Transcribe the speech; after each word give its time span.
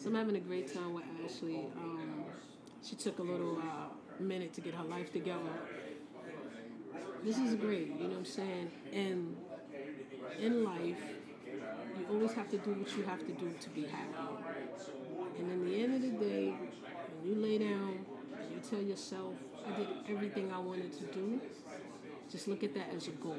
So 0.00 0.08
I'm 0.08 0.14
having 0.14 0.36
a 0.36 0.40
great 0.40 0.72
time 0.72 0.94
with 0.94 1.04
Ashley. 1.22 1.66
Um, 1.76 2.24
she 2.82 2.96
took 2.96 3.18
a 3.18 3.22
little 3.22 3.58
uh, 3.58 4.22
minute 4.22 4.54
to 4.54 4.62
get 4.62 4.74
her 4.74 4.84
life 4.84 5.12
together. 5.12 5.52
This 7.22 7.36
is 7.36 7.54
great, 7.56 7.88
you 7.88 8.04
know 8.04 8.08
what 8.08 8.16
I'm 8.16 8.24
saying? 8.24 8.70
And 8.94 9.36
in 10.40 10.64
life, 10.64 11.02
you 11.98 12.06
always 12.08 12.32
have 12.32 12.48
to 12.48 12.56
do 12.56 12.70
what 12.70 12.96
you 12.96 13.02
have 13.02 13.18
to 13.18 13.32
do 13.32 13.52
to 13.60 13.68
be 13.68 13.82
happy. 13.82 14.42
And 15.38 15.52
in 15.52 15.64
the 15.66 15.82
end 15.82 15.94
of 15.94 16.00
the 16.00 16.24
day, 16.24 16.54
when 17.20 17.34
you 17.34 17.42
lay 17.42 17.58
down 17.58 18.06
and 18.40 18.50
you 18.52 18.60
tell 18.70 18.80
yourself, 18.80 19.34
I 19.68 19.76
did 19.76 19.88
everything 20.08 20.50
I 20.50 20.60
wanted 20.60 20.94
to 20.94 21.04
do, 21.14 21.42
just 22.32 22.48
look 22.48 22.64
at 22.64 22.72
that 22.72 22.86
as 22.96 23.08
a 23.08 23.10
goal. 23.10 23.36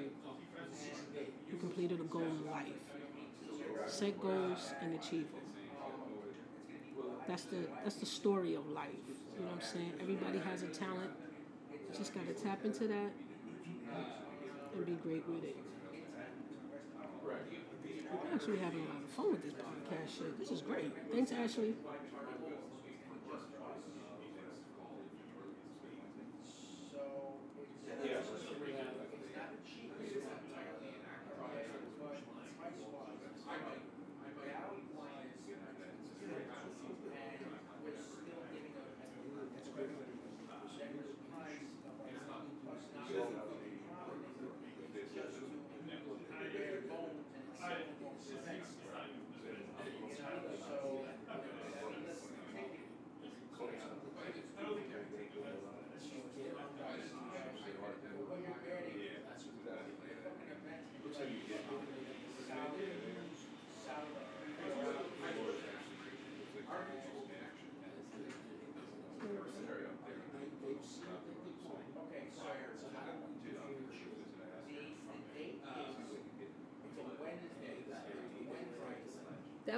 You 1.50 1.58
completed 1.58 2.00
a 2.00 2.04
goal 2.04 2.22
in 2.22 2.52
life. 2.52 2.68
Set 3.88 4.22
goals 4.22 4.76
and 4.80 4.94
achieve 4.94 5.26
them. 5.32 5.41
That's 7.32 7.44
the 7.44 7.64
that's 7.86 7.96
the 7.96 8.06
story 8.06 8.56
of 8.56 8.68
life. 8.68 8.90
You 9.08 9.46
know 9.46 9.52
what 9.52 9.54
I'm 9.56 9.62
saying? 9.62 9.94
Everybody 10.02 10.40
has 10.40 10.64
a 10.64 10.68
talent. 10.68 11.12
You 11.72 11.98
just 11.98 12.14
gotta 12.14 12.34
tap 12.34 12.66
into 12.66 12.90
that 12.90 13.12
and 14.76 14.86
be 14.86 14.92
great 15.02 15.26
with 15.30 15.46
it. 15.46 15.56
We're 17.24 18.36
actually 18.36 18.58
having 18.60 18.80
a 18.80 18.84
lot 18.84 19.02
of 19.02 19.10
fun 19.12 19.32
with 19.32 19.44
this 19.44 19.54
podcast 19.54 20.18
shit. 20.18 20.40
This 20.40 20.52
is 20.52 20.62
great. 20.62 20.92
Thanks, 21.14 21.32
Ashley. 21.32 21.74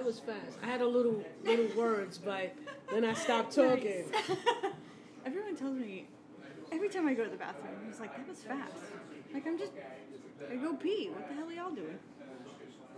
That 0.04 0.08
was 0.08 0.20
fast. 0.20 0.58
I 0.62 0.66
had 0.66 0.82
a 0.82 0.86
little 0.86 1.24
little 1.46 1.70
words, 1.78 2.18
but 2.18 2.54
then 2.92 3.06
I 3.06 3.14
stopped 3.14 3.56
talking. 3.56 4.04
Everyone 5.26 5.56
tells 5.56 5.78
me 5.78 6.08
every 6.74 6.90
time 6.90 7.08
I 7.08 7.14
go 7.14 7.24
to 7.24 7.30
the 7.30 7.38
bathroom, 7.38 7.72
he's 7.88 8.02
like, 8.02 8.14
"That 8.18 8.28
was 8.28 8.40
fast." 8.40 8.74
Like 9.34 9.48
I'm 9.48 9.58
just, 9.58 9.72
I 10.52 10.58
go 10.58 10.74
pee. 10.74 11.10
What 11.10 11.30
the 11.30 11.36
hell 11.36 11.48
are 11.48 11.54
y'all 11.54 11.72
doing? 11.72 12.00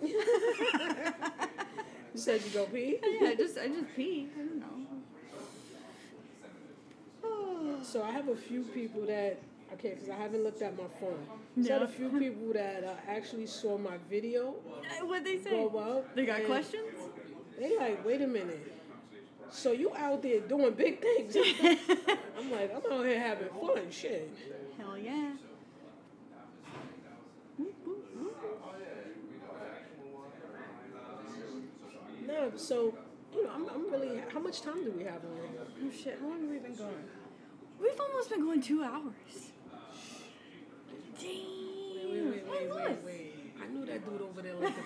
You 2.15 2.21
said 2.21 2.41
you 2.43 2.49
go 2.51 2.65
pee? 2.65 2.97
yeah, 3.03 3.29
I 3.29 3.35
just 3.35 3.59
I 3.59 3.67
just 3.67 3.85
pee. 3.95 4.27
I 4.33 4.37
don't 4.39 4.59
know. 4.59 4.65
So 7.83 8.01
I 8.01 8.09
have 8.09 8.29
a 8.29 8.35
few 8.35 8.63
people 8.63 9.05
that 9.05 9.37
okay, 9.75 9.95
because 9.95 10.09
I 10.09 10.15
haven't 10.15 10.43
looked 10.43 10.61
at 10.61 10.77
my 10.77 10.85
phone. 10.99 11.19
So 11.63 11.69
I 11.69 11.73
had 11.73 11.81
a 11.83 11.87
few 11.87 12.09
people 12.09 12.53
that 12.53 12.83
uh, 12.83 12.93
actually 13.09 13.47
saw 13.47 13.77
my 13.77 13.97
video 14.09 14.55
What 15.03 15.23
they 15.23 15.37
say? 15.37 15.51
go 15.51 15.77
up. 15.77 16.15
They 16.15 16.25
got 16.25 16.45
questions? 16.45 16.93
They 17.59 17.77
like, 17.77 18.05
wait 18.05 18.21
a 18.21 18.27
minute. 18.27 18.73
So 19.51 19.71
you 19.71 19.95
out 19.95 20.21
there 20.21 20.41
doing 20.41 20.73
big 20.73 21.01
things? 21.01 21.35
I'm 22.37 22.51
like, 22.51 22.73
I'm 22.75 22.91
out 22.91 23.05
here 23.05 23.19
having 23.19 23.47
fun, 23.49 23.89
shit. 23.89 24.29
Hell 24.77 24.97
yeah. 24.97 25.31
No, 32.27 32.51
so 32.55 32.97
you 33.33 33.43
know, 33.43 33.51
I'm, 33.53 33.69
I'm 33.69 33.91
really. 33.91 34.21
How 34.33 34.39
much 34.39 34.61
time 34.61 34.83
do 34.83 34.91
we 34.91 35.03
have 35.03 35.15
on? 35.15 35.39
Oh 35.83 35.91
shit! 35.91 36.17
How 36.19 36.27
long 36.27 36.41
have 36.41 36.49
we 36.49 36.57
been 36.57 36.75
going? 36.75 37.05
We've 37.79 37.99
almost 37.99 38.29
been 38.29 38.41
going 38.41 38.61
two 38.61 38.83
hours. 38.83 39.51
Damn. 41.19 41.27
Wait, 41.27 42.05
wait, 42.11 42.23
wait, 42.25 42.45
wait, 42.49 42.75
wait, 42.75 42.97
wait. 43.05 43.33
I 43.61 43.67
knew 43.67 43.85
that 43.85 44.05
dude 44.09 44.21
over 44.21 44.41
there 44.41 44.55
like 44.55 44.73
the. 44.75 44.81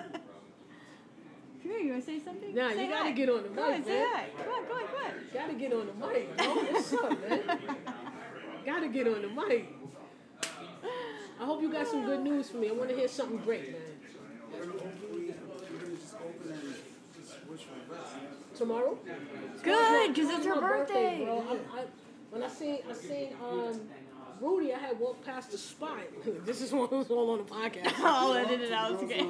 Come 0.00 1.72
here, 1.72 1.78
you 1.80 1.90
wanna 1.92 2.02
say 2.02 2.20
something? 2.20 2.54
Nah, 2.54 2.70
Say 2.70 2.84
you 2.84 2.90
gotta 2.90 3.04
hi. 3.04 3.10
get 3.12 3.28
on 3.30 3.42
the 3.42 3.48
Go 3.48 3.62
on, 3.62 3.70
mic, 3.72 3.84
say 3.86 3.90
man. 4.00 4.08
hi. 4.12 4.26
Come 4.36 4.48
on, 4.52 4.64
come 4.66 4.76
on, 4.76 4.86
come 4.86 5.04
on. 5.06 5.12
Gotta 5.32 5.54
get 5.54 5.72
on 5.72 5.86
the 5.86 5.94
mic, 5.94 6.36
bro. 6.36 6.46
What's 6.46 6.92
up, 6.92 7.10
man? 7.28 7.58
Gotta 8.66 8.88
get 8.88 9.08
on 9.08 9.22
the 9.22 9.28
mic. 9.28 9.68
I 11.40 11.44
hope 11.44 11.62
you 11.62 11.72
got 11.72 11.86
some 11.88 12.04
good 12.04 12.20
news 12.22 12.50
for 12.50 12.58
me. 12.58 12.68
I 12.68 12.72
want 12.72 12.90
to 12.90 12.96
hear 12.96 13.08
something 13.08 13.38
great, 13.38 13.72
man. 13.72 13.80
Tomorrow? 18.56 18.98
Good, 19.62 20.14
because 20.14 20.30
it's 20.30 20.46
her 20.46 20.54
my 20.60 20.60
birthday. 20.60 21.22
bro. 21.24 21.44
I, 21.48 21.80
I, 21.80 21.84
when 22.30 22.42
I 22.42 22.48
seen, 22.48 22.78
I 22.88 22.92
seen 22.92 23.32
um, 23.42 23.80
Rudy, 24.40 24.72
I 24.74 24.78
had 24.78 24.98
walked 24.98 25.24
past 25.24 25.50
the 25.52 25.58
spot. 25.58 25.98
this 26.44 26.60
is 26.60 26.72
what 26.72 26.90
was 26.92 27.10
all 27.10 27.30
on 27.30 27.38
the 27.38 27.44
podcast. 27.44 27.92
I'll 27.98 28.34
edit 28.34 28.60
it 28.60 28.72
out. 28.72 28.92
It's 28.92 29.02
okay. 29.02 29.26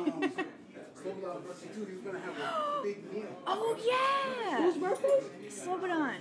Oh 3.47 3.77
yeah. 3.85 4.57
Whose 4.63 4.77
birthday? 4.79 5.21
Slobodan. 5.49 6.17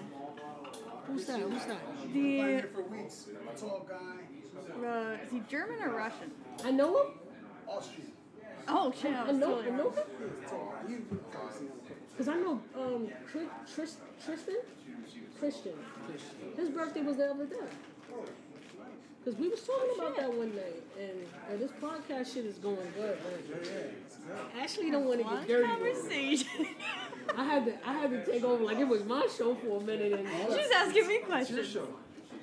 Who's 1.07 1.25
that? 1.25 1.39
Who's 1.39 1.65
that? 1.65 1.79
The 2.13 2.63
for 2.73 2.81
weeks. 2.83 3.27
A 3.53 3.59
tall 3.59 3.87
guy, 3.89 4.87
uh, 4.87 5.17
is 5.23 5.31
he 5.31 5.41
German 5.49 5.81
or 5.81 5.89
Russian? 5.89 6.31
I 6.63 6.71
know 6.71 6.97
him. 6.97 7.07
Austrian. 7.67 8.11
Oh 8.67 8.93
shit! 8.99 9.13
I 9.13 9.27
I 9.27 9.31
know, 9.31 9.55
totally 9.55 9.71
I 9.71 9.75
know 9.75 9.89
him. 9.89 10.03
He's 10.19 10.49
tall. 10.49 10.73
You 10.87 11.05
probably 11.31 11.53
seen 11.53 11.67
him 11.67 11.73
a 11.73 11.87
couple 11.87 11.95
Because 12.11 12.27
I 12.29 12.35
know 12.35 12.61
um, 12.77 13.07
Tris- 13.29 13.97
Tristan? 14.23 14.55
Christian. 15.39 15.73
His 16.55 16.69
birthday 16.69 17.01
was 17.01 17.17
the 17.17 17.29
other 17.31 17.45
day. 17.45 17.55
Because 19.23 19.39
we 19.39 19.47
was 19.47 19.61
talking 19.61 19.89
oh, 19.91 20.01
about 20.01 20.17
that 20.17 20.33
one 20.33 20.53
night. 20.53 20.83
And, 20.99 21.11
and 21.49 21.59
this 21.59 21.71
podcast 21.81 22.33
shit 22.33 22.45
is 22.45 22.57
going 22.57 22.75
good, 22.95 23.17
man. 23.23 24.61
Ashley 24.61 24.91
don't 24.91 25.05
want 25.05 25.21
to 25.21 25.25
Long 25.25 25.37
get 25.39 25.47
dirty. 25.47 25.67
conversation. 25.67 26.67
I 27.37 27.43
had 27.45 27.65
to 27.65 27.87
I 27.87 27.93
had 27.93 28.09
to 28.11 28.25
take 28.25 28.43
over 28.43 28.63
like 28.63 28.79
it 28.79 28.87
was 28.87 29.03
my 29.05 29.25
show 29.37 29.55
for 29.55 29.81
a 29.81 29.83
minute. 29.83 30.11
And 30.13 30.27
She's 30.53 30.71
asking 30.75 31.07
me 31.07 31.19
questions. 31.19 31.77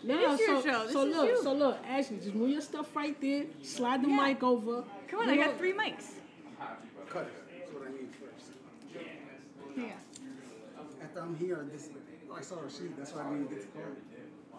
no, 0.03 0.33
is 0.33 0.41
your 0.41 0.63
so, 0.63 0.69
show. 0.69 0.85
This 0.85 0.93
so 0.93 1.07
is 1.07 1.17
look, 1.17 1.29
you. 1.29 1.43
so 1.43 1.53
look, 1.53 1.79
Ashley, 1.87 2.17
just 2.17 2.35
move 2.35 2.51
your 2.51 2.61
stuff 2.63 2.95
right 2.97 3.19
there. 3.21 3.45
Slide 3.63 4.03
the 4.03 4.09
Yeah. 4.09 4.27
mic 4.29 4.43
over. 4.43 4.85
Come 5.09 5.21
on, 5.21 5.27
You 5.27 5.33
I 5.33 5.37
know- 5.37 5.45
got 5.45 5.59
three 5.59 5.73
mics. 5.75 6.13
Cut 7.11 7.25
it. 7.25 7.33
That's 7.59 7.73
what 7.73 7.89
I 7.89 7.91
need 7.93 8.09
first. 8.15 8.53
Yeah. 9.77 11.03
After 11.03 11.21
I'm 11.21 11.37
here, 11.37 11.67
this, 11.73 11.91
I 12.35 12.41
saw 12.41 12.61
Rashid. 12.61 12.97
That's 12.97 13.13
why 13.13 13.23
I 13.27 13.31
didn't 13.31 13.51
get 13.51 13.61
to 13.61 13.67
call. 13.67 13.83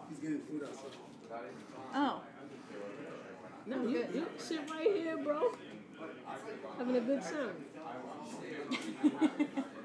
He's 0.08 0.18
getting 0.18 0.40
food 0.40 0.62
outside. 0.64 0.90
Oh. 1.94 2.20
No, 3.66 3.86
you, 3.86 4.04
you 4.14 4.26
sit 4.38 4.60
right 4.70 4.90
here, 4.96 5.16
bro. 5.18 5.52
Having 6.78 6.96
a 6.96 7.00
good 7.00 7.22
time. 7.22 7.54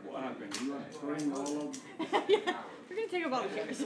What 0.08 0.24
happened? 0.24 0.58
You 0.62 0.74
are 0.74 0.82
throwing 0.92 1.32
all 1.34 1.62
of. 1.70 1.78
yeah. 2.30 2.58
We're 2.90 2.96
gonna 2.96 3.08
take 3.10 3.26
up 3.26 3.34
all 3.34 3.44
the 3.44 3.50
chairs. 3.56 3.84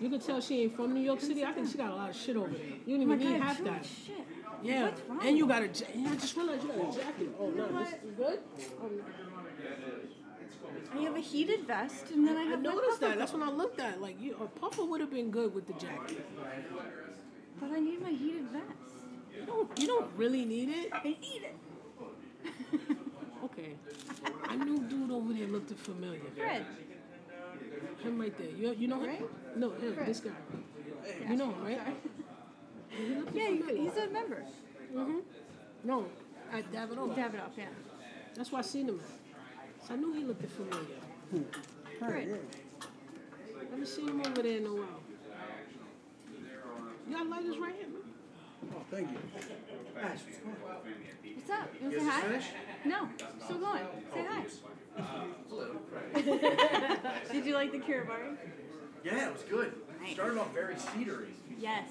You 0.00 0.08
can 0.08 0.20
tell 0.20 0.40
she 0.40 0.62
ain't 0.62 0.76
from 0.76 0.94
New 0.94 1.00
York 1.00 1.20
City. 1.20 1.44
I 1.44 1.52
think 1.52 1.68
she 1.70 1.76
got 1.78 1.90
a 1.90 1.94
lot 1.94 2.10
of 2.10 2.16
shit 2.16 2.36
over 2.36 2.48
there. 2.48 2.60
You 2.86 2.96
don't 2.98 3.02
Oh 3.02 3.06
my 3.06 3.14
even 3.14 3.18
need 3.32 3.38
god, 3.38 3.46
half 3.48 3.64
that. 3.64 3.84
shit. 3.84 4.14
Yeah, 4.62 4.84
What's 4.84 5.00
wrong? 5.08 5.26
and 5.26 5.38
you 5.38 5.46
got 5.46 5.62
a. 5.62 5.66
ja- 5.66 5.86
Yeah, 5.94 6.10
I 6.10 6.14
just 6.16 6.36
realized 6.36 6.62
you 6.64 6.68
got 6.68 6.78
a 6.94 6.96
jacket. 6.96 7.28
Oh 7.38 7.50
no, 7.50 7.66
this 7.78 7.88
is 7.92 8.10
good. 8.16 8.38
Um, 8.82 8.90
I 10.94 10.98
have 11.02 11.16
a 11.16 11.20
heated 11.20 11.66
vest 11.66 12.10
and 12.10 12.26
then 12.26 12.36
I 12.36 12.42
I 12.42 12.44
have 12.44 12.62
my 12.62 12.72
noticed 12.72 13.00
that. 13.00 13.18
That's 13.18 13.32
when 13.32 13.42
I 13.42 13.50
looked 13.50 13.80
at. 13.80 14.00
Like, 14.00 14.20
you, 14.20 14.34
a 14.40 14.46
puffer 14.46 14.84
would 14.84 15.00
have 15.00 15.10
been 15.10 15.30
good 15.30 15.54
with 15.54 15.66
the 15.66 15.74
jacket. 15.74 16.26
But 17.60 17.72
I 17.72 17.80
need 17.80 18.00
my 18.00 18.10
heated 18.10 18.48
vest. 18.50 18.64
You 19.34 19.46
don't. 19.46 19.78
You 19.78 19.86
don't 19.86 20.10
really 20.16 20.44
need 20.44 20.68
it. 20.68 20.90
I 20.92 21.02
need 21.02 21.42
it. 21.44 21.56
Okay. 23.44 23.74
I 24.48 24.56
knew 24.56 24.78
dude 24.80 25.10
over 25.10 25.32
there 25.32 25.46
looked 25.46 25.70
familiar. 25.78 26.20
Fred. 26.36 26.66
Him 28.02 28.20
right 28.20 28.36
there. 28.36 28.48
You, 28.50 28.74
you 28.76 28.88
know 28.88 29.00
him? 29.00 29.06
Right? 29.08 29.56
No, 29.56 29.70
him. 29.70 29.94
Fred. 29.94 30.06
This 30.06 30.20
guy. 30.20 30.30
You 31.28 31.36
know 31.36 31.52
him, 31.52 31.64
right? 31.64 31.80
Yeah, 33.32 33.48
he, 33.50 33.62
he's 33.82 33.96
a 33.96 34.08
member. 34.08 34.42
Mhm. 34.92 35.20
No, 35.84 36.06
at 36.52 36.72
Davidoff. 36.72 37.14
Davidoff, 37.14 37.56
yeah. 37.56 37.66
That's 38.34 38.50
why 38.50 38.58
I 38.58 38.62
seen 38.62 38.88
him 38.88 39.00
I 39.90 39.96
knew 39.96 40.12
he 40.12 40.24
looked 40.24 40.44
familiar. 40.50 40.84
Right. 42.00 42.28
yeah. 42.28 42.36
Never 43.70 43.86
seen 43.86 44.08
him 44.08 44.20
over 44.20 44.42
there 44.42 44.58
in 44.58 44.66
a 44.66 44.70
while. 44.70 45.00
You 47.08 47.16
got 47.16 47.26
lighters 47.28 47.56
right 47.58 47.74
here, 47.74 47.88
man. 47.88 48.02
Oh, 48.74 48.82
thank 48.90 49.10
you. 49.10 49.18
Ash, 49.98 50.18
what's 50.24 50.38
going 50.38 50.56
on? 50.56 50.78
What's 51.36 51.50
up? 51.50 51.68
You 51.80 51.88
want 51.88 51.94
to 51.94 52.00
say 52.00 52.06
hi? 52.06 52.20
finished? 52.20 52.48
No, 52.84 53.08
still 53.44 53.58
going. 53.58 53.82
Say 54.14 54.26
hi. 54.28 54.44
Hello. 55.48 55.76
Did 57.32 57.46
you 57.46 57.54
like 57.54 57.72
the 57.72 57.78
Kiribari? 57.78 58.36
Yeah, 59.04 59.28
it 59.28 59.32
was 59.32 59.42
good. 59.42 59.72
Nice. 60.02 60.14
Started 60.14 60.38
off 60.38 60.52
very 60.52 60.74
cedary. 60.74 61.30
Yes. 61.58 61.88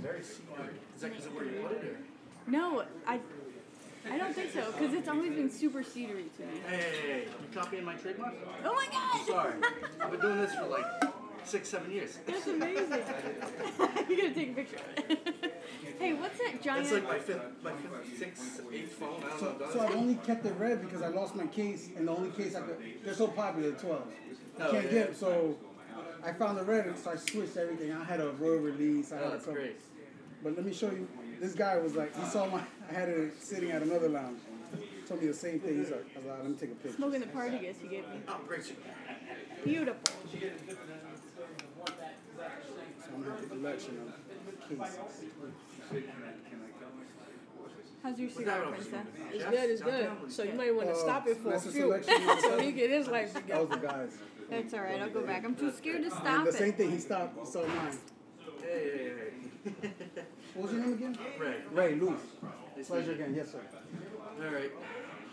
Very 0.00 0.20
cedary. 0.20 0.74
Is 0.94 1.00
that 1.00 1.10
because 1.10 1.26
of 1.26 1.34
where 1.34 1.44
you 1.44 1.52
put 1.62 1.72
it? 1.72 1.84
Or? 1.84 1.96
No, 2.46 2.84
I 3.06 3.20
I 4.10 4.18
don't 4.18 4.34
think 4.34 4.52
so, 4.52 4.70
because 4.72 4.94
it's 4.94 5.08
always 5.08 5.32
been 5.32 5.50
super 5.50 5.80
cedary 5.82 6.34
to 6.36 6.42
me. 6.42 6.60
Hey, 6.68 6.76
hey, 6.76 6.82
hey, 7.02 7.24
you 7.24 7.46
copying 7.60 7.84
my 7.84 7.94
trademark? 7.94 8.34
Oh 8.64 8.74
my 8.74 8.86
god! 8.90 9.26
Sorry. 9.26 9.54
I've 10.00 10.10
been 10.10 10.20
doing 10.20 10.38
this 10.38 10.54
for 10.54 10.66
like 10.66 10.84
six, 11.44 11.68
seven 11.68 11.90
years. 11.92 12.18
That's 12.26 12.46
amazing. 12.48 12.90
you 14.08 14.16
gotta 14.16 14.34
take 14.34 14.50
a 14.50 14.54
picture. 14.54 14.76
of 14.76 15.10
it. 15.10 15.62
hey, 16.00 16.12
what's 16.14 16.38
that 16.38 16.60
giant? 16.62 16.84
It's 16.84 16.92
like 16.92 17.04
my 17.08 17.18
fifth, 17.18 17.42
my 17.62 17.72
fifth, 17.72 18.18
sixth, 18.18 18.60
eighth 18.72 18.92
phone. 18.94 19.22
I 19.24 19.28
don't 19.28 19.38
So, 19.38 19.56
know. 19.58 19.70
so 19.72 19.80
I 19.80 19.92
only 19.92 20.14
kept 20.26 20.44
it 20.46 20.54
red 20.58 20.80
because 20.82 21.02
I 21.02 21.08
lost 21.08 21.36
my 21.36 21.46
case, 21.46 21.88
and 21.96 22.08
the 22.08 22.12
only 22.12 22.30
case 22.30 22.56
I 22.56 22.60
could. 22.62 22.76
They're 23.04 23.14
so 23.14 23.28
popular, 23.28 23.70
the 23.70 23.76
12. 23.78 24.02
I 24.60 24.66
Oh, 24.66 24.70
can't 24.72 24.84
yeah. 24.84 24.90
get 24.90 25.06
them, 25.06 25.14
so 25.14 25.56
I 26.24 26.32
found 26.32 26.58
the 26.58 26.64
red, 26.64 26.86
and 26.86 26.98
so 26.98 27.12
I 27.12 27.16
switched 27.16 27.56
everything. 27.56 27.92
I 27.92 28.02
had 28.04 28.20
a 28.20 28.30
royal 28.32 28.58
release. 28.58 29.12
I 29.12 29.16
had 29.16 29.24
Oh, 29.24 29.28
a 29.28 29.30
that's 29.30 29.44
couple. 29.44 29.60
great. 29.60 29.80
But 30.42 30.56
let 30.56 30.64
me 30.66 30.72
show 30.72 30.90
you. 30.90 31.06
This 31.42 31.54
guy 31.54 31.76
was 31.76 31.96
like, 31.96 32.14
he 32.16 32.24
saw 32.30 32.46
my, 32.46 32.60
I 32.88 32.94
had 32.94 33.08
it 33.08 33.42
sitting 33.42 33.72
at 33.72 33.82
another 33.82 34.08
lounge. 34.08 34.38
Told 35.08 35.20
me 35.20 35.26
the 35.26 35.34
same 35.34 35.58
thing. 35.58 35.76
He's 35.78 35.90
like, 35.90 36.06
I 36.14 36.18
was 36.20 36.26
like, 36.28 36.38
let 36.38 36.48
me 36.50 36.54
take 36.54 36.70
a 36.70 36.74
picture. 36.76 36.96
Smoking 36.96 37.18
the 37.18 37.26
Partagas 37.26 37.82
you 37.82 37.88
gave 37.90 38.04
me. 38.08 38.20
Oh, 38.28 38.38
great. 38.46 38.72
Beautiful. 39.64 40.02
So 40.06 40.38
I'm 43.12 43.22
gonna 43.22 43.34
have 43.34 43.42
a 43.42 43.46
collection 43.48 43.98
of 43.98 44.68
cases. 44.68 44.98
How's 48.04 48.18
your 48.20 48.28
What 48.28 48.36
cigar, 48.38 48.58
that 48.60 48.78
was? 48.78 48.86
princess? 48.86 49.06
It's 49.32 49.44
good, 49.44 49.70
it's 49.70 49.82
good. 49.82 50.10
So 50.28 50.42
you 50.44 50.52
might 50.54 50.74
want 50.76 50.88
to 50.90 50.94
Uh, 50.94 50.98
stop 50.98 51.26
it 51.26 51.38
for 51.38 51.54
a 51.54 51.60
few. 51.60 51.70
selection. 51.72 52.14
so 52.40 52.60
he 52.60 52.70
get 52.70 52.90
his 52.90 53.08
life 53.08 53.32
That 53.34 53.42
was 53.48 53.68
together. 53.68 53.80
the 53.80 53.86
guys. 53.88 54.10
That's 54.48 54.74
alright, 54.74 55.00
I'll 55.02 55.10
go 55.10 55.22
back. 55.26 55.44
I'm 55.44 55.56
too 55.56 55.72
scared 55.72 56.02
to 56.02 56.04
And 56.04 56.12
stop 56.12 56.44
the 56.44 56.52
same 56.52 56.68
it. 56.68 56.76
thing. 56.76 56.90
He 56.92 56.98
stopped. 56.98 57.36
He 57.40 57.46
saw 57.50 57.66
mine. 57.66 57.98
Hey, 58.62 58.90
hey, 58.94 59.12
hey. 59.82 59.90
What 60.54 60.64
was 60.64 60.72
your 60.72 60.82
name 60.82 60.92
again? 60.94 61.18
Ray. 61.38 61.56
Ray 61.72 61.94
Luis. 61.94 62.20
Nice 62.76 62.88
Pleasure 62.88 63.06
to 63.06 63.22
again. 63.22 63.34
Yes, 63.34 63.52
sir. 63.52 63.60
All 63.60 64.44
right. 64.44 64.70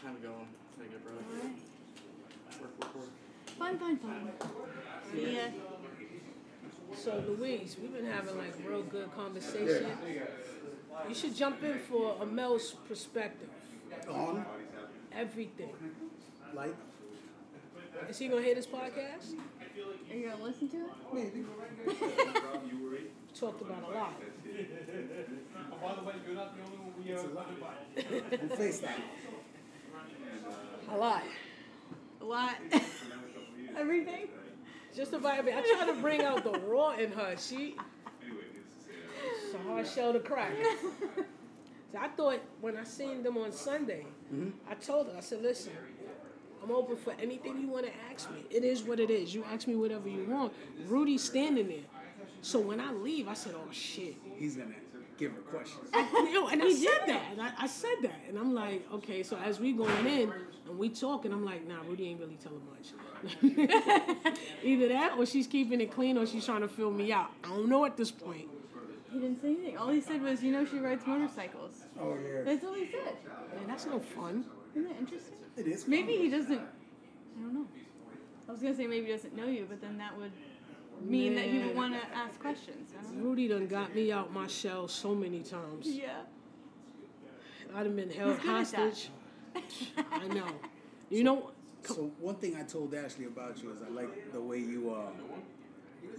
Time 0.04 0.16
to 0.16 0.22
go 0.22 0.34
home. 0.34 0.48
Take 0.78 0.92
it, 0.92 1.04
brother. 1.04 1.20
Work, 2.62 2.80
work, 2.80 2.96
work. 2.96 3.10
Fun, 3.58 3.78
fun, 3.78 3.98
fun. 3.98 4.32
See 5.12 5.36
ya. 5.36 5.42
So 6.96 7.24
Louise, 7.28 7.76
we've 7.82 7.94
been 7.94 8.06
having 8.06 8.38
like 8.38 8.54
real 8.66 8.84
good 8.84 9.14
conversation. 9.16 9.92
You 11.08 11.16
should 11.16 11.36
jump 11.36 11.64
in 11.64 11.80
for 11.80 12.16
a 12.22 12.26
Mel's 12.26 12.76
perspective. 12.88 13.50
On, 14.10 14.46
Everything. 15.14 15.70
like, 16.54 16.76
Is 18.10 18.18
he 18.18 18.28
gonna 18.28 18.42
hear 18.42 18.56
this 18.56 18.66
podcast? 18.68 19.34
Are 20.10 20.16
you 20.16 20.30
gonna 20.30 20.44
listen 20.44 20.70
to 20.70 20.78
it? 20.78 20.92
maybe. 21.14 21.46
Talked 23.38 23.62
about 23.62 23.84
a 23.84 23.98
lot. 23.98 24.14
On 28.42 28.50
FaceTime. 28.50 29.02
A 30.90 30.98
lot. 30.98 31.24
A 32.22 32.26
lot. 32.26 32.56
Everything? 33.78 34.28
Just 34.96 35.14
about. 35.14 35.40
I 35.40 35.42
mean, 35.42 35.56
I 35.56 35.62
try 35.62 35.86
to 35.86 36.02
bring 36.02 36.22
out 36.24 36.44
the 36.44 36.60
raw 36.60 36.92
in 36.92 37.12
her. 37.12 37.36
She. 37.38 37.76
It's 39.46 39.54
a 39.54 39.58
hard 39.70 39.88
shell 39.88 40.14
to 40.14 40.20
crack. 40.20 40.54
So 41.92 41.98
I 41.98 42.08
thought 42.10 42.40
when 42.62 42.78
I 42.78 42.84
seen 42.84 43.24
them 43.24 43.38
on 43.38 43.52
Sunday, 43.52 44.06
mm-hmm. 44.32 44.50
I 44.70 44.76
told 44.76 45.08
her, 45.08 45.18
I 45.18 45.22
said, 45.22 45.42
listen, 45.42 45.74
I'm 46.64 46.72
open 46.72 46.98
for 46.98 47.14
anything 47.20 47.60
you 47.60 47.68
want 47.68 47.86
to 47.86 47.92
ask 48.12 48.30
me. 48.32 48.44
It 48.52 48.64
is 48.64 48.84
what 48.84 49.00
it 49.00 49.10
is. 49.10 49.34
You 49.34 49.44
ask 49.52 49.68
me 49.68 49.76
whatever 49.76 50.08
you 50.08 50.26
want. 50.26 50.54
Rudy's 50.86 51.24
standing 51.24 51.68
there. 51.68 51.99
So 52.42 52.60
when 52.60 52.80
I 52.80 52.92
leave, 52.92 53.28
I 53.28 53.34
said, 53.34 53.54
oh 53.56 53.72
shit. 53.72 54.16
He's 54.38 54.56
gonna 54.56 54.76
give 55.18 55.34
her 55.34 55.42
questions. 55.42 55.90
You 55.94 56.34
know, 56.34 56.48
and 56.48 56.64
I 56.64 56.74
said 56.74 57.02
that, 57.08 57.24
and 57.32 57.42
I, 57.42 57.52
I 57.60 57.68
said 57.68 57.96
that, 58.04 58.22
and 58.28 58.38
I'm 58.38 58.54
like, 58.54 58.88
okay, 58.94 59.24
so 59.24 59.38
as 59.38 59.60
we 59.60 59.74
going 59.74 60.08
in 60.08 60.32
and 60.68 60.78
we 60.78 60.90
talking, 60.90 61.34
I'm 61.34 61.44
like, 61.44 61.68
nah, 61.68 61.82
Rudy 61.88 62.08
ain't 62.08 62.20
really 62.20 62.38
telling 62.38 62.62
much. 62.70 62.94
Either 64.64 64.88
that, 64.88 65.16
or 65.18 65.26
she's 65.26 65.48
keeping 65.48 65.82
it 65.82 65.92
clean, 65.92 66.18
or 66.18 66.26
she's 66.26 66.46
trying 66.46 66.62
to 66.62 66.70
fill 66.70 66.92
me 66.92 67.12
out. 67.12 67.32
I 67.44 67.50
don't 67.50 67.68
know 67.68 67.86
at 67.86 67.98
this 67.98 68.12
point. 68.12 68.48
He 69.12 69.20
didn't 69.20 69.42
say 69.42 69.50
anything. 69.50 69.78
All 69.78 69.90
he 69.90 70.02
said 70.02 70.22
was, 70.22 70.44
you 70.44 70.52
know, 70.52 70.66
she 70.66 70.78
rides 70.78 71.06
motorcycles. 71.06 71.84
Oh 72.00 72.16
yeah. 72.16 72.44
That's 72.44 72.64
all 72.64 72.74
he 72.74 72.86
said. 72.86 73.18
Man, 73.56 73.68
that's 73.68 73.86
no 73.88 74.00
fun. 74.00 74.46
Isn't 74.76 74.88
that 74.88 75.00
interesting? 75.00 75.36
It 75.58 75.68
is. 75.68 75.88
Maybe 75.88 76.16
he 76.16 76.30
doesn't. 76.30 76.60
I 76.60 77.42
don't 77.42 77.54
know. 77.54 77.66
I 78.48 78.52
was 78.52 78.62
gonna 78.62 78.76
say 78.76 78.88
maybe 78.88 79.08
he 79.08 79.12
doesn't 79.12 79.36
know 79.36 79.46
you, 79.46 79.66
but 79.68 79.82
then 79.82 79.98
that 79.98 80.16
would 80.18 80.32
mean 81.02 81.36
that 81.36 81.46
he 81.46 81.60
would 81.60 81.76
want 81.76 81.94
to 81.94 82.18
ask 82.18 82.40
questions. 82.40 82.92
I. 82.98 83.20
Rudy 83.20 83.48
done 83.48 83.68
got 83.68 83.94
me 83.96 84.12
out 84.12 84.32
my 84.34 84.48
shell 84.48 84.88
so 84.88 85.14
many 85.16 85.42
times. 85.42 85.88
Yeah. 85.88 86.22
I'd 87.76 87.86
have 87.86 87.96
been 87.96 88.10
held 88.10 88.36
He's 88.38 88.42
good 88.42 88.50
at 88.56 88.72
that. 88.72 88.80
hostage. 88.90 89.10
I 90.12 90.28
know. 90.28 90.48
You 91.10 91.24
know, 91.24 91.52
So 91.84 92.12
one 92.20 92.36
thing 92.36 92.56
I 92.56 92.64
told 92.64 92.94
Ashley 92.94 93.26
about 93.26 93.62
you 93.62 93.72
is 93.72 93.82
I 93.82 93.90
like 93.90 94.32
the 94.34 94.42
way 94.42 94.58
you 94.60 94.94
uh 94.94 95.10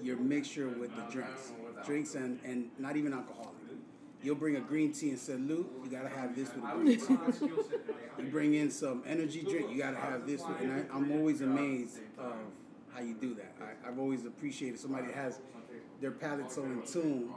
your 0.02 0.16
mixture 0.16 0.68
with 0.68 0.94
the 0.96 1.02
drinks, 1.12 1.52
drinks 1.84 2.14
and 2.14 2.38
and 2.44 2.70
not 2.78 2.96
even 2.96 3.12
alcoholic. 3.12 3.54
You'll 4.22 4.34
bring 4.36 4.56
a 4.56 4.60
green 4.60 4.92
tea 4.92 5.10
and 5.10 5.18
say, 5.18 5.34
Lou, 5.36 5.66
you 5.82 5.90
gotta 5.90 6.08
have 6.10 6.36
this 6.36 6.50
with 6.54 6.62
a 6.64 6.76
green 6.76 7.00
tea. 7.00 7.46
you 8.18 8.24
bring 8.30 8.54
in 8.54 8.70
some 8.70 9.02
energy 9.06 9.42
drink, 9.42 9.70
you 9.70 9.78
gotta 9.78 9.96
have 9.96 10.26
this 10.26 10.42
with, 10.46 10.60
and 10.60 10.72
I, 10.72 10.94
I'm 10.94 11.10
always 11.12 11.40
amazed 11.40 11.98
of 12.18 12.34
how 12.94 13.00
you 13.00 13.14
do 13.14 13.34
that. 13.34 13.54
I, 13.60 13.88
I've 13.88 13.98
always 13.98 14.24
appreciated 14.24 14.78
somebody 14.78 15.06
that 15.06 15.14
has 15.14 15.40
their 16.00 16.10
palate 16.10 16.50
so 16.50 16.62
in 16.64 16.82
tune 16.82 17.30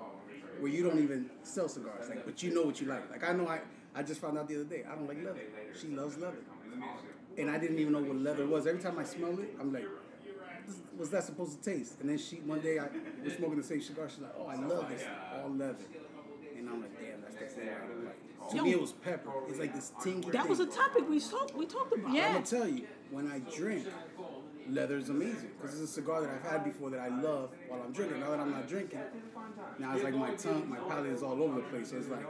where 0.59 0.71
you 0.71 0.83
don't 0.83 1.01
even 1.01 1.29
sell 1.43 1.67
cigars, 1.67 2.09
like, 2.09 2.25
but 2.25 2.41
you 2.43 2.53
know 2.53 2.63
what 2.63 2.79
you 2.79 2.87
like. 2.87 3.09
Like 3.09 3.27
I 3.27 3.33
know 3.33 3.47
I, 3.47 3.59
I 3.95 4.03
just 4.03 4.21
found 4.21 4.37
out 4.37 4.47
the 4.47 4.55
other 4.55 4.63
day 4.63 4.83
I 4.89 4.95
don't 4.95 5.07
like 5.07 5.23
leather. 5.23 5.41
She 5.79 5.87
loves 5.87 6.17
leather, 6.17 6.37
and 7.37 7.49
I 7.49 7.57
didn't 7.57 7.79
even 7.79 7.93
know 7.93 8.01
what 8.01 8.17
leather 8.17 8.45
was. 8.45 8.67
Every 8.67 8.81
time 8.81 8.97
I 8.99 9.03
smell 9.03 9.37
it, 9.39 9.55
I'm 9.59 9.73
like, 9.73 9.87
"This- 10.67 10.81
what's 10.95 11.11
that 11.11 11.23
supposed 11.23 11.61
to 11.63 11.71
taste? 11.71 11.99
And 12.01 12.09
then 12.09 12.17
she 12.17 12.37
one 12.37 12.61
day 12.61 12.79
I 12.79 12.87
was 13.23 13.33
smoking 13.33 13.57
the 13.57 13.63
same 13.63 13.81
cigar. 13.81 14.09
She's 14.09 14.19
like, 14.19 14.33
oh, 14.37 14.47
I 14.47 14.55
love 14.55 14.89
this 14.89 15.03
all 15.43 15.49
leather, 15.49 15.75
and 16.57 16.69
I'm 16.69 16.81
like, 16.81 16.99
damn, 16.99 17.21
that's 17.21 17.35
the 17.35 17.61
thing 17.61 17.69
like. 18.05 18.49
To 18.49 18.57
Yo. 18.57 18.63
me, 18.63 18.71
it 18.71 18.81
was 18.81 18.91
pepper. 18.91 19.31
It's 19.47 19.57
like 19.57 19.73
this 19.73 19.93
tingy. 20.01 20.25
that 20.31 20.41
thing. 20.41 20.49
was 20.49 20.59
a 20.59 20.65
topic 20.65 21.09
we 21.09 21.19
talked 21.19 21.55
we 21.55 21.65
talked 21.65 21.93
about. 21.93 22.13
Yeah. 22.13 22.27
I'm 22.27 22.33
gonna 22.33 22.45
tell 22.45 22.67
you, 22.67 22.85
when 23.09 23.31
I 23.31 23.39
drink, 23.39 23.87
leather 24.69 24.97
is 24.97 25.09
amazing 25.09 25.51
because 25.59 25.79
it's 25.79 25.91
a 25.91 25.93
cigar 25.93 26.21
that 26.21 26.29
I've 26.29 26.51
had 26.51 26.63
before 26.63 26.89
that 26.91 26.99
I 26.99 27.09
love 27.09 27.49
while 27.67 27.81
I'm 27.83 27.91
drinking. 27.91 28.19
Now 28.19 28.31
that 28.31 28.39
I'm 28.39 28.51
not 28.51 28.67
drinking, 28.67 28.99
now 29.79 29.93
it's 29.95 30.03
like 30.03 30.15
my 30.15 30.31
tongue, 30.35 30.69
my 30.69 30.77
palate 30.77 31.11
is 31.11 31.23
all 31.23 31.41
over 31.41 31.55
the 31.55 31.67
place. 31.67 31.89
So 31.89 31.97
it's 31.97 32.09
like, 32.09 32.25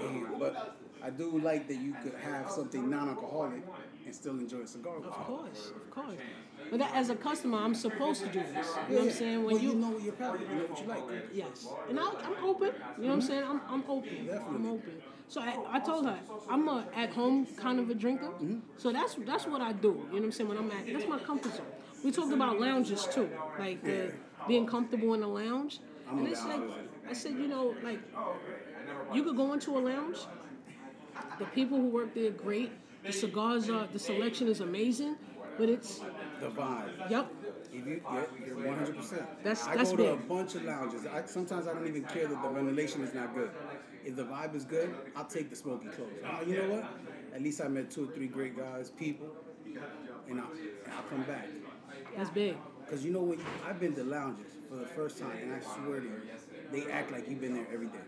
damn. 0.00 0.38
But 0.38 0.76
I 1.02 1.10
do 1.10 1.38
like 1.38 1.68
that 1.68 1.76
you 1.76 1.94
could 2.02 2.14
have 2.14 2.50
something 2.50 2.88
non-alcoholic 2.88 3.62
and 4.04 4.14
still 4.14 4.38
enjoy 4.38 4.60
a 4.60 4.66
cigar. 4.66 4.96
Of 4.96 5.10
course, 5.10 5.72
of 5.74 5.90
course. 5.90 6.16
But 6.70 6.78
that, 6.78 6.94
as 6.94 7.10
a 7.10 7.16
customer, 7.16 7.58
I'm 7.58 7.74
supposed 7.74 8.22
to 8.22 8.28
do 8.28 8.40
this. 8.40 8.48
You 8.88 8.94
know 8.94 9.00
what 9.00 9.02
I'm 9.02 9.10
saying? 9.10 9.44
When 9.44 9.54
well, 9.54 9.62
you, 9.62 9.70
you 9.70 9.76
know 9.76 9.98
your 9.98 10.12
palate, 10.12 10.40
you 10.40 10.54
know 10.54 10.66
what 10.66 10.80
you 10.80 10.86
like. 10.86 11.02
Yes, 11.34 11.68
and 11.88 11.98
I, 11.98 12.04
I'm 12.04 12.44
open. 12.44 12.72
You 12.96 13.02
know 13.02 13.08
what 13.08 13.14
I'm 13.14 13.20
saying? 13.22 13.44
I'm, 13.44 13.60
I'm 13.68 13.84
open. 13.88 14.30
I'm 14.30 14.66
open. 14.66 15.02
So 15.28 15.40
I, 15.40 15.56
I 15.68 15.80
told 15.80 16.06
her 16.06 16.18
I'm 16.48 16.68
a 16.68 16.86
at 16.94 17.10
home 17.10 17.46
kind 17.56 17.78
of 17.78 17.90
a 17.90 17.94
drinker. 17.94 18.26
Mm-hmm. 18.26 18.58
So 18.76 18.92
that's 18.92 19.14
that's 19.26 19.46
what 19.46 19.60
I 19.60 19.72
do. 19.72 19.88
You 19.88 19.94
know 19.94 20.02
what 20.10 20.22
I'm 20.24 20.32
saying? 20.32 20.48
When 20.48 20.58
I'm 20.58 20.70
at 20.70 20.86
that's 20.92 21.08
my 21.08 21.18
comfort 21.18 21.54
zone. 21.54 21.66
We 22.04 22.10
talked 22.10 22.32
about 22.32 22.58
lounges 22.58 23.06
too, 23.06 23.28
like 23.58 23.78
uh, 23.84 23.86
the, 23.86 24.12
being 24.48 24.66
comfortable 24.66 25.14
in 25.14 25.22
a 25.22 25.28
lounge. 25.28 25.80
I'm 26.08 26.18
and 26.18 26.28
it's 26.28 26.44
like. 26.44 26.60
I 27.08 27.12
said, 27.12 27.32
you 27.32 27.48
know, 27.48 27.74
like 27.82 27.98
you 29.12 29.24
could 29.24 29.36
go 29.36 29.52
into 29.52 29.76
a 29.76 29.80
lounge. 29.80 30.18
The 31.40 31.44
people 31.46 31.76
who 31.78 31.88
work 31.88 32.14
there 32.14 32.28
are 32.28 32.30
great. 32.30 32.70
The 33.04 33.12
cigars 33.12 33.68
are 33.68 33.88
the 33.92 33.98
selection 33.98 34.46
is 34.46 34.60
amazing, 34.60 35.16
but 35.58 35.68
it's 35.68 36.00
The 36.40 36.48
vibe. 36.48 37.10
yep. 37.10 37.32
If 37.72 37.86
you, 37.86 38.00
yeah, 38.04 38.22
you're 38.46 38.56
100. 38.56 38.96
percent 38.96 39.22
That's- 39.44 39.66
I 39.66 39.76
that's 39.76 39.90
go 39.90 39.96
to 39.98 40.12
a 40.12 40.16
bunch 40.16 40.54
of 40.54 40.64
lounges. 40.64 41.06
I, 41.06 41.24
sometimes 41.26 41.66
I 41.68 41.72
don't 41.74 41.86
even 41.86 42.04
care 42.04 42.26
that 42.26 42.42
the 42.42 42.48
ventilation 42.48 43.02
is 43.02 43.14
not 43.14 43.34
good. 43.34 43.50
If 44.04 44.16
the 44.16 44.24
vibe 44.24 44.54
is 44.54 44.64
good, 44.64 44.94
I'll 45.14 45.26
take 45.26 45.50
the 45.50 45.56
smoky 45.56 45.88
clothes. 45.88 46.10
Uh, 46.24 46.42
you 46.46 46.56
know 46.56 46.68
what? 46.76 46.84
At 47.34 47.42
least 47.42 47.60
I 47.60 47.68
met 47.68 47.90
two 47.90 48.04
or 48.04 48.12
three 48.12 48.26
great 48.26 48.56
guys, 48.56 48.90
people, 48.90 49.28
and 50.28 50.40
I'll, 50.40 50.50
and 50.50 50.92
I'll 50.96 51.02
come 51.04 51.22
back. 51.24 51.48
That's 52.16 52.30
big. 52.30 52.56
Because 52.84 53.04
you 53.04 53.12
know 53.12 53.20
when 53.22 53.38
I've 53.66 53.78
been 53.78 53.94
to 53.94 54.02
lounges 54.02 54.52
for 54.68 54.76
the 54.76 54.86
first 54.86 55.18
time, 55.18 55.30
and 55.42 55.52
I 55.54 55.60
swear 55.60 56.00
to 56.00 56.06
you, 56.06 56.20
they 56.72 56.90
act 56.90 57.12
like 57.12 57.28
you've 57.28 57.40
been 57.40 57.54
there 57.54 57.66
every 57.72 57.86
day. 57.86 57.98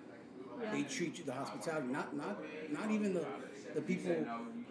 They 0.72 0.82
treat 0.82 1.18
you 1.18 1.24
the 1.24 1.32
hospitality, 1.34 1.88
not 1.88 2.16
not 2.16 2.38
not 2.70 2.90
even 2.90 3.14
the 3.14 3.24
the 3.74 3.80
people, 3.80 4.16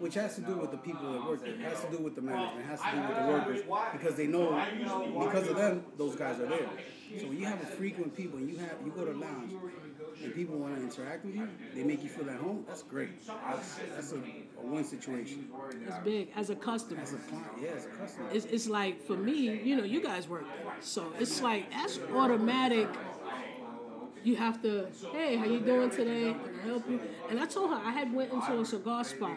which 0.02 0.14
has 0.14 0.34
to 0.34 0.40
do 0.40 0.56
with 0.56 0.72
the 0.72 0.76
people 0.78 1.12
that 1.12 1.24
work 1.24 1.44
there. 1.44 1.54
It 1.54 1.60
has 1.60 1.80
to 1.84 1.90
do 1.90 1.98
with 1.98 2.16
the 2.16 2.22
management. 2.22 2.60
It 2.60 2.66
has 2.66 2.80
to 2.80 2.90
do 2.90 3.00
with 3.08 3.16
the 3.16 3.26
workers 3.32 3.60
because 3.92 4.16
they 4.16 4.26
know 4.26 4.60
because 5.24 5.48
of 5.48 5.56
them 5.56 5.84
those 5.96 6.16
guys 6.16 6.40
are 6.40 6.46
there. 6.46 6.68
So 7.20 7.26
when 7.26 7.38
you 7.38 7.46
have 7.46 7.62
a 7.62 7.66
frequent 7.66 8.16
people 8.16 8.38
and 8.38 8.50
you 8.50 8.58
have 8.58 8.76
you 8.84 8.90
go 8.90 9.04
to 9.04 9.12
lounge 9.12 9.52
and 10.22 10.34
people 10.34 10.56
want 10.56 10.76
to 10.76 10.82
interact 10.82 11.24
with 11.24 11.36
you, 11.36 11.48
they 11.74 11.84
make 11.84 12.02
you 12.02 12.08
feel 12.08 12.28
at 12.30 12.36
home. 12.36 12.64
That's 12.66 12.82
great. 12.82 13.24
That's 13.26 13.78
that's 13.94 14.12
a, 14.12 14.16
a 14.16 14.66
win 14.66 14.84
situation. 14.84 15.48
It's 15.86 15.98
big 15.98 16.32
as 16.34 16.50
a 16.50 16.56
customer. 16.56 17.02
As 17.02 17.12
a 17.12 17.18
client, 17.18 17.46
yeah, 17.60 17.68
as 17.76 17.84
a 17.86 17.88
customer. 17.90 18.28
It's, 18.32 18.46
it's 18.46 18.68
like 18.68 19.00
for 19.06 19.16
me, 19.16 19.60
you 19.62 19.76
know, 19.76 19.84
you 19.84 20.02
guys 20.02 20.28
work 20.28 20.44
so 20.80 21.12
it's 21.20 21.40
like 21.42 21.70
that's 21.70 22.00
automatic. 22.14 22.88
You 24.24 24.36
have 24.36 24.62
to, 24.62 24.86
hey, 25.12 25.34
how 25.36 25.44
you 25.46 25.58
doing 25.58 25.90
today? 25.90 26.32
Can 26.32 26.60
I 26.62 26.66
help 26.66 26.88
you? 26.88 27.00
And 27.28 27.40
I 27.40 27.46
told 27.46 27.70
her 27.70 27.80
I 27.84 27.90
had 27.90 28.14
went 28.14 28.32
into 28.32 28.60
a 28.60 28.64
cigar 28.64 29.02
spot, 29.02 29.32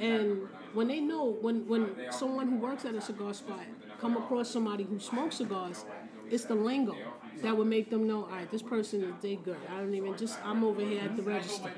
and 0.00 0.48
when 0.74 0.88
they 0.88 1.00
know 1.00 1.36
when 1.40 1.66
when 1.66 1.90
someone 2.10 2.48
who 2.48 2.56
works 2.56 2.84
at 2.84 2.94
a 2.94 3.00
cigar 3.00 3.34
spot 3.34 3.64
come 4.00 4.16
across 4.16 4.50
somebody 4.50 4.84
who 4.84 4.98
smokes 4.98 5.36
cigars, 5.36 5.84
it's 6.30 6.44
the 6.44 6.54
lingo 6.54 6.96
that 7.42 7.56
would 7.56 7.66
make 7.66 7.90
them 7.90 8.06
know, 8.06 8.24
all 8.24 8.30
right, 8.30 8.50
this 8.50 8.62
person 8.62 9.02
is 9.02 9.14
they 9.20 9.36
good. 9.36 9.56
I 9.70 9.78
don't 9.78 9.94
even 9.94 10.16
just 10.16 10.38
I'm 10.44 10.64
over 10.64 10.82
here 10.82 11.02
at 11.02 11.16
the 11.16 11.22
register. 11.22 11.70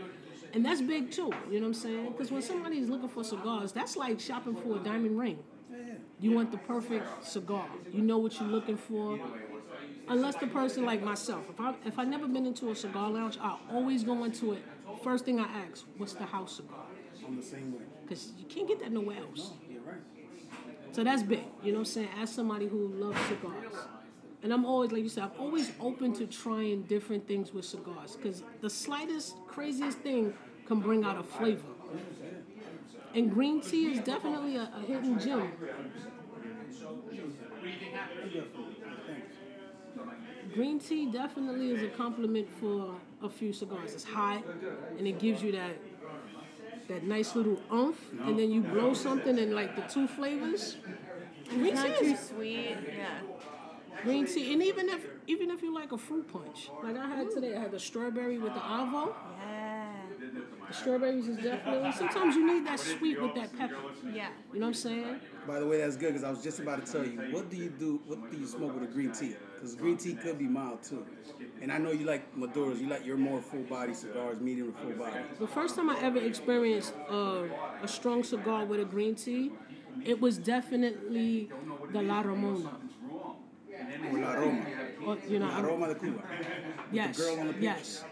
And 0.55 0.65
that's 0.65 0.81
big 0.81 1.11
too, 1.11 1.31
you 1.51 1.61
know 1.61 1.67
what 1.67 1.67
I'm 1.67 1.75
saying? 1.75 2.13
Because 2.13 2.31
when 2.31 2.43
somebody 2.43 2.79
is 2.79 2.89
looking 2.89 3.09
for 3.09 3.23
cigars, 3.23 3.73
that's 3.73 3.97
like 3.97 4.19
shopping 4.19 4.57
for 4.57 4.77
a 4.77 4.79
diamond 4.79 5.19
ring. 5.19 5.39
You 6.21 6.33
want 6.33 6.51
the 6.51 6.59
perfect 6.59 7.25
cigar. 7.25 7.69
You 7.93 8.03
know 8.03 8.19
what 8.19 8.41
you're 8.41 8.49
looking 8.49 8.77
for. 8.77 9.21
Unless 10.09 10.37
the 10.37 10.47
person 10.47 10.85
like 10.85 11.03
myself, 11.03 11.45
if 11.51 11.61
I 11.61 11.75
if 11.85 11.99
I 11.99 12.05
never 12.05 12.27
been 12.27 12.47
into 12.47 12.71
a 12.71 12.75
cigar 12.75 13.11
lounge, 13.11 13.39
I 13.41 13.57
always 13.71 14.03
go 14.03 14.25
into 14.25 14.53
it. 14.53 14.65
First 15.05 15.27
thing 15.27 15.39
I 15.39 15.45
ask, 15.45 15.85
what's 15.97 16.15
the 16.15 16.25
house 16.25 16.57
cigar? 16.57 16.88
I'm 17.29 17.37
the 17.37 17.43
same 17.43 17.73
way. 17.75 17.85
Because 18.03 18.33
you 18.39 18.47
can't 18.47 18.67
get 18.67 18.81
that 18.81 18.91
nowhere 18.91 19.19
else. 19.19 19.51
You're 19.71 19.83
right. 19.83 19.97
So 20.93 21.05
that's 21.05 21.23
big. 21.23 21.45
You 21.63 21.73
know 21.73 21.81
what 21.81 21.89
I'm 21.89 21.93
saying? 21.93 22.09
As 22.19 22.33
somebody 22.33 22.67
who 22.67 22.89
loves 22.89 23.21
cigars. 23.29 23.75
And 24.43 24.53
I'm 24.53 24.65
always, 24.65 24.93
like 24.93 25.03
you 25.03 25.09
said, 25.09 25.25
I'm 25.25 25.33
always 25.39 25.71
open 25.79 26.15
to 26.15 26.27
trying 26.27 26.83
different 26.83 27.29
things 27.29 27.53
with 27.53 27.67
cigars. 27.67 28.17
Because 28.17 28.43
the 28.63 28.71
slightest, 28.71 29.35
craziest 29.47 29.99
thing 29.99 30.33
can 30.67 30.81
bring 30.81 31.05
out 31.05 31.19
a 31.19 31.23
flavor. 31.23 31.69
And 33.15 33.31
green 33.31 33.61
tea 33.61 33.93
is 33.93 34.01
definitely 34.01 34.57
a, 34.57 34.71
a 34.75 34.81
hidden 34.87 35.19
gem. 35.19 35.53
Green 40.55 40.79
tea 40.79 41.07
definitely 41.11 41.73
is 41.73 41.83
a 41.83 41.89
compliment 41.89 42.49
for 42.59 42.95
a 43.23 43.29
few 43.29 43.53
cigars. 43.53 43.93
It's 43.93 44.05
hot 44.05 44.43
and 44.97 45.07
it 45.07 45.19
gives 45.19 45.43
you 45.43 45.53
that 45.53 45.77
that 46.89 47.05
nice 47.05 47.35
little 47.37 47.61
umph, 47.71 48.01
and 48.25 48.39
then 48.39 48.51
you 48.51 48.63
blow 48.63 48.95
something 48.95 49.39
and 49.39 49.55
like 49.55 49.77
the 49.77 49.83
two 49.83 50.09
flavors. 50.09 50.77
Green 51.49 51.67
It's 51.67 51.83
tea 51.83 51.89
not 51.89 51.99
too 51.99 52.05
is 52.05 52.21
sweet. 52.21 52.77
Yeah. 52.97 53.21
green 54.03 54.27
tea, 54.27 54.53
and 54.53 54.63
even 54.63 54.89
if 54.89 55.07
even 55.27 55.51
if 55.51 55.63
you 55.63 55.75
like 55.75 55.93
a 55.93 55.99
fruit 55.99 56.27
punch, 56.33 56.71
like 56.83 56.97
I 56.97 57.07
had 57.09 57.31
today, 57.31 57.57
I 57.57 57.61
had 57.61 57.73
the 57.73 57.79
strawberry 57.81 58.39
with 58.39 58.55
the 58.55 58.61
avo. 58.61 59.15
Yeah. 60.69 60.75
The 60.75 60.75
strawberries 60.75 61.29
is 61.29 61.37
definitely. 61.39 61.93
Sometimes 61.93 62.35
you 62.37 62.47
need 62.47 62.67
that 62.67 62.79
sweet 62.79 63.21
with 63.21 63.35
that 63.35 63.57
pepper. 63.57 63.77
Yeah. 64.13 64.29
You 64.53 64.61
know 64.61 64.67
what 64.67 64.69
I'm 64.69 64.75
saying? 64.75 65.21
By 65.47 65.61
the 65.61 65.67
way, 65.67 65.79
that's 65.79 65.97
good 65.97 66.09
because 66.09 66.25
I 66.25 66.31
was 66.31 66.43
just 66.43 66.59
about 66.59 66.85
to 66.85 66.93
tell 66.93 67.07
you, 67.07 67.19
what 67.33 67.51
do 67.51 67.57
you 67.57 67.71
do? 67.71 68.01
What 68.07 68.31
do 68.31 68.37
you 68.37 68.47
smoke 68.47 68.75
with 68.75 68.85
a 68.89 68.93
green 68.93 69.13
tea? 69.13 69.35
Because 69.55 69.75
green 69.75 69.97
tea 69.97 70.15
could 70.15 70.39
be 70.39 70.45
mild 70.47 70.83
too. 70.83 71.07
And 71.63 71.73
I 71.73 71.79
know 71.79 71.91
you 71.91 72.05
like 72.05 72.35
Maduros. 72.37 72.81
You 72.81 72.89
like 72.89 73.05
your 73.05 73.17
more 73.17 73.41
full 73.41 73.63
body 73.63 73.95
cigars, 73.95 74.41
medium 74.41 74.73
to 74.73 74.79
full 74.79 74.93
body. 74.93 75.17
The 75.41 75.47
first 75.47 75.75
time 75.77 75.91
I 75.91 75.99
ever 76.01 76.19
experienced 76.19 76.95
uh, 77.11 77.45
a 77.83 77.89
strong 77.89 78.23
cigar 78.23 78.65
with 78.67 78.81
a 78.81 78.85
green 78.85 79.15
tea, 79.15 79.53
it 80.05 80.21
was 80.21 80.39
definitely 80.39 81.51
the 81.93 82.03
La 82.03 82.21
Ramona. 82.21 82.71
Or 84.13 84.19
La 84.19 84.33
Roma. 84.33 84.67
Or, 85.07 85.19
you 85.29 85.39
know, 85.39 85.47
La 85.47 85.61
Aroma 85.61 85.89
de 85.89 85.95
Cuba. 85.95 86.23
Yes. 86.93 87.17
girl 87.19 87.41
on 87.41 87.47
the 87.47 87.53
picture. 87.55 87.65
yes. 87.65 88.05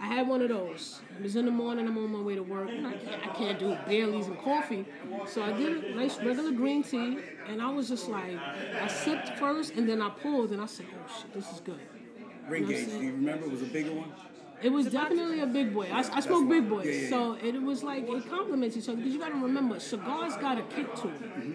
I 0.00 0.06
had 0.06 0.28
one 0.28 0.42
of 0.42 0.48
those. 0.48 1.00
It 1.16 1.22
was 1.22 1.36
in 1.36 1.44
the 1.46 1.50
morning. 1.50 1.86
I'm 1.86 1.96
on 1.98 2.12
my 2.12 2.20
way 2.20 2.34
to 2.34 2.42
work. 2.42 2.68
And 2.70 2.86
I 2.86 2.92
can't, 2.94 3.26
I 3.26 3.34
can't 3.34 3.58
do 3.58 3.76
Baileys 3.86 4.26
and 4.26 4.38
coffee. 4.38 4.84
So 5.26 5.42
I 5.42 5.52
did 5.52 5.84
a 5.84 5.94
nice 5.94 6.18
regular 6.18 6.52
green 6.52 6.82
tea, 6.82 7.18
and 7.48 7.62
I 7.62 7.70
was 7.70 7.88
just 7.88 8.08
like, 8.08 8.38
I 8.80 8.86
sipped 8.86 9.38
first, 9.38 9.74
and 9.74 9.88
then 9.88 10.02
I 10.02 10.10
pulled, 10.10 10.50
and 10.52 10.60
I 10.60 10.66
said, 10.66 10.86
oh 10.92 11.20
shit, 11.20 11.32
this 11.32 11.50
is 11.52 11.60
good. 11.60 11.80
Ring 12.48 12.66
gauge. 12.66 12.88
Do 12.88 13.00
you 13.00 13.12
remember? 13.12 13.46
It 13.46 13.52
was 13.52 13.62
a 13.62 13.66
bigger 13.66 13.92
one. 13.92 14.12
It 14.62 14.72
was 14.72 14.86
definitely 14.86 15.40
a 15.40 15.46
big 15.46 15.74
boy. 15.74 15.88
I, 15.92 15.98
I 15.98 16.20
smoke 16.20 16.48
big 16.48 16.68
boys, 16.68 16.86
Yeah, 16.86 16.92
yeah, 16.92 17.10
so 17.10 17.34
it 17.34 17.60
was 17.60 17.82
like 17.82 18.08
it 18.08 18.30
complements 18.30 18.76
each 18.76 18.88
other 18.88 18.96
because 18.96 19.12
you 19.12 19.18
got 19.18 19.28
to 19.28 19.34
remember, 19.34 19.78
cigars 19.78 20.36
got 20.36 20.58
a 20.58 20.62
kick 20.62 20.94
to 20.96 21.08
it. 21.08 21.22
Mm-hmm. 21.22 21.52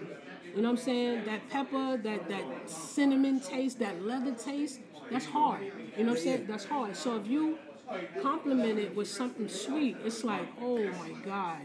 You 0.54 0.62
know 0.62 0.70
what 0.70 0.78
I'm 0.78 0.84
saying? 0.84 1.24
That 1.24 1.48
pepper, 1.48 1.96
that 1.96 2.28
that 2.28 2.70
cinnamon 2.70 3.40
taste, 3.40 3.78
that 3.78 4.04
leather 4.04 4.32
taste, 4.32 4.80
that's 5.10 5.26
hard. 5.26 5.62
You 5.96 6.04
know 6.04 6.10
what 6.10 6.18
I'm 6.18 6.24
saying? 6.24 6.46
That's 6.46 6.64
hard. 6.64 6.96
So 6.96 7.16
if 7.16 7.26
you 7.26 7.58
complement 8.22 8.78
it 8.78 8.94
with 8.94 9.08
something 9.08 9.48
sweet, 9.48 9.96
it's 10.04 10.24
like, 10.24 10.48
oh 10.60 10.78
my 10.78 11.10
god, 11.24 11.58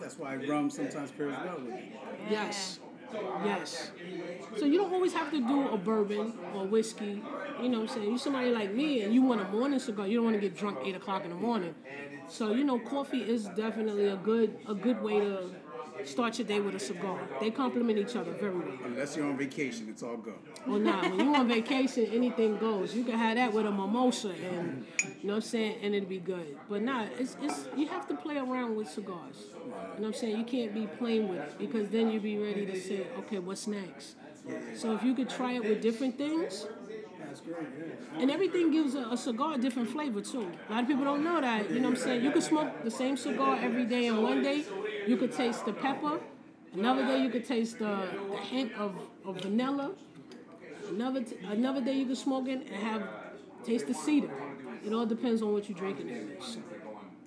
That's 0.00 0.18
why 0.18 0.36
rum 0.36 0.70
sometimes 0.70 1.10
pairs 1.12 1.34
well 1.44 1.60
with 1.64 1.74
it. 1.74 1.92
yes, 2.30 2.80
yes. 3.44 3.90
So 4.58 4.64
you 4.64 4.78
don't 4.78 4.92
always 4.92 5.12
have 5.12 5.30
to 5.30 5.40
do 5.40 5.68
a 5.68 5.76
bourbon 5.78 6.34
or 6.54 6.66
whiskey. 6.66 7.22
You 7.62 7.68
know 7.68 7.80
what 7.80 7.90
I'm 7.90 7.94
saying? 7.96 8.10
You 8.10 8.18
somebody 8.18 8.50
like 8.50 8.72
me 8.74 9.02
and 9.02 9.14
you 9.14 9.22
want 9.22 9.40
a 9.40 9.48
morning 9.48 9.78
cigar. 9.78 10.06
You 10.06 10.16
don't 10.18 10.24
want 10.26 10.36
to 10.36 10.40
get 10.40 10.56
drunk 10.56 10.78
eight 10.84 10.96
o'clock 10.96 11.24
in 11.24 11.30
the 11.30 11.36
morning. 11.36 11.74
So 12.28 12.52
you 12.52 12.64
know, 12.64 12.78
coffee 12.80 13.22
is 13.22 13.44
definitely 13.56 14.08
a 14.08 14.16
good 14.16 14.58
a 14.66 14.74
good 14.74 15.00
way 15.02 15.20
to 15.20 15.50
start 16.04 16.38
your 16.38 16.46
day 16.46 16.60
with 16.60 16.74
a 16.74 16.78
cigar. 16.78 17.18
They 17.40 17.50
complement 17.50 17.98
each 17.98 18.16
other 18.16 18.32
very 18.32 18.56
well. 18.56 18.78
Unless 18.84 19.16
you're 19.16 19.26
on 19.26 19.36
vacation, 19.36 19.88
it's 19.88 20.02
all 20.02 20.16
go. 20.16 20.34
Well, 20.66 20.76
oh, 20.76 20.78
nah, 20.78 21.08
when 21.08 21.26
you're 21.26 21.36
on 21.36 21.48
vacation, 21.48 22.06
anything 22.12 22.58
goes. 22.58 22.94
You 22.94 23.04
can 23.04 23.18
have 23.18 23.36
that 23.36 23.52
with 23.52 23.66
a 23.66 23.70
mimosa, 23.70 24.30
and 24.30 24.86
you 25.20 25.28
know 25.28 25.34
what 25.34 25.34
I'm 25.36 25.40
saying, 25.42 25.78
and 25.82 25.94
it'll 25.94 26.08
be 26.08 26.18
good. 26.18 26.56
But 26.68 26.82
nah, 26.82 27.06
it's 27.18 27.36
it's 27.42 27.68
you 27.76 27.86
have 27.88 28.06
to 28.08 28.16
play 28.16 28.36
around 28.36 28.76
with 28.76 28.88
cigars. 28.88 29.36
You 29.54 29.70
know 29.70 29.74
what 29.96 30.06
I'm 30.06 30.14
saying? 30.14 30.38
You 30.38 30.44
can't 30.44 30.74
be 30.74 30.86
playing 30.98 31.28
with 31.28 31.38
it 31.38 31.58
because 31.58 31.88
then 31.88 32.10
you'll 32.10 32.22
be 32.22 32.38
ready 32.38 32.66
to 32.66 32.80
say, 32.80 33.06
okay, 33.18 33.38
what's 33.38 33.66
next? 33.66 34.16
So 34.74 34.94
if 34.94 35.02
you 35.02 35.14
could 35.14 35.28
try 35.28 35.52
it 35.52 35.64
with 35.64 35.82
different 35.82 36.16
things, 36.16 36.66
That's 37.36 37.40
great. 37.40 37.68
Yeah. 38.14 38.20
and 38.22 38.30
everything 38.30 38.70
gives 38.70 38.94
a, 38.94 39.08
a 39.10 39.16
cigar 39.16 39.54
a 39.54 39.58
different 39.58 39.90
flavor 39.90 40.20
too. 40.20 40.50
A 40.68 40.72
lot 40.72 40.82
of 40.82 40.88
people 40.88 41.04
don't 41.04 41.24
know 41.24 41.40
that. 41.40 41.70
You 41.70 41.80
know 41.80 41.90
what 41.90 41.98
I'm 41.98 42.04
saying? 42.04 42.24
You 42.24 42.30
could 42.30 42.42
smoke 42.42 42.82
the 42.84 42.90
same 42.90 43.16
cigar 43.16 43.58
every 43.60 43.84
day, 43.84 44.06
and 44.06 44.22
one 44.22 44.42
day 44.42 44.64
you 45.06 45.16
could 45.16 45.32
taste 45.32 45.64
the 45.64 45.72
pepper. 45.72 46.20
Another 46.74 47.06
day 47.06 47.22
you 47.22 47.30
could 47.30 47.46
taste 47.46 47.78
the, 47.78 48.08
the 48.30 48.36
hint 48.38 48.72
of, 48.74 48.94
of 49.24 49.40
vanilla. 49.40 49.92
Another 50.88 51.22
t- 51.22 51.36
another 51.48 51.80
day 51.80 51.94
you 51.94 52.06
could 52.06 52.18
smoke 52.18 52.48
it 52.48 52.66
and 52.66 52.76
have 52.76 53.02
taste 53.64 53.86
the 53.86 53.94
cedar. 53.94 54.30
It 54.84 54.92
all 54.92 55.06
depends 55.06 55.42
on 55.42 55.52
what 55.52 55.68
you're 55.68 55.78
drinking. 55.78 56.36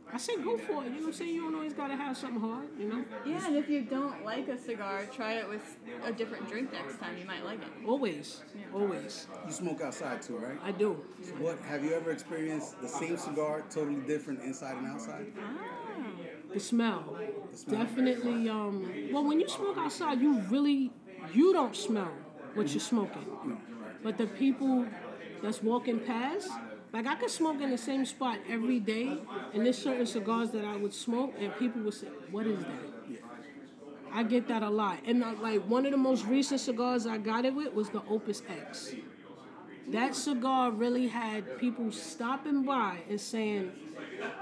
So 0.10 0.16
I 0.16 0.18
say 0.18 0.38
go 0.38 0.58
for 0.58 0.84
it. 0.84 0.86
You 0.86 0.92
know 0.92 1.00
what 1.02 1.08
I'm 1.08 1.14
saying? 1.14 1.36
You 1.36 1.42
don't 1.44 1.56
always 1.56 1.74
gotta 1.74 1.96
have 1.96 2.18
something 2.18 2.42
hard. 2.42 2.68
You 2.80 2.90
know? 2.90 3.06
Yeah, 3.26 3.46
and 3.48 3.56
if 3.56 3.70
you 3.70 3.82
don't 3.82 4.26
like 4.26 4.48
a 4.48 4.58
cigar, 4.58 5.06
try 5.14 5.34
it 5.34 5.48
with 5.48 5.78
a 6.04 6.12
different 6.12 6.50
drink 6.50 6.72
next 6.74 7.00
time. 7.00 7.18
You 7.18 7.26
might 7.26 7.46
like 7.46 7.60
it. 7.62 7.68
Always, 7.86 8.42
always. 8.74 9.28
You 9.46 9.52
smoke 9.54 9.82
outside 9.82 10.22
too, 10.22 10.38
right? 10.38 10.58
I 10.64 10.72
do. 10.72 10.94
What 11.38 11.60
have 11.62 11.84
you 11.84 11.94
ever 11.94 12.12
experienced 12.12 12.82
the 12.82 12.88
same 12.88 13.18
cigar 13.18 13.64
totally 13.70 14.02
different 14.02 14.42
inside 14.44 14.78
and 14.78 14.88
outside? 14.88 15.28
The 16.54 16.60
smell. 16.60 17.18
smell. 17.54 17.84
Definitely. 17.84 18.50
Um, 18.50 18.92
well, 19.12 19.24
when 19.24 19.40
you 19.40 19.48
smoke 19.48 19.78
outside, 19.78 20.20
you 20.20 20.40
really 20.50 20.92
you 21.34 21.54
don't 21.54 21.76
smell 21.76 22.12
what 22.56 22.70
you're 22.70 22.80
smoking. 22.80 23.26
But 24.02 24.18
the 24.18 24.28
people 24.28 24.86
that's 25.44 25.62
walking 25.62 26.00
past, 26.00 26.50
like 26.92 27.06
I 27.08 27.16
could 27.16 27.30
smoke 27.30 27.62
in 27.62 27.70
the 27.70 27.78
same 27.78 28.06
spot 28.06 28.38
every 28.50 28.80
day, 28.80 29.18
and 29.54 29.66
there's 29.66 29.78
certain 29.78 30.06
cigars 30.06 30.52
that 30.52 30.66
I 30.66 30.76
would 30.76 30.94
smoke, 30.94 31.34
and 31.40 31.56
people 31.58 31.82
would 31.84 31.94
say, 31.94 32.08
"What 32.32 32.48
is 32.48 32.60
that?" 32.60 33.22
I 34.12 34.24
get 34.24 34.48
that 34.48 34.64
a 34.64 34.70
lot, 34.70 35.00
and 35.06 35.24
uh, 35.24 35.34
like 35.40 35.62
one 35.68 35.86
of 35.86 35.92
the 35.92 35.98
most 35.98 36.26
recent 36.26 36.60
cigars 36.62 37.06
I 37.06 37.18
got 37.18 37.46
it 37.46 37.54
with 37.54 37.74
was 37.74 37.90
the 37.90 38.02
Opus 38.10 38.42
X. 38.50 38.96
That 39.90 40.16
cigar 40.16 40.72
really 40.72 41.08
had 41.08 41.58
people 41.58 41.92
stopping 41.92 42.64
by 42.64 43.00
and 43.10 43.20
saying, 43.20 43.72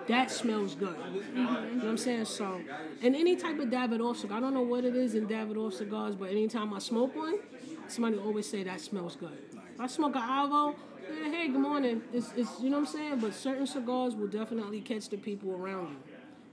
that 0.08 0.32
smells 0.32 0.76
good. 0.76 0.96
You 1.36 1.44
know 1.44 1.54
what 1.54 1.86
I'm 1.86 1.98
saying? 1.98 2.26
So, 2.26 2.60
and 3.02 3.16
any 3.16 3.36
type 3.36 3.60
of 3.60 3.70
Davidoff 3.70 4.18
cigar, 4.18 4.38
I 4.38 4.42
don't 4.42 4.54
know 4.54 4.62
what 4.62 4.86
it 4.86 4.96
is 4.96 5.16
in 5.16 5.28
Davidoff 5.28 5.74
cigars, 5.74 6.16
but 6.16 6.30
anytime 6.30 6.74
I 6.74 6.80
smoke 6.80 7.16
one, 7.16 7.40
somebody 7.88 8.18
always 8.18 8.50
say 8.50 8.64
that 8.64 8.82
smells 8.82 9.16
good. 9.16 9.38
If 9.74 9.80
I 9.80 9.88
smoke 9.88 10.16
an 10.16 10.22
Avo, 10.22 10.72
yeah, 10.72 10.97
hey, 11.08 11.48
good 11.50 11.60
morning. 11.62 12.02
It's, 12.14 12.32
it's, 12.36 12.60
you 12.62 12.70
know 12.70 12.80
what 12.80 12.88
I'm 12.90 12.94
saying? 12.94 13.20
But 13.20 13.34
certain 13.34 13.68
cigars 13.68 14.16
will 14.16 14.28
definitely 14.28 14.82
catch 14.82 15.10
the 15.10 15.18
people 15.18 15.52
around 15.52 15.90
you. 15.92 15.98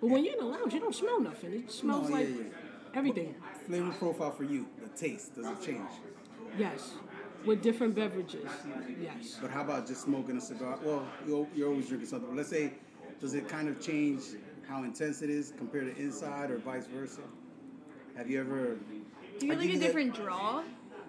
But 0.00 0.10
when 0.10 0.24
you're 0.24 0.34
in 0.34 0.40
the 0.40 0.46
lounge, 0.46 0.74
you 0.74 0.80
don't 0.80 0.94
smell 0.94 1.20
nothing. 1.20 1.52
It 1.54 1.70
smells 1.70 2.08
No, 2.10 2.16
yeah, 2.18 2.26
like 2.26 2.36
yeah. 2.36 2.42
everything. 2.98 3.34
Flavor 3.66 3.90
profile 3.92 4.30
for 4.32 4.44
you, 4.44 4.66
the 4.82 4.88
taste, 4.90 5.34
does 5.36 5.46
it 5.46 5.62
change? 5.62 5.88
Yes. 6.58 6.92
with 7.46 7.62
different 7.62 7.94
beverages. 7.94 8.48
Yes. 9.02 9.38
But 9.40 9.50
how 9.50 9.62
about 9.62 9.86
just 9.86 10.02
smoking 10.02 10.36
a 10.36 10.40
cigar? 10.40 10.78
Well, 10.82 11.06
you're, 11.26 11.46
you're 11.54 11.68
always 11.70 11.88
drinking 11.88 12.08
something. 12.08 12.28
But 12.28 12.36
let's 12.36 12.48
say, 12.50 12.74
does 13.20 13.34
it 13.34 13.48
kind 13.48 13.68
of 13.68 13.80
change 13.80 14.22
how 14.68 14.82
intense 14.84 15.22
it 15.22 15.30
is 15.30 15.52
compared 15.56 15.94
to 15.94 16.00
inside 16.02 16.50
or 16.50 16.58
vice 16.58 16.86
versa? 16.86 17.20
Have 18.16 18.30
you 18.30 18.40
ever? 18.40 18.76
Do 19.38 19.46
you 19.46 19.52
I 19.52 19.56
like 19.56 19.64
a 19.64 19.68
you 19.72 19.78
the- 19.78 19.84
different 19.86 20.14
draw? 20.14 20.62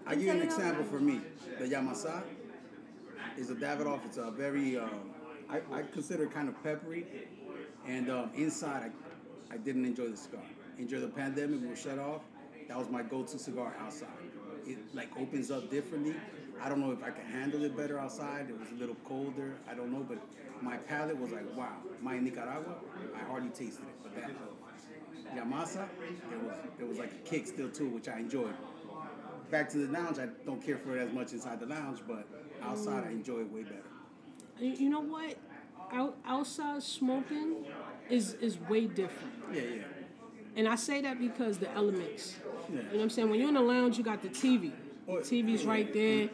I 0.07 0.13
give 0.15 0.23
you 0.25 0.31
an 0.31 0.41
example 0.41 0.83
for 0.85 0.99
me. 0.99 1.19
The 1.59 1.65
Yamasa 1.65 2.21
is 3.37 3.49
a 3.49 3.55
Davidoff. 3.55 4.05
It's 4.05 4.17
a 4.17 4.31
very, 4.31 4.77
um, 4.77 5.11
I, 5.49 5.57
I 5.71 5.81
consider 5.83 6.23
it 6.23 6.33
kind 6.33 6.49
of 6.49 6.61
peppery. 6.63 7.05
And 7.87 8.09
um, 8.09 8.31
inside, 8.35 8.91
I, 9.51 9.53
I 9.53 9.57
didn't 9.57 9.85
enjoy 9.85 10.09
the 10.09 10.17
cigar. 10.17 10.41
Enjoy 10.77 10.99
the 10.99 11.07
pandemic, 11.07 11.61
we 11.67 11.75
shut 11.75 11.99
off. 11.99 12.21
That 12.67 12.77
was 12.77 12.89
my 12.89 13.03
go-to 13.03 13.37
cigar 13.37 13.75
outside. 13.79 14.09
It 14.65 14.77
like 14.95 15.09
opens 15.19 15.51
up 15.51 15.69
differently. 15.69 16.15
I 16.61 16.69
don't 16.69 16.79
know 16.79 16.91
if 16.91 17.03
I 17.03 17.11
can 17.11 17.25
handle 17.25 17.63
it 17.63 17.77
better 17.77 17.99
outside. 17.99 18.47
It 18.49 18.59
was 18.59 18.69
a 18.71 18.75
little 18.75 18.95
colder. 19.05 19.53
I 19.69 19.75
don't 19.75 19.91
know, 19.91 20.05
but 20.07 20.17
my 20.61 20.77
palate 20.77 21.17
was 21.19 21.31
like, 21.31 21.55
wow. 21.55 21.77
My 22.01 22.17
Nicaragua, 22.17 22.75
I 23.15 23.23
hardly 23.29 23.49
tasted 23.49 23.83
it, 23.83 23.95
but 24.03 24.15
that 24.15 24.31
Yamasa, 25.35 25.87
there 26.29 26.39
was 26.39 26.55
there 26.77 26.87
was 26.87 26.97
like 26.97 27.11
a 27.11 27.29
kick 27.29 27.47
still 27.47 27.69
too, 27.69 27.89
which 27.89 28.07
I 28.07 28.19
enjoyed. 28.19 28.53
Back 29.55 29.69
to 29.69 29.77
the 29.77 29.87
lounge, 29.87 30.19
I 30.19 30.27
don't 30.45 30.61
care 30.61 30.77
for 30.77 30.97
it 30.97 31.01
as 31.01 31.13
much 31.13 31.31
inside 31.31 31.61
the 31.61 31.65
lounge, 31.65 31.99
but 32.05 32.27
outside 32.61 33.05
I 33.05 33.07
mm. 33.07 33.11
enjoy 33.11 33.39
it 33.39 33.49
way 33.53 33.63
better. 33.63 33.85
You 34.59 34.89
know 34.89 34.99
what? 34.99 35.37
Out, 35.93 36.17
outside 36.25 36.83
smoking 36.83 37.63
is 38.09 38.33
is 38.41 38.59
way 38.59 38.85
different. 38.85 39.31
Yeah, 39.53 39.61
yeah. 39.61 39.81
And 40.57 40.67
I 40.67 40.75
say 40.75 40.99
that 41.03 41.19
because 41.19 41.57
the 41.57 41.71
elements. 41.71 42.35
Yeah. 42.67 42.75
You 42.75 42.81
know 42.81 42.89
what 42.95 43.03
I'm 43.03 43.09
saying? 43.09 43.29
When 43.29 43.39
you're 43.39 43.47
in 43.47 43.53
the 43.53 43.61
lounge, 43.61 43.97
you 43.97 44.03
got 44.03 44.21
the 44.21 44.27
TV. 44.27 44.73
Oh, 45.07 45.19
TV's 45.19 45.63
right 45.63 45.93
there. 45.93 46.29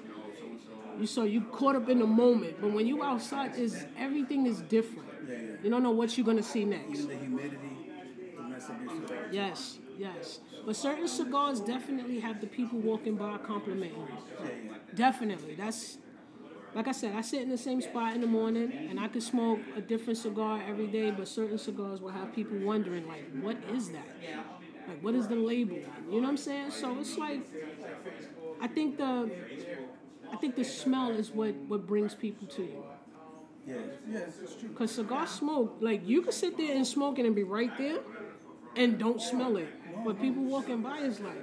You 1.00 1.06
so 1.06 1.24
you 1.24 1.42
caught 1.42 1.76
up 1.76 1.90
in 1.90 2.00
the 2.00 2.08
moment. 2.08 2.60
But 2.60 2.72
when 2.72 2.88
you 2.88 3.04
outside, 3.04 3.56
is 3.56 3.86
everything 4.00 4.48
is 4.48 4.62
different. 4.62 5.08
Yeah, 5.30 5.36
yeah. 5.36 5.42
You 5.62 5.70
don't 5.70 5.84
know 5.84 5.92
what 5.92 6.18
you're 6.18 6.26
gonna 6.26 6.42
see 6.42 6.66
next. 6.66 7.02
Even 7.02 7.08
the 7.08 7.18
humidity, 7.18 7.58
the 8.36 8.42
mess 8.42 8.68
of 8.68 8.82
your. 8.82 9.32
Yes, 9.32 9.78
yes. 10.02 10.40
But 10.66 10.76
certain 10.76 11.08
cigars 11.08 11.60
definitely 11.60 12.20
have 12.20 12.42
the 12.42 12.48
people 12.48 12.80
walking 12.80 13.16
by 13.16 13.38
complimenting 13.38 14.08
you. 14.42 14.76
Definitely. 14.96 15.56
That's 15.56 15.98
like 16.74 16.88
I 16.88 16.94
said, 16.94 17.16
I 17.16 17.22
sit 17.22 17.42
in 17.42 17.50
the 17.50 17.58
same 17.58 17.82
spot 17.82 18.16
in 18.16 18.22
the 18.22 18.28
morning 18.28 18.88
and 18.90 19.00
I 19.00 19.08
could 19.10 19.24
smoke 19.24 19.60
a 19.76 19.82
different 19.82 20.18
cigar 20.18 20.64
every 20.68 20.88
day, 20.88 21.12
but 21.12 21.28
certain 21.28 21.58
cigars 21.58 22.00
will 22.00 22.16
have 22.20 22.34
people 22.34 22.58
wondering 22.60 23.06
like, 23.08 23.26
what 23.42 23.58
is 23.74 23.90
that? 23.90 24.08
Like 24.88 25.04
what 25.04 25.16
is 25.16 25.28
the 25.28 25.36
label? 25.36 25.78
You 25.78 25.84
know 25.84 26.22
what 26.22 26.30
I'm 26.30 26.38
saying? 26.38 26.72
So 26.72 26.98
it's 27.00 27.18
like 27.18 27.42
I 28.62 28.68
think 28.68 28.98
the 28.98 29.30
I 30.32 30.38
think 30.38 30.56
the 30.56 30.64
smell 30.64 31.12
is 31.12 31.32
what, 31.32 31.54
what 31.68 31.86
brings 31.86 32.16
people 32.16 32.48
to 32.48 32.62
you. 32.64 32.84
Yeah, 33.68 33.76
yeah, 34.10 34.20
it's 34.44 34.56
true. 34.56 34.70
Cause 34.70 34.92
cigar 34.92 35.28
smoke, 35.28 35.78
like 35.82 36.08
you 36.08 36.22
can 36.22 36.32
sit 36.32 36.58
there 36.58 36.76
and 36.76 36.88
smoke 36.88 37.20
it 37.20 37.26
and 37.26 37.36
be 37.36 37.44
right 37.44 37.76
there 37.78 38.00
and 38.76 38.98
don't 38.98 39.22
smell 39.22 39.58
it. 39.58 39.68
But 40.06 40.22
people 40.22 40.44
walking 40.44 40.82
by 40.82 41.00
is 41.00 41.20
like, 41.20 41.36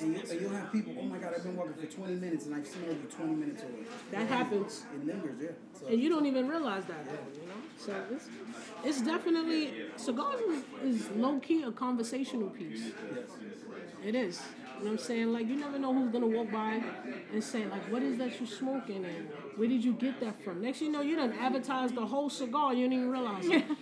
And, 0.00 0.14
you, 0.14 0.40
you'll 0.40 0.50
have 0.50 0.72
people, 0.72 0.94
oh 0.98 1.02
my 1.04 1.18
God, 1.18 1.34
I've 1.36 1.42
been 1.42 1.56
walking 1.56 1.74
for 1.74 1.86
20 1.86 2.14
minutes 2.14 2.46
and 2.46 2.54
I've 2.54 2.66
smelled 2.66 2.98
you 3.02 3.08
20 3.08 3.34
minutes 3.34 3.62
away. 3.62 3.84
That 4.10 4.26
happens. 4.28 4.84
It 4.94 5.06
lingers, 5.06 5.36
yeah. 5.40 5.48
So, 5.78 5.86
and 5.86 6.00
you 6.00 6.08
don't 6.08 6.26
even 6.26 6.48
realize 6.48 6.84
that, 6.86 7.04
you 7.04 7.42
know. 7.46 7.54
So 7.78 7.94
it's 8.12 8.28
it's 8.84 9.02
definitely 9.02 9.72
cigars 9.96 10.40
is, 10.40 10.64
is 10.84 11.10
low 11.10 11.38
key 11.38 11.62
a 11.62 11.72
conversational 11.72 12.48
piece. 12.50 12.82
yes. 13.14 13.24
It 14.04 14.14
is. 14.14 14.40
You 14.80 14.86
know 14.86 14.92
what 14.92 15.00
I'm 15.00 15.06
saying? 15.06 15.32
Like 15.32 15.46
you 15.46 15.56
never 15.56 15.78
know 15.78 15.92
who's 15.92 16.10
gonna 16.10 16.26
walk 16.26 16.50
by 16.50 16.82
and 17.32 17.44
say 17.44 17.66
like, 17.66 17.82
"What 17.92 18.02
is 18.02 18.16
that 18.16 18.40
you 18.40 18.46
smoking?" 18.46 19.04
and 19.04 19.28
"Where 19.56 19.68
did 19.68 19.84
you 19.84 19.92
get 19.92 20.20
that 20.20 20.42
from?" 20.42 20.62
Next, 20.62 20.78
thing 20.78 20.86
you 20.86 20.92
know, 20.94 21.02
you 21.02 21.16
done 21.16 21.34
advertised 21.34 21.94
the 21.94 22.06
whole 22.06 22.30
cigar. 22.30 22.72
You 22.72 22.88
didn't 22.88 22.94
even 22.94 23.10
realize 23.10 23.46
it. 23.46 23.64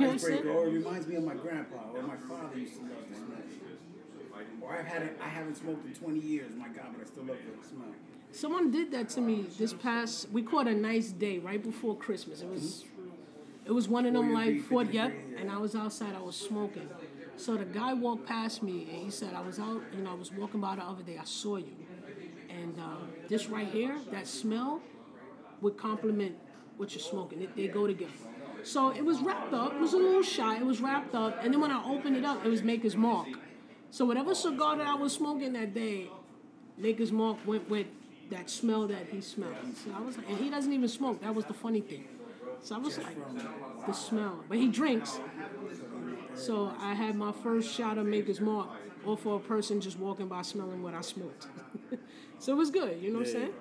You 0.00 0.06
know 0.06 0.12
what 0.12 0.12
I'm 0.14 0.18
saying? 0.18 0.38
Icebreaker, 0.38 0.58
or 0.58 0.66
it 0.66 0.70
reminds 0.70 1.06
me 1.06 1.16
of 1.16 1.24
my 1.24 1.34
grandpa 1.34 1.76
or 1.94 2.02
my 2.02 2.16
father 2.16 2.58
used 2.58 2.76
to 2.76 2.80
love 2.80 3.06
to 3.06 3.14
smoke. 3.14 3.30
Or 4.62 4.72
I've 4.72 4.86
had 4.86 5.02
it, 5.02 5.18
I 5.22 5.28
haven't 5.28 5.56
smoked 5.56 5.84
in 5.86 5.92
20 5.92 6.20
years, 6.20 6.52
my 6.56 6.68
God, 6.68 6.86
but 6.92 7.02
I 7.02 7.04
still 7.04 7.24
love 7.24 7.36
the 7.36 7.68
smell. 7.68 7.88
Someone 8.32 8.70
did 8.70 8.92
that 8.92 9.10
to 9.10 9.20
me 9.20 9.46
this 9.58 9.74
past. 9.74 10.30
We 10.30 10.42
caught 10.42 10.66
a 10.68 10.74
nice 10.74 11.10
day 11.10 11.38
right 11.38 11.62
before 11.62 11.96
Christmas. 11.96 12.40
It 12.40 12.48
was, 12.48 12.84
mm-hmm. 12.84 13.66
it 13.66 13.72
was 13.72 13.88
one 13.88 14.06
of 14.06 14.14
them 14.14 14.32
like 14.32 14.46
degree, 14.46 14.60
40, 14.60 14.86
50 14.86 14.96
yep. 14.96 15.12
yeah. 15.12 15.40
And 15.40 15.50
I 15.50 15.58
was 15.58 15.74
outside. 15.74 16.14
I 16.14 16.22
was 16.22 16.36
smoking. 16.36 16.88
So 17.36 17.56
the 17.56 17.64
guy 17.64 17.94
walked 17.94 18.26
past 18.26 18.62
me 18.62 18.86
and 18.92 19.02
he 19.04 19.10
said, 19.10 19.34
"I 19.34 19.40
was 19.40 19.58
out. 19.58 19.82
You 19.96 20.02
know, 20.02 20.10
I 20.10 20.14
was 20.14 20.32
walking 20.32 20.60
by 20.60 20.76
the 20.76 20.82
other 20.82 21.02
day. 21.02 21.18
I 21.18 21.24
saw 21.24 21.56
you, 21.56 21.76
and 22.48 22.78
um, 22.78 23.08
this 23.28 23.48
right 23.48 23.68
here, 23.68 23.96
that 24.10 24.26
smell, 24.26 24.80
would 25.60 25.76
complement 25.76 26.36
what 26.76 26.92
you're 26.94 27.02
smoking. 27.02 27.46
They 27.56 27.68
go 27.68 27.86
together." 27.86 28.12
So 28.62 28.90
it 28.90 29.04
was 29.04 29.20
wrapped 29.20 29.54
up. 29.54 29.72
It 29.74 29.80
was 29.80 29.94
a 29.94 29.96
little 29.96 30.22
shy. 30.22 30.58
It 30.58 30.66
was 30.66 30.80
wrapped 30.80 31.14
up, 31.14 31.42
and 31.42 31.52
then 31.52 31.60
when 31.60 31.70
I 31.70 31.82
opened 31.84 32.16
it 32.16 32.24
up, 32.24 32.44
it 32.44 32.48
was 32.48 32.62
Maker's 32.62 32.96
Mark. 32.96 33.28
So 33.90 34.04
whatever 34.04 34.34
cigar 34.34 34.76
that 34.76 34.86
I 34.86 34.94
was 34.94 35.12
smoking 35.12 35.52
that 35.54 35.74
day, 35.74 36.08
Maker's 36.76 37.10
Mark 37.10 37.38
went 37.46 37.68
with 37.68 37.86
that 38.30 38.48
smell 38.48 38.86
that 38.86 39.06
he 39.10 39.20
smelled. 39.20 39.54
So 39.84 39.90
I 39.96 40.00
was 40.00 40.16
and 40.16 40.38
he 40.38 40.50
doesn't 40.50 40.72
even 40.72 40.88
smoke. 40.88 41.20
That 41.22 41.34
was 41.34 41.44
the 41.46 41.54
funny 41.54 41.80
thing. 41.80 42.04
So 42.62 42.76
I 42.76 42.78
was 42.78 42.98
like, 42.98 43.16
the 43.86 43.92
smell. 43.92 44.44
But 44.48 44.58
he 44.58 44.68
drinks. 44.68 45.18
So 46.34 46.72
I 46.78 46.94
had 46.94 47.16
my 47.16 47.32
first 47.32 47.72
shot 47.72 47.98
of 47.98 48.06
Maker's 48.06 48.40
Mark, 48.40 48.68
or 49.04 49.16
for 49.16 49.36
a 49.36 49.40
person 49.40 49.80
just 49.80 49.98
walking 49.98 50.28
by 50.28 50.42
smelling 50.42 50.82
what 50.82 50.94
I 50.94 51.00
smoked. 51.00 51.46
so 52.38 52.52
it 52.52 52.56
was 52.56 52.70
good. 52.70 53.00
You 53.02 53.12
know 53.12 53.18
what 53.18 53.26
I'm 53.28 53.32
saying? 53.32 53.52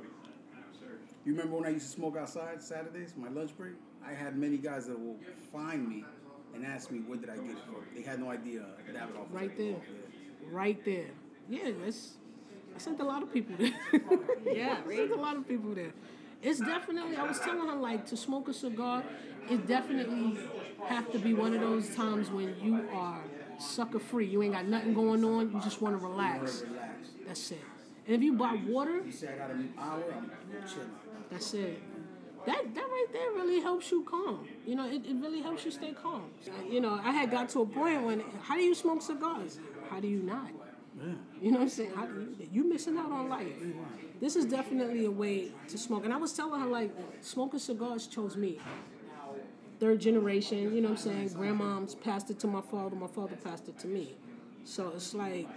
You 1.25 1.33
remember 1.33 1.57
when 1.57 1.65
I 1.65 1.69
used 1.69 1.85
to 1.85 1.91
smoke 1.91 2.17
outside 2.17 2.61
Saturdays, 2.61 3.13
my 3.17 3.29
lunch 3.29 3.55
break? 3.57 3.73
I 4.05 4.13
had 4.13 4.37
many 4.37 4.57
guys 4.57 4.87
that 4.87 4.97
will 4.99 5.17
find 5.51 5.87
me 5.87 6.05
and 6.55 6.65
ask 6.65 6.89
me 6.89 6.99
where 6.99 7.17
did 7.17 7.29
I 7.29 7.35
get 7.35 7.51
it 7.51 7.57
from. 7.65 7.83
They 7.95 8.01
had 8.01 8.19
no 8.19 8.29
idea 8.31 8.61
that 8.93 9.07
was 9.07 9.15
off 9.17 9.27
Right 9.31 9.55
there. 9.57 9.67
table. 9.73 9.81
Right 10.49 10.85
there. 10.85 11.09
Yeah, 11.49 11.71
that's. 11.83 12.13
I 12.75 12.79
sent 12.79 12.99
a 13.01 13.03
lot 13.03 13.21
of 13.23 13.33
people 13.33 13.55
there. 13.57 13.71
Yeah, 14.45 14.77
I 14.87 14.89
sent 14.95 15.11
a 15.11 15.15
lot 15.15 15.35
of 15.35 15.47
people 15.47 15.73
there. 15.75 15.91
It's 16.41 16.59
definitely. 16.59 17.15
I 17.17 17.23
was 17.23 17.39
telling 17.39 17.67
her 17.67 17.75
like 17.75 18.05
to 18.07 18.17
smoke 18.17 18.47
a 18.47 18.53
cigar. 18.53 19.03
It 19.49 19.67
definitely 19.67 20.37
have 20.87 21.11
to 21.11 21.19
be 21.19 21.33
one 21.33 21.53
of 21.53 21.61
those 21.61 21.93
times 21.95 22.29
when 22.29 22.55
you 22.61 22.87
are 22.93 23.19
sucker 23.59 23.99
free. 23.99 24.25
You 24.27 24.43
ain't 24.43 24.53
got 24.53 24.65
nothing 24.67 24.93
going 24.93 25.23
on. 25.25 25.51
You 25.51 25.59
just 25.61 25.81
want 25.81 25.99
to 25.99 26.05
relax. 26.05 26.63
That's 27.27 27.51
it. 27.51 27.59
And 28.05 28.15
if 28.15 28.21
you 28.21 28.33
buy 28.33 28.57
water, 28.67 29.01
You 29.05 29.11
say 29.11 29.29
I 29.33 29.37
got 29.37 29.51
an 29.51 29.73
hour, 29.77 30.03
I'm 30.19 30.31
chilling. 30.67 30.89
that's 31.29 31.53
it. 31.53 31.81
That 32.45 32.73
that 32.73 32.81
right 32.81 33.05
there 33.11 33.31
really 33.31 33.59
helps 33.59 33.91
you 33.91 34.03
calm. 34.03 34.47
You 34.65 34.75
know, 34.75 34.87
it, 34.89 35.05
it 35.05 35.15
really 35.21 35.41
helps 35.41 35.65
you 35.65 35.71
stay 35.71 35.91
calm. 35.91 36.31
You 36.69 36.79
know, 36.79 36.99
I 37.03 37.11
had 37.11 37.29
got 37.31 37.49
to 37.49 37.61
a 37.61 37.65
point 37.65 38.03
when 38.03 38.23
how 38.41 38.55
do 38.55 38.61
you 38.61 38.73
smoke 38.73 39.01
cigars? 39.01 39.59
How 39.89 39.99
do 39.99 40.07
you 40.07 40.21
not? 40.23 40.49
You 41.41 41.51
know 41.51 41.57
what 41.57 41.63
I'm 41.63 41.69
saying? 41.69 41.91
How 41.95 42.05
do 42.05 42.13
you, 42.39 42.47
you 42.51 42.69
missing 42.69 42.97
out 42.97 43.11
on 43.11 43.29
life. 43.29 43.47
This 44.19 44.35
is 44.35 44.45
definitely 44.45 45.05
a 45.05 45.11
way 45.11 45.51
to 45.69 45.77
smoke. 45.77 46.03
And 46.05 46.13
I 46.13 46.17
was 46.17 46.33
telling 46.33 46.59
her 46.61 46.67
like 46.67 46.91
smoking 47.21 47.59
cigars 47.59 48.07
chose 48.07 48.35
me. 48.35 48.59
Third 49.79 50.01
generation, 50.01 50.75
you 50.75 50.81
know 50.81 50.89
what 50.89 50.97
I'm 50.99 51.03
saying? 51.03 51.29
Grandmom's 51.29 51.95
passed 51.95 52.29
it 52.29 52.37
to 52.39 52.47
my 52.47 52.59
father, 52.59 52.97
my 52.97 53.07
father 53.07 53.37
passed 53.37 53.69
it 53.69 53.79
to 53.79 53.87
me. 53.87 54.15
So 54.65 54.91
it's 54.93 55.13
like 55.13 55.47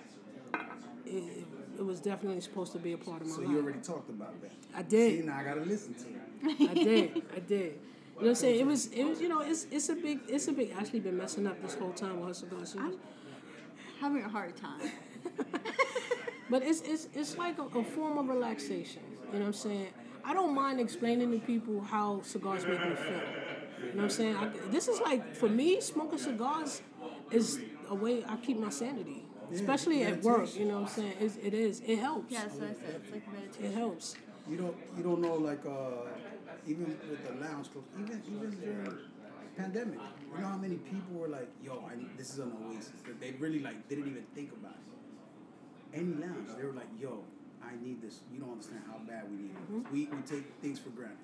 it, 1.04 1.44
it 1.78 1.84
was 1.84 1.98
definitely 2.00 2.40
supposed 2.40 2.70
to 2.72 2.78
be 2.78 2.92
a 2.92 2.98
part 2.98 3.20
of 3.22 3.26
my 3.26 3.32
So 3.34 3.40
life. 3.40 3.50
you 3.50 3.58
already 3.58 3.80
talked 3.80 4.10
about 4.10 4.40
that. 4.42 4.52
I 4.76 4.82
did. 4.82 5.20
See, 5.20 5.26
now 5.26 5.38
I 5.38 5.42
gotta 5.44 5.62
listen 5.62 5.94
to 5.94 6.06
it. 6.50 6.70
I 6.70 6.74
did. 6.74 7.22
I 7.34 7.38
did. 7.40 7.50
You 7.50 7.58
know 7.58 7.72
what 8.14 8.28
I'm 8.28 8.34
saying? 8.36 8.60
It 8.60 8.66
was 8.66 8.86
it 8.92 9.04
was 9.04 9.20
you 9.20 9.28
know, 9.28 9.40
it's 9.40 9.66
it's 9.72 9.88
a 9.88 9.96
big 9.96 10.20
it's 10.28 10.46
a 10.46 10.52
big 10.52 10.70
Ashley 10.78 11.00
been 11.00 11.16
messing 11.18 11.48
up 11.48 11.60
this 11.60 11.74
whole 11.74 11.92
time 11.92 12.20
with 12.20 12.28
her 12.28 12.34
cigars. 12.34 12.72
She 12.72 12.78
was- 12.78 12.94
Having 14.00 14.24
a 14.24 14.28
hard 14.28 14.56
time. 14.56 14.80
But 16.52 16.62
it's 16.64 16.82
it's 16.82 17.08
it's 17.14 17.38
like 17.38 17.56
a, 17.58 17.62
a 17.62 17.82
form 17.82 18.18
of 18.18 18.28
relaxation. 18.28 19.00
You 19.32 19.38
know 19.38 19.46
what 19.46 19.46
I'm 19.46 19.52
saying? 19.54 19.88
I 20.22 20.34
don't 20.34 20.54
mind 20.54 20.80
explaining 20.80 21.32
to 21.32 21.38
people 21.38 21.80
how 21.80 22.20
cigars 22.20 22.66
make 22.66 22.78
me 22.78 22.94
feel. 22.94 23.06
You 23.06 23.86
know 23.86 23.94
what 23.94 24.02
I'm 24.04 24.10
saying? 24.10 24.36
I, 24.36 24.50
this 24.70 24.86
is 24.86 25.00
like 25.00 25.34
for 25.34 25.48
me, 25.48 25.80
smoking 25.80 26.18
cigars 26.18 26.82
is 27.30 27.58
a 27.88 27.94
way 27.94 28.22
I 28.28 28.36
keep 28.36 28.58
my 28.58 28.68
sanity, 28.68 29.24
especially 29.50 30.02
at 30.02 30.22
work. 30.22 30.54
You 30.54 30.66
know 30.66 30.80
what 30.80 30.90
I'm 30.90 30.94
saying? 30.94 31.14
It's, 31.20 31.36
it 31.36 31.54
is. 31.54 31.80
It 31.86 31.98
helps. 31.98 32.30
Yeah, 32.30 32.40
so 32.40 32.46
I 32.46 32.74
said 32.74 33.00
it's 33.02 33.12
like 33.12 33.32
meditation. 33.32 33.64
It 33.64 33.74
helps. 33.74 34.14
You 34.46 34.56
don't 34.58 34.76
you 34.98 35.02
don't 35.02 35.22
know 35.22 35.36
like 35.36 35.64
uh 35.64 36.04
even 36.66 36.84
with 37.08 37.26
the 37.26 37.32
lounge 37.42 37.72
club, 37.72 37.84
even 37.98 38.22
even 38.28 38.50
during 38.60 38.98
pandemic, 39.56 40.00
you 40.34 40.38
know 40.38 40.48
how 40.48 40.58
many 40.58 40.76
people 40.76 41.14
were 41.14 41.28
like, 41.28 41.48
"Yo, 41.64 41.82
I, 41.88 41.94
this 42.18 42.34
is 42.34 42.40
an 42.40 42.52
oasis." 42.66 42.92
That 43.06 43.18
they 43.22 43.32
really 43.40 43.60
like 43.60 43.88
didn't 43.88 44.08
even 44.08 44.24
think 44.34 44.52
about 44.52 44.72
it. 44.72 44.91
Any 45.94 46.14
lounge, 46.14 46.48
they 46.56 46.64
were 46.64 46.72
like, 46.72 46.88
"Yo, 46.98 47.24
I 47.62 47.72
need 47.84 48.00
this." 48.00 48.20
You 48.32 48.40
don't 48.40 48.52
understand 48.52 48.82
how 48.86 48.98
bad 49.06 49.30
we 49.30 49.36
need 49.36 49.50
it. 49.50 49.72
Mm-hmm. 49.72 49.92
We 49.92 50.04
we 50.06 50.22
take 50.22 50.44
things 50.60 50.78
for 50.78 50.90
granted. 50.90 51.18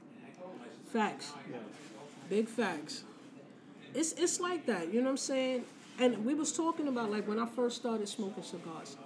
Facts. 0.93 1.33
Yeah. 1.51 1.59
Big 2.31 2.49
facts. 2.49 3.05
It's 3.95 4.13
it's 4.13 4.41
like 4.41 4.67
that, 4.67 4.93
you 4.93 5.01
know 5.01 5.07
what 5.07 5.11
I'm 5.13 5.17
saying? 5.17 5.65
And 5.99 6.25
we 6.25 6.35
was 6.35 6.53
talking 6.53 6.89
about 6.89 7.11
like 7.11 7.27
when 7.27 7.39
I 7.39 7.47
first 7.47 7.77
started 7.77 8.09
smoking 8.09 8.43
cigars. 8.43 8.97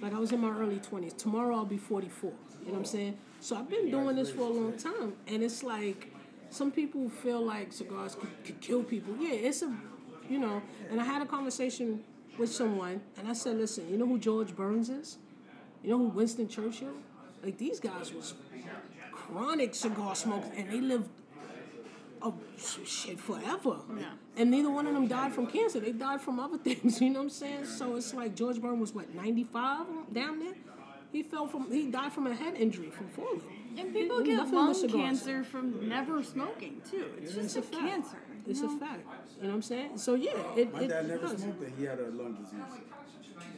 Like 0.00 0.14
I 0.14 0.18
was 0.18 0.32
in 0.32 0.40
my 0.40 0.50
early 0.50 0.78
twenties. 0.78 1.12
Tomorrow 1.12 1.54
I'll 1.54 1.64
be 1.64 1.76
forty 1.76 2.08
four. 2.08 2.32
You 2.60 2.66
know 2.66 2.72
what 2.72 2.78
I'm 2.78 2.84
saying? 2.86 3.18
So 3.40 3.56
I've 3.56 3.68
been 3.70 3.90
doing 3.90 4.16
this 4.16 4.30
for 4.30 4.42
a 4.42 4.52
long 4.52 4.76
time, 4.76 5.14
and 5.26 5.42
it's 5.42 5.62
like 5.62 6.12
some 6.50 6.70
people 6.70 7.08
feel 7.08 7.40
like 7.40 7.72
cigars 7.72 8.14
could, 8.14 8.30
could 8.44 8.60
kill 8.60 8.82
people. 8.82 9.14
Yeah, 9.18 9.34
it's 9.34 9.62
a, 9.62 9.72
you 10.28 10.38
know. 10.38 10.62
And 10.90 11.00
I 11.00 11.04
had 11.04 11.22
a 11.22 11.26
conversation 11.26 12.02
with 12.38 12.50
someone, 12.50 13.00
and 13.16 13.28
I 13.28 13.32
said, 13.32 13.56
listen, 13.56 13.88
you 13.88 13.96
know 13.96 14.06
who 14.06 14.18
George 14.18 14.54
Burns 14.54 14.88
is? 14.88 15.18
You 15.82 15.90
know 15.90 15.98
who 15.98 16.04
Winston 16.08 16.48
Churchill? 16.48 16.92
Like 17.42 17.58
these 17.58 17.80
guys 17.80 18.12
was 18.12 18.34
chronic 19.12 19.74
cigar 19.74 20.14
smokers, 20.14 20.50
and 20.56 20.70
they 20.70 20.80
lived 20.80 21.08
oh 22.22 22.34
shit 22.58 23.18
forever. 23.18 23.76
Yeah. 23.98 24.10
And 24.36 24.50
neither 24.50 24.70
one 24.70 24.86
of 24.86 24.94
them 24.94 25.06
died 25.06 25.32
from 25.32 25.46
cancer. 25.46 25.80
They 25.80 25.92
died 25.92 26.20
from 26.20 26.38
other 26.38 26.58
things. 26.68 27.00
You 27.00 27.10
know 27.10 27.20
what 27.20 27.24
I'm 27.24 27.30
saying? 27.30 27.64
So 27.66 27.96
it's 27.96 28.12
like 28.12 28.34
George 28.34 28.60
Burns 28.60 28.80
was 28.80 28.94
what 28.94 29.14
95 29.14 30.12
down 30.12 30.40
there. 30.40 30.54
He 31.12 31.22
fell 31.22 31.46
from. 31.46 31.70
He 31.70 31.90
died 31.90 32.12
from 32.12 32.26
a 32.26 32.34
head 32.34 32.54
injury 32.54 32.90
from 32.90 33.08
falling. 33.08 33.42
And 33.76 33.92
people 33.92 34.22
get 34.22 34.48
lung 34.48 34.88
cancer 34.88 35.44
from 35.44 35.88
never 35.88 36.22
smoking 36.22 36.80
too. 36.88 37.06
It's 37.22 37.34
just 37.34 37.56
a, 37.56 37.62
fact. 37.62 37.82
cancer. 37.82 38.18
You 38.46 38.50
It's 38.50 38.60
know? 38.62 38.76
a 38.76 38.78
fact. 38.78 39.04
You 39.36 39.42
know 39.44 39.48
what 39.48 39.54
I'm 39.56 39.62
saying? 39.62 39.98
So 39.98 40.14
yeah, 40.14 40.30
it. 40.56 40.72
My 40.72 40.80
it 40.82 40.88
dad 40.88 41.08
never 41.08 41.26
does. 41.26 41.40
smoked 41.42 41.62
and 41.62 41.78
he 41.78 41.84
had 41.84 41.98
a 41.98 42.08
lung 42.10 42.34
disease. 42.34 42.80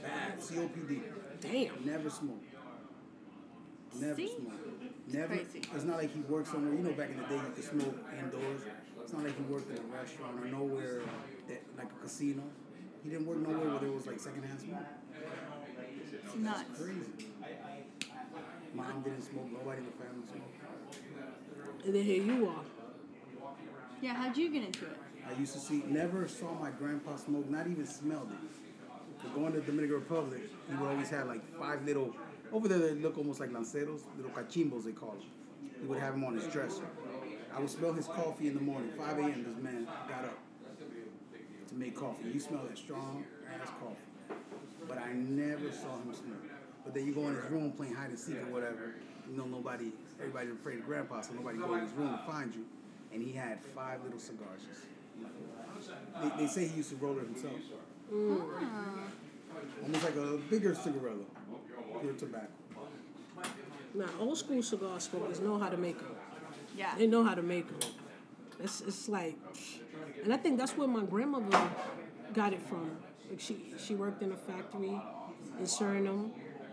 Bad 0.02 0.38
COPD. 0.40 1.02
Damn. 1.40 1.84
Never 1.86 2.10
smoked. 2.10 2.44
Never 4.00 4.14
See? 4.16 4.32
smoked. 4.36 5.12
Never. 5.12 5.34
crazy. 5.34 5.62
It's 5.74 5.84
not 5.84 5.96
like 5.98 6.12
he 6.14 6.20
worked 6.20 6.48
somewhere. 6.48 6.72
You 6.74 6.80
know, 6.84 6.92
back 6.92 7.10
in 7.10 7.16
the 7.18 7.24
day, 7.24 7.34
you 7.36 7.52
could 7.54 7.64
smoke 7.64 7.96
indoors. 8.18 8.62
It's 9.02 9.12
not 9.12 9.24
like 9.24 9.36
he 9.36 9.42
worked 9.52 9.70
in 9.70 9.78
a 9.78 9.94
restaurant 9.94 10.38
or 10.40 10.46
nowhere 10.46 11.02
that 11.48 11.60
like 11.76 11.88
a 11.90 12.02
casino. 12.02 12.42
He 13.02 13.10
didn't 13.10 13.26
work 13.26 13.38
nowhere 13.38 13.68
where 13.70 13.78
there 13.80 13.90
was 13.92 14.06
like 14.06 14.20
secondhand 14.20 14.60
smoke. 14.60 14.78
It's 16.24 16.34
nuts. 16.36 16.62
Crazy. 16.80 17.26
Mom 18.74 19.02
didn't 19.02 19.22
smoke. 19.22 19.48
Nobody 19.52 19.78
in 19.80 19.86
the 19.86 19.92
family 19.92 20.26
smoked. 20.30 21.84
And 21.84 21.94
then 21.94 22.02
here 22.04 22.22
you 22.22 22.48
are. 22.48 22.62
Yeah, 24.02 24.14
how'd 24.14 24.36
you 24.36 24.50
get 24.50 24.64
into 24.64 24.84
it? 24.86 24.98
I 25.24 25.38
used 25.38 25.52
to 25.52 25.60
see, 25.60 25.84
never 25.86 26.26
saw 26.26 26.52
my 26.54 26.70
grandpa 26.70 27.14
smoke, 27.14 27.48
not 27.48 27.68
even 27.68 27.86
smelled 27.86 28.32
it. 28.32 28.90
But 29.22 29.32
going 29.32 29.52
to 29.52 29.60
the 29.60 29.66
Dominican 29.66 29.94
Republic, 29.94 30.42
he 30.68 30.74
would 30.74 30.90
always 30.90 31.08
have 31.10 31.28
like 31.28 31.40
five 31.56 31.86
little, 31.86 32.12
over 32.52 32.66
there 32.66 32.80
they 32.80 32.94
look 32.94 33.16
almost 33.16 33.38
like 33.38 33.52
lanceros, 33.52 34.02
little 34.16 34.32
cachimbos 34.32 34.84
they 34.84 34.90
call 34.90 35.12
them. 35.12 35.28
He 35.80 35.86
would 35.86 36.00
have 36.00 36.14
them 36.14 36.24
on 36.24 36.34
his 36.34 36.48
dresser. 36.48 36.82
I 37.54 37.60
would 37.60 37.70
smell 37.70 37.92
his 37.92 38.08
coffee 38.08 38.48
in 38.48 38.54
the 38.54 38.60
morning, 38.60 38.90
5 38.98 39.18
a.m. 39.18 39.44
This 39.44 39.62
man 39.62 39.86
got 40.08 40.24
up 40.24 40.38
to 41.68 41.74
make 41.76 41.94
coffee. 41.94 42.24
You 42.34 42.40
smell 42.40 42.64
that 42.68 42.76
strong 42.76 43.24
ass 43.54 43.68
coffee. 43.78 44.40
But 44.88 44.98
I 44.98 45.12
never 45.12 45.70
saw 45.70 45.94
him 45.98 46.12
smoke. 46.12 46.50
But 46.84 46.94
then 46.94 47.06
you 47.06 47.14
go 47.14 47.28
in 47.28 47.36
his 47.36 47.44
room 47.44 47.70
playing 47.70 47.94
hide 47.94 48.10
and 48.10 48.18
seek 48.18 48.38
or 48.38 48.46
whatever. 48.46 48.96
You 49.30 49.36
know 49.36 49.44
nobody, 49.44 49.92
everybody's 50.18 50.50
afraid 50.50 50.80
of 50.80 50.86
grandpa, 50.86 51.20
so 51.20 51.34
nobody 51.34 51.58
go 51.58 51.74
in 51.74 51.82
his 51.82 51.92
room 51.92 52.18
to 52.18 52.32
find 52.32 52.52
you. 52.52 52.64
And 53.12 53.22
he 53.22 53.32
had 53.32 53.60
five 53.74 54.02
little 54.04 54.18
cigars. 54.18 54.62
They, 56.22 56.42
they 56.42 56.46
say 56.46 56.66
he 56.66 56.76
used 56.76 56.90
to 56.90 56.96
roll 56.96 57.18
it 57.18 57.24
himself. 57.24 57.54
Hmm. 58.10 58.36
Almost 59.82 60.04
like 60.04 60.16
a 60.16 60.38
bigger 60.50 60.74
cigarello, 60.74 61.24
pure 62.00 62.14
tobacco. 62.14 62.48
Now, 63.94 64.06
old 64.18 64.38
school 64.38 64.62
cigar 64.62 64.98
smokers 65.00 65.40
know 65.40 65.58
how 65.58 65.68
to 65.68 65.76
make 65.76 65.98
them. 65.98 66.14
Yeah. 66.76 66.94
They 66.96 67.06
know 67.06 67.22
how 67.22 67.34
to 67.34 67.42
make 67.42 67.68
them. 67.68 67.90
It's, 68.60 68.80
it's 68.80 69.08
like, 69.08 69.36
and 70.24 70.32
I 70.32 70.36
think 70.36 70.58
that's 70.58 70.76
where 70.76 70.88
my 70.88 71.02
grandmother 71.02 71.60
got 72.32 72.52
it 72.52 72.62
from. 72.62 72.96
Like 73.28 73.40
she 73.40 73.74
she 73.78 73.94
worked 73.94 74.22
in 74.22 74.32
a 74.32 74.36
factory 74.36 75.00
in 75.58 75.64
Suriname, 75.64 76.30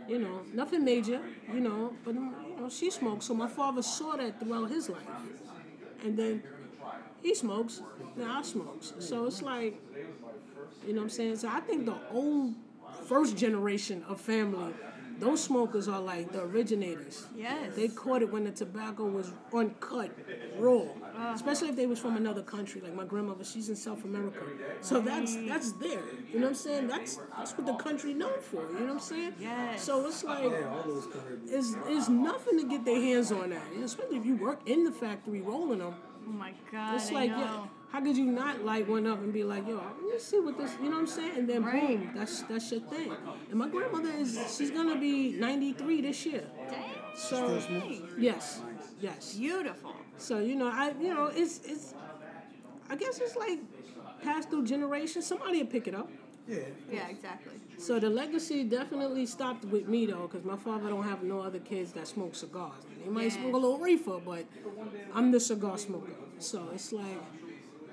you 0.07 0.19
know, 0.19 0.41
nothing 0.53 0.85
major, 0.85 1.21
you 1.53 1.59
know, 1.59 1.93
but 2.05 2.13
you 2.15 2.21
know 2.59 2.69
she 2.69 2.89
smoked. 2.91 3.23
So 3.23 3.33
my 3.33 3.47
father 3.47 3.81
saw 3.81 4.15
that 4.15 4.39
throughout 4.39 4.69
his 4.69 4.89
life, 4.89 5.03
and 6.03 6.17
then 6.17 6.43
he 7.21 7.35
smokes. 7.35 7.81
Now 8.15 8.39
I 8.39 8.41
smokes. 8.41 8.93
So 8.99 9.25
it's 9.25 9.41
like, 9.41 9.81
you 10.85 10.93
know 10.93 11.01
what 11.01 11.03
I'm 11.03 11.09
saying. 11.09 11.37
So 11.37 11.49
I 11.49 11.59
think 11.59 11.85
the 11.85 11.97
old 12.11 12.53
first 13.05 13.37
generation 13.37 14.03
of 14.07 14.19
family. 14.21 14.73
Those 15.19 15.43
smokers 15.43 15.89
are 15.89 15.99
like 15.99 16.31
the 16.31 16.43
originators. 16.43 17.25
Yes. 17.35 17.75
They 17.75 17.89
caught 17.89 18.21
it 18.21 18.31
when 18.31 18.45
the 18.45 18.51
tobacco 18.51 19.03
was 19.05 19.33
uncut, 19.53 20.11
raw. 20.57 20.83
Especially 21.33 21.69
if 21.69 21.75
they 21.75 21.85
was 21.87 21.99
from 21.99 22.15
another 22.17 22.41
country. 22.41 22.81
Like 22.81 22.95
my 22.95 23.03
grandmother, 23.05 23.43
she's 23.43 23.69
in 23.69 23.75
South 23.75 24.03
America. 24.03 24.39
So 24.81 24.99
that's 24.99 25.35
that's 25.47 25.71
there. 25.73 26.01
You 26.31 26.39
know 26.39 26.45
what 26.45 26.49
I'm 26.49 26.55
saying? 26.55 26.87
That's 26.87 27.19
that's 27.37 27.57
what 27.57 27.67
the 27.67 27.73
country 27.75 28.13
known 28.13 28.39
for. 28.41 28.61
You 28.71 28.79
know 28.79 28.85
what 28.85 28.91
I'm 28.93 28.99
saying? 28.99 29.33
Yes. 29.39 29.83
So 29.83 30.05
it's 30.07 30.23
like 30.23 30.43
Yeah, 30.43 30.69
all 30.69 30.83
those 30.83 31.07
Caribbean. 31.07 31.57
it's, 31.59 31.75
it's 31.87 32.09
nothing 32.09 32.59
to 32.59 32.67
get 32.67 32.85
their 32.85 33.01
hands 33.01 33.31
on 33.31 33.49
that. 33.51 33.63
And 33.73 33.83
especially 33.83 34.17
if 34.17 34.25
you 34.25 34.35
work 34.35 34.59
in 34.67 34.83
the 34.83 34.91
factory 34.91 35.41
rolling 35.41 35.79
them. 35.79 35.95
Oh 36.27 36.31
my 36.31 36.53
god. 36.71 36.95
It's 36.95 37.11
like, 37.11 37.31
know. 37.31 37.39
yeah, 37.39 37.65
how 37.91 38.01
could 38.01 38.15
you 38.15 38.25
not 38.25 38.63
light 38.63 38.87
one 38.87 39.07
up 39.07 39.19
and 39.19 39.33
be 39.33 39.43
like, 39.43 39.67
yo, 39.67 39.81
let's 40.11 40.23
see 40.25 40.39
what 40.39 40.57
this, 40.57 40.71
you 40.81 40.85
know 40.85 40.91
what 40.91 40.99
I'm 40.99 41.07
saying? 41.07 41.37
And 41.37 41.49
then 41.49 41.63
Right. 41.63 41.87
boom, 41.99 42.11
that's 42.15 42.43
that's 42.43 42.71
your 42.71 42.81
thing. 42.81 43.11
And 43.49 43.57
my 43.57 43.67
grandmother 43.67 44.11
is, 44.11 44.37
she's 44.55 44.69
gonna 44.71 44.99
be 44.99 45.31
93 45.33 46.01
this 46.01 46.25
year. 46.25 46.43
Dang. 46.69 46.83
So 47.15 47.59
yes, 48.17 48.61
yes. 49.01 49.33
Beautiful. 49.35 49.95
So 50.19 50.39
you 50.39 50.55
know, 50.55 50.67
I 50.67 50.93
you 50.99 51.13
know, 51.13 51.27
it's 51.33 51.61
it's, 51.65 51.93
I 52.89 52.95
guess 52.95 53.19
it's 53.19 53.35
like 53.35 53.59
passed 54.23 54.49
through 54.49 54.65
generations. 54.65 55.25
Somebody 55.25 55.59
will 55.59 55.67
pick 55.67 55.87
it 55.87 55.95
up. 55.95 56.09
Yeah. 56.47 56.59
Yeah, 56.91 57.07
exactly. 57.09 57.53
So 57.77 57.99
the 57.99 58.09
legacy 58.09 58.63
definitely 58.63 59.25
stopped 59.25 59.65
with 59.65 59.87
me 59.87 60.05
though, 60.07 60.27
because 60.27 60.43
my 60.43 60.57
father 60.57 60.89
don't 60.89 61.03
have 61.03 61.23
no 61.23 61.39
other 61.41 61.59
kids 61.59 61.93
that 61.93 62.07
smoke 62.07 62.35
cigars. 62.35 62.73
They 63.03 63.09
might 63.11 63.25
Yeah. 63.25 63.39
smoke 63.41 63.53
a 63.53 63.57
little 63.57 63.77
reefer, 63.77 64.19
but 64.25 64.45
I'm 65.13 65.31
the 65.31 65.39
cigar 65.39 65.77
smoker. 65.77 66.11
So 66.39 66.69
it's 66.73 66.91
like, 66.91 67.21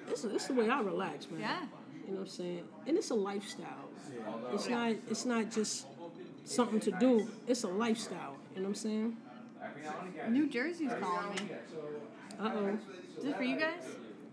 it's, 0.09 0.25
it's 0.25 0.47
the 0.47 0.55
way 0.55 0.69
I 0.71 0.81
relax, 0.81 1.31
man. 1.31 1.41
Yeah. 1.41 1.61
You 2.07 2.13
know 2.15 2.21
what 2.21 2.23
I'm 2.23 2.27
saying? 2.29 2.65
And 2.87 2.97
it's 2.97 3.11
a 3.11 3.15
lifestyle. 3.15 3.91
It's 4.55 4.69
not 4.69 4.93
it's 5.11 5.25
not 5.27 5.51
just 5.51 5.87
something 6.45 6.81
to 6.81 6.93
do. 6.93 7.29
It's 7.47 7.65
a 7.65 7.69
lifestyle. 7.69 8.37
You 8.55 8.63
know 8.63 8.69
what 8.69 8.69
I'm 8.69 8.75
saying? 8.75 9.17
New 10.31 10.49
Jersey's 10.49 10.93
calling 11.01 11.35
me. 11.35 11.51
Uh 12.39 12.51
oh. 12.55 12.79
Is 13.19 13.25
it 13.25 13.37
for 13.37 13.43
you 13.43 13.57
guys? 13.59 13.85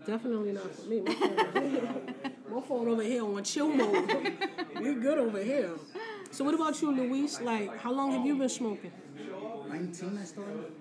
Definitely 0.06 0.52
not 0.52 0.74
for 0.74 0.88
me. 0.88 1.00
My 1.00 1.14
phone, 1.14 2.14
my 2.50 2.60
phone 2.60 2.88
over 2.88 3.02
here 3.02 3.24
on 3.24 3.42
chill 3.42 3.68
mode. 3.68 4.10
we 4.80 4.94
good 4.94 5.18
over 5.18 5.42
here. 5.42 5.70
So 6.30 6.44
what 6.44 6.54
about 6.54 6.80
you, 6.82 6.90
Luis? 6.90 7.40
Like, 7.40 7.78
how 7.80 7.92
long 7.92 8.12
have 8.12 8.26
you 8.26 8.36
been 8.36 8.48
smoking? 8.48 8.92
19 9.68 10.18
I 10.18 10.24
started 10.24 10.72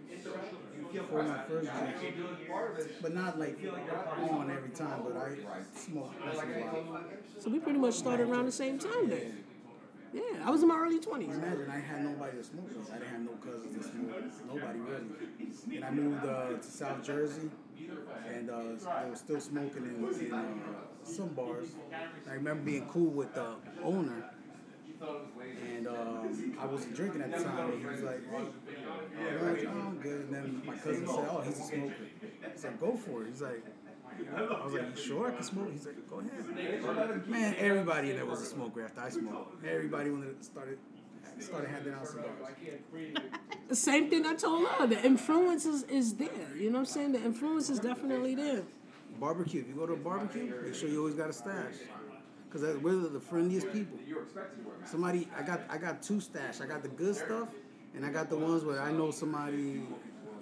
for 1.09 1.23
my 1.23 1.37
first 1.47 1.69
drink. 1.71 2.15
But 3.01 3.13
not 3.15 3.39
like 3.39 3.57
on 4.17 4.51
every 4.51 4.69
time, 4.69 5.01
but 5.03 5.15
I 5.17 5.79
smoke 5.79 6.13
once 6.25 6.43
in 6.43 6.51
a 6.51 6.65
while. 6.65 7.03
So 7.39 7.49
we 7.49 7.59
pretty 7.59 7.79
much 7.79 7.95
started 7.95 8.27
around 8.29 8.45
the 8.45 8.51
same 8.51 8.77
time 8.77 9.09
then. 9.09 9.43
Yeah, 10.13 10.21
I 10.45 10.51
was 10.51 10.61
in 10.61 10.67
my 10.67 10.77
early 10.77 10.99
20s. 10.99 11.35
Imagine 11.35 11.69
I 11.69 11.79
had 11.79 12.03
nobody 12.03 12.37
to 12.37 12.43
smoke 12.43 12.67
with. 12.75 12.91
I 12.91 12.99
didn't 12.99 13.09
have 13.09 13.21
no 13.21 13.31
cousins 13.43 13.75
to 13.77 13.91
smoke. 13.91 14.23
Nobody 14.47 14.79
really. 14.79 15.75
And 15.75 15.85
I 15.85 15.91
moved 15.91 16.25
uh, 16.25 16.49
to 16.57 16.63
South 16.63 17.03
Jersey, 17.03 17.49
and 18.31 18.49
uh, 18.49 18.53
were 19.09 19.15
still 19.15 19.39
smoking 19.39 19.83
in, 19.83 20.25
in 20.25 20.33
uh, 20.33 21.03
some 21.03 21.29
bars. 21.29 21.69
I 22.29 22.33
remember 22.33 22.63
being 22.63 22.87
cool 22.89 23.09
with 23.09 23.33
the 23.33 23.55
owner, 23.83 24.23
and 25.75 25.87
um, 25.87 26.57
I 26.59 26.65
wasn't 26.65 26.95
drinking 26.95 27.21
at 27.21 27.35
the 27.35 27.43
time. 27.43 27.71
And 27.71 27.79
he 27.79 27.85
was 27.87 28.03
like, 28.03 28.21
"Hey, 28.29 29.65
I'm 29.67 29.97
good." 29.97 30.21
And 30.27 30.35
then 30.35 30.61
my 30.65 30.75
cousin 30.75 31.07
said, 31.07 31.27
"Oh, 31.31 31.41
he's 31.41 31.59
a 31.59 31.63
smoker." 31.63 31.93
I 32.43 32.71
"Go 32.79 32.95
for 32.95 33.23
it." 33.23 33.29
He's 33.29 33.41
like. 33.41 33.63
I 34.35 34.63
was 34.63 34.73
like, 34.73 34.95
you 34.95 35.01
sure 35.01 35.27
I 35.27 35.31
can 35.31 35.43
smoke? 35.43 35.71
He's 35.71 35.85
like, 35.85 36.09
go 36.09 36.19
ahead. 36.19 37.27
Man, 37.27 37.55
everybody 37.57 38.11
that 38.11 38.27
was 38.27 38.41
a 38.41 38.45
smoker 38.45 38.85
after 38.85 39.01
I 39.01 39.09
smoked. 39.09 39.65
Everybody 39.65 40.09
when 40.09 40.23
it 40.23 40.43
started 40.43 40.77
started 41.39 41.69
handing 41.69 41.93
out 41.93 42.07
cigars. 42.07 42.29
The 43.67 43.75
same 43.75 44.09
thing 44.09 44.25
I 44.25 44.35
told 44.35 44.67
her. 44.67 44.87
The 44.87 45.03
influence 45.03 45.65
is, 45.65 45.83
is 45.83 46.15
there. 46.15 46.29
You 46.55 46.69
know 46.69 46.73
what 46.73 46.79
I'm 46.79 46.85
saying? 46.85 47.11
The 47.13 47.23
influence 47.23 47.69
is 47.69 47.79
definitely 47.79 48.35
there. 48.35 48.63
Barbecue. 49.19 49.61
If 49.61 49.67
you 49.67 49.73
go 49.73 49.85
to 49.85 49.93
a 49.93 49.97
barbecue, 49.97 50.53
make 50.63 50.75
sure 50.75 50.89
you 50.89 50.99
always 50.99 51.15
got 51.15 51.29
a 51.29 51.33
stash. 51.33 51.75
Cause 52.51 52.61
we're 52.83 52.95
the 52.95 53.19
friendliest 53.19 53.71
people. 53.73 53.97
Somebody, 54.85 55.27
I 55.35 55.41
got, 55.41 55.61
I 55.69 55.79
got 55.79 56.03
two 56.03 56.21
stash. 56.21 56.61
I 56.61 56.67
got 56.67 56.83
the 56.83 56.89
good 56.89 57.15
stuff, 57.15 57.47
and 57.95 58.05
I 58.05 58.09
got 58.09 58.29
the 58.29 58.37
ones 58.37 58.63
where 58.63 58.79
I 58.79 58.91
know 58.91 59.09
somebody 59.09 59.81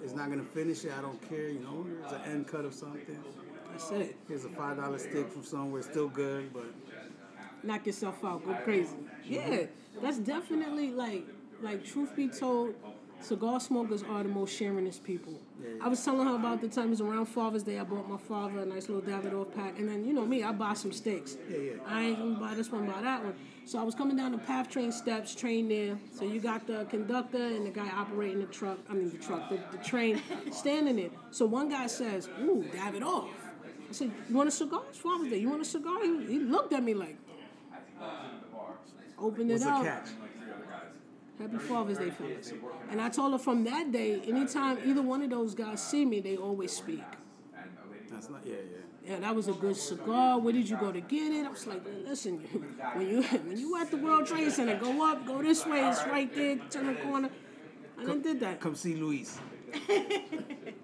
is 0.04 0.12
not 0.12 0.28
gonna 0.28 0.42
finish 0.42 0.84
it. 0.84 0.92
I 0.96 1.00
don't 1.00 1.20
care. 1.26 1.48
You 1.48 1.60
know, 1.60 1.86
it's 2.02 2.12
an 2.12 2.20
end 2.30 2.48
cut 2.48 2.66
of 2.66 2.74
something. 2.74 3.18
That's 3.72 3.90
it. 3.90 4.16
Here's 4.28 4.44
a 4.44 4.48
five 4.50 4.76
dollar 4.76 4.98
stick 4.98 5.28
from 5.30 5.44
somewhere, 5.44 5.82
still 5.82 6.08
good, 6.08 6.52
but 6.52 6.66
Knock 7.62 7.86
yourself 7.86 8.24
out. 8.24 8.44
Go 8.44 8.54
crazy. 8.64 8.96
Yeah, 9.24 9.66
that's 10.00 10.18
definitely 10.18 10.90
like, 10.90 11.24
like 11.62 11.84
truth 11.84 12.14
be 12.16 12.28
told, 12.28 12.74
cigar 13.20 13.60
smokers 13.60 14.02
are 14.02 14.24
the 14.24 14.28
most 14.28 14.58
sharingest 14.60 15.04
people. 15.04 15.38
I 15.80 15.86
was 15.86 16.04
telling 16.04 16.26
her 16.26 16.34
about 16.34 16.60
the 16.60 16.68
time 16.68 16.86
it 16.86 16.90
was 16.90 17.00
around 17.00 17.26
Father's 17.26 17.62
Day. 17.62 17.78
I 17.78 17.84
bought 17.84 18.08
my 18.08 18.16
father 18.16 18.58
a 18.60 18.66
nice 18.66 18.88
little 18.88 19.02
Davidoff 19.02 19.54
pack, 19.54 19.78
and 19.78 19.88
then 19.88 20.04
you 20.04 20.12
know 20.12 20.26
me, 20.26 20.42
I 20.42 20.50
buy 20.50 20.74
some 20.74 20.90
sticks. 20.90 21.36
Yeah, 21.48 21.56
yeah. 21.56 21.72
I 21.86 22.02
ain't 22.02 22.18
gonna 22.18 22.34
buy 22.34 22.54
this 22.54 22.72
one, 22.72 22.86
buy 22.86 23.00
that 23.00 23.22
one. 23.22 23.34
So 23.64 23.78
I 23.78 23.84
was 23.84 23.94
coming 23.94 24.16
down 24.16 24.32
the 24.32 24.38
PATH 24.38 24.68
train 24.68 24.90
steps, 24.90 25.36
train 25.36 25.68
there. 25.68 25.96
So 26.12 26.24
you 26.24 26.40
got 26.40 26.66
the 26.66 26.84
conductor 26.86 27.36
and 27.36 27.64
the 27.64 27.70
guy 27.70 27.88
operating 27.90 28.40
the 28.40 28.46
truck. 28.46 28.78
I 28.90 28.94
mean 28.94 29.10
the 29.10 29.18
truck, 29.18 29.48
the, 29.48 29.60
the 29.70 29.78
train, 29.84 30.20
standing 30.50 30.96
there. 30.96 31.10
So 31.30 31.46
one 31.46 31.68
guy 31.68 31.86
says, 31.86 32.28
"Ooh, 32.40 32.64
Davidoff." 32.74 33.28
I 33.92 33.94
said, 33.94 34.10
"You 34.26 34.36
want 34.36 34.48
a 34.48 34.52
cigar? 34.52 34.82
It's 34.88 34.96
Father's 34.96 35.28
Day. 35.28 35.36
You 35.36 35.50
want 35.50 35.60
a 35.60 35.66
cigar?" 35.66 36.02
He, 36.02 36.24
he 36.24 36.38
looked 36.38 36.72
at 36.72 36.82
me 36.82 36.94
like, 36.94 37.18
open 39.18 39.50
it 39.50 39.52
What's 39.52 39.66
up. 39.66 39.84
catch? 39.84 40.08
Happy 41.38 41.58
Father's 41.58 41.98
Day, 41.98 42.08
fellas. 42.08 42.54
And 42.90 43.02
I 43.02 43.10
told 43.10 43.32
her 43.32 43.38
from 43.38 43.64
that 43.64 43.92
day, 43.92 44.22
anytime 44.26 44.78
either 44.86 45.02
one 45.02 45.20
of 45.22 45.28
those 45.28 45.54
guys 45.54 45.82
see 45.82 46.06
me, 46.06 46.20
they 46.20 46.38
always 46.38 46.72
speak. 46.72 47.04
That's 48.10 48.30
not. 48.30 48.40
Yeah, 48.46 48.54
yeah. 48.54 49.12
Yeah, 49.12 49.18
that 49.18 49.34
was 49.34 49.48
a 49.48 49.52
good 49.52 49.76
cigar. 49.76 50.38
Where 50.38 50.54
did 50.54 50.66
you 50.70 50.76
go 50.78 50.90
to 50.90 51.00
get 51.02 51.32
it? 51.32 51.44
I 51.44 51.50
was 51.50 51.66
like, 51.66 51.82
listen, 52.06 52.38
when 52.94 53.08
you 53.10 53.22
when 53.22 53.58
you 53.58 53.78
at 53.78 53.90
the 53.90 53.98
World 53.98 54.26
Trade 54.26 54.50
Center, 54.52 54.78
go 54.78 55.04
up, 55.06 55.26
go 55.26 55.42
this 55.42 55.66
way, 55.66 55.86
it's 55.86 56.02
right 56.06 56.34
there, 56.34 56.56
turn 56.70 56.86
the 56.86 56.94
corner. 56.94 57.28
I 57.98 58.04
didn't 58.04 58.22
did 58.22 58.40
that. 58.40 58.60
Come 58.60 58.74
see 58.74 58.94
Luis. 58.94 59.38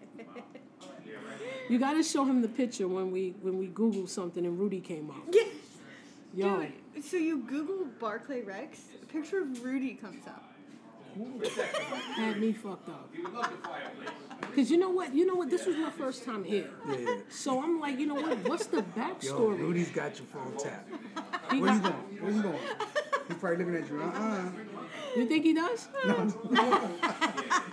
You 1.69 1.79
gotta 1.79 2.03
show 2.03 2.25
him 2.25 2.41
the 2.43 2.49
picture 2.49 2.89
when 2.89 3.11
we 3.11 3.35
when 3.43 3.59
we 3.59 3.67
Google 3.67 4.07
something 4.07 4.45
and 4.47 4.59
Rudy 4.59 4.81
came 4.81 5.11
up. 5.11 5.17
Yeah. 5.33 5.43
Yo, 6.35 6.61
Dude, 6.95 7.05
so 7.05 7.17
you 7.17 7.39
Google 7.43 7.87
Barclay 7.99 8.43
Rex, 8.43 8.81
a 9.03 9.07
picture 9.07 9.41
of 9.41 9.65
Rudy 9.65 9.95
comes 9.95 10.27
up. 10.27 10.45
had 12.17 12.39
me 12.39 12.53
fucked 12.53 12.89
up. 12.91 13.11
Cause 14.55 14.71
you 14.71 14.77
know 14.79 14.91
what? 14.91 15.15
You 15.15 15.27
know 15.27 15.35
what? 15.35 15.51
This 15.51 15.67
was 15.67 15.77
my 15.77 15.91
first 15.91 16.25
time 16.25 16.45
here. 16.45 16.71
Yeah, 16.89 16.97
yeah. 16.99 17.17
So 17.31 17.63
I'm 17.63 17.81
like, 17.81 17.99
you 17.99 18.07
know 18.07 18.15
what? 18.15 18.39
What's 18.49 18.67
the 18.67 18.83
backstory? 18.83 19.25
Yo, 19.25 19.39
backstory? 19.41 19.59
Rudy's 19.61 19.91
got 19.91 20.17
your 20.19 20.27
phone 20.27 20.55
tapped. 20.59 20.91
He 21.53 21.61
Where 21.61 21.73
you 21.75 21.81
got- 21.81 21.93
going? 21.93 22.23
Where 22.23 22.33
you 22.33 22.43
going? 22.43 22.59
He's 23.29 23.37
probably 23.39 23.65
looking 23.65 23.83
at 23.83 23.91
you. 23.91 24.01
Uh-uh. 24.01 24.51
You 25.17 25.27
think 25.27 25.45
he 25.45 25.55
does? 25.55 25.89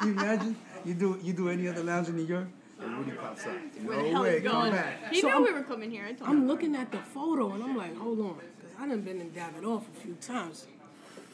You 0.04 0.12
imagine 0.12 0.56
you 0.86 0.94
do 0.94 1.20
you 1.24 1.34
do 1.34 1.50
any 1.50 1.68
other 1.68 1.82
lounge 1.84 2.10
in 2.10 2.16
New 2.16 2.26
York 2.26 2.48
and 2.82 2.98
Rudy 2.98 3.12
pops 3.12 3.46
up. 3.46 3.54
Where 3.84 3.98
the 3.98 4.04
No 4.04 4.12
hell 4.12 4.24
way, 4.24 4.38
is 4.38 4.44
come 4.44 4.52
going? 4.54 4.72
back. 4.72 5.12
He 5.14 5.22
So 5.22 5.28
knew 5.28 5.34
I'm- 5.34 5.44
we 5.44 5.54
were 5.54 5.62
coming 5.64 5.92
here. 5.92 6.06
I 6.06 6.14
told 6.14 6.30
I'm 6.30 6.38
him. 6.44 6.48
looking 6.48 6.76
at 6.76 6.92
the 6.92 6.98
photo 7.00 7.52
and 7.54 7.64
I'm 7.64 7.76
like, 7.78 7.96
hold 7.98 8.20
on, 8.20 8.36
because 8.58 8.76
I 8.80 8.88
done 8.88 9.02
been 9.02 9.22
in 9.22 9.32
Davidoff 9.32 9.84
a 9.88 10.00
few 10.02 10.14
times. 10.16 10.68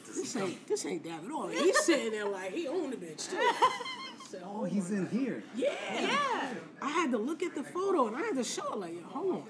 This 0.06 0.36
ain't 0.36 0.66
this 0.66 0.84
ain't 0.86 1.02
Davidoff. 1.04 1.52
He's 1.54 1.78
sitting 1.84 2.12
there 2.12 2.26
like 2.28 2.52
he 2.52 2.68
owned 2.68 2.92
the 2.92 2.96
bitch 2.98 3.30
too. 3.30 3.36
I 3.40 3.80
said, 4.28 4.42
Oh, 4.44 4.64
he's 4.64 4.90
in 4.90 5.06
here. 5.08 5.42
yeah. 5.54 5.72
Yeah. 5.90 6.54
I 6.80 6.88
had 6.90 7.10
to 7.12 7.18
look 7.18 7.42
at 7.42 7.54
the 7.54 7.62
photo 7.62 8.08
and 8.08 8.16
I 8.16 8.20
had 8.20 8.34
to 8.36 8.44
show 8.44 8.72
it 8.74 8.78
like, 8.78 8.94
yo, 8.94 9.02
hold 9.04 9.34
on. 9.36 9.44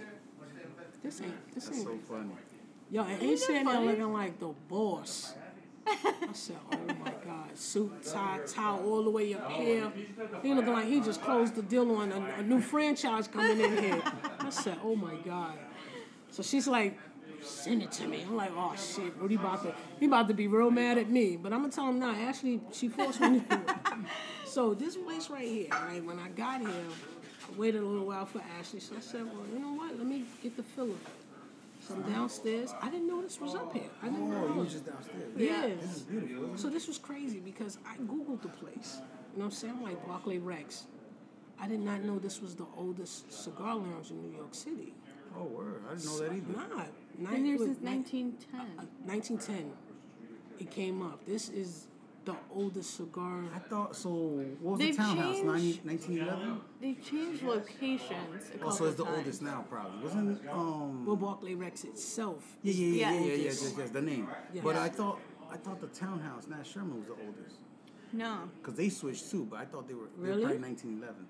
This 1.02 1.20
ain't 1.20 1.52
this 1.54 1.64
That's 1.66 1.78
ain't 1.78 1.86
so 1.86 1.98
funny. 2.14 2.30
yo, 2.90 3.02
and 3.02 3.20
he's 3.20 3.44
sitting 3.44 3.64
there 3.66 3.80
looking 3.80 4.12
like 4.12 4.38
the 4.38 4.48
boss. 4.68 5.34
I 5.86 6.32
said, 6.32 6.56
oh 6.70 6.76
my 7.04 7.12
God, 7.24 7.56
suit, 7.56 7.92
tie, 8.04 8.40
towel 8.46 8.84
all 8.84 9.02
the 9.02 9.10
way 9.10 9.34
up 9.34 9.50
here. 9.50 9.92
He 10.42 10.54
looking 10.54 10.72
like 10.72 10.86
he 10.86 11.00
just 11.00 11.22
closed 11.22 11.54
the 11.54 11.62
deal 11.62 11.90
on 11.96 12.12
a, 12.12 12.34
a 12.38 12.42
new 12.42 12.60
franchise 12.60 13.28
coming 13.28 13.60
in 13.60 13.76
here. 13.78 14.02
I 14.40 14.50
said, 14.50 14.78
oh 14.82 14.96
my 14.96 15.14
God. 15.16 15.58
So 16.30 16.42
she's 16.42 16.66
like, 16.66 16.98
send 17.42 17.82
it 17.82 17.90
to 17.92 18.06
me. 18.06 18.22
I'm 18.22 18.36
like, 18.36 18.52
oh 18.56 18.74
shit, 18.76 19.14
Rudy 19.18 19.34
about 19.34 19.62
to, 19.64 19.74
he 19.98 20.06
about 20.06 20.28
to 20.28 20.34
be 20.34 20.46
real 20.46 20.70
mad 20.70 20.98
at 20.98 21.10
me. 21.10 21.36
But 21.36 21.52
I'm 21.52 21.60
gonna 21.60 21.72
tell 21.72 21.88
him 21.88 21.98
now. 21.98 22.14
Actually, 22.14 22.60
she 22.72 22.88
forced 22.88 23.20
me 23.20 23.40
to 23.40 23.44
do 23.44 23.54
it. 23.54 23.76
So 24.46 24.74
this 24.74 24.96
place 24.96 25.28
right 25.28 25.46
here, 25.46 25.68
right? 25.70 26.04
When 26.04 26.18
I 26.18 26.28
got 26.28 26.60
here, 26.60 26.70
I 26.70 27.58
waited 27.58 27.82
a 27.82 27.86
little 27.86 28.06
while 28.06 28.26
for 28.26 28.40
Ashley. 28.58 28.80
So 28.80 28.94
I 28.96 29.00
said, 29.00 29.24
well, 29.24 29.44
you 29.52 29.58
know 29.58 29.72
what? 29.72 29.96
Let 29.96 30.06
me 30.06 30.24
get 30.42 30.56
the 30.56 30.62
filler. 30.62 30.94
So 31.86 31.94
I'm 31.94 32.02
downstairs. 32.12 32.72
I 32.80 32.90
didn't 32.90 33.08
know 33.08 33.22
this 33.22 33.40
was 33.40 33.54
up 33.54 33.72
here. 33.72 33.90
I 34.02 34.06
didn't 34.08 34.32
Oh, 34.32 34.46
know. 34.46 34.46
you 34.54 34.60
were 34.60 34.64
just 34.66 34.86
downstairs. 34.86 35.32
Yeah. 35.36 35.66
This 35.80 35.96
is 35.96 36.02
beautiful. 36.02 36.56
So 36.56 36.68
this 36.70 36.86
was 36.86 36.98
crazy 36.98 37.40
because 37.40 37.78
I 37.86 37.96
googled 37.98 38.42
the 38.42 38.48
place. 38.48 38.98
You 39.32 39.38
know 39.38 39.44
what 39.44 39.44
I'm 39.46 39.50
saying? 39.50 39.74
I'm 39.78 39.82
like 39.82 40.06
Barclay 40.06 40.38
Rex. 40.38 40.86
I 41.60 41.66
did 41.66 41.80
not 41.80 42.02
know 42.02 42.18
this 42.18 42.40
was 42.40 42.54
the 42.54 42.66
oldest 42.76 43.32
cigar 43.32 43.76
lounge 43.76 44.10
in 44.10 44.22
New 44.22 44.36
York 44.36 44.54
City. 44.54 44.94
Oh, 45.36 45.44
word. 45.44 45.82
I 45.90 45.94
didn't 45.94 46.04
know 46.06 46.18
that 46.18 46.32
either. 46.32 46.52
Nah, 47.18 47.30
Been 47.30 47.44
there 47.44 47.56
nine- 47.56 47.58
since 47.58 47.80
nine- 47.80 48.04
1910. 48.04 48.60
uh, 48.78 48.84
1910. 49.06 49.72
It 50.58 50.70
came 50.70 51.02
up. 51.02 51.24
This 51.26 51.48
is 51.48 51.88
the 52.24 52.36
oldest 52.54 52.96
cigar. 52.96 53.44
I 53.54 53.58
thought 53.58 53.96
so. 53.96 54.10
What 54.60 54.72
was 54.72 54.78
They've 54.80 54.96
the 54.96 55.02
townhouse? 55.02 55.36
changed- 55.36 55.84
90, 55.84 55.88
1911. 55.88 56.60
They've 56.80 57.04
changed 57.04 57.42
locations 57.42 58.48
a 58.48 58.52
couple 58.52 58.68
Also, 58.68 58.84
it's 58.86 58.96
the 58.96 59.04
times. 59.04 59.16
oldest 59.18 59.42
now, 59.42 59.64
probably. 59.68 60.02
Wasn't 60.02 60.48
um? 60.48 61.04
Well, 61.06 61.16
Barclay 61.16 61.54
Rex 61.54 61.84
itself. 61.84 62.56
Yeah, 62.62 62.72
yeah, 62.72 62.86
yeah, 62.86 62.94
yeah, 62.94 62.96
Yeah. 63.20 63.20
yeah, 63.26 63.34
yes, 63.44 63.62
yes, 63.62 63.74
yes, 63.78 63.90
the 63.90 64.02
name. 64.02 64.28
Yeah. 64.52 64.62
But 64.62 64.76
I 64.76 64.88
thought 64.88 65.18
I 65.50 65.56
thought 65.56 65.80
the 65.80 65.88
townhouse, 65.88 66.46
Nat 66.48 66.62
Sherman, 66.66 66.96
was 66.98 67.06
the 67.06 67.12
oldest. 67.26 67.56
No. 68.14 68.48
Cause 68.62 68.74
they 68.74 68.88
switched 68.88 69.30
too, 69.30 69.44
but 69.50 69.58
I 69.60 69.64
thought 69.66 69.86
they 69.88 69.94
were, 69.94 70.06
they 70.16 70.22
were 70.22 70.28
Really? 70.36 70.42
probably 70.44 70.58
1911. 70.60 71.26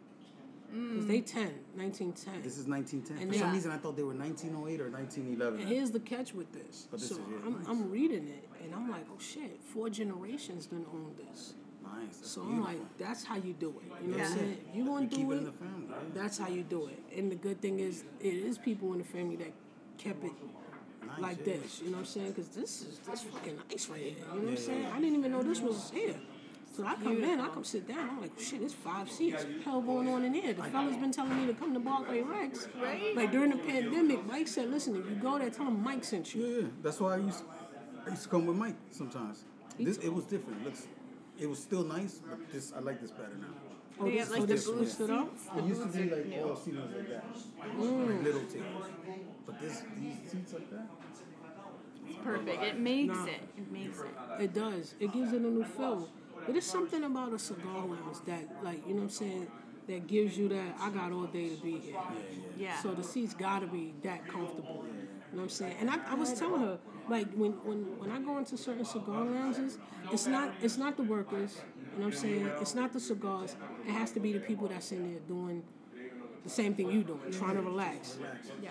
Because 0.72 1.06
they 1.06 1.20
10, 1.20 1.52
1910. 1.76 2.40
This 2.42 2.56
is 2.56 2.66
1910. 2.66 3.18
And 3.18 3.26
For 3.28 3.32
they- 3.34 3.38
some 3.40 3.52
reason, 3.52 3.70
I 3.72 3.76
thought 3.76 3.94
they 3.96 4.02
were 4.04 4.14
1908 4.14 4.80
or 4.80 4.88
1911. 4.90 5.60
And 5.60 5.68
here's 5.68 5.90
the 5.90 6.00
catch 6.00 6.32
with 6.34 6.50
this. 6.52 6.88
But 6.90 7.00
this 7.00 7.10
so 7.10 7.16
is 7.16 7.20
it. 7.20 7.26
I'm, 7.44 7.52
Nice. 7.58 7.66
I'm 7.68 7.90
reading 7.90 8.26
it 8.26 8.48
and 8.62 8.74
I'm 8.74 8.90
like, 8.90 9.06
oh 9.12 9.18
shit, 9.20 9.60
four 9.62 9.90
generations 9.90 10.66
didn't 10.66 10.88
own 10.92 11.14
this. 11.18 11.54
nice. 11.82 12.16
That's 12.16 12.30
So 12.30 12.40
I'm 12.42 12.48
beautiful. 12.48 12.72
like, 12.74 12.98
that's 12.98 13.24
how 13.24 13.36
you 13.36 13.52
do 13.54 13.68
it. 13.70 14.04
You 14.04 14.10
know 14.12 14.18
what 14.18 14.26
I'm 14.26 14.32
saying? 14.38 14.58
You 14.74 14.84
want 14.84 15.10
to 15.10 15.16
keep 15.16 15.26
do 15.28 15.32
it 15.32 15.36
it, 15.36 15.38
in 15.38 15.44
the 15.46 15.52
family. 15.52 15.86
yeah. 15.90 16.22
that's 16.22 16.38
how 16.38 16.48
you 16.48 16.62
do 16.62 16.86
it. 16.86 16.98
And 17.18 17.30
the 17.30 17.36
good 17.36 17.60
thing 17.60 17.80
is, 17.80 18.04
it 18.20 18.34
is 18.34 18.58
people 18.58 18.92
in 18.92 18.98
the 18.98 19.04
family 19.04 19.36
that 19.36 19.52
kept 19.98 20.24
it 20.24 20.32
Nice, 21.06 21.18
like 21.20 21.38
yeah. 21.46 21.54
this. 21.54 21.80
You 21.80 21.86
know 21.90 21.92
what 21.94 21.98
I'm 22.00 22.04
saying? 22.06 22.28
Because 22.32 22.48
this 22.48 22.82
is 22.82 22.98
this 23.00 23.22
fucking 23.22 23.58
nice 23.70 23.88
right 23.88 24.00
here. 24.00 24.10
You 24.10 24.24
know 24.40 24.44
what 24.46 24.50
I'm 24.50 24.56
saying? 24.56 24.86
I 24.86 25.00
didn't 25.00 25.18
even 25.18 25.32
know 25.32 25.42
this 25.42 25.60
was 25.60 25.90
here. 25.92 26.14
So 26.74 26.86
I 26.86 26.94
come 26.94 27.22
in, 27.22 27.38
I 27.38 27.48
come 27.48 27.64
sit 27.64 27.86
down. 27.86 28.08
I'm 28.08 28.20
like, 28.22 28.30
oh, 28.34 28.40
shit, 28.40 28.60
there's 28.60 28.72
five 28.72 29.10
seats. 29.10 29.44
What 29.44 29.58
the 29.58 29.62
hell 29.62 29.80
going 29.82 30.08
on 30.08 30.24
in 30.24 30.32
here? 30.32 30.54
The 30.54 30.62
fella's 30.62 30.96
been 30.96 31.10
telling 31.12 31.38
me 31.38 31.46
to 31.48 31.52
come 31.52 31.74
to 31.74 31.80
Barclay 31.80 32.22
Rex. 32.22 32.66
Right. 32.82 33.14
Like 33.14 33.30
during 33.30 33.50
the 33.50 33.58
pandemic, 33.58 34.24
Mike 34.24 34.48
said, 34.48 34.70
listen, 34.70 34.96
if 34.96 35.04
you 35.06 35.16
go 35.16 35.38
there, 35.38 35.50
tell 35.50 35.66
him 35.66 35.82
Mike 35.82 36.02
sent 36.02 36.34
you. 36.34 36.42
Yeah, 36.46 36.60
yeah. 36.62 36.66
That's 36.82 36.98
why 36.98 37.14
I 37.14 37.16
used 37.18 37.42
I 38.06 38.10
used 38.10 38.22
to 38.24 38.28
come 38.28 38.46
with 38.46 38.56
Mike 38.56 38.76
sometimes. 38.90 39.44
This 39.78 39.98
it 39.98 40.12
was 40.12 40.24
different. 40.24 40.60
It 40.60 40.64
looks, 40.64 40.86
it 41.38 41.48
was 41.48 41.58
still 41.60 41.84
nice, 41.84 42.20
but 42.28 42.38
this 42.52 42.72
I 42.76 42.80
like 42.80 43.00
this 43.00 43.10
better 43.10 43.36
now. 43.40 43.46
Oh, 44.00 44.04
They 44.04 44.12
this, 44.12 44.20
have 44.20 44.30
like 44.30 44.40
the 44.42 44.46
this 44.54 44.64
blue 44.64 44.78
boosted 44.78 45.10
up? 45.10 45.30
seats. 45.38 45.50
It 45.56 45.64
used 45.64 45.82
to 45.82 45.88
be 45.88 46.10
like 46.10 46.44
all 46.44 46.56
seats 46.56 46.76
like 46.76 47.08
that, 47.08 47.24
mm. 47.76 48.08
like 48.14 48.24
little 48.24 48.40
tables. 48.46 48.86
But 49.46 49.60
this 49.60 49.82
these 49.98 50.30
seats 50.30 50.52
like 50.52 50.70
that. 50.70 50.86
It's 52.08 52.18
perfect. 52.24 52.62
It 52.62 52.78
makes 52.78 53.14
Nah. 53.14 53.24
it. 53.26 53.40
It 53.56 53.72
makes 53.72 53.98
it. 54.00 54.42
It 54.42 54.54
does. 54.54 54.94
It 55.00 55.12
gives 55.12 55.32
it 55.32 55.40
a 55.40 55.44
new 55.44 55.64
feel. 55.64 56.08
But 56.46 56.56
it's 56.56 56.66
something 56.66 57.04
about 57.04 57.32
a 57.32 57.38
cigar 57.38 57.86
lounge 57.86 58.16
that, 58.26 58.64
like, 58.64 58.84
you 58.86 58.94
know 58.94 59.02
what 59.02 59.02
I'm 59.04 59.08
saying, 59.10 59.46
that 59.86 60.06
gives 60.08 60.36
you 60.36 60.48
that 60.48 60.76
I 60.80 60.90
got 60.90 61.12
all 61.12 61.24
day 61.26 61.48
to 61.50 61.62
be 61.62 61.78
here. 61.78 61.96
Yeah. 62.58 62.76
So 62.82 62.92
the 62.92 63.02
seats 63.04 63.34
gotta 63.34 63.66
be 63.68 63.94
that 64.02 64.26
comfortable. 64.26 64.84
You 65.32 65.38
know 65.38 65.44
what 65.44 65.52
I'm 65.52 65.56
saying? 65.56 65.76
And 65.80 65.88
I, 65.88 65.96
I 66.08 66.14
was 66.14 66.34
telling 66.34 66.60
her, 66.60 66.78
like 67.08 67.32
when, 67.32 67.52
when 67.64 67.78
when 67.98 68.10
I 68.10 68.20
go 68.20 68.36
into 68.36 68.58
certain 68.58 68.84
cigar 68.84 69.24
lounges, 69.24 69.78
it's 70.12 70.26
not 70.26 70.52
it's 70.60 70.76
not 70.76 70.98
the 70.98 71.04
workers, 71.04 71.56
you 71.94 72.00
know 72.00 72.06
what 72.06 72.14
I'm 72.14 72.20
saying? 72.20 72.50
It's 72.60 72.74
not 72.74 72.92
the 72.92 73.00
cigars. 73.00 73.56
It 73.86 73.92
has 73.92 74.10
to 74.12 74.20
be 74.20 74.34
the 74.34 74.40
people 74.40 74.68
that's 74.68 74.92
in 74.92 75.10
there 75.10 75.20
doing 75.20 75.62
the 76.44 76.50
same 76.50 76.74
thing 76.74 76.90
you 76.90 77.02
doing, 77.02 77.20
trying 77.30 77.54
to 77.54 77.62
relax. 77.62 78.18
yeah. 78.62 78.70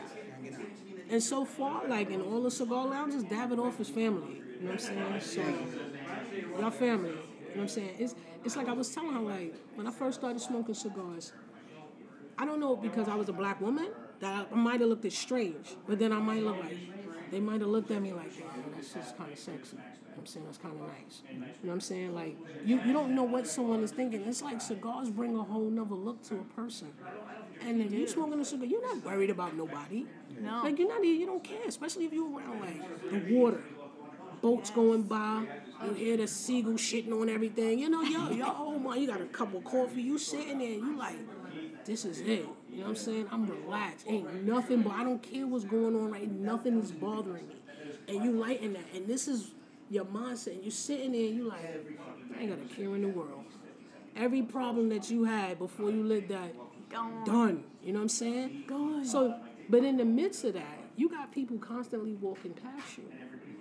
And 1.09 1.23
so 1.23 1.45
far, 1.45 1.87
like 1.87 2.11
in 2.11 2.21
all 2.21 2.43
the 2.43 2.51
cigar 2.51 2.85
lounges, 2.85 3.23
Davidoff 3.23 3.79
is 3.79 3.89
family. 3.89 4.43
You 4.59 4.67
know 4.67 4.73
what 4.73 4.89
I'm 4.91 5.19
saying? 5.19 5.71
So 6.51 6.59
y'all 6.59 6.69
family. 6.69 7.09
You 7.09 7.15
know 7.15 7.21
what 7.55 7.61
I'm 7.63 7.67
saying? 7.69 7.95
It's 7.97 8.13
it's 8.45 8.55
like 8.55 8.67
I 8.67 8.73
was 8.73 8.93
telling 8.93 9.13
her 9.13 9.19
like 9.19 9.55
when 9.73 9.87
I 9.87 9.91
first 9.91 10.19
started 10.19 10.39
smoking 10.39 10.75
cigars, 10.75 11.33
I 12.37 12.45
don't 12.45 12.59
know 12.59 12.75
because 12.75 13.07
I 13.07 13.15
was 13.15 13.29
a 13.29 13.33
black 13.33 13.59
woman 13.59 13.87
that 14.21 14.47
I 14.51 14.55
might 14.55 14.79
have 14.79 14.89
looked 14.89 15.05
at 15.05 15.11
strange, 15.11 15.75
but 15.87 15.99
then 15.99 16.11
I 16.11 16.19
might 16.19 16.43
look 16.43 16.57
like 16.59 16.77
they 17.31 17.39
might 17.39 17.61
have 17.61 17.69
looked 17.69 17.91
at 17.91 18.01
me 18.01 18.13
like, 18.13 18.37
"Yo, 18.37 18.45
that's 18.73 18.93
just 18.93 19.17
kind 19.17 19.31
of 19.31 19.39
sexy. 19.39 19.75
You 19.75 20.17
know 20.17 20.17
I'm 20.19 20.25
saying 20.25 20.45
that's 20.45 20.57
kind 20.57 20.75
of 20.75 20.81
nice. 20.81 21.21
You 21.31 21.39
know 21.39 21.47
what 21.61 21.73
I'm 21.73 21.79
saying? 21.81 22.13
Like 22.13 22.37
you, 22.65 22.79
you 22.85 22.93
don't 22.93 23.15
know 23.15 23.23
what 23.23 23.47
someone 23.47 23.83
is 23.83 23.91
thinking. 23.91 24.21
It's 24.21 24.41
like 24.41 24.61
cigars 24.61 25.09
bring 25.09 25.35
a 25.37 25.43
whole 25.43 25.69
nother 25.69 25.95
look 25.95 26.21
to 26.23 26.35
a 26.35 26.61
person. 26.61 26.93
And 27.65 27.81
if 27.81 27.91
you're 27.91 28.07
smoking 28.07 28.39
a 28.39 28.45
cigar, 28.45 28.65
you're 28.65 28.81
not 28.81 29.03
worried 29.05 29.29
about 29.29 29.55
nobody. 29.55 30.05
No. 30.39 30.61
Like 30.63 30.79
you're 30.79 30.89
not 30.89 31.03
even, 31.03 31.19
you 31.19 31.25
don't 31.25 31.43
care, 31.43 31.65
especially 31.67 32.05
if 32.05 32.13
you're 32.13 32.37
around 32.37 32.59
like 32.59 33.11
the 33.11 33.35
water, 33.35 33.63
boats 34.41 34.69
going 34.71 35.03
by, 35.03 35.45
you 35.85 35.93
hear 35.93 36.17
the 36.17 36.27
seagull 36.27 36.73
shitting 36.73 37.11
on 37.19 37.29
everything. 37.29 37.79
You 37.79 37.89
know, 37.89 38.01
yo, 38.01 38.29
yo, 38.31 38.45
oh 38.47 38.79
my, 38.79 38.95
you 38.95 39.07
got 39.07 39.21
a 39.21 39.25
cup 39.25 39.53
of 39.53 39.63
coffee, 39.63 40.01
you 40.01 40.17
sitting 40.17 40.59
there, 40.59 40.69
you 40.69 40.97
like, 40.97 41.17
this 41.85 42.05
is 42.05 42.19
it. 42.21 42.45
You 42.69 42.77
know 42.77 42.83
what 42.83 42.89
I'm 42.89 42.95
saying? 42.95 43.27
I'm 43.31 43.45
relaxed. 43.47 44.05
Ain't 44.07 44.43
nothing, 44.45 44.81
but 44.81 44.93
I 44.93 45.03
don't 45.03 45.21
care 45.21 45.47
what's 45.47 45.65
going 45.65 45.95
on 45.95 46.11
right. 46.11 46.29
Nothing 46.31 46.79
is 46.79 46.91
bothering 46.91 47.47
me, 47.47 47.55
and 48.07 48.23
you 48.23 48.31
lighten 48.31 48.73
that, 48.73 48.85
and 48.93 49.07
this 49.07 49.27
is 49.27 49.51
your 49.89 50.05
mindset. 50.05 50.53
And 50.55 50.63
you 50.65 50.71
sitting 50.71 51.11
there, 51.11 51.21
and 51.25 51.35
you 51.35 51.43
like, 51.49 51.59
I 52.37 52.41
ain't 52.41 52.49
got 52.49 52.59
a 52.71 52.75
care 52.75 52.95
in 52.95 53.01
the 53.01 53.07
world. 53.09 53.43
every 54.15 54.41
problem 54.41 54.89
that 54.89 55.09
you 55.09 55.23
had 55.23 55.57
before 55.59 55.89
you 55.91 56.03
lit 56.03 56.27
that 56.29 56.53
Gone. 56.89 57.23
done. 57.25 57.63
You 57.83 57.93
know 57.93 57.99
what 57.99 58.03
I'm 58.03 58.09
saying? 58.09 58.63
Gone. 58.67 59.05
So, 59.05 59.35
but 59.69 59.83
in 59.83 59.97
the 59.97 60.05
midst 60.05 60.43
of 60.43 60.53
that, 60.53 60.79
you 60.97 61.09
got 61.09 61.31
people 61.31 61.57
constantly 61.57 62.13
walking 62.15 62.53
past 62.53 62.97
you. 62.97 63.05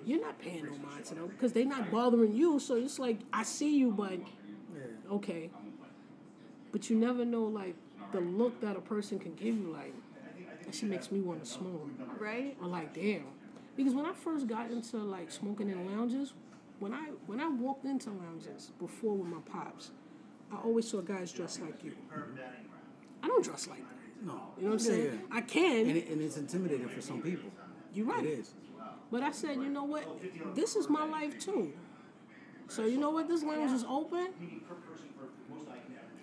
You're 0.04 0.20
not 0.20 0.38
paying 0.40 0.64
no 0.64 0.72
mind 0.78 1.04
to 1.06 1.14
them 1.14 1.28
because 1.28 1.52
they're 1.52 1.64
not 1.64 1.90
bothering 1.90 2.35
you. 2.35 2.59
So 2.59 2.74
it's 2.76 2.98
like 2.98 3.18
I 3.33 3.44
see 3.44 3.76
you, 3.76 3.92
but 3.92 4.18
okay. 5.12 5.50
But 6.72 6.90
you 6.90 6.96
never 6.96 7.24
know 7.24 7.44
like 7.44 7.76
the 8.12 8.20
look 8.20 8.61
that 8.61 8.77
a 8.77 8.81
person 8.81 9.18
can 9.18 9.35
give 9.35 9.57
you. 9.57 9.73
Like 9.73 9.94
that 10.64 10.75
shit 10.75 10.88
makes 10.88 11.11
me 11.11 11.20
want 11.20 11.42
to 11.44 11.51
smoke. 11.51 11.88
Right? 12.18 12.57
Or 12.61 12.68
like 12.68 12.94
damn, 12.94 13.25
because 13.77 13.94
when 13.94 14.07
I 14.07 14.12
first 14.12 14.46
got 14.46 14.70
into 14.70 14.99
like 14.99 15.31
smoking 15.31 15.68
in 15.70 15.87
lounges, 15.87 16.33
when 16.79 16.92
I 16.92 17.11
when 17.27 17.40
I 17.40 17.49
walked 17.49 17.85
into 17.85 18.11
lounges 18.11 18.70
before 18.79 19.14
with 19.14 19.29
my 19.29 19.40
pops, 19.51 19.90
I 20.53 20.57
always 20.57 20.88
saw 20.88 21.01
guys 21.01 21.33
dressed 21.33 21.61
like 21.61 21.83
you. 21.85 21.92
I 23.23 23.27
don't 23.27 23.44
dress 23.44 23.68
like 23.68 23.79
that. 23.79 23.96
No. 24.27 24.33
You 24.33 24.35
know 24.35 24.42
what 24.59 24.62
I'm 24.64 24.73
Yeah, 24.73 24.79
saying? 24.79 25.20
yeah. 25.31 25.37
I 25.37 25.40
can. 25.42 25.88
And, 25.88 25.96
it, 25.96 26.09
and 26.09 26.20
it's 26.23 26.37
intimidating 26.37 26.88
for 26.88 27.01
some 27.01 27.23
people. 27.23 27.51
You're 27.94 28.07
right. 28.07 28.25
It 28.25 28.38
is. 28.40 28.55
But 29.11 29.23
I 29.23 29.31
said, 29.33 29.57
you 29.57 29.68
know 29.68 29.85
what? 29.85 30.05
This 30.55 30.77
is 30.77 30.88
my 30.88 31.05
life 31.05 31.38
too. 31.38 31.73
So 32.68 32.87
you 32.87 32.99
know 32.99 33.11
what? 33.11 33.29
This 33.29 33.42
lounge 33.42 33.73
is 33.73 33.85
open. 33.88 34.29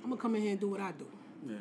I'm 0.04 0.10
gonna 0.10 0.22
come 0.22 0.36
in 0.36 0.42
here 0.42 0.52
and 0.52 0.60
do 0.60 0.70
what 0.70 0.80
I 0.80 0.92
do. 0.94 1.06
Yeah. 1.46 1.56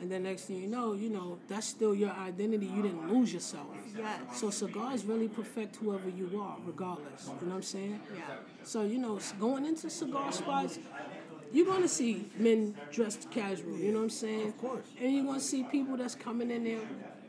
And 0.00 0.10
then 0.10 0.24
next 0.24 0.42
thing 0.42 0.56
you 0.56 0.66
know, 0.66 0.92
you 0.92 1.08
know, 1.08 1.38
that's 1.48 1.66
still 1.66 1.94
your 1.94 2.10
identity. 2.10 2.66
You 2.66 2.82
didn't 2.82 3.10
lose 3.12 3.32
yourself. 3.32 3.66
Yes. 3.96 4.20
So 4.34 4.50
cigars 4.50 5.04
really 5.04 5.28
perfect 5.28 5.76
whoever 5.76 6.08
you 6.10 6.38
are, 6.40 6.56
regardless. 6.66 7.26
You 7.40 7.46
know 7.46 7.54
what 7.54 7.56
I'm 7.56 7.62
saying? 7.62 8.00
Yeah. 8.14 8.22
So 8.62 8.82
you 8.82 8.98
know, 8.98 9.18
going 9.40 9.64
into 9.64 9.88
cigar 9.88 10.32
spots, 10.32 10.78
you're 11.52 11.66
gonna 11.66 11.88
see 11.88 12.28
men 12.36 12.74
dressed 12.90 13.30
casual. 13.30 13.76
You 13.78 13.92
know 13.92 13.98
what 13.98 14.04
I'm 14.04 14.10
saying? 14.10 14.48
Of 14.48 14.58
course. 14.58 14.86
And 15.00 15.14
you're 15.14 15.24
gonna 15.24 15.40
see 15.40 15.62
people 15.64 15.96
that's 15.96 16.14
coming 16.14 16.50
in 16.50 16.64
there, 16.64 16.80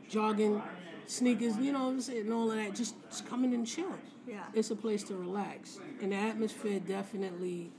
jogging, 0.09 0.61
sneakers. 1.05 1.57
You 1.57 1.71
know 1.71 1.85
what 1.85 1.91
I'm 1.91 2.01
saying? 2.01 2.21
And 2.21 2.33
all 2.33 2.51
of 2.51 2.57
that, 2.57 2.75
just, 2.75 2.95
just 3.09 3.25
coming 3.27 3.53
and 3.53 3.65
chilling. 3.65 3.93
Yeah. 4.27 4.43
It's 4.53 4.71
a 4.71 4.75
place 4.75 5.03
to 5.03 5.15
relax, 5.15 5.79
and 6.01 6.11
the 6.11 6.17
atmosphere 6.17 6.81
definitely 6.81 7.71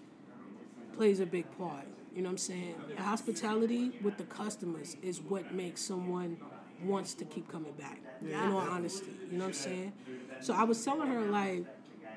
plays 0.97 1.21
a 1.21 1.27
big 1.27 1.45
part. 1.59 1.85
You 2.19 2.25
know 2.25 2.31
what 2.31 2.33
I'm 2.33 2.39
saying? 2.39 2.75
The 2.97 3.03
hospitality 3.05 3.93
with 4.03 4.17
the 4.17 4.25
customers 4.25 4.97
is 5.03 5.21
what 5.21 5.55
makes 5.55 5.81
someone 5.81 6.37
wants 6.83 7.15
to 7.15 7.25
keep 7.25 7.47
coming 7.49 7.71
back. 7.75 8.01
In 8.21 8.35
all 8.35 8.57
honesty, 8.59 9.13
you 9.31 9.39
know 9.39 9.45
what 9.45 9.51
I'm 9.51 9.53
saying? 9.53 9.93
So 10.41 10.53
I 10.53 10.65
was 10.65 10.85
telling 10.85 11.07
her 11.11 11.27
like, 11.27 11.65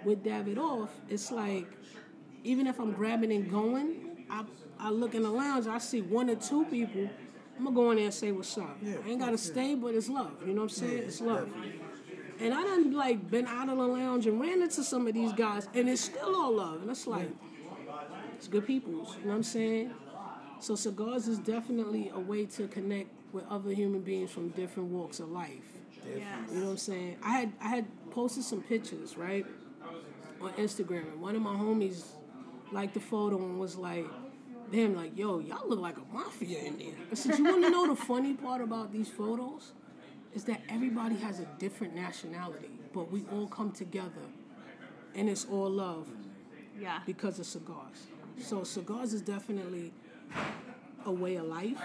with 0.04 0.24
David 0.24 0.58
off, 0.58 0.90
it's 1.08 1.32
like, 1.32 1.68
even 2.44 2.66
if 2.66 2.80
I'm 2.80 2.94
grabbing 2.94 3.32
and 3.32 3.48
going, 3.52 4.26
I 4.28 4.44
I 4.80 4.90
look 4.90 5.14
in 5.14 5.22
the 5.22 5.30
lounge, 5.30 5.68
I 5.68 5.78
see 5.78 6.02
one 6.02 6.32
or 6.32 6.36
two 6.36 6.66
people. 6.66 7.08
I'm 7.60 7.66
gonna 7.66 7.76
go 7.76 7.92
in 7.92 7.98
there 7.98 8.06
and 8.06 8.14
say 8.14 8.32
what's 8.32 8.58
up. 8.58 8.76
Yeah, 8.82 8.96
I 9.06 9.10
ain't 9.10 9.20
gotta 9.20 9.38
stay, 9.38 9.76
but 9.76 9.94
it's 9.94 10.10
love. 10.10 10.32
You 10.44 10.56
know 10.56 10.64
what 10.64 10.72
I'm 10.72 10.78
saying? 10.78 10.98
Yeah, 10.98 11.04
it's 11.04 11.22
love. 11.22 11.46
definitely. 11.46 11.80
And 12.40 12.56
I 12.56 12.64
done 12.64 12.92
like 12.92 13.30
been 13.30 13.46
out 13.46 13.70
of 13.70 13.78
the 13.78 13.86
lounge 13.86 14.26
and 14.26 14.42
ran 14.42 14.64
into 14.64 14.84
some 14.84 15.06
of 15.06 15.14
these 15.14 15.32
guys, 15.34 15.68
and 15.76 15.88
it's 15.88 16.02
still 16.02 16.36
all 16.36 16.56
love. 16.56 16.82
And 16.82 16.90
it's 16.90 17.06
like, 17.06 17.30
it's 18.42 18.48
good 18.48 18.66
peoples. 18.66 19.16
You 19.20 19.26
know 19.26 19.30
what 19.34 19.36
I'm 19.36 19.44
saying? 19.44 19.92
So 20.60 20.74
cigars 20.74 21.28
is 21.28 21.38
definitely 21.38 22.10
a 22.12 22.20
way 22.20 22.48
to 22.48 22.68
connect 22.68 23.10
with 23.32 23.44
other 23.52 23.70
human 23.72 24.02
beings 24.02 24.32
from 24.32 24.50
different 24.50 24.90
walks 24.90 25.20
of 25.20 25.30
life. 25.30 25.62
Yes. 26.10 26.26
You 26.52 26.56
know 26.62 26.66
what 26.66 26.72
I'm 26.72 26.78
saying? 26.78 27.18
I 27.22 27.34
had 27.34 27.54
I 27.62 27.68
had 27.68 27.86
posted 28.10 28.44
some 28.44 28.64
pictures, 28.64 29.16
right, 29.16 29.46
on 30.42 30.54
Instagram, 30.54 31.12
and 31.12 31.22
one 31.22 31.36
of 31.36 31.44
my 31.44 31.54
homies 31.54 32.02
liked 32.72 32.96
the 32.96 33.00
photo 33.00 33.38
and 33.38 33.60
was 33.60 33.76
like, 33.76 34.08
"Damn, 34.72 34.96
like 34.96 35.16
yo, 35.16 35.38
y'all 35.38 35.70
look 35.70 35.80
like 35.80 35.98
a 35.98 36.06
mafia 36.12 36.64
in 36.64 36.80
there." 36.80 36.96
I 37.12 37.14
said, 37.14 37.38
"You 37.38 37.44
want 37.46 37.64
to 37.64 37.70
know 37.70 37.86
the 37.86 37.96
funny 37.96 38.34
part 38.34 38.62
about 38.62 38.92
these 38.92 39.08
photos? 39.10 39.74
Is 40.34 40.46
that 40.46 40.62
everybody 40.68 41.16
has 41.18 41.40
a 41.40 41.46
different 41.60 41.94
nationality, 41.94 42.72
but 42.92 43.12
we 43.12 43.24
all 43.32 43.46
come 43.46 43.72
together, 43.72 44.26
and 45.14 45.30
it's 45.30 45.46
all 45.46 45.70
love 45.70 46.08
Yeah. 46.80 47.02
because 47.06 47.38
of 47.38 47.46
cigars. 47.46 48.08
So 48.42 48.64
cigars 48.64 49.14
is 49.14 49.22
definitely 49.22 49.94
a 51.06 51.12
way 51.12 51.36
of 51.36 51.46
life 51.46 51.78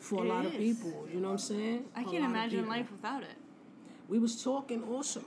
for 0.00 0.20
a 0.20 0.22
It 0.22 0.28
lot 0.28 0.46
of 0.46 0.52
people. 0.52 1.06
You 1.12 1.20
know 1.20 1.28
what 1.28 1.32
I'm 1.32 1.38
saying? 1.38 1.84
I 1.94 2.02
A 2.02 2.04
can't 2.04 2.24
imagine 2.24 2.68
life 2.68 2.90
without 2.90 3.22
it. 3.22 3.36
We 4.08 4.18
was 4.18 4.42
talking 4.42 4.82
also, 4.84 5.22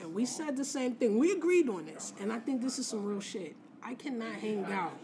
and 0.00 0.14
we 0.14 0.24
said 0.24 0.56
the 0.56 0.64
same 0.64 0.94
thing. 0.94 1.18
We 1.18 1.32
agreed 1.32 1.68
on 1.68 1.86
this, 1.86 2.14
and 2.20 2.32
I 2.32 2.38
think 2.38 2.62
this 2.62 2.78
is 2.78 2.86
some 2.86 3.04
real 3.04 3.20
shit. 3.20 3.54
I 3.82 3.94
cannot 3.94 4.34
hang 4.34 4.64
out 4.66 4.98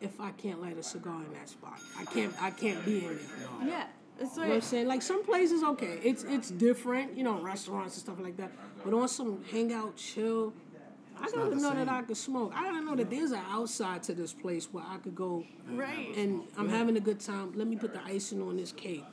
if 0.00 0.20
I 0.20 0.30
can't 0.32 0.60
light 0.60 0.78
a 0.78 0.82
cigar 0.82 1.22
in 1.22 1.32
that 1.34 1.48
spot. 1.48 1.78
I 1.98 2.04
can't. 2.04 2.34
I 2.40 2.50
can't 2.50 2.84
be 2.84 3.04
in 3.04 3.16
there. 3.16 3.68
Yeah. 3.68 3.86
It's 4.20 4.36
You 4.36 4.42
know 4.42 4.48
what 4.48 4.54
I'm 4.54 4.60
saying? 4.60 4.86
Like 4.86 5.02
some 5.02 5.24
places, 5.24 5.64
okay, 5.64 5.98
it's 6.04 6.22
it's 6.24 6.50
different, 6.50 7.16
you 7.16 7.24
know, 7.24 7.40
restaurants 7.40 7.96
and 7.96 8.02
stuff 8.02 8.20
like 8.20 8.36
that. 8.36 8.52
But 8.84 8.94
on 8.94 9.08
some 9.08 9.42
hangout, 9.50 9.96
chill, 9.96 10.52
I 11.20 11.26
gotta 11.26 11.36
not 11.36 11.50
the 11.50 11.56
know 11.56 11.74
that. 11.74 11.88
I 11.88 12.02
could 12.02 12.16
smoke. 12.16 12.52
I 12.54 12.64
gotta 12.64 12.84
know 12.84 12.94
that 12.96 13.10
there's 13.10 13.32
an 13.32 13.42
outside 13.50 14.02
to 14.04 14.14
this 14.14 14.32
place 14.32 14.68
where 14.72 14.84
I 14.86 14.98
could 14.98 15.14
go 15.14 15.44
right. 15.70 16.14
and 16.16 16.42
I'm 16.56 16.68
having 16.68 16.96
a 16.96 17.00
good 17.00 17.20
time. 17.20 17.52
Let 17.54 17.66
me 17.66 17.76
put 17.76 17.92
the 17.92 18.02
icing 18.04 18.42
on 18.42 18.56
this 18.56 18.72
cake. 18.72 19.04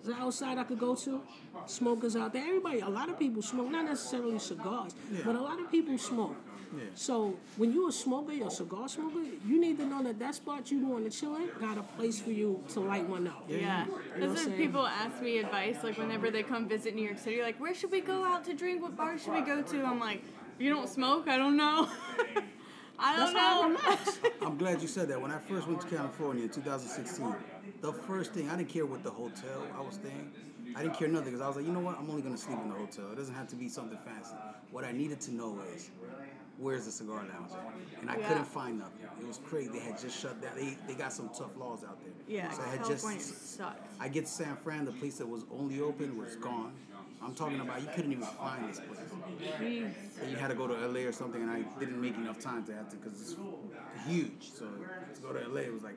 Is 0.00 0.06
there 0.06 0.16
outside 0.16 0.58
I 0.58 0.64
could 0.64 0.78
go 0.78 0.94
to? 0.94 1.20
Smokers 1.66 2.14
out 2.16 2.32
there. 2.32 2.46
Everybody, 2.46 2.80
a 2.80 2.88
lot 2.88 3.08
of 3.08 3.18
people 3.18 3.42
smoke, 3.42 3.70
not 3.70 3.84
necessarily 3.84 4.38
cigars, 4.38 4.94
but 5.24 5.34
a 5.34 5.40
lot 5.40 5.60
of 5.60 5.70
people 5.70 5.98
smoke. 5.98 6.36
Yeah. 6.76 6.84
So 6.94 7.34
when 7.56 7.72
you're 7.72 7.88
a 7.88 7.92
smoker, 7.92 8.32
you're 8.32 8.48
a 8.48 8.50
cigar 8.50 8.88
smoker, 8.88 9.20
you 9.46 9.60
need 9.60 9.78
to 9.78 9.86
know 9.86 10.02
that 10.02 10.18
that 10.18 10.34
spot 10.34 10.70
you 10.70 10.86
going 10.86 11.04
to 11.04 11.10
chill 11.10 11.36
in 11.36 11.48
got 11.60 11.78
a 11.78 11.82
place 11.82 12.20
for 12.20 12.30
you 12.30 12.62
to 12.70 12.80
light 12.80 13.08
one 13.08 13.26
up. 13.26 13.44
Yeah. 13.48 13.86
You 13.86 14.20
know 14.20 14.34
That's 14.34 14.46
when 14.46 14.56
people 14.56 14.86
ask 14.86 15.22
me 15.22 15.38
advice, 15.38 15.76
like 15.82 15.96
whenever 15.96 16.30
they 16.30 16.42
come 16.42 16.68
visit 16.68 16.94
New 16.94 17.04
York 17.04 17.18
City, 17.18 17.42
like, 17.42 17.58
where 17.58 17.74
should 17.74 17.90
we 17.90 18.00
go 18.00 18.24
out 18.24 18.44
to 18.44 18.54
drink? 18.54 18.82
What 18.82 18.96
bar 18.96 19.18
should 19.18 19.32
we 19.32 19.40
go 19.40 19.62
to? 19.62 19.84
I'm 19.84 20.00
like, 20.00 20.22
you 20.58 20.70
don't 20.70 20.88
smoke? 20.88 21.28
I 21.28 21.36
don't 21.36 21.56
know. 21.56 21.88
I 22.98 23.16
don't 23.16 23.32
That's 23.34 23.36
I 23.36 23.60
know. 23.60 23.68
relax. 23.68 24.18
I'm 24.42 24.56
glad 24.56 24.82
you 24.82 24.88
said 24.88 25.08
that. 25.08 25.20
When 25.20 25.30
I 25.30 25.38
first 25.38 25.68
went 25.68 25.80
to 25.82 25.86
California 25.86 26.44
in 26.44 26.50
2016, 26.50 27.32
the 27.80 27.92
first 27.92 28.32
thing 28.32 28.50
I 28.50 28.56
didn't 28.56 28.68
care 28.70 28.86
what 28.86 29.04
the 29.04 29.10
hotel 29.10 29.62
I 29.76 29.80
was 29.80 29.94
staying. 29.94 30.32
I 30.74 30.82
didn't 30.82 30.96
care 30.98 31.08
nothing 31.08 31.26
because 31.26 31.40
I 31.40 31.46
was 31.46 31.56
like, 31.56 31.64
you 31.66 31.72
know 31.72 31.80
what? 31.80 31.96
I'm 31.98 32.10
only 32.10 32.22
gonna 32.22 32.36
sleep 32.36 32.58
in 32.62 32.68
the 32.68 32.74
hotel. 32.74 33.10
It 33.12 33.16
doesn't 33.16 33.34
have 33.34 33.48
to 33.48 33.56
be 33.56 33.68
something 33.68 33.98
fancy. 33.98 34.34
What 34.70 34.84
I 34.84 34.92
needed 34.92 35.20
to 35.22 35.32
know 35.32 35.58
is 35.74 35.90
where's 36.58 36.84
the 36.86 36.90
cigar 36.92 37.18
lounge 37.18 37.52
at? 37.52 38.00
And 38.00 38.10
I 38.10 38.18
Yeah. 38.18 38.28
couldn't 38.28 38.44
find 38.46 38.78
nothing. 38.78 39.06
It 39.20 39.26
was 39.26 39.38
crazy. 39.38 39.70
They 39.70 39.78
had 39.78 39.98
just 39.98 40.20
shut 40.20 40.40
down. 40.42 40.52
They 40.56 40.76
they 40.86 40.94
got 40.94 41.12
some 41.12 41.30
tough 41.30 41.56
laws 41.56 41.84
out 41.84 41.98
there. 42.02 42.12
Yeah, 42.26 42.50
So 42.50 42.62
I 42.62 42.66
had 42.68 42.82
California 42.82 43.18
just 43.18 43.56
sucks. 43.56 43.78
I 44.00 44.08
get 44.08 44.26
to 44.26 44.30
San 44.30 44.56
Fran, 44.56 44.84
the 44.84 44.92
place 44.92 45.18
that 45.18 45.26
was 45.26 45.44
only 45.50 45.80
open 45.80 46.16
was 46.16 46.36
gone. 46.36 46.72
I'm 47.22 47.34
talking 47.34 47.60
about 47.60 47.80
you 47.82 47.88
couldn't 47.94 48.12
even 48.12 48.24
find 48.24 48.68
this 48.68 48.80
place. 48.80 48.98
And 50.20 50.30
you 50.30 50.36
had 50.36 50.48
to 50.48 50.54
go 50.54 50.66
to 50.66 50.74
LA 50.74 51.00
or 51.00 51.12
something, 51.12 51.42
and 51.42 51.50
I 51.50 51.62
didn't 51.78 52.00
make 52.00 52.16
enough 52.16 52.38
time 52.38 52.64
to 52.66 52.74
have 52.74 52.88
to 52.90 52.96
because 52.96 53.20
it's 53.20 53.36
huge. 54.06 54.50
So 54.52 54.66
to 54.66 55.20
go 55.20 55.32
to 55.32 55.48
LA 55.48 55.62
it 55.62 55.72
was 55.72 55.82
like, 55.82 55.96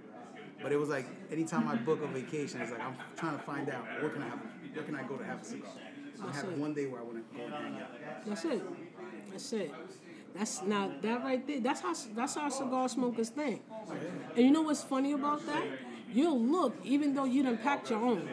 but 0.62 0.72
it 0.72 0.78
was 0.78 0.90
like 0.90 1.06
anytime 1.32 1.68
I 1.68 1.76
book 1.76 2.02
a 2.04 2.08
vacation, 2.08 2.62
it's 2.62 2.72
like 2.72 2.82
I'm 2.82 2.96
trying 3.16 3.38
to 3.38 3.44
find 3.44 3.70
out 3.70 3.86
where 4.02 4.10
can 4.10 4.24
I 4.24 4.30
have, 4.30 4.40
where 4.74 4.84
can 4.84 4.96
I 4.96 5.04
go 5.04 5.18
to 5.18 5.26
have 5.26 5.42
a 5.42 5.46
cigar. 5.46 5.72
So 6.18 6.28
I 6.28 6.34
have 6.34 6.46
it. 6.46 6.58
one 6.58 6.74
day 6.74 6.88
where 6.88 7.02
I 7.02 7.04
want 7.04 7.18
to 7.18 7.38
go 7.38 7.46
and 7.46 7.54
hang 7.54 7.82
out. 7.82 8.26
That's 8.26 8.46
it. 8.46 8.62
That's 9.32 9.54
it. 9.54 9.72
That's 10.36 10.62
now 10.64 10.92
that 11.02 11.24
right 11.24 11.46
there. 11.46 11.60
That's 11.60 11.82
how 11.82 11.94
that's 12.16 12.36
how 12.36 12.50
cigar 12.50 12.88
smokers 12.90 13.30
think. 13.30 13.64
Oh, 13.72 13.94
and 14.36 14.46
you 14.46 14.52
know 14.52 14.62
what's 14.62 14.84
funny 14.84 15.14
about 15.14 15.46
that? 15.46 15.64
You'll 16.14 16.40
look 16.40 16.76
even 16.84 17.14
though 17.14 17.26
you 17.26 17.44
done 17.44 17.58
packed 17.58 17.90
your 17.90 18.00
own. 18.00 18.28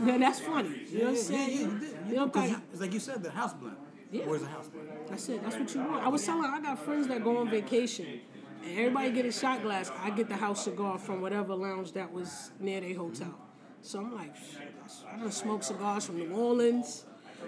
Now 0.00 0.18
that's 0.18 0.40
funny. 0.40 0.82
You 0.88 0.98
know 0.98 1.04
what 1.04 1.10
I'm 1.10 1.16
saying? 1.16 1.50
yeah, 1.50 1.66
you 1.66 1.78
did. 1.78 1.88
You 1.90 1.96
You 2.08 2.16
know, 2.16 2.26
Because 2.26 2.50
it's 2.72 2.80
like 2.80 2.92
you 2.92 3.00
said, 3.00 3.22
the 3.22 3.30
house 3.30 3.54
blend. 3.54 3.76
Yeah. 4.10 4.26
Where's 4.26 4.42
the 4.42 4.48
house 4.48 4.68
blend? 4.68 4.88
That's 5.08 5.28
it. 5.28 5.42
That's 5.42 5.56
what 5.56 5.74
you 5.74 5.80
want. 5.80 6.04
I 6.04 6.08
was 6.08 6.24
telling. 6.24 6.44
I 6.44 6.60
got 6.60 6.78
friends 6.78 7.08
that 7.08 7.24
go 7.24 7.38
on 7.38 7.50
vacation, 7.50 8.20
and 8.64 8.78
everybody 8.78 9.10
get 9.10 9.26
a 9.26 9.32
shot 9.32 9.62
glass. 9.62 9.90
I 10.02 10.10
get 10.10 10.28
the 10.28 10.36
house 10.36 10.64
cigar 10.64 10.98
from 10.98 11.20
whatever 11.22 11.54
lounge 11.54 11.92
that 11.92 12.12
was 12.12 12.52
near 12.60 12.80
their 12.80 12.94
hotel. 12.96 13.34
So 13.80 13.98
I'm 13.98 14.14
like, 14.14 14.34
I 15.12 15.18
done 15.18 15.32
smoked 15.32 15.64
cigars 15.64 16.06
from 16.06 16.18
New 16.18 16.32
Orleans. 16.32 17.04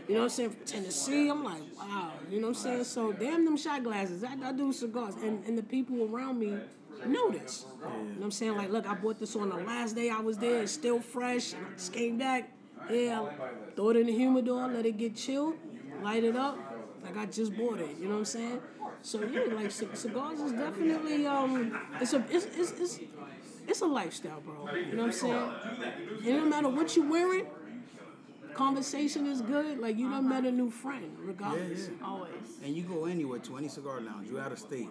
You 0.09 0.15
know 0.15 0.21
what 0.21 0.25
I'm 0.25 0.31
saying? 0.31 0.51
From 0.51 0.65
Tennessee. 0.67 1.29
I'm 1.29 1.45
like, 1.45 1.63
wow. 1.79 2.13
You 2.31 2.41
know 2.41 2.49
what 2.49 2.57
I'm 2.57 2.63
saying? 2.63 2.85
So 2.85 3.13
damn 3.13 3.45
them 3.45 3.57
shot 3.57 3.83
glasses. 3.83 4.25
I, 4.25 4.37
I 4.49 4.53
do 4.53 4.73
cigars, 4.73 5.15
and 5.17 5.45
and 5.47 5.57
the 5.57 5.63
people 5.63 6.05
around 6.15 6.39
me 6.39 6.59
know 7.07 7.31
this. 7.31 7.67
You 7.83 7.89
know 7.89 7.95
what 8.17 8.25
I'm 8.25 8.31
saying? 8.31 8.57
Like, 8.57 8.71
look, 8.71 8.87
I 8.87 8.95
bought 8.95 9.19
this 9.19 9.37
on 9.37 9.49
the 9.49 9.57
last 9.57 9.95
day 9.95 10.11
I 10.11 10.21
was 10.21 10.39
there. 10.39 10.63
It's 10.63 10.73
still 10.73 11.01
fresh. 11.01 11.53
And 11.53 11.67
I 11.67 11.71
just 11.77 11.93
came 11.93 12.19
back. 12.19 12.51
Yeah, 12.91 13.27
throw 13.77 13.91
it 13.91 13.97
in 13.97 14.07
the 14.07 14.13
humidor, 14.13 14.69
let 14.69 14.85
it 14.85 14.99
get 14.99 15.17
chilled, 15.17 15.55
light 16.03 16.23
it 16.23 16.37
up. 16.37 16.59
Like 17.03 17.17
I 17.17 17.27
just 17.27 17.57
bought 17.57 17.81
it. 17.81 17.97
You 17.99 18.05
know 18.09 18.13
what 18.13 18.19
I'm 18.19 18.25
saying? 18.27 18.61
So 19.03 19.23
yeah, 19.23 19.55
like 19.55 19.71
c- 19.71 19.87
cigars 19.95 20.41
is 20.41 20.53
definitely 20.53 21.27
um, 21.27 21.79
it's 22.01 22.13
a 22.13 22.25
it's 22.31 22.47
it's 22.57 22.73
it's, 22.73 23.01
it's 23.67 23.81
a 23.81 23.87
lifestyle, 23.87 24.41
bro. 24.41 24.75
You 24.75 24.97
know 24.97 25.05
what 25.05 25.07
I'm 25.07 25.13
saying? 25.13 25.51
And 26.27 26.37
no 26.37 26.45
matter 26.47 26.69
what 26.69 26.95
you're 26.97 27.09
wearing, 27.09 27.47
conversation 28.55 29.27
is 29.27 29.41
good. 29.43 29.79
Like 29.79 29.97
you 29.99 30.09
done 30.11 30.27
uh-huh. 30.27 30.43
met 30.43 30.45
a 30.45 30.53
new 30.53 30.71
friend, 30.71 31.17
regardless. 31.19 31.89
Yeah, 31.89 31.95
yeah. 32.01 32.07
Always. 32.07 32.33
And 32.65 32.77
you 32.77 32.83
go 32.83 33.05
anywhere 33.07 33.39
to 33.41 33.57
any 33.57 33.69
cigar 33.69 34.01
lounge, 34.01 34.31
you're 34.31 34.41
out 34.41 34.53
of 34.53 34.59
state. 34.59 34.91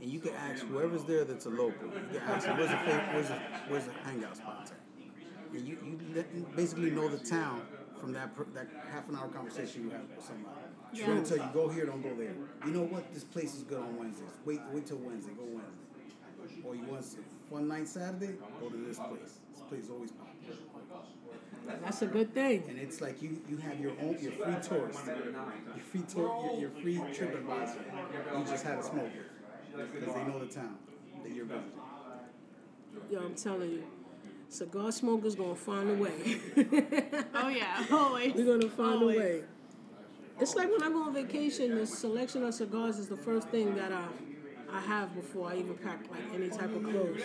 and 0.00 0.10
you 0.10 0.20
can 0.20 0.34
ask 0.34 0.64
whoever's 0.66 1.04
there 1.04 1.24
that's 1.24 1.46
a 1.46 1.50
local. 1.50 1.88
You 2.12 2.18
can 2.20 2.28
ask 2.28 2.46
them, 2.46 2.56
where's 2.56 2.70
the 2.70 2.76
fa- 2.76 3.10
where's 3.12 3.28
the, 3.28 3.34
where's 3.68 3.84
the 3.84 3.92
hangout 4.04 4.36
spot 4.36 4.70
at? 4.70 5.56
And 5.56 5.66
you, 5.66 5.78
you 5.84 5.98
let- 6.14 6.56
basically 6.56 6.90
know 6.90 7.08
the 7.08 7.18
town 7.18 7.62
from 8.00 8.12
that 8.12 8.34
per, 8.36 8.44
that 8.54 8.68
half 8.92 9.08
an 9.08 9.16
hour 9.16 9.28
conversation 9.28 9.84
you 9.84 9.90
have 9.90 10.02
with 10.14 10.24
somebody. 10.24 10.54
She's 10.92 11.04
gonna 11.04 11.24
tell 11.24 11.38
you 11.38 11.50
go 11.52 11.68
here, 11.68 11.86
don't 11.86 12.02
go 12.02 12.14
there. 12.14 12.34
You 12.64 12.72
know 12.72 12.84
what? 12.84 13.12
This 13.12 13.24
place 13.24 13.54
is 13.54 13.62
good 13.62 13.80
on 13.80 13.96
Wednesdays. 13.96 14.30
Wait, 14.44 14.60
wait 14.72 14.86
till 14.86 14.98
Wednesday. 14.98 15.32
Go 15.32 15.44
Wednesday. 15.44 16.64
Or 16.64 16.74
you 16.74 16.82
want 16.84 17.04
one 17.50 17.68
night 17.68 17.88
Saturday? 17.88 18.34
Go 18.60 18.68
to 18.68 18.76
this 18.76 18.98
place. 18.98 19.38
This 19.52 19.62
place 19.68 19.84
is 19.84 19.90
always 19.90 20.12
popping. 20.12 20.27
That's 21.68 22.02
a 22.02 22.06
good 22.06 22.32
thing. 22.34 22.64
And 22.68 22.78
it's 22.78 23.00
like 23.00 23.20
you, 23.22 23.40
you 23.48 23.56
have 23.58 23.78
your 23.80 23.92
own 24.00 24.16
your 24.20 24.32
free 24.32 24.54
tourist, 24.62 25.00
your 25.06 25.84
free 25.90 26.02
tour, 26.08 26.44
your, 26.58 26.60
your 26.60 26.70
free 26.82 27.14
trip 27.14 27.34
advisor. 27.34 27.80
You 28.36 28.44
just 28.44 28.64
had 28.64 28.78
a 28.78 28.82
smoke 28.82 29.10
because 29.76 30.14
they 30.14 30.24
know 30.24 30.38
the 30.38 30.46
town 30.46 30.76
that 31.22 31.32
you're 31.34 31.44
visiting. 31.44 31.72
Yo, 33.10 33.20
I'm 33.20 33.34
telling 33.34 33.70
you, 33.70 33.84
cigar 34.48 34.92
smokers 34.92 35.34
gonna 35.34 35.54
find 35.54 35.90
a 35.90 35.94
way. 35.94 36.40
Oh 37.34 37.48
yeah, 37.48 37.84
always. 37.92 38.34
We're 38.34 38.58
gonna 38.58 38.70
find 38.70 39.02
Always. 39.02 39.16
a 39.16 39.20
way. 39.20 39.42
It's 40.40 40.54
like 40.54 40.70
when 40.70 40.82
I 40.82 40.88
go 40.88 41.02
on 41.04 41.14
vacation, 41.14 41.74
the 41.76 41.86
selection 41.86 42.44
of 42.44 42.54
cigars 42.54 42.98
is 42.98 43.08
the 43.08 43.16
first 43.16 43.48
thing 43.48 43.74
that 43.76 43.92
I 43.92 44.06
I 44.70 44.80
have 44.80 45.14
before 45.14 45.48
I 45.50 45.56
even 45.56 45.74
pack 45.76 46.00
like 46.10 46.20
any 46.34 46.48
type 46.48 46.74
of 46.74 46.82
clothes. 46.82 47.22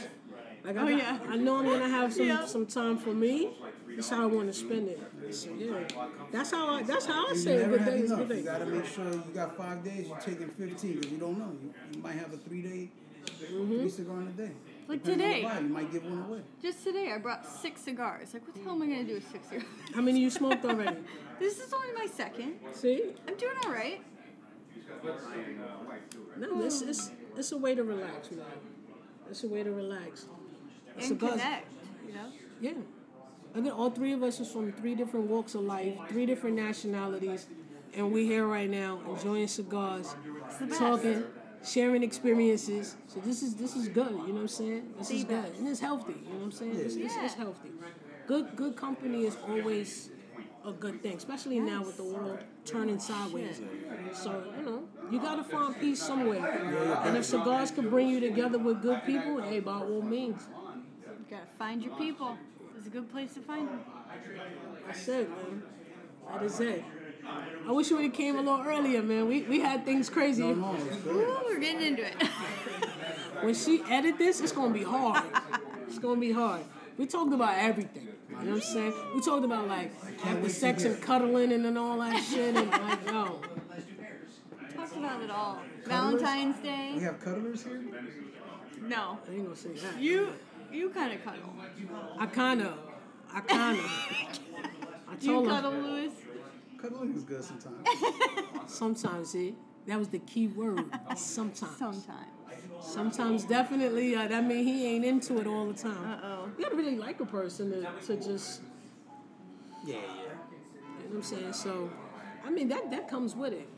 Like 0.63 0.77
I, 0.77 0.81
Oh, 0.81 0.87
got- 0.87 0.97
yeah. 0.97 1.19
I 1.29 1.35
know 1.35 1.57
I'm 1.57 1.65
gonna 1.65 1.89
have 1.89 2.13
some 2.13 2.25
Yeah. 2.27 2.45
some 2.45 2.65
time 2.65 2.97
for 2.97 3.13
me. 3.13 3.49
That's 3.95 4.09
how 4.09 4.23
I 4.23 4.25
want 4.25 4.47
to 4.47 4.53
spend 4.53 4.87
it. 4.87 4.99
So, 5.31 5.49
yeah, 5.57 5.83
that's 6.31 6.51
how 6.51 6.67
I 6.75 6.83
that's 6.83 7.05
how 7.05 7.27
I 7.29 7.33
say 7.35 7.57
a 7.61 7.67
good 7.67 7.79
have 7.81 7.89
day 7.89 7.99
is 7.99 8.11
a 8.11 8.13
enough. 8.15 8.27
good 8.27 8.37
You 8.37 8.43
day. 8.43 8.49
gotta 8.51 8.65
make 8.65 8.85
sure 8.85 9.11
you 9.11 9.23
got 9.33 9.57
five 9.57 9.83
days. 9.83 10.07
You're 10.07 10.17
taking 10.17 10.47
fifteen 10.49 10.95
because 10.95 11.11
you 11.11 11.17
don't 11.17 11.37
know. 11.37 11.51
You, 11.61 11.73
you 11.93 12.01
might 12.01 12.13
have 12.15 12.33
a 12.33 12.37
three 12.37 12.61
day, 12.61 12.89
three 13.39 13.89
cigar 13.89 14.21
in 14.21 14.27
a 14.27 14.31
day. 14.31 14.51
Like 14.87 15.03
Depending 15.03 15.43
today. 15.43 15.59
you 15.61 15.67
might 15.69 15.91
give 15.91 16.03
one 16.05 16.21
away. 16.23 16.41
Just 16.61 16.83
today, 16.83 17.11
I 17.11 17.17
brought 17.17 17.45
six 17.45 17.81
cigars. 17.81 18.33
Like, 18.33 18.45
what 18.45 18.55
the 18.55 18.61
hell 18.63 18.73
am 18.73 18.81
I 18.83 18.87
gonna 18.87 19.03
do 19.03 19.13
with 19.15 19.31
six 19.31 19.47
cigars? 19.49 19.67
How 19.93 20.01
many 20.01 20.19
you 20.21 20.29
smoked 20.29 20.63
already? 20.65 20.97
this 21.39 21.59
is 21.59 21.71
only 21.73 21.93
my 21.93 22.07
second. 22.07 22.53
See, 22.73 23.13
I'm 23.27 23.35
doing 23.35 23.55
all 23.65 23.71
right. 23.71 24.01
no, 26.37 26.61
this 26.61 26.81
it's 26.81 27.11
it's 27.37 27.51
a 27.51 27.57
way 27.57 27.75
to 27.75 27.83
relax, 27.83 28.31
man. 28.31 28.45
It's 29.29 29.43
a 29.43 29.47
way 29.47 29.63
to 29.63 29.71
relax. 29.71 30.25
And 30.95 31.03
Cigars- 31.05 31.31
connect. 31.31 31.67
You 32.07 32.13
know. 32.13 32.27
Yeah. 32.61 32.71
And 33.55 33.65
then 33.65 33.73
all 33.73 33.89
three 33.91 34.13
of 34.13 34.23
us 34.23 34.39
is 34.39 34.51
from 34.51 34.71
three 34.73 34.95
different 34.95 35.27
walks 35.29 35.53
of 35.55 35.61
life, 35.61 35.93
three 36.09 36.25
different 36.25 36.55
nationalities, 36.55 37.45
and 37.95 38.11
we're 38.11 38.25
here 38.25 38.47
right 38.47 38.69
now 38.69 38.99
enjoying 39.07 39.47
cigars, 39.47 40.15
the 40.59 40.65
best. 40.65 40.79
talking, 40.79 41.23
sharing 41.63 42.01
experiences. 42.01 42.95
So 43.07 43.19
this 43.19 43.43
is 43.43 43.53
this 43.55 43.75
is 43.75 43.87
good. 43.89 44.09
You 44.11 44.17
know 44.17 44.33
what 44.33 44.41
I'm 44.41 44.47
saying? 44.47 44.93
This 44.97 45.09
The 45.09 45.15
is 45.17 45.23
good, 45.25 45.43
best. 45.43 45.59
and 45.59 45.67
it's 45.67 45.79
healthy. 45.79 46.13
You 46.25 46.29
know 46.33 46.37
what 46.39 46.45
I'm 46.45 46.51
saying? 46.51 46.75
It's, 46.77 46.95
it's, 46.95 47.15
it's 47.15 47.33
healthy. 47.35 47.69
Good 48.25 48.55
good 48.55 48.75
company 48.75 49.25
is 49.25 49.37
always 49.47 50.09
a 50.65 50.71
good 50.71 51.03
thing, 51.03 51.17
especially 51.17 51.59
now 51.59 51.83
with 51.83 51.97
the 51.97 52.03
world 52.05 52.39
turning 52.65 52.97
sideways. 52.97 53.61
So 54.13 54.43
you 54.57 54.65
know 54.65 54.83
you 55.11 55.19
gotta 55.21 55.43
find 55.43 55.79
peace 55.79 56.01
somewhere, 56.01 56.43
and 57.05 57.15
if 57.17 57.25
cigars 57.25 57.69
can 57.69 57.87
bring 57.91 58.07
you 58.09 58.19
together 58.19 58.57
with 58.57 58.81
good 58.81 59.03
people, 59.05 59.41
hey, 59.43 59.59
by 59.59 59.73
all 59.77 60.01
means. 60.01 60.41
You 61.33 61.39
gotta 61.39 61.49
find 61.57 61.81
your 61.81 61.95
people. 61.95 62.37
It's 62.77 62.85
a 62.85 62.91
good 62.91 63.11
place 63.11 63.33
to 63.33 63.39
find 63.39 63.67
them. 63.67 63.79
I 64.87 64.93
said, 64.93 65.27
man. 65.29 65.63
That 66.31 66.43
is 66.43 66.59
it. 66.59 66.83
I 67.67 67.71
wish 67.71 67.89
we 67.89 67.95
would 67.95 68.05
have 68.05 68.13
came 68.13 68.35
a 68.35 68.41
little 68.41 68.63
earlier, 68.63 69.01
man. 69.01 69.27
We 69.27 69.41
we 69.41 69.59
had 69.59 69.83
things 69.83 70.11
crazy. 70.11 70.43
No, 70.43 70.53
no. 70.53 70.77
Ooh, 71.07 71.39
we're 71.45 71.59
getting 71.59 71.81
into 71.81 72.05
it. 72.05 72.13
When 73.41 73.55
she 73.55 73.81
edit 73.89 74.19
this, 74.19 74.41
it's 74.41 74.51
gonna 74.51 74.75
be 74.75 74.83
hard. 74.83 75.23
It's 75.87 75.97
gonna 75.97 76.21
be 76.21 76.31
hard. 76.31 76.61
We 76.99 77.07
talked 77.07 77.33
about 77.33 77.57
everything. 77.57 78.09
You 78.29 78.35
know 78.35 78.51
what 78.51 78.55
I'm 78.57 78.61
saying? 78.61 78.93
We 79.15 79.21
talked 79.21 79.43
about 79.43 79.67
like 79.67 79.91
after 80.23 80.49
sex 80.49 80.83
and 80.83 81.01
cuddling 81.01 81.51
and 81.51 81.65
then 81.65 81.77
all 81.77 81.97
that 81.97 82.23
shit 82.23 82.55
and 82.55 82.69
like 82.69 83.05
yo. 83.07 83.41
Talked 84.75 84.97
about 84.97 85.23
it 85.23 85.31
all. 85.31 85.57
Valentine's 85.85 86.59
Day. 86.59 86.93
We 86.95 87.01
have 87.01 87.19
cuddlers 87.19 87.63
here. 87.63 87.81
No, 88.83 89.17
I 89.27 89.33
ain't 89.33 89.45
gonna 89.45 89.55
say 89.55 89.69
that. 89.69 89.99
you 89.99 90.33
you 90.73 90.89
kind 90.89 91.13
of 91.13 91.23
cuddle. 91.23 91.53
I 92.19 92.25
kinda, 92.27 92.73
I 93.33 93.41
kinda. 93.41 93.83
I 95.09 95.15
Do 95.19 95.25
you 95.27 95.31
told 95.33 95.47
cuddle, 95.47 95.71
her 95.71 95.81
Louis? 95.81 96.11
Cuddling 96.77 97.13
is 97.15 97.23
good 97.23 97.43
sometimes. 97.43 97.87
sometimes. 98.67 99.29
See, 99.31 99.55
that 99.87 99.97
was 99.97 100.09
the 100.09 100.19
key 100.19 100.47
word. 100.47 100.85
Sometimes. 101.15 101.77
Sometimes. 101.77 102.05
Sometimes 102.81 103.45
definitely. 103.45 104.15
Uh, 104.15 104.27
that 104.27 104.43
mean 104.45 104.65
he 104.65 104.85
ain't 104.87 105.05
into 105.05 105.39
it 105.39 105.47
all 105.47 105.65
the 105.67 105.73
time. 105.73 105.95
Uh 106.05 106.19
oh. 106.23 106.49
You 106.57 106.63
gotta 106.65 106.75
really 106.75 106.97
like 106.97 107.19
a 107.21 107.25
person 107.25 107.71
to, 107.71 107.87
to 108.07 108.15
just, 108.21 108.61
Yeah, 109.85 109.95
yeah. 109.95 110.01
you 110.01 110.09
know 110.09 111.09
what 111.09 111.15
I'm 111.15 111.23
saying? 111.23 111.53
So, 111.53 111.89
I 112.45 112.49
mean, 112.49 112.67
that, 112.69 112.91
that 112.91 113.07
comes 113.09 113.35
with 113.35 113.53
it. 113.53 113.69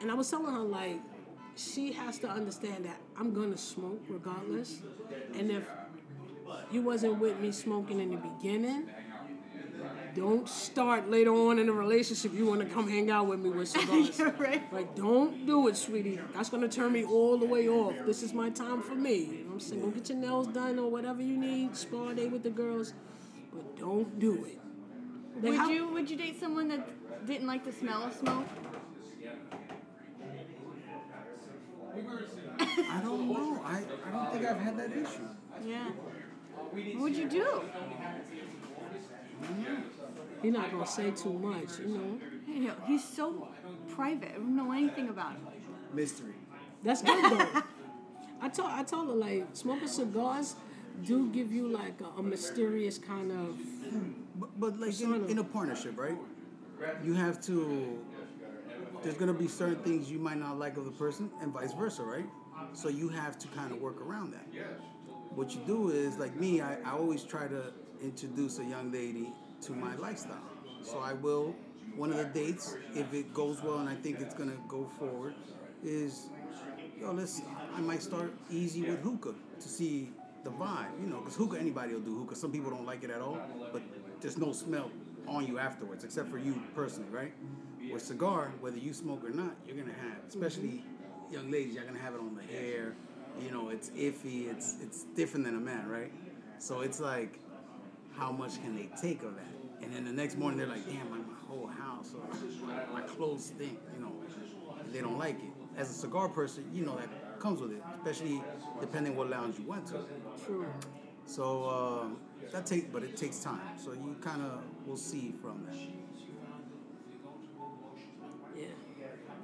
And 0.00 0.10
I 0.10 0.14
was 0.14 0.28
telling 0.30 0.52
her, 0.52 0.60
like, 0.60 1.00
she 1.56 1.92
has 1.92 2.18
to 2.20 2.28
understand 2.28 2.84
that 2.84 2.96
I'm 3.16 3.32
gonna 3.32 3.56
smoke 3.56 4.00
regardless. 4.08 4.80
And 5.34 5.50
if 5.50 5.64
you 6.72 6.82
wasn't 6.82 7.18
with 7.18 7.38
me 7.40 7.52
smoking 7.52 8.00
in 8.00 8.10
the 8.10 8.16
beginning, 8.16 8.88
don't 10.14 10.48
start 10.48 11.08
later 11.10 11.30
on 11.32 11.58
in 11.58 11.68
a 11.68 11.72
relationship. 11.72 12.32
You 12.34 12.46
wanna 12.46 12.66
come 12.66 12.88
hang 12.88 13.10
out 13.10 13.26
with 13.26 13.40
me 13.40 13.50
with 13.50 13.68
cigars. 13.74 14.18
You're 14.18 14.30
right. 14.32 14.72
Like, 14.72 14.94
don't 14.96 15.46
do 15.46 15.68
it, 15.68 15.76
sweetie. 15.76 16.18
That's 16.34 16.50
gonna 16.50 16.68
turn 16.68 16.92
me 16.92 17.04
all 17.04 17.38
the 17.38 17.46
way 17.46 17.68
off. 17.68 17.94
This 18.04 18.22
is 18.22 18.32
my 18.32 18.50
time 18.50 18.82
for 18.82 18.94
me. 18.94 19.14
You 19.16 19.26
know 19.26 19.44
what 19.46 19.52
I'm 19.54 19.60
saying? 19.60 19.80
Go 19.82 19.90
get 19.90 20.08
your 20.08 20.18
nails 20.18 20.48
done 20.48 20.78
or 20.78 20.90
whatever 20.90 21.22
you 21.22 21.36
need. 21.36 21.76
Spa 21.76 22.12
day 22.12 22.26
with 22.26 22.42
the 22.42 22.50
girls, 22.50 22.94
but 23.52 23.78
don't 23.78 24.18
do 24.18 24.44
it. 24.44 24.58
Like, 25.36 25.42
Would 25.44 25.54
how- 25.56 25.68
you 25.70 25.88
would 25.88 26.10
you 26.10 26.16
date 26.16 26.40
someone 26.40 26.68
that 26.68 27.26
didn't 27.26 27.46
like 27.46 27.64
the 27.64 27.72
smell 27.72 28.02
of 28.04 28.12
smoke? 28.14 28.46
I 32.90 33.00
don't 33.02 33.28
know. 33.32 33.60
I, 33.64 33.82
I 34.06 34.10
don't 34.10 34.32
think 34.32 34.44
I've 34.46 34.60
had 34.60 34.76
that 34.78 34.92
issue. 34.92 35.26
Yeah. 35.64 35.90
What 36.94 37.02
would 37.02 37.16
you 37.16 37.28
do? 37.28 37.62
Mm-hmm. 39.42 39.74
You're 40.42 40.52
not 40.52 40.70
gonna 40.70 40.86
say 40.86 41.10
too 41.10 41.32
much, 41.32 41.78
you 41.80 41.88
know. 41.88 42.18
You 42.46 42.60
know, 42.68 42.74
he's 42.86 43.04
so 43.04 43.48
private. 43.94 44.30
I 44.30 44.38
don't 44.38 44.56
know 44.56 44.72
anything 44.72 45.08
about 45.08 45.32
him. 45.32 45.46
Mystery. 45.92 46.34
That's 46.82 47.02
good 47.02 47.24
though. 47.24 47.62
I 48.40 48.48
told 48.48 48.70
I 48.70 48.82
told 48.84 49.08
her 49.08 49.14
like 49.14 49.46
smoking 49.52 49.88
cigars 49.88 50.54
do 51.04 51.28
give 51.30 51.52
you 51.52 51.68
like 51.68 52.00
a, 52.00 52.20
a 52.20 52.22
mysterious 52.22 52.98
kind 52.98 53.30
of 53.30 53.56
hmm. 53.56 54.12
But, 54.36 54.60
but 54.60 54.80
like 54.80 55.00
in, 55.00 55.12
Persona. 55.12 55.26
in 55.26 55.38
a 55.38 55.44
partnership, 55.44 55.98
right? 55.98 56.16
You 57.02 57.14
have 57.14 57.40
to. 57.42 57.98
There's 59.02 59.16
gonna 59.16 59.32
be 59.32 59.48
certain 59.48 59.82
things 59.82 60.10
you 60.10 60.18
might 60.18 60.38
not 60.38 60.58
like 60.58 60.76
of 60.76 60.84
the 60.84 60.92
person, 60.92 61.30
and 61.42 61.52
vice 61.52 61.72
versa, 61.72 62.02
right? 62.02 62.26
So 62.72 62.88
you 62.88 63.08
have 63.08 63.38
to 63.38 63.48
kind 63.48 63.72
of 63.72 63.80
work 63.80 64.00
around 64.00 64.32
that. 64.32 64.46
What 65.38 65.54
you 65.54 65.60
do 65.68 65.90
is, 65.90 66.18
like 66.18 66.34
me, 66.34 66.60
I, 66.60 66.78
I 66.84 66.90
always 66.94 67.22
try 67.22 67.46
to 67.46 67.72
introduce 68.02 68.58
a 68.58 68.64
young 68.64 68.90
lady 68.90 69.32
to 69.60 69.72
my 69.72 69.94
lifestyle. 69.94 70.42
So 70.82 70.98
I 70.98 71.12
will. 71.12 71.54
One 71.94 72.10
of 72.10 72.16
the 72.16 72.24
dates, 72.24 72.76
if 72.92 73.14
it 73.14 73.32
goes 73.32 73.62
well 73.62 73.78
and 73.78 73.88
I 73.88 73.94
think 73.94 74.18
it's 74.18 74.34
gonna 74.34 74.56
go 74.66 74.90
forward, 74.98 75.34
is 75.84 76.26
yo, 77.00 77.12
let's. 77.12 77.40
I 77.76 77.80
might 77.80 78.02
start 78.02 78.34
easy 78.50 78.82
with 78.82 78.98
hookah 78.98 79.36
to 79.60 79.68
see 79.68 80.10
the 80.42 80.50
vibe, 80.50 81.00
you 81.00 81.06
know, 81.06 81.20
because 81.20 81.36
hookah 81.36 81.60
anybody 81.60 81.94
will 81.94 82.00
do 82.00 82.18
hookah. 82.18 82.34
Some 82.34 82.50
people 82.50 82.72
don't 82.72 82.84
like 82.84 83.04
it 83.04 83.10
at 83.10 83.20
all, 83.20 83.40
but 83.72 83.82
there's 84.20 84.38
no 84.38 84.50
smell 84.50 84.90
on 85.28 85.46
you 85.46 85.60
afterwards, 85.60 86.02
except 86.02 86.32
for 86.32 86.38
you 86.38 86.60
personally, 86.74 87.10
right? 87.10 87.32
With 87.92 88.02
cigar, 88.02 88.52
whether 88.60 88.78
you 88.78 88.92
smoke 88.92 89.24
or 89.24 89.30
not, 89.30 89.54
you're 89.64 89.76
gonna 89.76 89.92
have, 90.02 90.18
especially 90.28 90.82
young 91.30 91.48
ladies, 91.48 91.76
you're 91.76 91.84
gonna 91.84 92.00
have 92.00 92.14
it 92.14 92.20
on 92.20 92.34
the 92.34 92.42
hair. 92.42 92.96
You 93.40 93.50
know, 93.50 93.70
it's 93.70 93.90
iffy. 93.90 94.50
It's 94.50 94.76
it's 94.82 95.04
different 95.16 95.44
than 95.46 95.56
a 95.56 95.60
man, 95.60 95.88
right? 95.88 96.12
So 96.58 96.80
it's 96.80 97.00
like, 97.00 97.38
how 98.16 98.32
much 98.32 98.60
can 98.62 98.76
they 98.76 98.88
take 99.00 99.22
of 99.22 99.34
that? 99.36 99.46
And 99.82 99.94
then 99.94 100.04
the 100.04 100.12
next 100.12 100.36
morning 100.36 100.58
they're 100.58 100.66
like, 100.66 100.84
damn, 100.86 101.08
my, 101.10 101.18
my 101.18 101.38
whole 101.46 101.68
house, 101.68 102.12
or 102.14 102.66
my, 102.66 103.00
my 103.00 103.06
clothes 103.06 103.46
stink. 103.46 103.78
You 103.94 104.02
know, 104.02 104.12
they 104.92 105.00
don't 105.00 105.18
like 105.18 105.36
it. 105.36 105.50
As 105.76 105.90
a 105.90 105.92
cigar 105.92 106.28
person, 106.28 106.64
you 106.72 106.84
know 106.84 106.96
that 106.96 107.38
comes 107.38 107.60
with 107.60 107.70
it, 107.72 107.82
especially 107.98 108.42
depending 108.80 109.14
what 109.16 109.30
lounge 109.30 109.58
you 109.58 109.66
went 109.66 109.86
to. 109.86 110.04
true. 110.44 110.66
So 111.26 111.68
um, 111.68 112.16
that 112.52 112.66
take, 112.66 112.92
but 112.92 113.02
it 113.04 113.16
takes 113.16 113.38
time. 113.38 113.60
So 113.82 113.92
you 113.92 114.16
kind 114.20 114.42
of 114.42 114.60
will 114.86 114.96
see 114.96 115.34
from 115.40 115.64
that. 115.66 115.76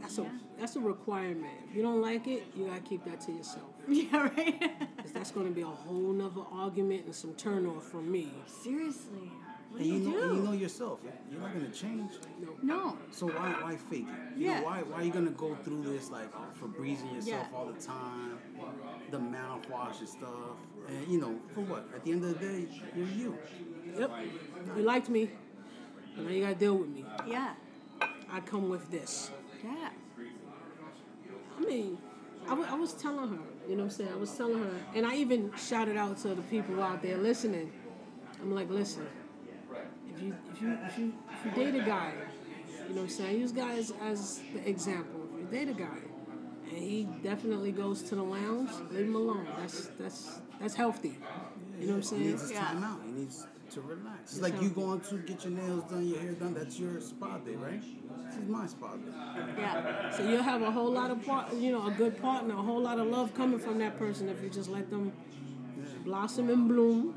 That's 0.05 0.18
a 0.18 0.26
that's 0.61 0.76
a 0.76 0.80
requirement. 0.80 1.55
If 1.70 1.74
you 1.76 1.82
don't 1.82 2.02
like 2.02 2.26
it, 2.26 2.44
you 2.55 2.66
gotta 2.66 2.80
keep 2.82 3.05
that 3.07 3.20
to 3.22 3.32
yourself. 3.32 3.64
Yeah, 3.88 4.28
right. 4.36 4.61
Cause 4.98 5.12
that's 5.12 5.30
gonna 5.30 5.50
be 5.50 5.62
a 5.62 5.66
whole 5.66 6.12
nother 6.12 6.42
argument 6.52 7.07
and 7.07 7.14
some 7.14 7.32
turn 7.34 7.66
off 7.66 7.84
from 7.84 8.11
me. 8.12 8.30
Seriously. 8.46 9.30
And 9.76 9.84
you 9.86 9.94
You 9.94 9.98
know, 10.00 10.22
and 10.22 10.36
you 10.36 10.42
know 10.42 10.52
yourself. 10.52 11.00
You're 11.30 11.40
not 11.40 11.55
gonna 11.55 11.70
change. 11.70 12.12
No. 12.62 12.98
So 13.11 13.26
why 13.28 13.55
why 13.62 13.76
fake 13.76 14.07
it? 14.09 14.38
You 14.38 14.46
Yeah. 14.46 14.61
know, 14.61 14.66
why 14.66 14.82
why 14.82 14.98
are 15.00 15.05
you 15.05 15.11
gonna 15.11 15.30
go 15.30 15.55
through 15.64 15.82
this 15.84 16.11
like 16.11 16.28
uh, 16.34 16.52
for 16.52 16.68
breezing 16.68 17.14
yourself 17.14 17.46
Yeah. 17.50 17.57
all 17.59 17.66
the 17.66 17.80
time, 17.80 18.38
the 19.11 19.18
mouthwash 19.18 20.00
and 20.00 20.09
stuff, 20.09 20.57
and 20.88 21.09
you 21.09 21.18
know 21.18 21.34
for 21.55 21.62
what? 21.62 21.88
At 21.94 22.05
the 22.05 22.12
end 22.12 22.24
of 22.24 22.38
the 22.38 22.46
day, 22.46 22.68
you're 22.94 23.07
you. 23.07 23.38
Yep. 23.98 24.11
You 24.76 24.82
liked 24.82 25.09
me. 25.09 25.30
Now 26.18 26.28
you 26.28 26.42
gotta 26.42 26.55
deal 26.55 26.76
with 26.76 26.88
me. 26.90 27.05
Yeah. 27.26 27.55
I 28.30 28.40
come 28.40 28.68
with 28.68 28.90
this. 28.90 29.30
Yeah. 29.65 29.91
I 31.59 31.65
mean, 31.65 31.99
I 32.47 32.75
was 32.75 32.93
telling 32.93 33.31
her, 33.31 33.39
you 33.69 33.77
know 33.77 33.85
what 33.85 33.93
I'm 33.93 33.97
saying? 33.97 34.11
I 34.12 34.17
was 34.17 34.37
telling 34.37 34.59
her, 34.62 34.71
and 34.95 35.07
I 35.07 35.17
even 35.17 35.51
shouted 35.57 35.97
out 35.97 36.19
to 36.19 36.35
the 36.35 36.43
people 36.43 36.83
out 36.83 37.01
there 37.03 37.17
listening. 37.17 37.73
I'm 38.43 38.55
like, 38.55 38.69
listen, 38.69 39.07
if 40.15 40.23
you 40.23 40.37
if 40.53 40.61
you 40.61 40.79
if 40.87 40.99
you 40.99 41.12
if 41.33 41.45
you 41.47 41.51
date 41.65 41.75
a 41.81 41.85
guy, 41.85 42.12
you 42.89 42.95
know 42.95 43.03
what 43.03 43.03
I'm 43.03 43.09
saying? 43.09 43.31
I 43.37 43.39
Use 43.39 43.53
guys 43.53 43.93
as, 44.03 44.43
the 44.53 44.69
example. 44.69 45.21
If 45.35 45.41
you 45.53 45.59
date 45.59 45.69
a 45.71 45.75
guy 45.75 45.99
and 46.69 46.79
he 46.79 47.05
definitely 47.23 47.73
goes 47.73 48.03
to 48.03 48.15
the 48.17 48.23
lounge, 48.23 48.71
leave 48.91 49.07
him 49.07 49.15
alone. 49.15 49.47
That's 49.59 49.87
that's 49.99 50.41
that's 50.61 50.75
healthy. 50.75 51.17
You 51.81 51.87
know 51.87 51.95
what 51.95 51.97
I'm 51.97 52.01
He 52.03 52.07
saying? 52.09 52.27
needs 52.31 52.43
his 52.43 52.53
time 52.53 52.85
out. 52.85 53.01
He 53.07 53.12
needs 53.12 53.47
to 53.71 53.81
relax. 53.81 54.33
It's 54.33 54.41
like 54.43 54.61
you 54.61 54.69
going 54.71 55.01
to 55.01 55.17
get 55.19 55.45
your 55.45 55.53
nails 55.55 55.85
done, 55.85 56.07
your 56.07 56.21
hair 56.21 56.33
done. 56.33 56.53
That's 56.55 56.79
your 56.79 57.01
spa 57.01 57.39
day, 57.39 57.55
right? 57.57 57.83
This 58.35 58.43
is 58.43 58.49
my 58.51 58.66
spa 58.66 58.89
day. 58.97 59.12
Yeah. 59.59 60.11
So 60.11 60.28
you'll 60.28 60.43
have 60.43 60.62
a 60.62 60.70
whole 60.70 60.91
lot 60.91 61.11
of 61.11 61.24
part, 61.24 61.55
you 61.55 61.70
know, 61.72 61.87
a 61.87 61.91
good 61.91 62.20
partner, 62.20 62.55
a 62.55 62.62
whole 62.62 62.80
lot 62.80 62.99
of 62.99 63.07
love 63.07 63.35
coming 63.35 63.59
from 63.59 63.78
that 63.78 63.99
person 63.99 64.28
if 64.28 64.43
you 64.43 64.49
just 64.51 64.68
let 64.68 64.91
them 64.91 65.12
blossom 66.05 66.51
and 66.51 66.66
bloom. 66.68 67.16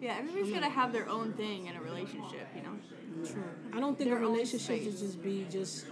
Yeah. 0.00 0.16
Everybody's 0.18 0.52
gotta 0.52 0.68
have 0.68 0.92
their 0.92 1.08
own 1.08 1.32
thing 1.34 1.66
in 1.66 1.76
a 1.76 1.80
relationship, 1.80 2.48
you 2.54 2.62
know. 2.62 2.76
True. 3.26 3.42
I 3.72 3.80
don't 3.80 3.96
think 3.96 4.10
Their 4.10 4.18
a 4.18 4.20
relationship 4.20 4.82
should 4.82 4.98
just 4.98 5.22
be 5.22 5.46
just 5.50 5.86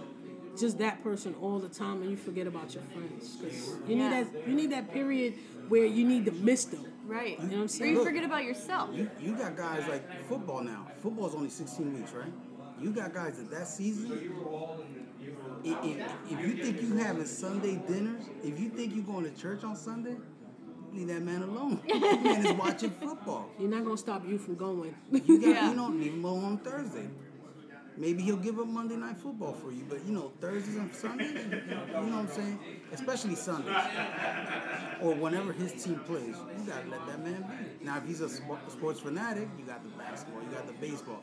just 0.59 0.77
that 0.79 1.01
person 1.03 1.33
all 1.41 1.57
the 1.59 1.69
time 1.69 2.01
and 2.01 2.11
you 2.11 2.17
forget 2.17 2.45
about 2.47 2.73
your 2.73 2.83
friends. 2.83 3.37
'Cause 3.41 3.75
you 3.87 3.95
need 3.95 4.01
Yeah. 4.03 4.23
that 4.23 4.47
you 4.47 4.53
need 4.55 4.71
that 4.71 4.91
period 4.91 5.35
where 5.67 5.85
you 5.85 6.05
need 6.05 6.25
to 6.25 6.31
miss 6.31 6.65
them. 6.65 6.85
Right. 7.05 7.39
You 7.39 7.45
know 7.45 7.55
what 7.55 7.61
I'm 7.61 7.67
saying 7.67 7.81
Or 7.81 7.85
saying? 7.85 7.95
you 7.97 8.03
forget 8.03 8.23
about 8.23 8.43
yourself. 8.43 8.89
You 8.95 9.09
you 9.21 9.35
got 9.35 9.55
guys 9.57 9.87
like 9.87 10.03
football 10.27 10.61
now. 10.63 10.87
Football's 11.01 11.33
only 11.35 11.49
16 11.49 11.93
weeks, 11.93 12.13
right? 12.13 12.31
You 12.81 12.91
got 12.91 13.13
guys 13.13 13.37
that 13.37 13.49
that 13.51 13.67
season. 13.67 14.11
If, 15.63 15.77
if, 15.83 16.11
if 16.31 16.39
you 16.39 16.63
think 16.63 16.81
you 16.81 16.95
having 16.95 17.25
Sunday 17.25 17.81
dinners, 17.87 18.23
if 18.43 18.59
you 18.59 18.69
think 18.69 18.95
you 18.95 19.01
going 19.01 19.25
to 19.25 19.41
church 19.41 19.63
on 19.65 19.75
Sunday, 19.75 20.15
leave 20.93 21.07
that 21.07 21.21
man 21.21 21.41
alone. 21.43 21.81
That 21.87 22.23
man 22.23 22.45
is 22.45 22.53
watching 22.53 22.91
football. 22.91 23.49
You're 23.59 23.69
not 23.69 23.83
gonna 23.83 23.97
stop 23.97 24.25
you 24.27 24.37
from 24.37 24.55
going. 24.55 24.95
You 25.11 25.39
got 25.41 25.47
Yeah. 25.49 25.69
you 25.69 25.75
know 25.75 25.89
leave 25.89 26.13
him 26.13 26.23
alone 26.23 26.45
on 26.45 26.57
Thursday. 26.59 27.09
Maybe 27.97 28.23
he'll 28.23 28.37
give 28.37 28.57
up 28.59 28.67
Monday 28.67 28.95
night 28.95 29.17
football 29.17 29.51
for 29.51 29.73
you, 29.73 29.83
but 29.89 30.05
you 30.05 30.13
know 30.13 30.31
Thursdays 30.39 30.77
and 30.77 30.95
Sundays, 30.95 31.31
you 31.33 31.49
know 31.73 31.81
what 31.91 32.13
I'm 32.13 32.27
saying? 32.29 32.57
Especially 32.93 33.35
Sundays 33.35 33.75
or 35.01 35.13
whenever 35.15 35.51
his 35.51 35.73
team 35.83 35.99
plays, 36.07 36.35
you 36.57 36.63
gotta 36.65 36.87
let 36.89 37.05
that 37.07 37.21
man 37.25 37.41
be. 37.79 37.85
Now, 37.85 37.97
if 37.97 38.05
he's 38.05 38.21
a 38.21 38.29
sports 38.29 39.01
fanatic, 39.01 39.49
you 39.57 39.65
got 39.65 39.83
the 39.83 39.89
basketball, 39.97 40.41
you 40.43 40.49
got 40.49 40.65
the 40.67 40.73
baseball. 40.73 41.21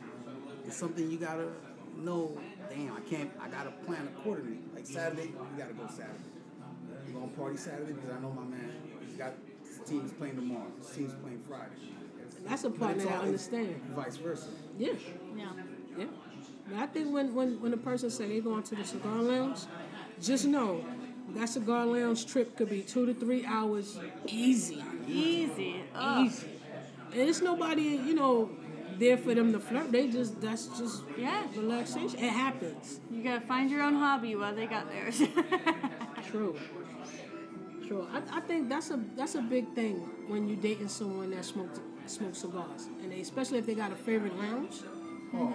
It's 0.67 0.77
something 0.77 1.11
you 1.11 1.19
gotta 1.19 1.49
know. 1.99 2.37
Damn, 2.71 2.97
I 2.97 3.01
can't. 3.01 3.31
I 3.41 3.49
gotta 3.49 3.71
plan 3.85 4.09
accordingly. 4.19 4.59
Like 4.75 4.87
Saturday, 4.87 5.25
you 5.29 5.59
gotta 5.59 5.73
go 5.75 5.87
Saturday. 5.89 6.19
You 7.07 7.13
gonna 7.15 7.29
party 7.29 7.57
Saturday 7.57 7.93
because 7.93 8.11
I 8.11 8.21
know 8.21 8.33
my 8.33 8.43
man. 8.45 8.73
He's 9.07 9.17
got 9.17 9.35
his 9.65 9.79
team's 9.89 10.13
playing 10.13 10.37
tomorrow. 10.37 10.67
His 10.79 10.91
team's 10.91 11.15
playing 11.15 11.43
Friday. 11.49 11.71
That's 12.47 12.65
a 12.65 12.71
But 12.71 12.79
partner 12.81 13.05
that 13.05 13.15
all- 13.15 13.23
understand. 13.23 13.81
Vice 13.95 14.17
versa. 14.17 14.49
Yeah. 14.79 14.93
Yeah. 15.37 15.47
Yeah. 15.99 16.05
But 16.69 16.79
I 16.81 16.87
think 16.87 17.13
when, 17.15 17.35
when, 17.35 17.61
when 17.61 17.73
a 17.73 17.77
person 17.77 18.11
say 18.11 18.29
they 18.29 18.41
going 18.41 18.63
to 18.65 18.75
the 18.75 18.85
cigar 18.85 19.21
lounge, 19.23 19.61
just 20.21 20.45
know 20.47 20.85
that 21.31 21.49
cigar 21.49 21.87
lounge 21.87 22.27
trip 22.27 22.57
could 22.57 22.69
be 22.69 22.83
two 22.83 23.07
to 23.07 23.15
three 23.15 23.45
hours 23.47 23.99
easy. 24.27 24.83
Easy. 25.09 25.77
Ugh. 25.95 26.27
Easy. 26.27 26.49
And 27.13 27.21
it's 27.29 27.41
nobody, 27.41 27.83
you 27.83 28.15
know, 28.15 28.51
there 28.99 29.17
for 29.17 29.35
them 29.35 29.53
to 29.53 29.61
flirt. 29.61 29.93
They 29.93 30.09
just 30.09 30.41
that's 30.41 30.67
just 30.79 31.03
Yeah. 31.17 31.45
relaxation. 31.57 32.19
It 32.19 32.31
happens. 32.31 33.01
You 33.11 33.23
gotta 33.23 33.41
find 33.47 33.71
your 33.71 33.83
own 33.83 33.95
hobby 33.95 34.35
while 34.37 34.55
they 34.55 34.67
got 34.67 34.89
theirs. 34.91 35.23
True. 36.31 36.57
True. 37.87 38.07
I, 38.13 38.39
I 38.39 38.41
think 38.41 38.69
that's 38.69 38.91
a 38.91 39.01
that's 39.17 39.35
a 39.37 39.43
big 39.43 39.73
thing 39.75 39.97
when 40.29 40.49
you 40.49 40.57
dating 40.57 40.89
someone 40.89 41.31
that 41.31 41.45
smokes 41.45 41.81
smokes 42.07 42.39
cigars, 42.39 42.89
and 43.03 43.13
they, 43.13 43.21
especially 43.21 43.59
if 43.59 43.67
they 43.67 43.75
got 43.75 43.93
a 43.93 43.97
favorite 43.97 44.37
lounge. 44.39 44.77
Oh, 45.35 45.53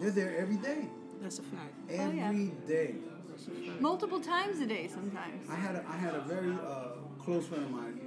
they're 0.00 0.10
there 0.10 0.36
every 0.38 0.56
day. 0.56 0.86
That's 1.20 1.38
a 1.38 1.42
fact. 1.42 1.74
Every 1.88 2.18
yeah. 2.18 2.50
day. 2.66 2.94
That's 3.30 3.46
a 3.46 3.50
fact. 3.50 3.80
Multiple 3.80 4.20
times 4.20 4.60
a 4.60 4.66
day 4.66 4.88
sometimes. 4.88 5.48
I 5.48 5.54
had 5.54 5.76
a, 5.76 5.84
I 5.88 5.96
had 5.96 6.14
a 6.14 6.20
very 6.20 6.52
uh, 6.52 6.98
close 7.18 7.46
friend 7.46 7.64
of 7.64 7.70
mine, 7.70 8.00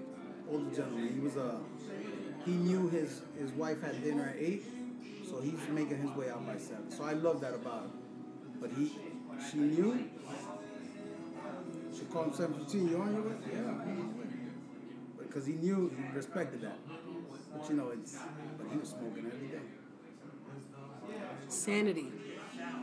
older 0.50 0.74
gentleman. 0.76 1.14
He 1.14 1.20
was 1.20 1.38
uh, 1.38 1.56
he 2.46 2.52
knew 2.52 2.88
his 2.90 3.22
his 3.40 3.52
wife 3.54 3.82
had 3.82 4.02
dinner 4.04 4.30
at 4.30 4.42
eight, 4.42 4.64
so 5.28 5.42
he's 5.42 5.60
making 5.70 5.98
his 5.98 6.12
way 6.12 6.30
out 6.30 6.46
by 6.46 6.58
seven. 6.58 6.90
So 6.90 7.04
I 7.04 7.14
love 7.14 7.42
that 7.42 7.54
about 7.54 7.84
him. 7.84 7.92
But 8.62 8.72
he, 8.72 8.92
she 9.50 9.58
knew. 9.58 10.10
She 11.98 12.06
called 12.06 12.28
him 12.28 12.34
seven 12.34 12.54
fifteen. 12.60 12.90
You 12.90 13.02
on 13.02 13.14
your 13.14 13.24
way? 13.24 13.36
Yeah, 13.52 13.60
I'm 13.60 13.82
on 13.82 13.98
my 13.98 14.20
way. 14.20 14.30
Because 15.20 15.46
he 15.46 15.54
knew 15.54 15.92
he 15.96 16.16
respected 16.16 16.62
that. 16.62 16.78
But 17.54 17.70
you 17.70 17.76
know 17.76 17.90
it's. 17.90 18.18
But 18.58 18.68
he 18.72 18.78
was 18.78 18.90
smoking 18.90 19.32
every 19.34 19.48
day. 19.48 19.64
Sanity. 21.48 22.12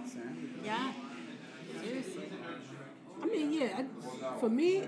Sam. 0.07 0.61
Yeah. 0.65 0.93
Seriously. 1.81 2.29
I 3.23 3.27
mean, 3.27 3.53
yeah. 3.53 3.83
I, 3.83 4.39
for 4.39 4.49
me, 4.49 4.85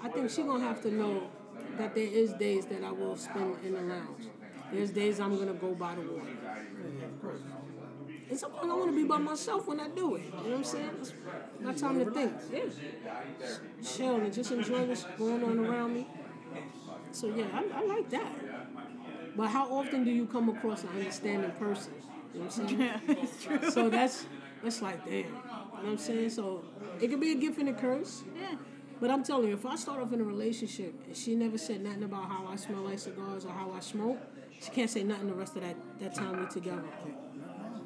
I 0.00 0.08
think 0.08 0.30
she 0.30 0.42
gonna 0.42 0.64
have 0.64 0.82
to 0.82 0.90
know 0.90 1.30
that 1.76 1.94
there 1.94 2.04
is 2.04 2.32
days 2.34 2.66
that 2.66 2.82
I 2.82 2.90
will 2.92 3.16
spend 3.16 3.56
in 3.64 3.74
the 3.74 3.80
lounge. 3.82 4.24
There's 4.72 4.90
days 4.90 5.20
I'm 5.20 5.38
gonna 5.38 5.54
go 5.54 5.74
by 5.74 5.94
the 5.94 6.02
water. 6.02 6.30
Yeah, 6.42 7.04
of 7.06 7.22
course. 7.22 7.40
And 8.30 8.38
sometimes 8.38 8.70
I 8.70 8.74
want 8.74 8.90
to 8.90 8.96
be 8.96 9.04
by 9.04 9.16
myself 9.16 9.66
when 9.66 9.80
I 9.80 9.88
do 9.88 10.16
it. 10.16 10.24
You 10.24 10.30
know 10.30 10.42
what 10.42 10.54
I'm 10.56 10.64
saying? 10.64 10.90
It's 11.00 11.12
my 11.60 11.72
time 11.72 12.04
to 12.04 12.10
think. 12.10 12.32
Yeah. 12.52 12.60
Chill 13.82 14.16
and 14.16 14.32
just 14.32 14.52
enjoy 14.52 14.84
what's 14.84 15.04
going 15.16 15.42
on 15.42 15.58
around 15.58 15.94
me. 15.94 16.06
So 17.12 17.28
yeah, 17.28 17.46
I, 17.54 17.64
I 17.80 17.86
like 17.86 18.10
that. 18.10 18.32
But 19.36 19.48
how 19.48 19.72
often 19.72 20.04
do 20.04 20.10
you 20.10 20.26
come 20.26 20.48
across 20.50 20.82
an 20.82 20.90
understanding 20.90 21.52
person? 21.52 21.94
You 22.34 22.40
know 22.40 22.46
what 22.46 22.58
I'm 22.58 22.68
saying? 22.68 22.80
Yeah, 22.80 23.00
it's 23.08 23.42
true. 23.42 23.70
So 23.70 23.88
that's 23.88 24.26
that's 24.62 24.82
like 24.82 25.04
damn. 25.04 25.14
You 25.14 25.22
know 25.22 25.30
what 25.72 25.90
I'm 25.92 25.98
saying? 25.98 26.30
So 26.30 26.64
it 27.00 27.08
could 27.08 27.20
be 27.20 27.32
a 27.32 27.36
gift 27.36 27.58
and 27.58 27.70
a 27.70 27.72
curse. 27.72 28.24
Yeah. 28.36 28.56
But 29.00 29.10
I'm 29.10 29.22
telling 29.22 29.48
you, 29.48 29.54
if 29.54 29.64
I 29.64 29.76
start 29.76 30.00
off 30.00 30.12
in 30.12 30.20
a 30.20 30.24
relationship 30.24 30.92
and 31.06 31.16
she 31.16 31.36
never 31.36 31.56
said 31.56 31.82
nothing 31.82 32.02
about 32.02 32.28
how 32.28 32.46
I 32.50 32.56
smell 32.56 32.82
like 32.82 32.98
cigars 32.98 33.44
or 33.46 33.52
how 33.52 33.70
I 33.70 33.80
smoke, 33.80 34.18
she 34.62 34.70
can't 34.70 34.90
say 34.90 35.02
nothing 35.02 35.28
the 35.28 35.34
rest 35.34 35.56
of 35.56 35.62
that, 35.62 35.76
that 36.00 36.14
time 36.14 36.40
we 36.40 36.46
together. 36.48 36.82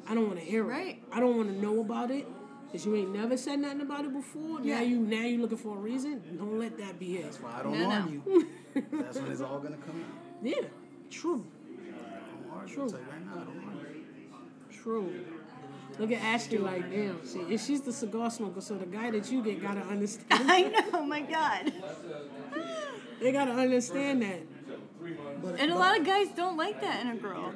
I 0.07 0.13
don't 0.15 0.27
want 0.27 0.39
to 0.39 0.45
hear 0.45 0.63
it. 0.63 0.67
Right. 0.67 1.03
I 1.11 1.19
don't 1.19 1.37
want 1.37 1.49
to 1.49 1.55
know 1.61 1.79
about 1.81 2.11
it. 2.11 2.27
Cause 2.71 2.87
you 2.87 2.95
ain't 2.95 3.13
never 3.13 3.37
said 3.37 3.59
nothing 3.59 3.81
about 3.81 4.03
it 4.03 4.11
before. 4.11 4.59
Yeah. 4.61 4.77
Now 4.77 4.81
you 4.81 4.97
now 4.99 5.21
you 5.21 5.39
looking 5.39 5.59
for 5.59 5.77
a 5.77 5.79
reason. 5.79 6.19
Don't 6.39 6.57
let 6.57 6.75
that 6.79 6.97
be 6.97 7.17
it. 7.17 7.35
Why 7.39 7.59
I 7.59 7.61
don't 7.63 7.77
No, 7.79 7.87
no. 7.87 7.95
argue. 7.95 8.21
That's 8.91 9.19
when 9.19 9.31
it's 9.31 9.41
all 9.41 9.59
gonna 9.59 9.77
come 9.77 10.01
out. 10.03 10.41
Yeah, 10.41 10.55
true, 11.11 11.45
I 11.69 12.49
don't 12.49 12.57
argue. 12.59 12.73
True. 12.75 12.83
I'll 12.85 12.89
tell 12.89 12.99
you 12.99 13.05
right 13.11 13.25
now, 13.27 13.31
I 13.33 13.43
don't 13.45 13.77
argue. 13.77 14.03
true. 14.71 15.13
Look 15.99 16.11
at 16.11 16.23
Ashley 16.23 16.57
like 16.57 16.89
damn. 16.89 17.23
See, 17.23 17.41
if 17.41 17.61
she's 17.63 17.81
the 17.81 17.93
cigar 17.93 18.31
smoker, 18.31 18.59
so 18.59 18.75
the 18.75 18.87
guy 18.87 19.11
that 19.11 19.31
you 19.31 19.43
get 19.43 19.61
gotta 19.61 19.81
understand. 19.81 20.25
I 20.31 20.63
know, 20.91 21.05
my 21.05 21.21
God. 21.21 21.71
they 23.21 23.31
gotta 23.31 23.51
understand 23.51 24.23
that. 24.23 24.39
But, 25.43 25.59
And 25.59 25.71
a 25.71 25.73
but- 25.75 25.79
lot 25.79 25.99
of 25.99 26.05
guys 26.05 26.27
don't 26.35 26.57
like 26.57 26.79
that 26.81 27.01
in 27.01 27.11
a 27.11 27.15
girl. 27.15 27.53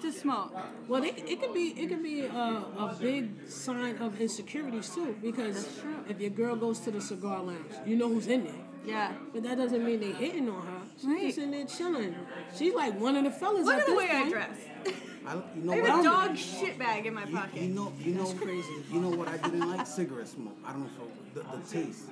To 0.00 0.10
smoke. 0.10 0.52
Well, 0.88 1.04
it, 1.04 1.14
it 1.28 1.40
could 1.40 1.54
be 1.54 1.66
it 1.80 1.86
could 1.88 2.02
be 2.02 2.22
a, 2.22 2.26
a 2.34 2.96
big 3.00 3.48
sign 3.48 3.96
of 3.98 4.20
insecurities 4.20 4.90
too, 4.90 5.14
because 5.22 5.80
if 6.08 6.20
your 6.20 6.30
girl 6.30 6.56
goes 6.56 6.80
to 6.80 6.90
the 6.90 7.00
cigar 7.00 7.40
lounge, 7.40 7.70
you 7.86 7.94
know 7.94 8.08
who's 8.08 8.26
in 8.26 8.42
there. 8.46 8.54
Yeah. 8.84 9.12
But 9.32 9.44
that 9.44 9.58
doesn't 9.58 9.84
mean 9.84 10.00
they 10.00 10.10
hitting 10.10 10.48
on 10.50 10.60
her. 10.66 10.80
She's 10.96 11.06
Right. 11.06 11.22
just 11.26 11.38
in 11.38 11.50
there 11.52 11.66
chilling. 11.66 12.16
She's 12.58 12.74
like 12.74 12.98
one 12.98 13.14
of 13.14 13.22
the 13.22 13.30
fellas. 13.30 13.64
Look 13.64 13.74
at 13.76 13.80
at 13.82 13.86
the 13.86 13.92
this 13.92 13.98
way 14.02 14.10
I 14.10 14.28
dress. 14.28 14.56
I, 15.24 15.32
don't- 15.34 15.46
you 15.54 15.62
know 15.62 15.72
I 15.72 15.76
have 15.76 15.88
what? 15.88 16.00
a 16.00 16.02
dog 16.02 16.36
shit 16.36 16.76
bag 16.80 17.06
in 17.06 17.14
my 17.14 17.24
You, 17.24 17.36
pocket. 17.36 17.62
you 17.62 17.68
know, 17.68 17.92
you 18.00 18.14
know, 18.14 18.24
That's 18.26 18.40
crazy. 18.42 18.74
You 18.92 19.00
know 19.02 19.10
what 19.10 19.28
I 19.28 19.36
didn't 19.36 19.70
like? 19.70 19.86
Cigarette 19.86 20.26
smoke. 20.26 20.56
I 20.66 20.72
don't 20.72 20.82
know 20.98 21.06
the, 21.34 21.42
the 21.42 21.62
taste 21.72 22.06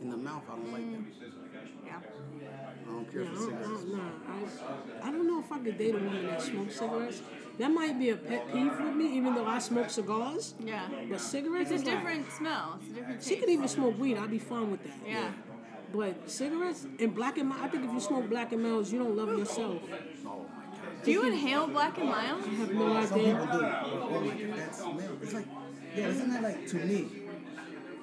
in 0.00 0.08
the 0.08 0.16
mouth. 0.16 0.44
I 0.50 0.54
don't 0.56 0.72
like 0.72 0.90
that. 0.92 1.32
Yeah. 2.84 2.90
I 2.90 2.94
don't 2.94 3.12
care 3.12 3.22
Yeah, 3.22 3.28
I 3.28 3.34
for 3.34 3.38
don't, 3.40 3.54
I 3.54 3.60
cigarettes. 3.62 3.84
don't, 3.84 3.96
nah, 3.96 5.04
I, 5.04 5.08
I 5.08 5.12
don't 5.12 5.26
know 5.26 5.40
if 5.40 5.52
I 5.52 5.58
could 5.58 5.78
date 5.78 5.94
a 5.94 5.98
woman 5.98 6.26
that 6.26 6.42
smokes 6.42 6.76
cigarettes. 6.78 7.22
That 7.58 7.68
might 7.70 7.98
be 7.98 8.10
a 8.10 8.16
pet 8.16 8.52
peeve 8.52 8.72
with 8.80 8.94
me, 8.94 9.16
even 9.16 9.34
though 9.34 9.46
I 9.46 9.58
smoke 9.58 9.90
cigars. 9.90 10.54
Yeah. 10.58 10.88
But 11.10 11.20
cigarettes 11.20 11.70
It's 11.70 11.82
a 11.82 11.82
is 11.82 11.84
like- 11.84 11.94
different 11.96 12.32
smell. 12.32 12.78
It's 12.80 12.90
a 12.90 12.94
different 12.94 13.18
taste. 13.20 13.28
she 13.28 13.36
could 13.36 13.50
even 13.50 13.68
smoke 13.68 13.98
weed. 13.98 14.16
I'd 14.18 14.30
be 14.30 14.38
fine 14.38 14.70
with 14.70 14.82
that. 14.84 14.92
Yeah. 15.06 15.30
But 15.92 16.30
cigarettes 16.30 16.86
and 16.98 17.14
black 17.14 17.36
and 17.36 17.48
mild, 17.50 17.62
I 17.62 17.68
think 17.68 17.84
if 17.84 17.92
you 17.92 18.00
smoke 18.00 18.28
black 18.30 18.52
and 18.52 18.62
milds, 18.62 18.90
you 18.92 18.98
don't 18.98 19.14
love 19.14 19.28
yourself. 19.36 19.82
Oh 19.84 19.88
my 19.90 19.98
God. 20.24 20.46
Do 21.04 21.10
you 21.10 21.26
inhale 21.26 21.66
black 21.66 21.98
and 21.98 22.08
mild? 22.08 22.42
I 22.42 22.48
have 22.54 22.72
no 22.72 23.04
Some 23.04 23.18
idea. 23.18 23.34
people 23.34 23.58
do. 23.58 23.64
Oh 23.66 24.20
my 24.20 24.34
god, 24.34 24.58
that 24.58 24.74
smell. 24.74 25.18
It's 25.20 25.34
like, 25.34 25.46
yeah, 25.94 26.06
isn't 26.08 26.30
that 26.30 26.42
like 26.42 26.66
to 26.68 26.76
me? 26.76 26.96
You 26.96 27.28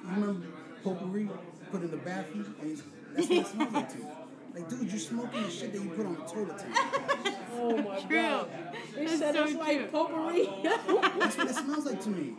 remember 0.04 0.46
potpourri 0.84 1.28
put 1.72 1.82
in 1.82 1.90
the 1.90 1.96
bathroom? 1.96 2.54
And 2.60 2.76
that's 3.16 3.28
what 3.28 3.38
it 3.38 3.46
smells 3.48 3.72
like 3.72 3.92
to 3.92 3.98
you. 3.98 4.06
Like, 4.54 4.68
dude, 4.68 4.90
you're 4.90 4.98
smoking 4.98 5.42
the 5.44 5.50
shit 5.50 5.72
that 5.72 5.82
you 5.82 5.90
put 5.90 6.06
on 6.06 6.14
the 6.14 6.24
toilet 6.24 6.58
tank. 6.58 7.36
Oh 7.52 7.76
my 7.76 8.00
True. 8.00 8.16
god. 8.22 8.48
They 8.94 9.04
That's 9.06 9.18
said 9.18 9.34
so 9.34 9.44
it's 9.44 9.54
like 9.54 9.76
true. 9.78 9.86
potpourri. 9.86 10.48
That's 10.64 11.36
what 11.36 11.50
it 11.50 11.54
smells 11.54 11.86
like 11.86 12.00
to 12.02 12.08
me. 12.10 12.24
Ew. 12.28 12.34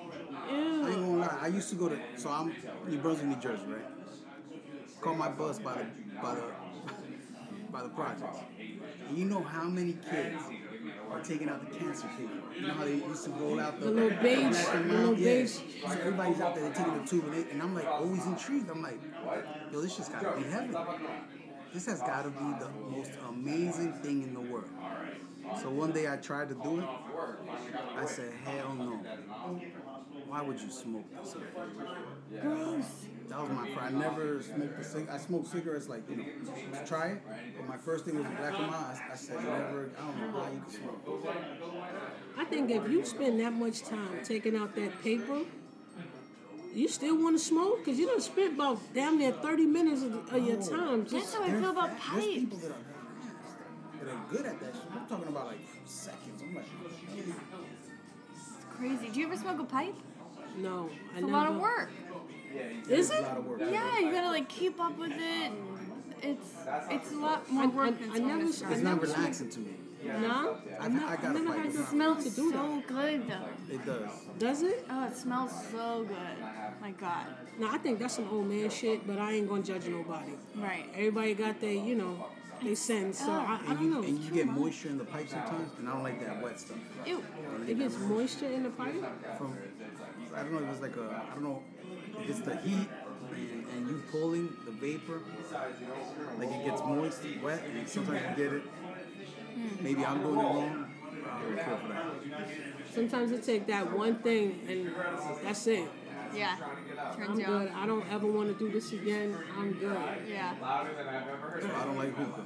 I 0.52 0.88
ain't 0.90 0.96
gonna 0.96 1.18
lie. 1.18 1.38
I 1.42 1.48
used 1.48 1.70
to 1.70 1.76
go 1.76 1.88
to 1.90 1.98
so 2.18 2.30
I'm 2.30 2.54
New 2.88 2.98
Brunswick, 2.98 3.28
New 3.28 3.36
Jersey, 3.38 3.64
right? 3.68 3.86
Call 5.00 5.16
my 5.16 5.30
bus 5.30 5.60
by 5.60 5.74
the 5.76 5.86
by 6.22 6.36
the 6.36 6.44
by 7.72 7.84
the 7.84 7.90
projects. 7.90 8.40
And 9.08 9.18
you 9.18 9.26
know 9.26 9.42
how 9.42 9.64
many 9.64 9.94
kids 10.10 10.36
are 11.10 11.20
taking 11.22 11.48
out 11.50 11.70
the 11.70 11.78
cancer 11.78 12.10
people. 12.18 12.36
You 12.60 12.68
know 12.68 12.74
how 12.74 12.84
they 12.86 12.96
used 12.96 13.24
to 13.26 13.30
roll 13.32 13.60
out 13.60 13.80
the, 13.80 13.86
The 13.88 13.92
little 13.92 14.22
beige- 14.24 14.66
the 14.66 14.80
little 14.80 15.18
yeah. 15.18 15.42
beige- 15.42 15.60
So 15.82 15.92
everybody's 15.92 16.42
out 16.42 16.56
there 16.56 16.64
they're 16.66 16.74
taking 16.74 17.02
the 17.02 17.08
tube 17.08 17.26
and, 17.26 17.34
they, 17.34 17.52
and 17.52 17.62
I'm 17.62 17.74
like 17.76 17.86
always 17.88 18.26
intrigued. 18.26 18.70
I'm 18.70 18.82
like, 18.82 19.00
yo, 19.72 19.82
this 19.82 19.96
just 19.98 20.12
gotta 20.12 20.38
be 20.38 20.44
heaven. 20.50 20.76
This 21.74 21.86
has 21.86 22.00
gotta 22.02 22.30
be 22.30 22.54
the 22.60 22.70
most 22.90 23.12
amazing 23.30 23.94
thing 23.94 24.24
in 24.24 24.34
the 24.34 24.42
world. 24.42 24.70
So 25.62 25.70
one 25.70 25.92
day 25.92 26.12
I 26.12 26.18
tried 26.18 26.50
to 26.50 26.56
do 26.56 26.80
it. 26.80 26.86
I 27.98 28.06
said, 28.06 28.32
hell 28.46 28.74
no. 28.74 29.00
Why 30.28 30.42
would 30.42 30.62
you 30.62 30.70
smoke 30.70 31.06
this. 31.22 31.36
Gross. 32.42 32.86
That 33.28 33.40
was 33.42 33.50
my. 33.50 33.70
I 33.80 33.92
never 33.92 34.42
smoked 34.42 34.80
a 34.80 34.84
cig. 34.84 35.08
I 35.10 35.18
smoked 35.18 35.48
cigarettes 35.48 35.90
like 35.90 36.10
you 36.10 36.18
know 36.18 36.24
to 36.24 36.86
try 36.86 37.08
it. 37.10 37.22
But 37.58 37.68
my 37.68 37.78
first 37.78 38.06
thing 38.06 38.18
was 38.18 38.26
black 38.38 38.54
and 38.58 38.68
mild. 38.68 38.74
I, 38.74 39.14
I 39.14 39.16
said 39.16 39.38
never. 39.38 39.90
I 39.98 40.06
don't 40.06 40.22
know 40.22 40.42
how 40.42 40.52
you 40.52 40.62
can 40.62 40.72
smoke. 40.72 41.36
I 42.38 42.46
think 42.46 42.72
if 42.72 42.90
you 42.90 43.06
spend 43.06 43.40
that 43.42 43.54
much 43.54 43.84
time 43.84 44.20
taking 44.24 44.56
out 44.56 44.76
that 44.76 45.02
paper, 45.02 45.42
you 46.74 46.88
still 46.88 47.22
want 47.22 47.38
to 47.38 47.44
smoke? 47.44 47.80
Because 47.84 48.00
you 48.00 48.08
done 48.08 48.22
spent 48.22 48.54
about 48.56 48.80
damn 48.94 49.18
near 49.18 49.32
30 49.32 49.66
minutes 49.66 50.04
of, 50.04 50.14
of 50.34 50.46
your 50.48 50.58
time 50.62 51.06
That's 51.06 51.34
how 51.34 51.44
I 51.44 51.50
feel 51.52 51.70
about 51.72 51.90
There's 51.90 52.02
pipes. 52.02 52.26
people 52.26 52.58
that 52.60 52.72
are 52.72 52.74
fast, 52.74 54.00
that 54.00 54.10
are 54.14 54.24
good 54.32 54.46
at 54.46 54.60
that 54.60 54.74
shit. 54.74 54.84
I'm 54.94 55.06
talking 55.08 55.28
about 55.28 55.48
like 55.48 55.60
seconds. 55.86 56.42
I'm 56.42 56.56
like, 56.56 56.66
oh, 56.84 56.90
really? 57.16 57.34
It's 58.34 58.66
crazy. 58.76 59.10
Do 59.14 59.20
you 59.20 59.26
ever 59.28 59.38
smoke 59.38 59.60
a 59.60 59.64
pipe? 59.64 59.96
No, 60.58 60.90
I 61.14 61.18
It's 61.18 61.18
a 61.18 61.22
never. 61.22 61.32
lot 61.32 61.48
of 61.48 61.56
work. 61.58 61.90
Yeah, 62.54 62.96
Is 62.96 63.10
it? 63.12 63.20
a 63.20 63.22
lot 63.22 63.38
of 63.38 63.46
work. 63.46 63.60
Yeah, 63.62 64.00
you 64.00 64.12
gotta 64.12 64.28
like 64.28 64.50
keep 64.50 64.80
up 64.80 64.98
with 64.98 65.14
it. 65.14 65.52
It's 66.22 66.54
it's 66.90 67.12
a 67.12 67.16
lot 67.16 67.50
more 67.50 67.68
work 67.70 67.88
I- 67.88 67.92
than 67.92 68.12
I 68.12 68.16
smoking 68.18 68.28
never- 68.28 68.44
a 68.44 68.48
It's 68.48 68.58
I 68.58 68.60
cigarette. 68.60 68.84
not 68.84 68.90
never 69.02 69.06
relaxing 69.08 69.50
to 69.50 69.60
me. 69.60 69.74
No, 70.04 70.58
I've, 70.80 70.84
I've- 70.86 70.94
never, 70.94 71.06
I 71.06 71.16
got 71.16 71.26
I've 71.26 71.34
never 71.44 71.54
had 71.60 71.74
the 71.74 71.84
smell 71.86 72.16
to 72.16 72.30
do 72.30 72.52
that. 72.52 72.58
so 72.58 72.84
good 72.88 73.28
though. 73.28 73.74
It 73.74 73.86
does. 73.86 74.12
Does 74.40 74.62
it? 74.64 74.86
Oh, 74.90 75.08
it 75.08 75.16
smells 75.16 75.52
so 75.72 76.04
good. 76.08 76.46
My 76.82 76.92
God. 76.92 77.28
No, 77.60 77.68
I 77.70 77.78
think 77.78 78.00
that's 78.00 78.16
some 78.16 78.30
old 78.30 78.48
man 78.48 78.70
shit, 78.70 79.06
but 79.06 79.20
I 79.20 79.34
ain't 79.34 79.48
gonna 79.50 79.62
judge 79.64 79.88
nobody. 79.88 80.32
Right. 80.56 80.86
Everybody 80.96 81.34
got 81.36 81.60
their, 81.62 81.74
you 81.74 81.96
know, 81.96 82.26
they 82.64 82.76
sense. 82.76 83.20
So 83.20 83.26
oh, 83.32 83.32
I, 83.34 83.54
I 83.54 83.58
And 83.60 83.68
don't 83.68 83.82
you 83.84 83.90
know. 83.90 84.04
and 84.04 84.20
you 84.20 84.32
get 84.32 84.48
moisture 84.48 84.90
in 84.90 84.98
the 84.98 85.04
pipe 85.06 85.30
sometimes, 85.30 85.72
and 85.78 85.88
I 85.90 85.94
don't 85.94 86.04
like 86.04 86.20
that 86.26 86.42
wet 86.42 86.60
stuff. 86.60 86.78
Ew. 87.06 87.24
It 87.68 87.78
gets 87.78 87.98
moisture 88.00 88.48
in 88.48 88.64
the 88.64 88.70
pipe. 88.72 88.96
From 89.38 89.58
I 90.36 90.44
don't 90.44 90.52
know. 90.54 90.60
It 90.60 90.68
was 90.70 90.82
like 90.82 90.96
a 90.96 91.26
I 91.30 91.34
don't 91.34 91.44
know. 91.44 91.64
If 92.20 92.30
it's 92.30 92.40
the 92.42 92.56
heat 92.58 92.88
and, 93.32 93.66
and 93.76 93.88
you 93.88 94.04
pulling 94.12 94.50
the 94.66 94.72
vapor, 94.72 95.22
like 96.38 96.50
it 96.52 96.66
gets 96.66 96.82
moist, 96.82 97.22
wet, 97.44 97.62
and 97.76 97.88
sometimes 97.88 98.38
you 98.38 98.44
get 98.44 98.54
it. 98.54 98.64
Maybe 99.82 100.06
I'm 100.06 100.22
doing 100.22 100.34
it 100.34 100.38
wrong. 100.44 100.94
I 101.26 101.42
don't 101.42 101.56
care 101.56 101.78
for 101.78 101.88
that. 101.90 102.48
Sometimes 102.94 103.32
it 103.32 103.44
take 103.44 103.68
that 103.68 103.92
one 103.92 104.16
thing 104.16 104.60
and 104.68 104.92
that's 105.44 105.68
it. 105.68 105.88
Yeah. 106.36 106.56
Turns 107.16 107.30
I'm 107.30 107.36
good. 107.38 107.46
on. 107.48 107.68
I 107.70 107.86
don't 107.86 108.06
ever 108.12 108.28
want 108.28 108.58
to 108.58 108.66
do 108.66 108.72
this 108.72 108.92
again. 108.94 109.36
I'm 109.58 109.74
good. 109.74 109.98
Yeah. 110.30 110.56
Louder 110.62 110.94
than 110.96 111.08
I've 111.08 111.28
ever 111.28 111.38
heard. 111.38 111.64
I 111.66 111.84
don't 111.86 111.98
like 111.98 112.16
hookah. 112.16 112.46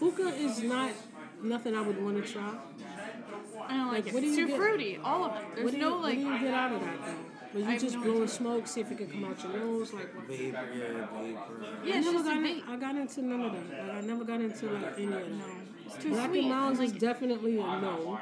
Hookah 0.00 0.28
is 0.36 0.62
not 0.62 0.90
nothing 1.42 1.74
I 1.76 1.80
would 1.82 2.02
want 2.02 2.24
to 2.24 2.32
try. 2.32 2.54
I 3.68 3.76
don't 3.76 3.86
like, 3.88 4.04
Like, 4.04 4.06
it. 4.08 4.14
what 4.14 4.20
do 4.22 4.26
It's 4.28 4.36
too 4.36 4.46
get- 4.48 4.56
fruity. 4.56 4.98
All 5.02 5.24
of 5.24 5.36
it. 5.36 5.42
There's 5.54 5.64
What 5.64 5.70
do 5.72 5.76
you, 5.78 5.82
no 5.82 5.98
what 5.98 6.12
do 6.12 6.18
you 6.18 6.38
get 6.38 6.54
out 6.54 6.72
of 6.72 6.80
that 6.80 6.98
though? 7.06 7.14
But 7.52 7.58
you 7.58 7.64
have 7.66 7.80
just 7.82 7.94
no 7.96 8.02
blowing 8.02 8.16
idea. 8.22 8.28
smoke, 8.28 8.66
see 8.66 8.80
if 8.80 8.90
it 8.90 8.96
can 8.98 9.10
come 9.10 9.24
out 9.26 9.42
your 9.44 9.52
nose, 9.52 9.92
like. 9.92 10.14
what? 10.16 10.26
Vapor, 10.26 10.68
yeah, 10.74 11.06
vapor. 11.12 11.38
Yeah, 11.84 11.94
I 11.96 12.00
never 12.00 12.22
got 12.24 12.36
in. 12.38 12.62
I 12.66 12.76
got 12.76 12.96
into 12.96 13.22
none 13.22 13.40
of 13.42 13.52
that. 13.52 13.88
Like, 13.88 13.96
I 13.96 14.00
never 14.00 14.24
got 14.24 14.40
into 14.40 14.66
like 14.70 14.94
any 14.96 15.04
of 15.06 15.12
that. 15.12 15.28
It's 15.94 16.02
too 16.02 16.10
Black 16.10 16.28
sweet. 16.30 16.40
and 16.40 16.48
Miles 16.50 16.78
Like, 16.78 16.86
is 16.88 16.92
definitely 16.94 17.54
a 17.58 17.80
no. 17.80 18.18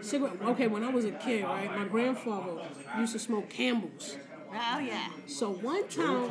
Cigarette. 0.00 0.40
Okay, 0.42 0.66
when 0.66 0.84
I 0.84 0.90
was 0.90 1.04
a 1.04 1.12
kid, 1.12 1.44
right, 1.44 1.70
my 1.76 1.84
grandfather 1.86 2.60
used 2.98 3.12
to 3.14 3.18
smoke 3.18 3.48
Camels. 3.48 4.16
oh 4.52 4.78
yeah. 4.78 5.08
So 5.26 5.50
one 5.50 5.86
time, 5.88 6.30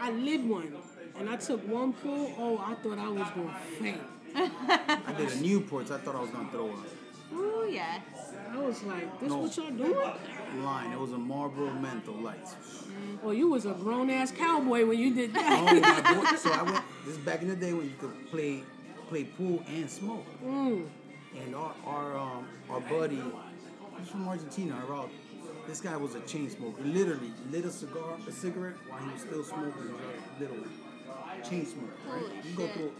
I 0.00 0.10
lit 0.10 0.40
one, 0.42 0.72
and 1.18 1.28
I 1.30 1.36
took 1.36 1.66
one 1.68 1.92
pull. 1.92 2.32
Oh, 2.38 2.58
I 2.58 2.74
thought 2.74 2.98
I 2.98 3.08
was 3.08 3.28
gonna 3.34 3.56
faint. 3.78 4.00
I 4.34 5.14
did 5.16 5.28
a 5.28 5.32
Newports. 5.36 5.90
I 5.90 5.98
thought 5.98 6.16
I 6.16 6.20
was 6.20 6.30
gonna 6.30 6.50
throw 6.50 6.70
up. 6.70 6.86
Oh 7.34 7.64
yeah. 7.70 8.00
I 8.52 8.56
was 8.58 8.82
like, 8.82 9.20
"This 9.20 9.28
No. 9.30 9.38
what 9.38 9.56
y'all 9.56 9.70
doing?" 9.70 10.10
I'm. 10.66 10.92
It 10.92 10.98
was 10.98 11.12
a 11.12 11.18
Marlboro 11.18 11.70
Menthol 11.72 12.14
Lights. 12.16 12.56
Well, 13.22 13.32
you 13.32 13.48
was 13.48 13.64
a 13.66 13.72
grown 13.72 14.10
ass 14.10 14.30
cowboy 14.32 14.84
when 14.86 14.98
you 14.98 15.14
did 15.14 15.32
that. 15.34 15.64
Oh 15.66 15.80
that. 15.80 16.04
my 16.04 16.30
boy! 16.30 16.36
So 16.36 16.50
I 16.52 16.62
went. 16.62 16.84
This 17.06 17.16
is 17.16 17.20
back 17.24 17.42
in 17.42 17.48
the 17.48 17.56
day 17.56 17.72
when 17.72 17.84
you 17.86 17.94
could 17.98 18.30
play 18.30 18.62
play 19.12 19.24
pool 19.24 19.62
and 19.68 19.90
smoke. 19.90 20.24
mm. 20.42 20.86
And 21.44 21.54
our 21.54 21.74
our 21.86 22.16
um 22.16 22.46
our 22.70 22.80
buddy, 22.80 23.20
he's 23.98 24.08
from 24.08 24.26
Argentina. 24.26 24.74
Our 24.88 25.06
this 25.68 25.82
guy 25.82 25.96
was 25.98 26.14
a 26.14 26.20
chain 26.20 26.48
smoker. 26.48 26.82
Literally 26.82 27.30
lit 27.50 27.66
a 27.66 27.70
cigar, 27.70 28.16
a 28.26 28.32
cigarette 28.32 28.76
while 28.88 29.00
he 29.04 29.12
was 29.12 29.20
still 29.20 29.44
smoking 29.44 29.94
a 29.94 30.40
little 30.40 30.64
chain 31.48 31.66
smoker. 31.66 31.92
Right? 32.08 32.22
Holy 32.22 32.48
You 32.48 32.56
go 32.56 32.66
shit. 32.66 32.74
through 32.74 32.92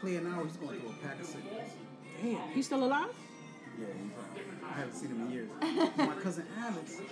play 0.00 0.16
an 0.16 0.32
hour, 0.32 0.44
he's 0.46 0.56
going 0.56 0.80
through 0.80 0.88
a 0.88 1.06
pack 1.06 1.20
of 1.20 1.26
cigarettes. 1.26 1.72
Damn, 2.22 2.48
he 2.54 2.62
still 2.62 2.82
alive? 2.82 3.14
Yeah, 3.78 3.86
he's, 4.02 4.64
I 4.66 4.72
haven't 4.78 4.94
seen 4.94 5.10
him 5.10 5.26
in 5.26 5.30
years. 5.30 5.50
My 5.98 6.14
cousin 6.22 6.46
Alex, 6.58 7.02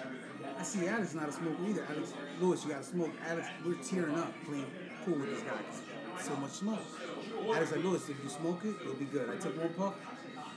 I 0.59 0.63
see 0.63 0.89
Alex 0.89 1.15
not 1.15 1.29
a 1.29 1.33
smoker 1.33 1.57
either. 1.69 1.85
Alex, 1.91 2.15
Lewis, 2.41 2.65
you 2.65 2.71
gotta 2.71 2.83
smoke. 2.85 3.11
Alex, 3.29 3.47
we're 3.67 3.75
tearing 3.75 4.15
up 4.15 4.33
playing 4.47 4.65
pool 5.05 5.17
with 5.19 5.31
this 5.35 5.43
guy. 5.43 5.61
So 6.23 6.35
much 6.37 6.51
smoke. 6.51 6.81
Alex 7.45 7.73
like, 7.73 7.85
Lewis, 7.85 8.09
if 8.09 8.23
you 8.23 8.29
smoke 8.29 8.61
it, 8.65 8.75
it'll 8.83 8.95
be 8.95 9.05
good. 9.07 9.29
I 9.31 9.37
took 9.37 9.59
one 9.59 9.73
puff, 9.75 9.95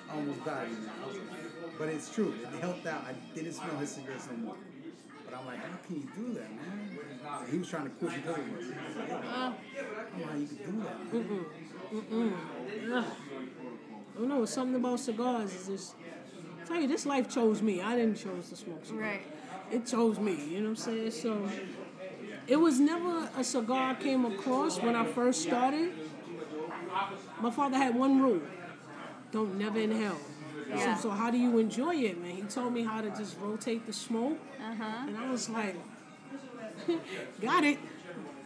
I 0.09 0.15
almost 0.15 0.43
died 0.45 0.67
in 0.67 0.83
there. 0.83 0.93
I 1.03 1.07
was 1.07 1.17
like, 1.17 1.77
But 1.77 1.87
it's 1.89 2.13
true, 2.13 2.33
it 2.41 2.59
helped 2.59 2.85
out. 2.85 3.03
I 3.05 3.13
didn't 3.35 3.53
smell 3.53 3.77
his 3.77 3.91
cigarettes 3.91 4.27
no 4.31 4.37
more. 4.37 4.55
But 5.25 5.39
I'm 5.39 5.45
like, 5.45 5.59
how 5.59 5.77
can 5.87 5.95
you 5.95 6.09
do 6.15 6.33
that, 6.33 6.49
man? 6.55 6.99
And 7.41 7.51
he 7.51 7.57
was 7.59 7.69
trying 7.69 7.83
to 7.85 7.89
quit 7.91 8.13
because 8.15 8.37
of 8.37 8.43
us. 8.57 8.63
I 8.99 9.07
don't 9.07 10.19
know 10.19 10.25
how 10.25 10.37
you 10.37 10.47
could 10.47 10.65
do 10.65 10.83
that. 10.83 11.13
man. 11.13 12.33
Ugh. 12.93 13.05
I 14.13 14.19
don't 14.19 14.27
know. 14.29 14.45
Something 14.45 14.75
about 14.75 14.99
cigars. 14.99 15.53
Is 15.53 15.67
just 15.67 15.95
I 16.61 16.65
tell 16.65 16.81
you, 16.81 16.87
this 16.87 17.05
life 17.05 17.33
chose 17.33 17.61
me. 17.61 17.81
I 17.81 17.95
didn't 17.95 18.15
choose 18.15 18.49
to 18.49 18.55
smoke 18.55 18.85
cigars. 18.85 19.01
Right. 19.01 19.21
It 19.71 19.85
chose 19.85 20.19
me. 20.19 20.33
You 20.33 20.59
know 20.59 20.63
what 20.63 20.69
I'm 20.69 20.75
saying? 20.75 21.11
So 21.11 21.49
it 22.47 22.57
was 22.57 22.79
never 22.79 23.29
a 23.37 23.43
cigar 23.43 23.91
I 23.91 23.95
came 23.95 24.25
across 24.25 24.81
when 24.81 24.95
I 24.95 25.05
first 25.05 25.41
started. 25.43 25.93
My 27.39 27.51
father 27.51 27.77
had 27.77 27.95
one 27.95 28.21
rule: 28.21 28.41
don't 29.31 29.57
never 29.57 29.79
inhale. 29.79 30.17
Yeah. 30.69 30.95
So, 30.95 31.01
so 31.03 31.09
how 31.09 31.31
do 31.31 31.37
you 31.37 31.57
enjoy 31.57 31.95
it, 31.95 32.21
man? 32.21 32.31
He 32.31 32.41
told 32.43 32.73
me 32.73 32.83
how 32.83 33.01
to 33.01 33.09
just 33.11 33.37
rotate 33.39 33.85
the 33.85 33.93
smoke, 33.93 34.37
Uh 34.59 34.75
huh. 34.75 35.07
and 35.07 35.17
I 35.17 35.29
was 35.29 35.49
like, 35.49 35.75
got 37.41 37.63
it. 37.63 37.77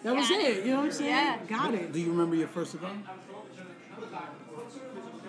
That 0.04 0.16
was 0.16 0.30
it. 0.30 0.40
it. 0.40 0.66
You 0.66 0.72
know 0.72 0.78
what 0.82 0.86
I'm 0.88 0.92
saying? 0.92 1.10
Yeah. 1.10 1.40
Got 1.48 1.74
it. 1.74 1.92
Do 1.92 2.00
you 2.00 2.12
remember 2.12 2.36
your 2.36 2.48
first 2.48 2.72
cigar? 2.72 2.92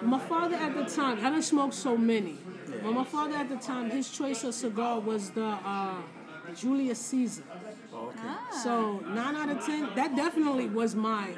My 0.03 0.19
father 0.19 0.57
at 0.57 0.75
the 0.75 0.85
time, 0.85 1.19
I 1.21 1.31
didn't 1.31 1.43
smoke 1.43 1.73
so 1.73 1.97
many. 1.97 2.37
But 2.83 2.93
my 2.93 3.05
father 3.05 3.35
at 3.37 3.49
the 3.49 3.57
time, 3.57 3.91
his 3.91 4.11
choice 4.11 4.45
of 4.45 4.55
cigar 4.55 5.01
was 5.01 5.31
the 5.31 5.45
uh, 5.47 5.95
Julius 6.55 6.99
Caesar. 7.07 7.43
Oh, 7.93 8.09
okay. 8.09 8.19
Ah. 8.23 8.61
So 8.63 8.99
nine 9.09 9.35
out 9.35 9.49
of 9.49 9.65
ten, 9.65 9.89
that 9.97 10.15
definitely 10.15 10.67
was 10.69 10.95
my 10.95 11.35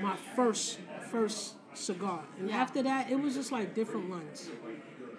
my 0.00 0.16
first 0.34 0.78
first 1.10 1.54
cigar. 1.74 2.20
And 2.38 2.48
Yeah. 2.48 2.62
after 2.62 2.82
that, 2.82 3.10
it 3.10 3.18
was 3.20 3.34
just 3.34 3.52
like 3.52 3.74
different 3.74 4.08
ones, 4.10 4.50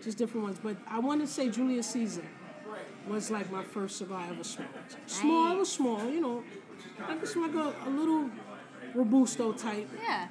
just 0.04 0.18
different 0.18 0.44
ones. 0.48 0.60
But 0.62 0.78
I 0.88 1.00
want 1.00 1.22
to 1.22 1.28
say 1.28 1.50
Julius 1.50 1.88
Caesar 1.92 2.26
was 3.08 3.32
like 3.32 3.52
my 3.52 3.64
first 3.64 3.98
cigar 3.98 4.20
I 4.20 4.30
ever 4.30 4.44
smoked. 4.44 4.98
Small, 5.08 5.54
it 5.54 5.58
was 5.60 5.72
small, 5.72 6.04
you 6.10 6.22
know. 6.22 6.44
I 7.08 7.16
could 7.16 7.28
smoke 7.28 7.56
a, 7.56 7.68
a 7.88 7.90
little 7.90 8.30
robusto 8.94 9.54
type. 9.54 9.88
Yeah. 10.04 10.28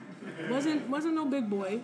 wasn't 0.50 0.88
wasn't 0.88 1.14
no 1.14 1.24
big 1.26 1.48
boy, 1.48 1.80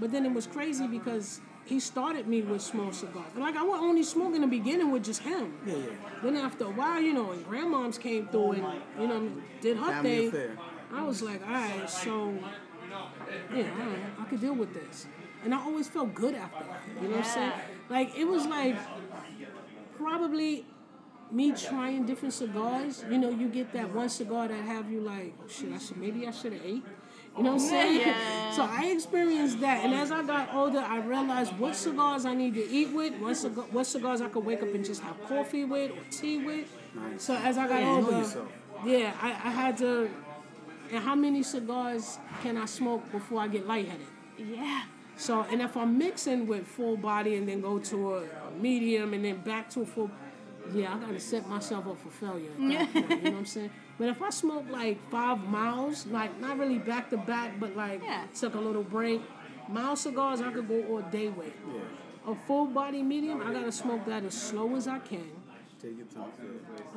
but 0.00 0.10
then 0.12 0.24
it 0.24 0.32
was 0.32 0.46
crazy 0.46 0.86
because 0.86 1.40
he 1.64 1.78
started 1.80 2.26
me 2.26 2.40
with 2.42 2.62
small 2.62 2.92
cigars. 2.92 3.30
And 3.34 3.42
like 3.42 3.56
I 3.56 3.62
was 3.62 3.78
only 3.80 4.02
smoking 4.02 4.36
in 4.36 4.40
the 4.42 4.46
beginning 4.58 4.90
with 4.90 5.04
just 5.04 5.22
him. 5.22 5.52
Yeah, 5.66 5.74
yeah. 5.76 5.86
Then 6.22 6.36
after 6.36 6.64
a 6.64 6.70
while, 6.70 7.00
you 7.00 7.12
know, 7.12 7.32
and 7.32 7.44
grandmoms 7.46 8.00
came 8.00 8.28
through 8.28 8.52
and 8.52 8.64
you 9.00 9.06
know 9.06 9.30
did 9.60 9.76
her 9.76 9.86
Family 9.86 10.16
thing. 10.16 10.28
affair. 10.28 10.58
I 10.94 11.02
was 11.04 11.20
like, 11.22 11.42
all 11.46 11.52
right, 11.52 11.90
so 11.90 12.32
yeah, 13.54 13.70
all 13.80 13.86
right, 13.86 13.98
I 14.20 14.24
could 14.24 14.40
deal 14.40 14.54
with 14.54 14.72
this. 14.74 15.06
and 15.44 15.54
I 15.54 15.58
always 15.58 15.88
felt 15.88 16.14
good 16.14 16.34
after 16.34 16.64
that. 16.64 16.82
You 17.02 17.08
know 17.08 17.16
what 17.16 17.26
I'm 17.26 17.32
saying? 17.32 17.52
Like 17.88 18.16
it 18.16 18.24
was 18.24 18.46
like 18.46 18.76
probably 19.96 20.66
me 21.30 21.52
trying 21.52 22.06
different 22.06 22.34
cigars. 22.34 23.04
You 23.10 23.18
know, 23.18 23.30
you 23.30 23.48
get 23.48 23.72
that 23.72 23.92
one 23.94 24.08
cigar 24.08 24.48
that 24.48 24.64
have 24.64 24.90
you 24.90 25.00
like, 25.00 25.34
oh 25.42 25.48
shit, 25.48 25.72
I 25.72 25.78
should 25.78 25.96
maybe 25.98 26.26
I 26.26 26.30
should 26.30 26.52
have 26.52 26.62
ate. 26.64 26.84
You 27.36 27.44
know 27.44 27.52
what 27.52 27.62
I'm 27.62 27.68
saying? 27.68 28.00
Yeah. 28.00 28.14
So 28.56 28.62
I 28.64 28.86
experienced 28.86 29.60
that, 29.60 29.84
and 29.84 29.94
as 29.94 30.10
I 30.10 30.22
got 30.24 30.52
older, 30.52 30.80
I 30.80 30.98
realized 30.98 31.56
what 31.58 31.76
cigars 31.76 32.24
I 32.24 32.34
need 32.34 32.54
to 32.54 32.68
eat 32.68 32.90
with, 32.92 33.14
what, 33.20 33.36
cigar, 33.36 33.64
what 33.70 33.86
cigars 33.86 34.20
I 34.20 34.28
could 34.28 34.44
wake 34.44 34.62
up 34.62 34.74
and 34.74 34.84
just 34.84 35.02
have 35.02 35.22
coffee 35.28 35.64
with 35.64 35.92
or 35.92 36.02
tea 36.10 36.38
with. 36.38 36.66
So 37.18 37.36
as 37.36 37.56
I 37.56 37.68
got 37.68 37.80
Yeah, 37.80 37.88
older, 37.94 38.26
yeah, 38.84 39.12
I, 39.20 39.28
I 39.28 39.50
had 39.50 39.76
to. 39.78 40.10
And 40.92 41.04
how 41.04 41.14
many 41.14 41.42
cigars 41.42 42.18
can 42.42 42.56
I 42.56 42.66
smoke 42.66 43.10
before 43.12 43.40
I 43.40 43.48
get 43.48 43.66
lightheaded? 43.66 44.06
Yeah. 44.38 44.82
So, 45.16 45.42
and 45.50 45.60
if 45.60 45.76
I'm 45.76 45.98
mixing 45.98 46.46
with 46.46 46.66
full 46.66 46.96
body 46.96 47.34
and 47.36 47.48
then 47.48 47.60
go 47.60 47.78
to 47.78 48.14
a, 48.14 48.18
a 48.22 48.50
medium 48.60 49.12
and 49.14 49.24
then 49.24 49.38
back 49.38 49.68
to 49.70 49.82
a 49.82 49.86
full, 49.86 50.10
yeah, 50.72 50.94
I 50.94 50.98
gotta 50.98 51.18
set 51.20 51.48
myself 51.48 51.86
up 51.88 51.98
for 51.98 52.10
failure. 52.10 52.50
At 52.52 52.92
that 52.92 52.92
point, 53.08 53.10
you 53.10 53.16
know 53.24 53.30
what 53.32 53.38
I'm 53.38 53.46
saying? 53.46 53.70
But 53.98 54.08
if 54.10 54.22
I 54.22 54.30
smoke 54.30 54.64
like 54.70 54.98
five 55.10 55.40
miles, 55.40 56.06
like 56.06 56.38
not 56.40 56.56
really 56.58 56.78
back 56.78 57.10
to 57.10 57.16
back, 57.16 57.58
but 57.58 57.74
like 57.76 58.00
Yeah. 58.02 58.24
took 58.38 58.54
a 58.54 58.60
little 58.60 58.84
break, 58.84 59.20
mild 59.68 59.98
cigars 59.98 60.40
I 60.40 60.52
could 60.52 60.68
go 60.68 60.84
all 60.84 61.02
day 61.02 61.28
with. 61.28 61.52
A 62.26 62.34
full 62.46 62.66
body 62.66 63.02
medium, 63.02 63.42
I 63.42 63.52
gotta 63.52 63.72
smoke 63.72 64.06
that 64.06 64.22
as 64.24 64.34
slow 64.34 64.76
as 64.76 64.86
I 64.86 65.00
can. 65.00 65.30
Take 65.80 65.96
your 65.96 66.06
time. 66.06 66.32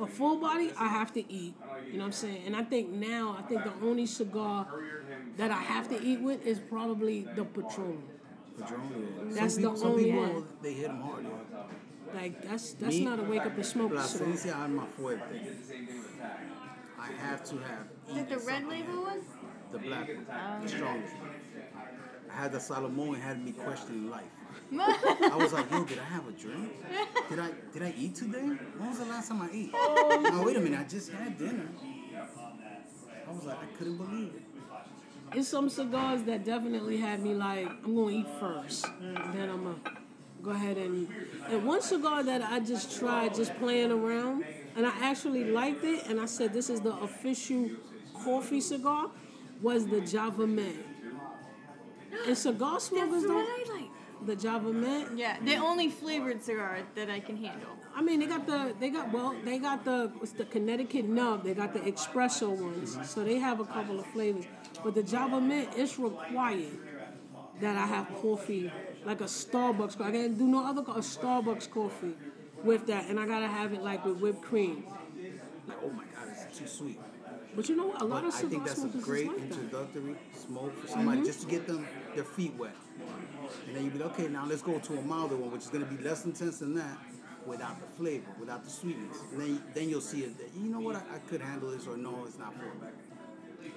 A 0.00 0.06
full 0.06 0.36
body, 0.38 0.72
I 0.76 0.88
have 0.88 1.12
to 1.14 1.32
eat. 1.32 1.54
You 1.86 1.92
know 1.92 1.98
what 2.00 2.06
I'm 2.06 2.12
saying? 2.12 2.42
And 2.46 2.56
I 2.56 2.64
think 2.64 2.90
now, 2.90 3.36
I 3.38 3.42
think 3.42 3.62
the 3.62 3.72
only 3.86 4.06
cigar 4.06 4.66
that 5.36 5.50
I 5.52 5.62
have 5.62 5.88
to 5.90 6.02
eat 6.02 6.20
with 6.20 6.44
is 6.44 6.58
probably 6.58 7.26
the 7.36 7.44
Patron. 7.44 8.02
Padron, 8.58 8.90
yeah. 9.28 9.34
That's 9.40 9.54
some 9.54 9.62
the 9.62 9.68
people, 9.68 9.76
some 9.76 9.90
only 9.92 10.04
people 10.04 10.20
one. 10.20 10.48
they 10.62 10.72
hit 10.74 10.88
them 10.88 11.00
hard. 11.00 11.24
Yeah. 11.24 12.20
Like 12.20 12.42
that's 12.42 12.72
that's 12.74 12.96
Me, 12.96 13.04
not 13.04 13.18
a 13.20 13.22
wake 13.22 13.46
up 13.46 13.54
and 13.54 13.64
smoke 13.64 13.92
La 13.92 14.02
cigar. 14.02 14.28
esencia 14.28 14.56
alma 14.56 14.86
fuerte. 14.98 15.22
I 17.00 17.06
have 17.26 17.42
to 17.44 17.56
have. 17.58 17.86
Is 18.10 18.16
it 18.18 18.28
the 18.28 18.38
red 18.38 18.66
label 18.66 19.02
one? 19.02 19.20
The 19.72 19.78
black 19.78 20.08
one, 20.08 20.26
oh. 20.30 20.62
the 20.62 20.68
strongest. 20.68 21.16
one. 21.16 21.30
I 22.30 22.34
had 22.34 22.52
the 22.52 22.60
Salomon 22.60 23.14
and 23.14 23.22
had 23.22 23.44
me 23.44 23.52
questioning 23.52 24.10
life. 24.10 24.30
I 24.72 25.36
was 25.36 25.52
like, 25.52 25.70
yo, 25.70 25.84
did 25.92 25.98
I 25.98 26.04
have 26.04 26.28
a 26.28 26.32
drink? 26.32 26.72
Did 27.28 27.38
I 27.38 27.50
did 27.72 27.82
I 27.82 27.94
eat 27.96 28.14
today? 28.14 28.40
When 28.40 28.88
was 28.88 28.98
the 28.98 29.04
last 29.06 29.28
time 29.28 29.42
I 29.42 29.48
ate? 29.52 29.70
Oh. 29.74 30.20
Now 30.22 30.44
wait 30.44 30.56
a 30.56 30.60
minute, 30.60 30.80
I 30.80 30.84
just 30.84 31.10
had 31.12 31.38
dinner. 31.38 31.68
I 33.28 33.32
was 33.32 33.44
like, 33.44 33.58
I 33.58 33.76
couldn't 33.78 33.96
believe 33.96 34.34
it. 34.34 34.42
It's 35.34 35.48
some 35.48 35.70
cigars 35.70 36.22
that 36.24 36.44
definitely 36.44 36.98
had 36.98 37.22
me 37.22 37.34
like, 37.34 37.66
I'm 37.66 37.94
gonna 37.94 38.10
eat 38.10 38.28
first. 38.38 38.86
Then 39.00 39.48
I'm 39.48 39.64
gonna 39.64 39.76
go 40.42 40.50
ahead 40.50 40.76
and 40.76 41.08
and 41.48 41.64
one 41.64 41.80
cigar 41.80 42.22
that 42.24 42.42
I 42.42 42.60
just 42.60 42.98
tried 42.98 43.34
just 43.34 43.56
playing 43.58 43.92
around 43.92 44.44
and 44.76 44.86
I 44.86 44.90
actually 45.00 45.44
liked 45.44 45.84
it 45.84 46.06
and 46.08 46.20
I 46.20 46.26
said 46.26 46.52
this 46.52 46.68
is 46.68 46.80
the 46.80 46.94
official 46.96 47.70
coffee 48.12 48.60
cigar 48.60 49.10
was 49.60 49.86
the 49.86 50.00
Java 50.00 50.46
Mint. 50.46 50.76
And 52.26 52.36
cigar 52.36 52.72
That's 52.72 52.86
smokers 52.86 53.22
don't 53.22 53.48
I 53.48 53.71
like. 53.71 53.71
The 54.26 54.36
Java 54.36 54.72
Mint. 54.72 55.16
Yeah, 55.18 55.36
the 55.44 55.56
only 55.56 55.88
flavored 55.90 56.42
cigar 56.42 56.78
that 56.94 57.10
I 57.10 57.20
can 57.20 57.36
handle. 57.36 57.68
I 57.94 58.00
mean, 58.02 58.20
they 58.20 58.26
got 58.26 58.46
the 58.46 58.74
they 58.80 58.90
got 58.90 59.12
well, 59.12 59.34
they 59.44 59.58
got 59.58 59.84
the 59.84 60.10
it's 60.22 60.32
the 60.32 60.44
Connecticut 60.46 61.04
nub. 61.06 61.44
They 61.44 61.54
got 61.54 61.72
the 61.74 61.80
espresso 61.80 62.48
ones, 62.50 62.96
so 63.08 63.22
they 63.24 63.38
have 63.38 63.60
a 63.60 63.64
couple 63.64 63.98
of 64.00 64.06
flavors. 64.06 64.44
But 64.82 64.94
the 64.94 65.02
Java 65.02 65.40
Mint, 65.40 65.68
it's 65.76 65.98
required 65.98 66.78
that 67.60 67.76
I 67.76 67.86
have 67.86 68.08
coffee, 68.20 68.72
like 69.04 69.20
a 69.20 69.24
Starbucks. 69.24 70.00
I 70.00 70.10
can't 70.10 70.38
do 70.38 70.46
no 70.46 70.64
other 70.66 70.82
co- 70.82 70.92
a 70.92 71.00
Starbucks 71.00 71.70
coffee 71.70 72.14
with 72.64 72.86
that, 72.86 73.08
and 73.08 73.20
I 73.20 73.26
gotta 73.26 73.48
have 73.48 73.72
it 73.72 73.82
like 73.82 74.04
with 74.04 74.18
whipped 74.18 74.42
cream. 74.42 74.84
Like, 75.68 75.78
oh 75.84 75.90
my 75.90 76.04
god, 76.14 76.28
it's 76.32 76.58
too 76.58 76.66
sweet. 76.66 76.98
But 77.54 77.68
you 77.68 77.76
know 77.76 77.88
what? 77.88 78.00
A 78.00 78.04
lot 78.06 78.22
But 78.22 78.28
of 78.28 78.34
I 78.34 78.48
think 78.48 78.64
that's 78.64 78.82
a 78.82 78.88
great 78.88 79.24
is 79.24 79.28
like 79.28 79.36
that. 79.50 79.56
introductory 79.58 80.16
smoke 80.34 80.74
for 80.80 80.86
somebody 80.88 81.18
Mm-hmm. 81.18 81.26
just 81.26 81.42
to 81.42 81.46
get 81.48 81.66
them 81.66 81.86
their 82.14 82.24
feet 82.24 82.54
wet. 82.54 82.74
And 83.66 83.76
then 83.76 83.84
you'd 83.84 83.92
be 83.92 83.98
like, 83.98 84.12
okay, 84.18 84.28
now 84.28 84.44
let's 84.46 84.62
go 84.62 84.78
to 84.78 84.98
a 84.98 85.02
milder 85.02 85.36
one, 85.36 85.50
which 85.50 85.62
is 85.62 85.68
going 85.68 85.84
to 85.86 85.90
be 85.92 86.02
less 86.02 86.24
intense 86.24 86.58
than 86.58 86.74
that, 86.74 86.98
without 87.46 87.80
the 87.80 87.86
flavor, 87.98 88.30
without 88.38 88.64
the 88.64 88.70
sweetness. 88.70 89.16
And 89.32 89.40
then, 89.40 89.62
then 89.74 89.88
you'll 89.88 90.00
see 90.00 90.22
it. 90.22 90.36
That, 90.38 90.48
you 90.60 90.68
know 90.68 90.80
what? 90.80 90.96
I, 90.96 91.00
I 91.16 91.18
could 91.28 91.40
handle 91.40 91.70
this, 91.70 91.86
or 91.86 91.96
no, 91.96 92.24
it's 92.26 92.38
not 92.38 92.54
for 92.54 92.64
me. 92.64 92.90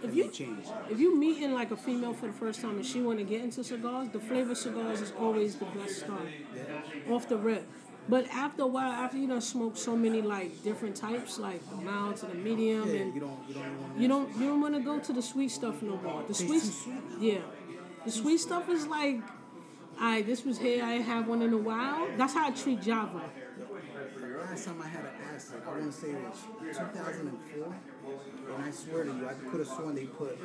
If 0.04 0.14
you 0.16 0.30
change. 0.30 0.66
if 0.90 1.00
you 1.00 1.18
meeting 1.18 1.54
like 1.54 1.72
a 1.72 1.78
female 1.78 2.14
for 2.14 2.28
the 2.28 2.34
first 2.34 2.60
time 2.62 2.76
and 2.76 2.86
she 2.86 3.02
want 3.02 3.20
to 3.20 3.24
get 3.26 3.42
into 3.42 3.64
cigars, 3.64 4.10
the 4.10 4.20
flavor 4.20 4.54
cigars 4.56 5.00
is 5.02 5.14
always 5.18 5.56
the 5.56 5.66
best 5.66 6.00
start 6.00 6.28
off 7.10 7.28
the 7.30 7.38
rip. 7.38 7.68
But 8.08 8.28
after 8.28 8.64
a 8.64 8.68
while, 8.68 8.92
after 8.92 9.18
you 9.18 9.28
done 9.28 9.42
smoke 9.42 9.78
so 9.78 9.96
many 9.96 10.22
like 10.22 10.64
different 10.64 10.96
types, 10.96 11.40
like 11.40 11.68
the 11.70 11.78
mild 11.78 12.18
to 12.18 12.28
the 12.28 12.36
medium, 12.36 12.88
Yeah, 12.88 13.02
and 13.02 13.16
you 13.16 13.22
don't, 13.22 13.40
you 13.48 13.54
don't 13.56 13.82
want 13.82 13.96
to. 13.96 14.02
you 14.02 14.08
don't 14.08 14.38
you 14.38 14.46
don't 14.48 14.62
want 14.62 14.74
to 14.76 14.82
go 14.82 15.00
to 15.00 15.14
the 15.14 15.22
sweet 15.22 15.50
stuff 15.50 15.82
no 15.82 15.98
more. 15.98 16.24
The 16.28 16.34
sweet, 16.36 16.62
sweet 16.62 16.96
yeah, 17.20 17.40
the 18.06 18.12
sweet 18.12 18.40
stuff 18.40 18.70
is 18.70 18.86
like, 18.86 19.22
I 20.00 20.22
this 20.22 20.44
was 20.46 20.58
here. 20.58 20.84
I 20.84 20.96
ain't 20.96 21.06
had 21.06 21.28
one 21.28 21.42
in 21.42 21.54
a 21.54 21.58
while. 21.58 22.08
That's 22.18 22.34
how 22.34 22.48
I 22.48 22.52
treat 22.52 22.82
Java. 22.82 23.22
The 24.20 24.52
last 24.52 24.66
time 24.66 24.82
I 24.82 24.88
had 24.88 25.06
an 25.06 25.12
acid, 25.34 25.62
I 25.66 25.70
want 25.70 25.92
to 25.92 25.92
say 25.92 26.10
it 26.10 26.22
was 26.22 26.78
2004. 26.78 27.76
And 28.56 28.64
I 28.64 28.72
swear 28.72 29.04
to 29.06 29.12
you, 29.12 29.28
I 29.28 29.34
could 29.34 29.60
have 29.60 29.68
sworn 29.68 29.96
they 29.96 30.06
put 30.06 30.38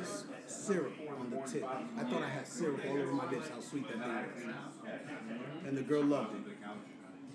syrup 0.47 0.93
on 1.19 1.29
the 1.29 1.37
tip. 1.51 1.63
I 1.63 2.03
thought 2.03 2.23
I 2.23 2.29
had 2.29 2.47
syrup 2.47 2.81
all 2.87 2.97
over 2.97 3.11
my 3.11 3.29
lips, 3.29 3.49
how 3.49 3.59
sweet 3.59 3.87
that 3.87 4.35
thing 4.35 4.47
was. 4.47 4.55
And 5.67 5.77
the 5.77 5.83
girl 5.83 6.03
loved 6.03 6.35
it. 6.35 6.57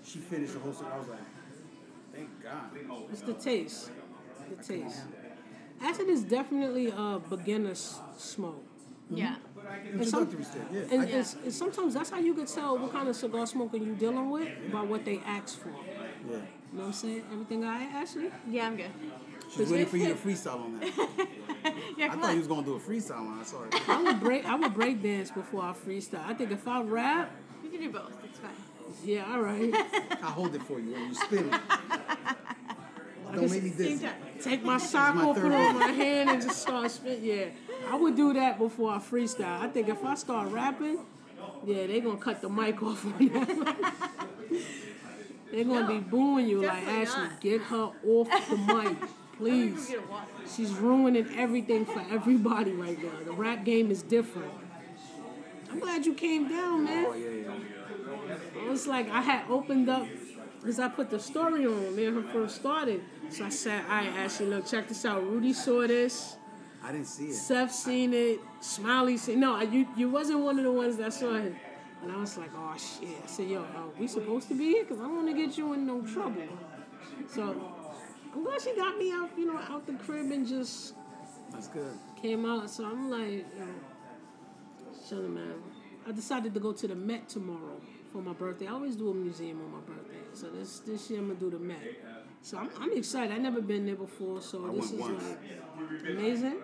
She 0.05 0.19
finished 0.19 0.53
the 0.53 0.59
whole 0.59 0.73
thing. 0.73 0.87
I 0.91 0.97
was 0.97 1.07
like, 1.07 1.19
thank 2.13 2.43
God. 2.43 2.69
It's 3.11 3.21
the 3.21 3.33
taste, 3.33 3.91
the 4.49 4.63
taste. 4.63 5.01
Acid 5.81 6.09
is 6.09 6.23
definitely 6.23 6.87
a 6.95 7.19
beginner's 7.29 7.99
smoke. 8.17 8.63
Yeah. 9.09 9.35
And, 9.93 10.07
some, 10.07 10.29
yeah. 10.71 10.81
and, 10.91 11.01
I- 11.03 11.05
it's, 11.05 11.33
and 11.35 11.53
sometimes 11.53 11.93
that's 11.93 12.09
how 12.09 12.19
you 12.19 12.33
can 12.33 12.45
tell 12.45 12.77
what 12.77 12.91
kind 12.91 13.07
of 13.07 13.15
cigar 13.15 13.45
smoker 13.47 13.77
you're 13.77 13.95
dealing 13.95 14.29
with 14.29 14.49
by 14.71 14.81
what 14.81 15.05
they 15.05 15.19
ask 15.25 15.59
for. 15.59 15.69
yeah. 15.69 15.75
You 16.27 16.33
know 16.33 16.39
what 16.79 16.85
I'm 16.87 16.93
saying? 16.93 17.23
Everything 17.31 17.63
I 17.63 17.83
Ashley? 17.83 18.29
Yeah, 18.49 18.67
I'm 18.67 18.75
good. 18.75 18.91
She's 19.55 19.71
waiting 19.71 19.85
for 19.87 19.97
you 19.97 20.09
to 20.09 20.15
freestyle 20.15 20.61
on 20.65 20.79
that. 20.79 21.27
Yeah, 21.97 22.05
I 22.11 22.15
thought 22.15 22.25
on. 22.25 22.31
you 22.33 22.39
was 22.39 22.47
gonna 22.47 22.63
do 22.63 22.75
a 22.75 22.79
freestyle 22.79 23.25
when 23.27 23.39
I 23.39 23.43
saw 23.43 23.63
it. 23.63 23.89
I 23.89 24.01
would 24.03 24.19
break 24.19 24.45
I 24.45 24.55
would 24.55 24.73
break 24.73 25.01
dance 25.01 25.31
before 25.31 25.63
I 25.63 25.73
freestyle. 25.73 26.23
I 26.25 26.33
think 26.33 26.51
if 26.51 26.67
I 26.67 26.81
rap, 26.81 27.31
We 27.63 27.69
can 27.69 27.79
do 27.79 27.89
both. 27.91 28.13
It's 28.23 28.39
fine. 28.39 28.51
yeah, 29.03 29.25
all 29.31 29.41
right. 29.41 29.73
I 30.23 30.29
hold 30.31 30.53
it 30.55 30.61
for 30.63 30.79
you 30.79 30.91
when 30.93 31.07
you 31.07 31.13
spin 31.15 31.49
it. 31.53 31.61
Don't 33.33 33.51
make 33.51 33.63
me 33.63 33.69
Same 33.71 33.99
this. 33.99 34.03
Take 34.41 34.63
my 34.63 34.77
sock 34.77 35.15
my 35.15 35.23
off, 35.23 35.35
put 35.35 35.51
it 35.51 35.53
on 35.55 35.79
my 35.79 35.87
hand, 35.87 36.29
and 36.29 36.41
just 36.41 36.61
start 36.61 36.89
spit. 36.91 37.19
Yeah, 37.19 37.45
I 37.89 37.95
would 37.95 38.15
do 38.15 38.33
that 38.33 38.57
before 38.57 38.91
I 38.91 38.97
freestyle. 38.97 39.61
I 39.61 39.67
think 39.67 39.89
if 39.89 40.03
I 40.03 40.15
start 40.15 40.49
rapping, 40.49 40.99
yeah, 41.65 41.87
they 41.87 41.99
gonna 41.99 42.17
cut 42.17 42.41
the 42.41 42.49
mic 42.49 42.81
off 42.81 43.05
on 43.05 43.27
that. 43.29 43.97
They're 45.51 45.63
gonna 45.63 45.87
be 45.87 45.99
booing 45.99 46.47
you 46.47 46.61
like 46.61 46.85
Ashley, 46.87 47.23
not. 47.23 47.41
get 47.41 47.61
her 47.61 47.91
off 48.05 48.49
the 48.49 48.57
mic, 48.73 48.97
please. 49.37 49.89
Get 49.89 49.99
a 49.99 50.01
water. 50.07 50.25
She's 50.55 50.73
ruining 50.73 51.27
everything 51.37 51.85
for 51.85 52.03
everybody 52.11 52.71
right 52.71 53.01
now. 53.01 53.11
The 53.25 53.31
rap 53.31 53.63
game 53.63 53.89
is 53.91 54.01
different. 54.01 54.51
I'm 55.71 55.79
glad 55.79 56.05
you 56.05 56.13
came 56.13 56.49
down, 56.49 56.83
man. 56.85 57.05
Oh 57.07 57.13
yeah, 57.13 57.29
yeah. 57.29 58.63
It 58.63 58.69
was 58.69 58.87
like 58.87 59.09
I 59.09 59.21
had 59.21 59.49
opened 59.49 59.89
up 59.89 60.07
because 60.59 60.79
I 60.79 60.89
put 60.89 61.09
the 61.09 61.19
story 61.19 61.65
on 61.65 61.81
when 61.81 61.95
me 61.95 62.05
her 62.05 62.23
first 62.23 62.55
started. 62.55 63.01
So 63.29 63.45
I 63.45 63.49
said, 63.49 63.83
all 63.85 63.97
right, 63.97 64.07
Ashley, 64.07 64.47
look, 64.47 64.65
check 64.65 64.87
this 64.87 65.05
out. 65.05 65.23
Rudy 65.23 65.53
saw 65.53 65.87
this. 65.87 66.35
I 66.87 66.91
didn't 66.93 67.07
see 67.07 67.25
it. 67.25 67.33
Seth 67.33 67.73
seen 67.73 68.13
it. 68.13 68.39
Smiley 68.61 69.17
seen 69.17 69.41
No, 69.41 69.61
you 69.61 69.85
you 69.97 70.09
wasn't 70.09 70.39
one 70.39 70.57
of 70.57 70.63
the 70.63 70.71
ones 70.71 70.95
that 70.97 71.11
saw 71.13 71.35
it. 71.35 71.53
And 72.01 72.11
I 72.11 72.17
was 72.17 72.37
like, 72.37 72.51
oh 72.55 72.75
shit. 72.77 73.09
I 73.23 73.27
said, 73.27 73.49
yo, 73.49 73.61
are 73.61 73.89
we 73.99 74.07
supposed 74.07 74.47
to 74.49 74.53
be 74.53 74.65
here? 74.69 74.83
Because 74.83 74.99
I 74.99 75.03
don't 75.03 75.15
want 75.17 75.27
to 75.27 75.33
get 75.33 75.57
you 75.57 75.73
in 75.73 75.85
no 75.85 76.01
trouble. 76.01 76.47
So 77.27 77.43
I'm 78.33 78.43
glad 78.43 78.61
she 78.61 78.73
got 78.75 78.97
me 78.97 79.11
out, 79.11 79.31
you 79.37 79.47
know, 79.51 79.57
out 79.57 79.85
the 79.85 79.93
crib 79.93 80.31
and 80.31 80.47
just 80.47 80.93
That's 81.51 81.67
good. 81.67 81.97
came 82.21 82.45
out. 82.45 82.69
So 82.69 82.85
I'm 82.85 83.09
like, 83.09 83.29
you 83.29 83.43
know, 83.59 84.95
chilling, 85.09 85.33
man. 85.33 85.55
I 86.07 86.11
decided 86.13 86.53
to 86.53 86.59
go 86.61 86.71
to 86.71 86.87
the 86.87 86.95
Met 86.95 87.27
tomorrow 87.27 87.81
for 88.13 88.21
my 88.21 88.31
birthday. 88.33 88.67
I 88.67 88.71
always 88.71 88.95
do 88.95 89.09
a 89.09 89.13
museum 89.13 89.59
on 89.61 89.71
my 89.71 89.79
birthday. 89.79 90.23
So 90.33 90.49
this 90.51 90.79
this 90.79 91.09
year 91.09 91.19
I'm 91.19 91.27
gonna 91.27 91.39
do 91.39 91.49
the 91.49 91.59
Met. 91.59 91.81
So 92.41 92.57
I'm, 92.57 92.69
I'm 92.79 92.93
excited. 92.97 93.33
I 93.33 93.37
never 93.37 93.61
been 93.61 93.85
there 93.85 93.95
before. 93.95 94.41
So 94.41 94.69
I 94.69 94.75
this 94.75 94.91
is 94.91 94.99
once. 94.99 95.23
like 95.23 96.09
amazing. 96.09 96.57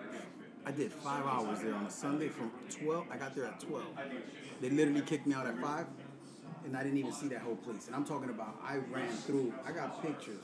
I 0.66 0.70
did 0.70 0.90
five 0.92 1.26
hours 1.26 1.60
there 1.60 1.74
on 1.74 1.84
a 1.84 1.90
Sunday 1.90 2.28
from 2.28 2.50
12. 2.70 3.06
I 3.10 3.16
got 3.18 3.34
there 3.34 3.46
at 3.46 3.60
12. 3.60 3.84
They 4.62 4.70
literally 4.70 5.02
kicked 5.02 5.26
me 5.26 5.34
out 5.34 5.46
at 5.46 5.58
5, 5.58 5.86
and 6.64 6.74
I 6.76 6.82
didn't 6.82 6.98
even 6.98 7.12
see 7.12 7.28
that 7.28 7.42
whole 7.42 7.56
place. 7.56 7.86
And 7.86 7.94
I'm 7.94 8.04
talking 8.06 8.30
about 8.30 8.56
I 8.64 8.76
ran 8.76 9.10
through, 9.10 9.52
I 9.66 9.72
got 9.72 10.00
pictures 10.00 10.40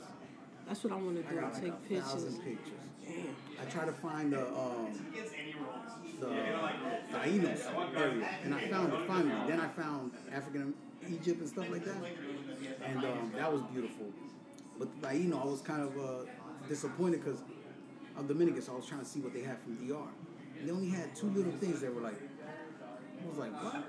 That's 0.67 0.83
what 0.83 0.93
I 0.93 0.97
want 0.97 1.17
to 1.17 1.23
do. 1.23 1.37
I 1.37 1.41
got 1.41 1.53
Take 1.55 1.89
pictures. 1.89 2.05
thousand 2.05 2.35
pictures. 2.43 2.73
Damn. 3.03 3.35
I 3.59 3.69
try 3.71 3.85
to 3.85 3.91
find 3.91 4.31
the 4.31 4.47
um, 4.47 4.93
the 6.19 6.27
Tainos 6.27 7.97
area, 7.97 8.29
and 8.43 8.53
I 8.53 8.67
found 8.67 8.93
it 8.93 9.07
finally. 9.07 9.47
Then 9.47 9.59
I 9.59 9.67
found 9.69 10.11
African 10.31 10.73
Egypt 11.09 11.39
and 11.39 11.49
stuff 11.49 11.69
like 11.71 11.83
that, 11.85 11.97
and 12.85 12.97
um, 12.99 13.31
that 13.35 13.51
was 13.51 13.63
beautiful. 13.73 14.05
But 14.81 14.99
the 14.99 15.07
Taino, 15.07 15.39
I 15.43 15.45
was 15.45 15.61
kind 15.61 15.83
of 15.83 15.95
uh, 15.95 16.25
disappointed 16.67 17.23
because 17.23 17.39
I'm 18.17 18.25
Dominican, 18.25 18.63
so 18.63 18.73
I 18.73 18.75
was 18.77 18.87
trying 18.87 19.01
to 19.01 19.05
see 19.05 19.19
what 19.19 19.31
they 19.31 19.43
had 19.43 19.59
from 19.61 19.75
DR. 19.75 20.07
And 20.59 20.67
they 20.67 20.71
only 20.71 20.89
had 20.89 21.15
two 21.15 21.27
little 21.27 21.51
things 21.51 21.81
that 21.81 21.93
were 21.93 22.01
like, 22.01 22.15
I 22.19 23.29
was 23.29 23.37
like, 23.37 23.53
what? 23.63 23.83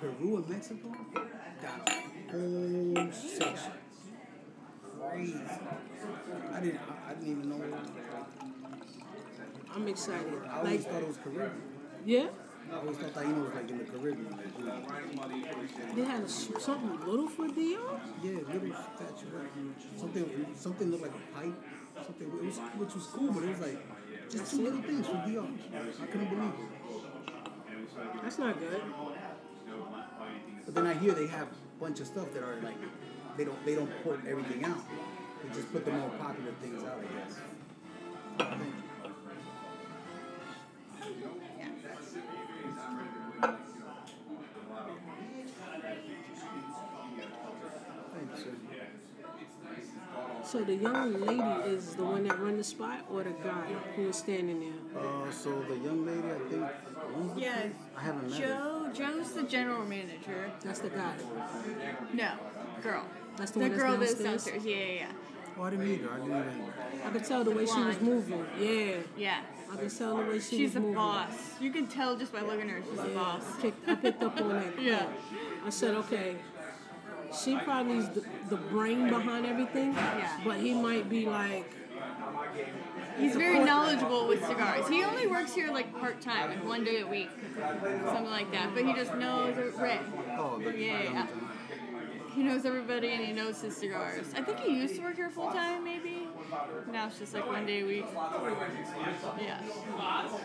Peru 0.00 0.36
and 0.38 0.48
Mexico 0.48 0.88
got 1.60 1.86
a 1.86 2.32
whole 2.32 3.12
section. 3.12 3.72
Crazy. 5.10 5.34
I 6.54 6.60
didn't. 6.60 6.80
I, 6.80 7.10
I 7.10 7.14
didn't 7.14 7.30
even 7.30 7.50
know. 7.50 7.60
I'm 9.74 9.88
excited. 9.88 10.32
I 10.50 10.58
always 10.60 10.80
Like, 10.84 10.92
thought 10.92 11.02
it 11.02 11.08
was 11.08 11.16
Caribbean. 11.18 11.50
yeah, 12.06 12.28
I 12.72 12.76
always 12.76 12.96
thought 12.96 13.14
Taino 13.14 13.44
was 13.44 13.54
like 13.54 13.70
in 13.70 13.78
the 13.78 13.84
Caribbean. 13.84 14.30
Like, 14.30 14.58
you 14.58 14.64
know, 14.64 15.94
they 15.94 16.04
had 16.04 16.22
a, 16.22 16.28
something 16.28 17.00
little 17.06 17.28
for 17.28 17.46
DR. 17.46 18.00
yeah, 18.22 18.30
little 18.52 18.76
statue. 18.96 19.26
Something. 19.96 20.46
Something 20.56 20.90
looked 20.90 21.02
like 21.02 21.12
a 21.12 21.38
pipe. 21.38 21.54
Something. 22.04 22.46
Was, 22.46 22.58
which 22.58 22.94
was 22.94 23.06
cool, 23.06 23.32
but 23.32 23.44
it 23.44 23.50
was 23.50 23.60
like 23.60 23.78
just 24.30 24.50
two 24.50 24.62
little 24.62 24.82
things 24.82 25.06
from 25.06 25.16
DR. 25.30 25.46
I 26.02 26.06
couldn't 26.06 26.28
believe 26.28 26.52
it. 26.58 28.22
That's 28.22 28.38
not 28.38 28.58
good. 28.58 28.82
But 30.64 30.74
then 30.74 30.86
I 30.86 30.94
hear 30.94 31.12
they 31.12 31.26
have 31.26 31.48
a 31.48 31.80
bunch 31.80 32.00
of 32.00 32.06
stuff 32.06 32.32
that 32.32 32.42
are 32.42 32.60
like 32.62 32.76
they 33.36 33.44
don't 33.44 33.64
they 33.66 33.74
don't 33.74 33.90
put 34.02 34.20
everything 34.26 34.64
out. 34.64 34.80
They 35.42 35.54
just 35.54 35.72
put 35.72 35.84
the 35.84 35.92
more 35.92 36.08
popular 36.10 36.52
things 36.60 36.82
out, 36.82 36.98
I 36.98 37.06
guess. 37.18 38.74
So 50.54 50.62
the 50.62 50.76
young 50.76 51.20
lady 51.26 51.68
is 51.74 51.96
the 51.96 52.04
one 52.04 52.22
that 52.28 52.38
run 52.38 52.56
the 52.56 52.62
spot, 52.62 53.00
or 53.10 53.24
the 53.24 53.30
guy 53.30 53.72
who 53.96 54.06
was 54.06 54.18
standing 54.18 54.60
there. 54.60 55.02
Uh, 55.02 55.28
so 55.32 55.50
the 55.62 55.74
young 55.78 56.06
lady, 56.06 56.28
I 56.30 56.48
think, 56.48 56.64
owns 57.16 57.36
Yeah. 57.36 57.64
I 57.96 58.00
haven't 58.00 58.30
met 58.30 58.40
her. 58.40 58.46
Joe, 58.46 58.90
Joe's 58.94 59.32
the 59.32 59.42
general 59.42 59.84
manager. 59.84 60.52
That's 60.62 60.78
the 60.78 60.90
guy. 60.90 61.14
No, 62.12 62.34
girl. 62.84 63.04
That's 63.36 63.50
the 63.50 63.58
the 63.58 63.68
one 63.68 63.76
girl 63.78 63.96
that's 63.96 64.14
downstairs? 64.14 64.62
downstairs. 64.62 64.64
Yeah, 64.64 64.94
yeah, 64.94 65.12
Oh, 65.58 65.62
I 65.64 65.70
didn't 65.70 65.88
meet 65.88 66.00
her. 66.02 66.10
I 66.12 66.16
didn't 66.18 66.30
even. 66.30 66.72
I 67.04 67.10
could 67.10 67.24
tell 67.24 67.42
the 67.42 67.50
way 67.50 67.66
she 67.66 67.80
was 67.82 68.00
moving. 68.00 68.46
Yeah, 68.60 68.94
yeah. 69.16 69.40
I 69.72 69.76
could 69.76 69.98
tell 69.98 70.16
the 70.18 70.22
way 70.22 70.38
she 70.38 70.38
was 70.38 70.52
moving. 70.52 70.58
She's 70.60 70.74
was 70.76 70.84
the 70.84 70.94
boss. 70.94 71.60
You 71.60 71.70
can 71.72 71.86
tell 71.88 72.16
just 72.16 72.32
by 72.32 72.42
looking 72.42 72.70
at 72.70 72.76
her. 72.76 72.82
She's 72.88 73.00
the 73.00 73.08
Yeah, 73.08 73.14
boss. 73.14 73.42
I 73.58 73.60
picked, 73.60 73.88
I 73.88 73.94
picked 73.96 74.22
up 74.22 74.40
on 74.40 74.48
that. 74.50 74.80
Yeah. 74.80 75.06
I 75.66 75.70
said, 75.70 75.94
okay, 75.96 76.36
she 77.42 77.56
probably 77.58 77.98
is 77.98 78.08
the, 78.10 78.22
the 78.50 78.56
brain 78.56 79.08
behind 79.08 79.46
everything, 79.46 79.92
Yeah. 79.94 80.40
but 80.44 80.58
he 80.58 80.74
might 80.74 81.08
be 81.08 81.26
like, 81.26 81.70
He's 83.18 83.36
very 83.36 83.60
knowledgeable 83.64 84.26
with 84.26 84.44
cigars. 84.44 84.88
He 84.88 85.04
only 85.04 85.28
works 85.28 85.54
here 85.54 85.70
like 85.70 85.96
part 86.00 86.20
time, 86.20 86.50
like 86.50 86.64
one 86.66 86.82
day 86.84 87.00
a 87.00 87.06
week, 87.06 87.30
something 87.56 88.24
like 88.30 88.50
that. 88.50 88.74
But 88.74 88.84
he 88.84 88.92
just 88.92 89.14
knows 89.14 89.56
it. 89.56 89.74
Right. 89.76 90.00
Oh, 90.36 90.58
Yeah, 90.60 91.02
yeah. 91.02 91.26
He 92.34 92.42
knows 92.42 92.64
everybody 92.64 93.10
and 93.10 93.24
he 93.24 93.32
knows 93.32 93.60
his 93.60 93.76
cigars. 93.76 94.26
I 94.36 94.42
think 94.42 94.58
he 94.58 94.74
used 94.74 94.96
to 94.96 95.02
work 95.02 95.14
here 95.14 95.30
full 95.30 95.52
time, 95.52 95.84
maybe. 95.84 96.26
Now 96.90 97.06
it's 97.06 97.20
just 97.20 97.32
like 97.32 97.46
one 97.46 97.64
day 97.64 97.82
a 97.82 97.86
week. 97.86 98.06
Yeah. 99.40 99.60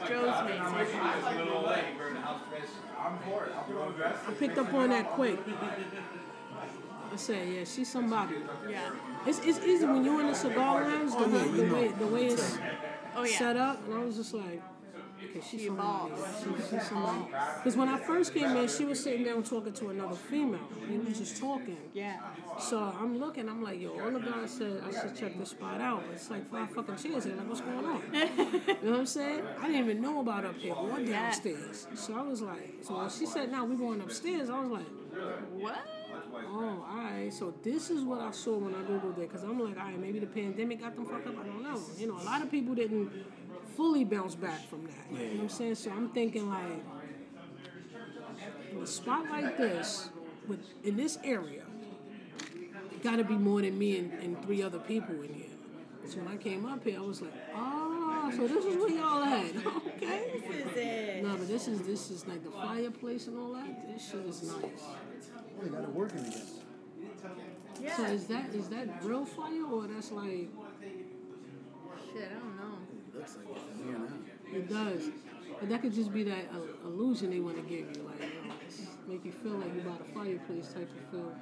Joe's 0.08 0.36
amazing. 0.42 1.00
I 4.28 4.34
picked 4.38 4.58
up 4.60 4.72
on 4.76 4.90
that 4.90 5.10
quick. 5.10 5.40
I 7.12 7.16
said, 7.16 7.48
yeah, 7.50 7.64
she's 7.66 7.92
somebody. 7.92 8.36
Yeah. 8.70 8.90
It's, 9.26 9.40
it's 9.40 9.60
easy 9.66 9.86
when 9.86 10.04
you're 10.06 10.22
in 10.22 10.28
the 10.28 10.34
cigar 10.36 10.82
lounge, 10.88 11.12
the, 11.12 11.18
Oh, 11.18 11.28
yeah, 11.28 11.34
way, 11.38 11.46
you 11.50 11.52
the, 11.58 11.64
know. 11.66 11.74
way, 11.74 11.88
the 12.00 12.08
way 12.08 12.26
it's 12.28 12.58
Oh 13.16 13.24
yeah. 13.24 13.38
set 13.38 13.58
up, 13.58 13.84
and 13.86 13.94
I 13.96 14.04
was 14.06 14.16
just 14.16 14.34
like, 14.34 14.62
okay, 15.22 15.42
she's 15.42 15.62
She 15.62 15.66
a 15.66 15.70
somebody. 15.70 16.14
She, 16.44 16.70
she's 16.70 16.88
somebody. 16.88 17.26
Because 17.58 17.76
when 17.76 17.90
I 17.90 17.98
first 17.98 18.34
came 18.34 18.56
in, 18.56 18.68
she 18.70 18.86
was 18.86 19.04
sitting 19.04 19.26
down 19.26 19.44
talking 19.44 19.74
to 19.74 19.90
another 19.90 20.16
female. 20.16 20.60
We 20.90 20.98
was 21.00 21.18
just 21.18 21.38
talking. 21.38 21.78
Yeah. 21.94 22.20
So 22.60 22.80
I'm 22.80 23.20
looking, 23.20 23.50
I'm 23.50 23.62
like, 23.62 23.82
yo, 23.82 24.00
all 24.00 24.12
the 24.12 24.20
guys 24.20 24.52
said 24.52 24.82
I 24.88 24.92
should 25.02 25.16
check 25.18 25.38
this 25.38 25.50
spot 25.50 25.82
out. 25.82 26.04
But 26.06 26.16
it's 26.16 26.30
like 26.30 26.50
five 26.52 26.70
fucking 26.72 26.96
chairs 26.98 27.26
here. 27.26 27.36
Like, 27.36 27.50
what's 27.50 27.62
going 27.62 27.86
on? 27.86 28.02
you 28.14 28.22
know 28.84 28.92
what 28.92 29.00
I'm 29.02 29.06
saying? 29.06 29.42
I 29.60 29.68
didn't 29.68 29.84
even 29.84 30.02
know 30.02 30.20
about 30.22 30.46
up 30.46 30.56
here 30.56 30.74
or 30.74 31.00
downstairs. 31.00 31.88
So 31.96 32.16
I 32.18 32.22
was 32.22 32.42
like, 32.42 32.76
so 32.84 32.98
when 32.98 33.10
she 33.10 33.26
said, 33.26 33.52
now 33.52 33.66
we're 33.66 33.76
going 33.76 34.00
upstairs, 34.02 34.50
I 34.50 34.60
was 34.62 34.70
like, 34.70 34.88
What? 35.52 35.78
Oh, 36.48 36.86
all 36.90 36.98
right. 36.98 37.32
So 37.34 37.54
this 37.64 37.90
is 37.90 38.04
what 38.04 38.22
I 38.22 38.32
saw 38.32 38.58
when 38.58 38.74
I 38.74 38.80
Googled 38.80 39.18
it. 39.18 39.30
Because 39.30 39.44
I'm 39.44 39.60
like, 39.60 39.78
all 39.78 39.86
right, 39.86 40.00
maybe 40.00 40.20
the 40.20 40.28
pandemic 40.28 40.82
got 40.82 40.96
them 40.96 41.06
fucked 41.06 41.28
up. 41.28 41.40
I 41.40 41.44
don't 41.44 41.64
know. 41.64 41.80
You 41.98 42.08
know, 42.08 42.18
a 42.20 42.24
lot 42.24 42.42
of 42.42 42.52
people 42.52 42.76
didn't 42.76 43.12
fully 43.76 44.04
bounce 44.04 44.36
back 44.36 44.68
from 44.70 44.86
that. 44.88 45.12
You 45.12 45.18
know 45.18 45.34
what 45.36 45.42
I'm 45.44 45.50
saying? 45.50 45.76
So 45.76 45.92
I'm 45.92 46.10
thinking, 46.10 46.50
like, 46.50 46.84
in 48.72 48.78
a 48.78 48.88
spot 48.88 49.30
like 49.30 49.58
this, 49.58 50.10
with 50.48 50.60
in 50.84 50.96
this 50.98 51.18
area, 51.24 51.64
got 53.04 53.18
to 53.18 53.24
be 53.24 53.36
more 53.36 53.62
than 53.62 53.78
me 53.78 53.98
and, 53.98 54.14
and 54.22 54.42
three 54.44 54.62
other 54.62 54.80
people 54.80 55.16
in 55.22 55.34
here. 55.34 55.46
So 56.08 56.18
when 56.18 56.28
I 56.28 56.38
came 56.38 56.66
up 56.66 56.84
here, 56.84 56.98
I 56.98 57.02
was 57.02 57.22
like, 57.22 57.34
oh, 57.56 57.89
so 58.32 58.48
this 58.48 58.66
is 58.66 58.76
where 58.78 58.90
y'all 58.90 59.24
at. 59.24 59.52
Okay. 60.00 60.42
This 60.48 60.66
is 60.66 60.78
it. 60.78 61.24
No, 61.24 61.36
but 61.36 61.48
this 61.48 61.68
is 61.68 61.82
this 61.82 62.10
is 62.10 62.26
like 62.28 62.44
the 62.44 62.52
fireplace 62.52 63.28
and 63.28 63.38
all 63.38 63.54
that. 63.54 63.88
This 63.94 64.10
shit 64.10 64.26
is 64.26 64.44
nice. 64.44 64.64
Oh, 64.82 65.64
they 65.64 65.70
got 65.70 65.84
it 65.84 65.90
working 65.90 66.20
again. 66.20 66.42
Yeah. 67.82 67.98
So 67.98 68.04
is 68.04 68.28
that 68.28 68.54
is 68.54 68.70
that 68.70 69.04
real 69.04 69.26
fire 69.26 69.66
or 69.66 69.88
that's 69.88 70.12
like 70.12 70.48
Shit, 72.14 72.30
I 72.32 72.40
don't 72.40 72.58
know. 72.58 72.78
It 73.14 73.18
Looks 73.18 73.36
like 73.38 73.58
it 73.58 73.62
from 73.62 73.84
here 73.88 74.00
now. 74.00 74.58
it 74.58 74.70
does? 74.70 75.10
But 75.60 75.70
that 75.70 75.82
could 75.82 75.94
just 75.94 76.14
be 76.14 76.24
that 76.24 76.46
uh, 76.54 76.88
illusion 76.88 77.30
they 77.32 77.40
want 77.42 77.58
to 77.58 77.62
give 77.64 77.96
you, 77.96 78.04
like 78.04 78.22
you 78.22 78.48
know, 78.48 78.56
make 79.08 79.26
you 79.26 79.32
feel 79.34 79.54
like 79.54 79.76
you 79.76 79.82
by 79.82 79.98
the 79.98 80.06
fireplace 80.14 80.68
type 80.74 80.90
of 80.90 81.12
feel. 81.12 81.36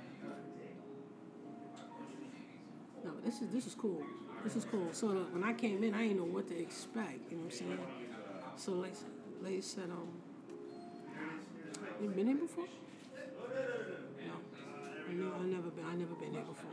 No, 3.06 3.12
but 3.12 3.24
this 3.24 3.42
is 3.42 3.50
this 3.50 3.68
is 3.68 3.76
cool. 3.76 4.02
This 4.44 4.56
is 4.56 4.66
cool. 4.66 4.88
So 4.92 5.10
the, 5.10 5.20
when 5.20 5.44
I 5.44 5.54
came 5.54 5.84
in, 5.84 5.94
I 5.94 6.04
didn't 6.04 6.18
know 6.18 6.24
what 6.24 6.48
to 6.50 6.60
expect. 6.60 7.32
You 7.32 7.38
know 7.38 7.44
what 7.44 7.54
I'm 7.54 7.58
saying? 7.58 7.80
So 8.56 8.72
like, 8.74 8.94
lady 9.42 9.62
said, 9.62 9.90
um, 9.92 10.08
you 12.02 12.10
been 12.10 12.28
here 12.28 12.36
before? 12.36 12.66
No, 15.10 15.32
I 15.34 15.40
I 15.40 15.46
never 15.46 15.70
been. 15.70 15.86
I 15.86 15.96
never 15.96 16.16
been 16.16 16.32
here 16.34 16.42
before. 16.42 16.72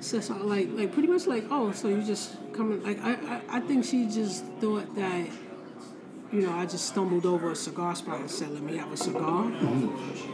So, 0.00 0.20
so 0.20 0.34
like 0.36 0.68
like 0.72 0.92
pretty 0.92 1.08
much 1.08 1.26
like 1.26 1.44
oh 1.50 1.72
so 1.72 1.88
you 1.88 2.02
just 2.02 2.36
coming 2.52 2.82
like 2.82 2.98
I, 3.02 3.12
I 3.12 3.42
I 3.56 3.60
think 3.60 3.84
she 3.84 4.06
just 4.06 4.44
thought 4.60 4.94
that 4.96 5.28
you 6.32 6.42
know 6.42 6.52
I 6.52 6.66
just 6.66 6.86
stumbled 6.86 7.24
over 7.26 7.50
a 7.50 7.56
cigar 7.56 7.94
spot 7.94 8.20
and 8.20 8.30
said 8.30 8.50
let 8.50 8.62
me 8.62 8.76
have 8.76 8.92
a 8.92 8.96
cigar. 8.96 9.50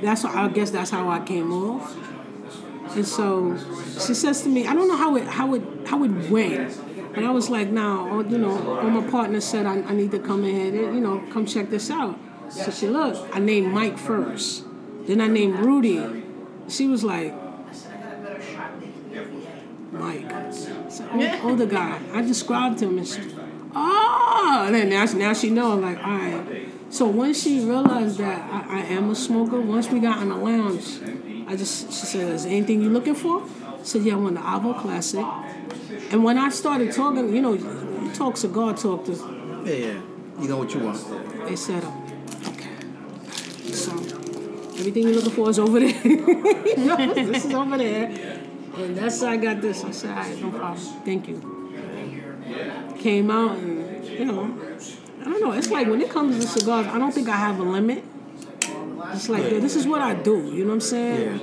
That's 0.03 0.25
I 0.25 0.49
guess 0.49 0.71
that's 0.71 0.91
how 0.91 1.09
I 1.09 1.21
came 1.21 1.53
off. 1.53 1.97
And 2.95 3.07
so 3.07 3.57
she 3.95 4.15
says 4.15 4.43
to 4.43 4.49
me, 4.49 4.67
I 4.67 4.75
don't 4.75 4.89
know 4.89 4.97
how 4.97 5.17
it 5.17 5.27
how 5.27 5.55
it 5.55 5.63
how 5.87 6.05
it 6.05 6.31
went, 6.31 6.79
but 7.15 7.25
I 7.25 7.31
was 7.31 7.49
like, 7.49 7.69
now 7.69 8.21
you 8.21 8.39
know, 8.39 8.79
all 8.79 8.91
my 8.91 9.09
partner 9.11 9.41
said 9.41 9.67
I, 9.67 9.81
I 9.83 9.95
need 9.95 10.11
to 10.11 10.19
come 10.19 10.45
in 10.45 10.75
here, 10.75 10.93
you 10.93 11.01
know, 11.01 11.23
come 11.33 11.47
check 11.47 11.71
this 11.71 11.91
out. 11.91 12.19
So 12.51 12.71
she 12.71 12.87
looked, 12.87 13.35
I 13.35 13.39
named 13.39 13.73
Mike 13.73 13.99
first, 13.99 14.65
then 15.07 15.21
I 15.21 15.27
named 15.27 15.59
Rudy. 15.61 16.25
She 16.69 16.87
was 16.87 17.03
like, 17.03 17.35
Mike, 19.91 20.31
so 20.53 21.09
oh, 21.13 21.21
old, 21.21 21.45
older 21.45 21.67
guy. 21.67 22.01
I 22.13 22.23
described 22.23 22.81
him 22.81 22.99
and 22.99 23.07
she, 23.07 23.21
oh, 23.75 24.65
and 24.67 24.75
then 24.75 24.89
now, 24.91 25.05
now 25.05 25.35
she 25.35 25.51
know, 25.51 25.77
like, 25.77 25.99
all 25.99 26.13
right. 26.13 26.69
So 26.91 27.07
once 27.07 27.43
she 27.43 27.65
realized 27.65 28.19
that 28.19 28.43
I, 28.51 28.81
I 28.81 28.85
am 28.85 29.11
a 29.11 29.15
smoker, 29.15 29.61
once 29.61 29.91
we 29.91 29.99
got 29.99 30.21
in 30.23 30.29
the 30.29 30.37
lounge, 30.37 31.01
I 31.49 31.57
just, 31.57 31.87
she 31.93 32.07
said, 32.07 32.33
is 32.33 32.45
there 32.45 32.53
anything 32.53 32.81
you're 32.83 32.91
looking 32.93 33.15
for? 33.15 33.43
I 33.43 33.83
said, 33.83 34.03
yeah, 34.03 34.15
I 34.15 34.17
want 34.17 34.35
the 34.37 34.41
Avo 34.43 34.81
Classic. 34.81 35.25
And 36.13 36.25
when 36.25 36.39
I 36.39 36.49
started 36.51 36.93
talking, 36.93 37.35
you 37.35 37.43
know, 37.43 37.55
you 37.55 38.11
talk 38.15 38.37
cigar 38.37 38.75
talk 38.77 39.05
to, 39.07 39.13
Yeah, 39.65 39.73
yeah. 39.75 40.01
You 40.41 40.49
know 40.49 40.59
what 40.59 40.73
you 40.75 40.81
want. 40.81 40.99
they 41.47 41.57
said, 41.57 41.85
um, 41.85 42.05
okay. 42.49 42.71
So 43.73 43.93
everything 44.79 45.05
you're 45.05 45.15
looking 45.17 45.31
for 45.33 45.51
is 45.51 45.59
over 45.59 45.79
there. 45.81 46.07
You 46.07 46.77
know, 46.87 47.15
this 47.15 47.45
is 47.45 47.53
over 47.55 47.77
there. 47.77 48.07
And 48.77 48.97
that's 48.97 49.21
how 49.21 49.29
I 49.29 49.37
got 49.37 49.61
this. 49.61 49.85
I 49.85 49.91
said, 49.91 50.11
all 50.11 50.17
right, 50.17 50.41
no 50.43 50.51
problem. 50.51 50.79
Thank 51.05 51.29
you. 51.29 52.95
Came 52.99 53.31
out 53.31 53.59
and, 53.59 54.05
you 54.07 54.25
know, 54.25 54.57
I 55.21 55.25
don't 55.25 55.41
know. 55.41 55.53
It's 55.53 55.71
like 55.71 55.87
when 55.89 56.01
it 56.01 56.11
comes 56.11 56.39
to 56.45 56.47
cigars, 56.61 56.87
I 56.87 56.99
don't 56.99 57.13
think 57.13 57.29
I 57.29 57.37
have 57.37 57.59
a 57.59 57.63
limit. 57.63 58.03
It's 59.15 59.29
like, 59.29 59.51
yo, 59.51 59.61
this 59.61 59.77
is 59.77 59.87
what 59.87 60.01
I 60.01 60.15
do. 60.15 60.51
You 60.53 60.65
know 60.65 60.69
what 60.69 60.75
I'm 60.75 60.81
saying? 60.81 61.41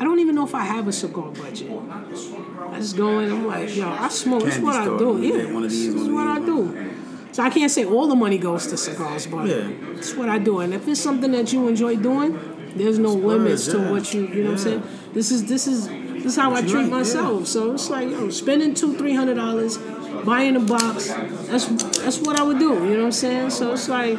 I 0.00 0.04
don't 0.04 0.20
even 0.20 0.34
know 0.34 0.44
if 0.44 0.54
I 0.54 0.62
have 0.62 0.86
a 0.86 0.92
cigar 0.92 1.30
budget. 1.30 1.70
I 1.70 2.78
just 2.78 2.96
go 2.96 3.18
in. 3.18 3.32
I'm 3.32 3.46
like, 3.46 3.74
yo, 3.74 3.88
I 3.88 4.08
smoke. 4.08 4.44
This 4.44 4.56
is 4.56 4.62
Candy 4.62 4.66
what 4.66 4.76
I 4.76 4.98
do. 4.98 5.22
Yeah, 5.22 5.36
get 5.44 5.54
one 5.54 5.64
of 5.64 5.70
this 5.70 5.80
is 5.80 6.08
what 6.08 6.26
I 6.26 6.38
do. 6.38 6.94
So 7.32 7.42
I 7.42 7.50
can't 7.50 7.70
say 7.70 7.84
all 7.84 8.06
the 8.06 8.14
money 8.14 8.38
goes 8.38 8.66
to 8.68 8.76
cigars, 8.76 9.26
but 9.26 9.46
Yeah. 9.46 9.68
it's 9.96 10.14
what 10.14 10.28
I 10.28 10.38
do. 10.38 10.60
And 10.60 10.72
if 10.74 10.86
it's 10.88 11.00
something 11.00 11.32
that 11.32 11.52
you 11.52 11.68
enjoy 11.68 11.96
doing, 11.96 12.38
there's 12.76 12.98
no 12.98 13.12
limits 13.12 13.66
to 13.66 13.78
yeah. 13.78 13.90
what 13.90 14.14
you. 14.14 14.26
You 14.26 14.44
know 14.44 14.50
what 14.50 14.52
I'm 14.52 14.58
saying? 14.58 14.82
This 15.14 15.30
is 15.30 15.46
this 15.46 15.66
is 15.66 15.88
this 15.88 16.24
is 16.26 16.36
how 16.36 16.54
I 16.54 16.60
treat 16.62 16.74
like, 16.74 16.82
yeah. 16.84 16.96
myself. 16.98 17.46
So 17.46 17.72
it's 17.72 17.90
like 17.90 18.08
yo, 18.08 18.30
spending 18.30 18.74
two 18.74 18.96
three 18.96 19.14
hundred 19.14 19.34
dollars, 19.34 19.78
buying 20.24 20.56
a 20.56 20.60
box. 20.60 21.08
That's 21.08 21.66
that's 21.98 22.18
what 22.20 22.38
I 22.38 22.42
would 22.42 22.58
do. 22.58 22.74
You 22.74 22.90
know 22.92 22.98
what 22.98 23.04
I'm 23.06 23.12
saying? 23.12 23.50
So 23.50 23.72
it's 23.72 23.88
like. 23.88 24.18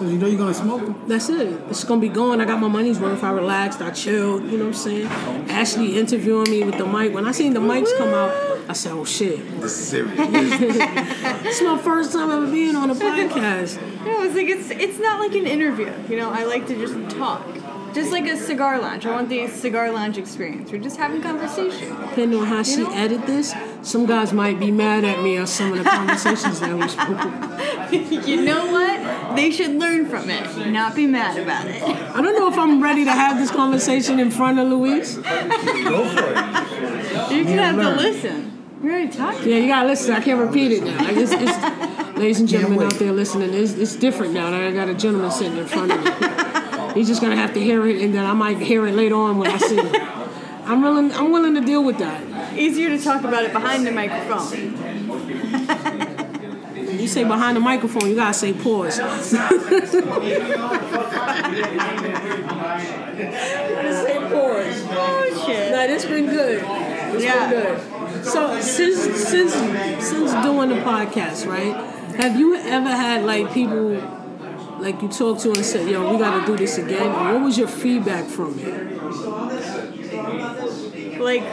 Cause 0.00 0.10
you 0.10 0.16
know 0.16 0.28
you're 0.28 0.38
gonna 0.38 0.54
smoke 0.54 0.80
them. 0.80 0.98
That's 1.06 1.28
it. 1.28 1.60
It's 1.68 1.84
gonna 1.84 2.00
be 2.00 2.08
going. 2.08 2.40
I 2.40 2.46
got 2.46 2.58
my 2.58 2.68
money's 2.68 2.98
worth. 2.98 3.22
I 3.22 3.32
relaxed. 3.32 3.82
I 3.82 3.90
chilled. 3.90 4.44
You 4.44 4.56
know 4.56 4.64
what 4.64 4.68
I'm 4.68 4.72
saying? 4.72 5.06
Ashley 5.50 5.98
interviewing 5.98 6.50
me 6.50 6.64
with 6.64 6.78
the 6.78 6.86
mic. 6.86 7.12
When 7.12 7.26
I 7.26 7.32
seen 7.32 7.52
the 7.52 7.60
mics 7.60 7.94
come 7.98 8.08
out, 8.08 8.32
I 8.66 8.72
said, 8.72 8.92
"Oh 8.92 9.04
shit!" 9.04 9.38
This 9.60 9.78
is 9.78 9.88
serious. 9.88 10.18
It's 11.44 11.60
my 11.60 11.76
first 11.76 12.12
time 12.14 12.30
ever 12.30 12.50
being 12.50 12.76
on 12.76 12.88
a 12.88 12.94
podcast. 12.94 13.76
No, 14.06 14.22
it's 14.22 14.34
like 14.34 14.46
it's 14.48 14.70
it's 14.70 14.98
not 14.98 15.20
like 15.20 15.34
an 15.34 15.46
interview. 15.46 15.92
You 16.08 16.16
know, 16.16 16.30
I 16.30 16.44
like 16.44 16.66
to 16.68 16.74
just 16.76 16.94
talk. 17.14 17.44
Just 17.94 18.12
like 18.12 18.26
a 18.26 18.36
cigar 18.36 18.80
lounge. 18.80 19.04
I 19.06 19.10
want 19.10 19.28
the 19.28 19.48
cigar 19.48 19.90
lounge 19.90 20.16
experience. 20.16 20.70
We're 20.70 20.78
just 20.78 20.96
having 20.96 21.20
conversation. 21.20 21.88
Depending 21.88 22.40
on 22.40 22.46
how 22.46 22.62
she 22.62 22.82
know? 22.82 22.92
edit 22.92 23.26
this, 23.26 23.54
some 23.82 24.06
guys 24.06 24.32
might 24.32 24.60
be 24.60 24.70
mad 24.70 25.04
at 25.04 25.22
me 25.22 25.38
on 25.38 25.46
some 25.46 25.72
of 25.72 25.78
the 25.78 25.84
conversations 25.84 26.60
that 26.60 26.76
we 26.76 26.88
spoke. 26.88 28.26
you 28.28 28.42
know 28.42 28.70
what? 28.70 29.36
They 29.36 29.50
should 29.50 29.72
learn 29.72 30.08
from 30.08 30.30
it, 30.30 30.68
not 30.68 30.94
be 30.94 31.06
mad 31.06 31.38
about 31.38 31.66
it. 31.66 31.82
I 31.82 32.20
don't 32.20 32.38
know 32.38 32.48
if 32.48 32.58
I'm 32.58 32.82
ready 32.82 33.04
to 33.04 33.12
have 33.12 33.38
this 33.38 33.50
conversation 33.50 34.20
in 34.20 34.30
front 34.30 34.58
of 34.58 34.68
Louise. 34.68 35.16
Go 35.16 36.08
for 36.14 36.30
it. 36.30 37.32
You 37.32 37.44
can 37.44 37.58
have 37.58 37.76
learn. 37.76 37.96
to 37.96 38.02
listen. 38.02 38.78
We 38.82 38.90
already 38.90 39.10
talked. 39.10 39.42
Yeah, 39.44 39.56
you 39.56 39.68
gotta 39.68 39.88
listen. 39.88 40.14
I 40.14 40.20
can't 40.20 40.40
repeat 40.40 40.72
it 40.72 40.84
now. 40.84 40.96
Like 41.04 41.16
it's, 41.16 41.32
it's, 41.32 42.16
ladies 42.16 42.40
and 42.40 42.48
gentlemen 42.48 42.82
out 42.82 42.94
there 42.94 43.12
listening, 43.12 43.52
it's, 43.52 43.72
it's 43.72 43.96
different 43.96 44.32
now 44.32 44.50
that 44.50 44.62
I 44.62 44.70
got 44.70 44.88
a 44.88 44.94
gentleman 44.94 45.30
sitting 45.30 45.58
in 45.58 45.66
front 45.66 45.92
of 45.92 46.02
me. 46.02 46.59
He's 46.94 47.08
just 47.08 47.20
gonna 47.22 47.36
have 47.36 47.52
to 47.54 47.60
hear 47.60 47.86
it, 47.86 48.00
and 48.02 48.14
then 48.14 48.24
I 48.26 48.32
might 48.32 48.58
hear 48.58 48.86
it 48.86 48.94
later 48.94 49.14
on 49.16 49.38
when 49.38 49.50
I 49.50 49.58
see 49.58 49.78
it. 49.78 50.02
I'm 50.64 50.82
willing. 50.82 51.12
I'm 51.12 51.30
willing 51.32 51.54
to 51.54 51.60
deal 51.60 51.82
with 51.82 51.98
that. 51.98 52.56
Easier 52.56 52.90
to 52.90 52.98
talk 53.02 53.24
about 53.24 53.44
it 53.44 53.52
behind 53.52 53.86
the 53.86 53.90
microphone. 53.92 54.76
You 56.98 57.08
say 57.08 57.24
behind 57.24 57.56
the 57.56 57.60
microphone, 57.60 58.08
you 58.10 58.14
gotta 58.16 58.34
say 58.34 58.52
pause. 58.52 58.96
say 58.96 59.02
pause. 64.28 64.76
Oh 64.92 65.44
shit. 65.46 65.70
Nah, 65.72 65.86
this 65.86 66.04
been 66.04 66.26
good. 66.26 66.62
It's 67.14 67.24
Yeah. 67.24 67.50
been 67.50 67.62
good. 67.62 68.24
So 68.24 68.60
since 68.60 68.98
since 69.00 69.52
since 69.54 70.32
doing 70.44 70.68
the 70.70 70.76
podcast, 70.82 71.46
right? 71.46 71.74
Have 72.16 72.38
you 72.38 72.54
ever 72.56 72.88
had 72.90 73.24
like 73.24 73.52
people 73.52 73.96
like 74.80 75.02
you 75.02 75.08
talked 75.08 75.42
to 75.42 75.48
and 75.52 75.64
said, 75.64 75.88
"Yo, 75.88 76.10
we 76.12 76.18
got 76.18 76.40
to 76.40 76.46
do 76.46 76.56
this 76.56 76.78
again"? 76.78 77.12
What 77.12 77.42
was 77.42 77.58
your 77.58 77.68
feedback 77.68 78.24
from 78.26 78.58
it? 78.58 79.00
Like 81.20 81.44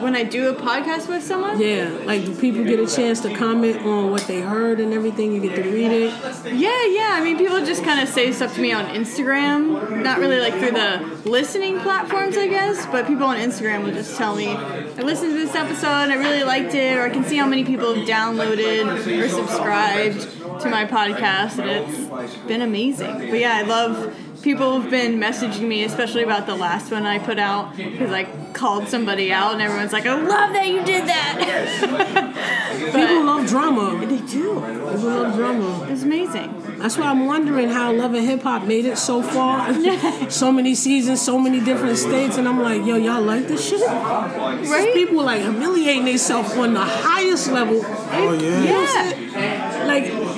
when 0.00 0.14
I 0.16 0.24
do 0.24 0.48
a 0.48 0.54
podcast 0.54 1.08
with 1.08 1.22
someone? 1.22 1.60
Yeah, 1.60 1.90
like 2.04 2.24
do 2.24 2.34
people 2.34 2.64
get 2.64 2.78
a 2.78 2.86
chance 2.86 3.20
to 3.20 3.34
comment 3.34 3.82
on 3.84 4.10
what 4.10 4.22
they 4.22 4.40
heard 4.40 4.80
and 4.80 4.92
everything? 4.92 5.32
You 5.32 5.40
get 5.40 5.56
to 5.56 5.62
read 5.62 5.92
it. 5.92 6.12
Yeah, 6.54 6.84
yeah. 6.86 7.10
I 7.12 7.20
mean, 7.22 7.38
people 7.38 7.64
just 7.64 7.84
kind 7.84 8.00
of 8.00 8.08
say 8.08 8.32
stuff 8.32 8.54
to 8.54 8.60
me 8.60 8.72
on 8.72 8.86
Instagram. 8.86 10.02
Not 10.02 10.18
really 10.18 10.40
like 10.40 10.54
through 10.54 10.72
the 10.72 11.20
listening 11.28 11.80
platforms, 11.80 12.36
I 12.36 12.48
guess, 12.48 12.86
but 12.86 13.06
people 13.06 13.24
on 13.26 13.38
Instagram 13.38 13.84
will 13.84 13.92
just 13.92 14.16
tell 14.16 14.36
me, 14.36 14.48
I 14.48 15.02
listened 15.02 15.32
to 15.32 15.38
this 15.38 15.54
episode, 15.54 15.86
I 15.86 16.14
really 16.14 16.44
liked 16.44 16.74
it, 16.74 16.96
or 16.96 17.02
I 17.02 17.10
can 17.10 17.24
see 17.24 17.36
how 17.36 17.46
many 17.46 17.64
people 17.64 17.94
have 17.94 18.06
downloaded 18.06 18.86
or 18.86 19.28
subscribed 19.28 20.20
to 20.60 20.68
my 20.68 20.84
podcast, 20.84 21.58
and 21.58 21.68
it's 21.70 22.36
been 22.46 22.62
amazing. 22.62 23.30
But 23.30 23.40
yeah, 23.40 23.54
I 23.56 23.62
love 23.62 24.14
people 24.42 24.80
have 24.80 24.90
been 24.90 25.18
messaging 25.18 25.68
me, 25.68 25.84
especially 25.84 26.22
about 26.22 26.46
the 26.46 26.54
last 26.54 26.90
one 26.90 27.06
I 27.06 27.18
put 27.18 27.38
out, 27.38 27.76
because 27.76 28.10
I 28.10 28.24
called 28.52 28.88
somebody 28.88 29.32
out, 29.32 29.52
and 29.54 29.62
everyone's 29.62 29.92
like, 29.92 30.06
I 30.06 30.14
love 30.14 30.52
that 30.52 30.68
you 30.68 30.84
did 30.84 31.06
that. 31.08 32.32
People 32.92 33.24
love 33.24 33.46
drama. 33.46 34.04
they 34.06 34.18
do. 34.26 34.54
People 34.54 34.96
love 34.98 35.34
drama. 35.36 35.86
It's 35.90 36.02
amazing. 36.02 36.78
That's 36.78 36.98
why 36.98 37.06
I'm 37.06 37.26
wondering 37.26 37.68
how 37.68 37.92
Love 37.92 38.14
and 38.14 38.26
Hip 38.26 38.42
Hop 38.42 38.64
made 38.64 38.86
it 38.86 38.98
so 38.98 39.22
far. 39.22 39.72
so 40.30 40.50
many 40.50 40.74
seasons, 40.74 41.22
so 41.22 41.38
many 41.38 41.60
different 41.60 41.96
states, 41.96 42.38
and 42.38 42.48
I'm 42.48 42.60
like, 42.60 42.84
yo, 42.84 42.96
y'all 42.96 43.22
like 43.22 43.46
this 43.46 43.68
shit? 43.68 43.80
Right? 43.80 44.90
People 44.92 45.22
like 45.22 45.42
humiliating 45.42 46.04
themselves 46.04 46.52
on 46.56 46.74
the 46.74 46.80
highest 46.80 47.52
level. 47.52 47.80
Oh 47.84 48.32
yeah. 48.32 48.64
Yeah. 48.64 49.84
Like 49.86 50.31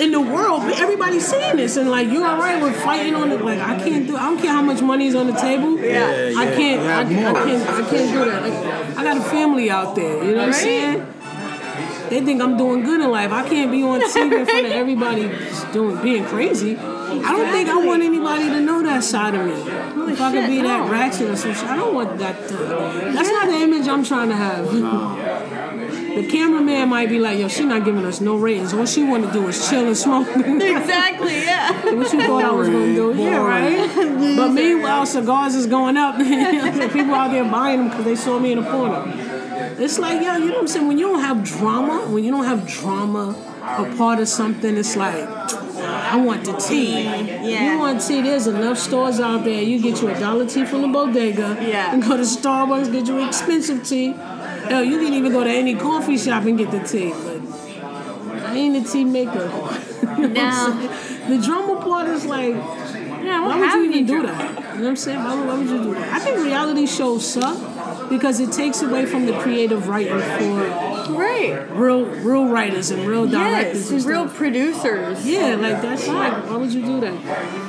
in 0.00 0.12
the 0.12 0.20
world, 0.20 0.62
but 0.62 0.78
everybody's 0.78 1.26
seeing 1.26 1.56
this, 1.56 1.76
and 1.76 1.90
like 1.90 2.08
you're 2.08 2.26
all 2.26 2.38
right, 2.38 2.60
we're 2.62 2.72
fighting 2.72 3.14
on 3.14 3.30
it. 3.32 3.44
Like 3.44 3.60
I 3.60 3.78
can't 3.78 4.06
do. 4.06 4.16
I 4.16 4.22
don't 4.22 4.38
care 4.38 4.52
how 4.52 4.62
much 4.62 4.82
money 4.82 5.06
is 5.06 5.14
on 5.14 5.26
the 5.26 5.32
table. 5.32 5.78
Yeah. 5.78 6.32
I 6.36 6.46
can't. 6.46 7.10
You 7.10 7.18
I, 7.18 7.30
I 7.30 7.44
can't. 7.44 7.68
I 7.68 7.90
can't 7.90 8.12
do 8.12 8.24
that. 8.30 8.42
Like, 8.42 8.98
I 8.98 9.04
got 9.04 9.16
a 9.16 9.30
family 9.30 9.70
out 9.70 9.94
there. 9.94 10.24
You 10.24 10.32
know 10.32 10.38
what 10.38 10.48
I'm 10.48 10.52
saying? 10.52 11.14
They 12.08 12.24
think 12.24 12.40
I'm 12.40 12.56
doing 12.56 12.82
good 12.82 13.02
in 13.02 13.10
life. 13.10 13.32
I 13.32 13.46
can't 13.46 13.70
be 13.70 13.82
on 13.82 14.00
TV 14.00 14.38
in 14.38 14.46
front 14.46 14.66
of 14.66 14.72
everybody 14.82 15.30
doing 15.72 16.02
being 16.02 16.24
crazy. 16.24 16.76
I 16.76 17.32
don't 17.32 17.50
think 17.52 17.68
I 17.68 17.84
want 17.84 18.02
anybody 18.02 18.44
to 18.44 18.60
know 18.60 18.82
that 18.82 19.04
side 19.04 19.34
of 19.34 19.46
me. 19.46 19.52
if 20.12 20.20
I 20.20 20.32
could 20.32 20.42
shit, 20.42 20.50
be 20.50 20.62
that 20.62 20.90
ratchet 20.90 21.30
or 21.30 21.36
some 21.36 21.54
shit, 21.54 21.64
I 21.64 21.76
don't 21.76 21.94
want 21.94 22.18
that. 22.18 22.48
To, 22.48 22.54
that's 22.54 23.28
not 23.28 23.46
the 23.48 23.56
image 23.56 23.88
I'm 23.88 24.04
trying 24.04 24.28
to 24.30 24.36
have. 24.36 24.66
The 26.18 26.26
cameraman 26.26 26.88
might 26.88 27.08
be 27.08 27.20
like, 27.20 27.38
"Yo, 27.38 27.46
she 27.46 27.64
not 27.64 27.84
giving 27.84 28.04
us 28.04 28.20
no 28.20 28.34
ratings. 28.36 28.74
All 28.74 28.86
she 28.86 29.04
want 29.04 29.24
to 29.24 29.32
do 29.32 29.46
is 29.46 29.68
chill 29.68 29.86
and 29.86 29.96
smoke." 29.96 30.26
Exactly, 30.36 31.42
yeah. 31.42 31.72
what 31.94 32.12
you 32.12 32.20
thought 32.26 32.44
I 32.44 32.50
was 32.50 32.68
gonna 32.68 32.92
do? 32.92 33.14
Yeah, 33.16 33.36
right. 33.36 34.36
But 34.36 34.48
meanwhile, 34.48 35.06
cigars 35.06 35.54
is 35.54 35.66
going 35.66 35.96
up. 35.96 36.16
People 36.92 37.14
out 37.14 37.30
there 37.30 37.44
buying 37.44 37.78
them 37.78 37.88
because 37.90 38.04
they 38.04 38.16
saw 38.16 38.40
me 38.40 38.50
in 38.50 38.58
a 38.58 38.68
corner. 38.68 39.04
It's 39.78 40.00
like, 40.00 40.20
yo, 40.20 40.38
you 40.38 40.46
know 40.46 40.54
what 40.54 40.60
I'm 40.62 40.66
saying? 40.68 40.88
When 40.88 40.98
you 40.98 41.06
don't 41.06 41.20
have 41.20 41.44
drama, 41.44 42.00
when 42.08 42.24
you 42.24 42.32
don't 42.32 42.44
have 42.44 42.66
drama, 42.66 43.36
a 43.62 43.96
part 43.96 44.18
of 44.18 44.26
something, 44.28 44.76
it's 44.76 44.96
like, 44.96 45.14
I 45.14 46.16
want 46.16 46.44
the 46.44 46.54
tea. 46.54 47.04
Yeah. 47.04 47.74
You 47.74 47.78
want 47.78 48.00
tea? 48.00 48.22
There's 48.22 48.48
enough 48.48 48.78
stores 48.78 49.20
out 49.20 49.44
there. 49.44 49.62
You 49.62 49.80
get 49.80 50.02
you 50.02 50.08
a 50.08 50.18
dollar 50.18 50.46
tea 50.46 50.64
from 50.64 50.82
the 50.82 50.88
bodega. 50.88 51.58
Yeah. 51.60 51.92
And 51.92 52.02
go 52.02 52.16
to 52.16 52.24
Starbucks, 52.24 52.90
get 52.90 53.06
you 53.06 53.24
expensive 53.24 53.86
tea. 53.86 54.14
Hell, 54.68 54.84
you 54.84 54.98
can 54.98 55.14
even 55.14 55.32
go 55.32 55.44
to 55.44 55.50
any 55.50 55.74
coffee 55.74 56.18
shop 56.18 56.44
and 56.44 56.58
get 56.58 56.70
the 56.70 56.80
tea. 56.80 57.10
But 57.10 58.44
I 58.44 58.54
ain't 58.54 58.76
a 58.86 58.90
tea 58.90 59.04
maker. 59.04 59.50
You 60.18 60.26
know. 60.28 60.88
The 61.28 61.38
drama 61.38 61.80
part 61.80 62.08
is 62.08 62.24
like, 62.24 62.54
Yeah, 62.54 63.46
why 63.46 63.58
would 63.60 63.72
you 63.72 63.90
even 63.90 64.06
do 64.06 64.22
that? 64.26 64.40
You 64.40 64.54
know 64.54 64.82
what 64.82 64.88
I'm 64.90 64.96
saying? 64.96 65.18
Why, 65.22 65.34
why 65.44 65.54
would 65.58 65.68
you 65.68 65.82
do 65.82 65.94
that? 65.94 66.12
I 66.12 66.18
think 66.18 66.38
reality 66.38 66.86
shows 66.86 67.24
suck 67.34 68.08
because 68.08 68.40
it 68.40 68.50
takes 68.50 68.82
away 68.82 69.06
from 69.06 69.26
the 69.26 69.34
creative 69.38 69.86
writing 69.86 70.18
for 70.18 71.12
Right. 71.12 71.56
real, 71.70 72.04
real 72.04 72.46
writers 72.48 72.90
and 72.90 73.06
real 73.06 73.26
directors 73.28 73.90
Yes, 73.92 74.02
and 74.02 74.04
real 74.10 74.24
stuff. 74.26 74.36
producers. 74.36 75.26
Yeah, 75.26 75.54
like 75.56 75.82
that's 75.82 76.08
like, 76.08 76.32
why 76.50 76.56
would 76.56 76.72
you 76.72 76.82
do 76.84 77.00
that? 77.00 77.14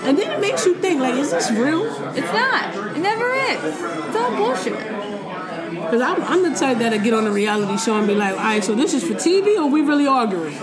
And 0.06 0.18
then 0.18 0.32
it 0.32 0.39
makes 0.39 0.66
you 0.66 0.74
think, 0.76 1.02
like, 1.02 1.16
is 1.16 1.30
this 1.32 1.52
real? 1.52 1.86
It's 2.16 2.34
not. 2.34 2.76
It 2.95 3.02
never 3.02 3.32
is. 3.34 3.60
It's 4.08 4.16
all 4.16 4.36
bullshit. 4.36 4.74
Because 5.89 6.01
I'm, 6.01 6.23
I'm 6.23 6.43
the 6.43 6.57
type 6.57 6.77
that'll 6.77 6.99
get 6.99 7.13
on 7.13 7.25
a 7.25 7.31
reality 7.31 7.77
show 7.77 7.97
and 7.97 8.05
be 8.07 8.13
like, 8.15 8.31
all 8.31 8.43
right, 8.43 8.63
so 8.63 8.75
this 8.75 8.93
is 8.93 9.03
for 9.03 9.13
TV 9.15 9.57
or 9.57 9.67
we 9.67 9.81
really 9.81 10.05
arguing? 10.07 10.53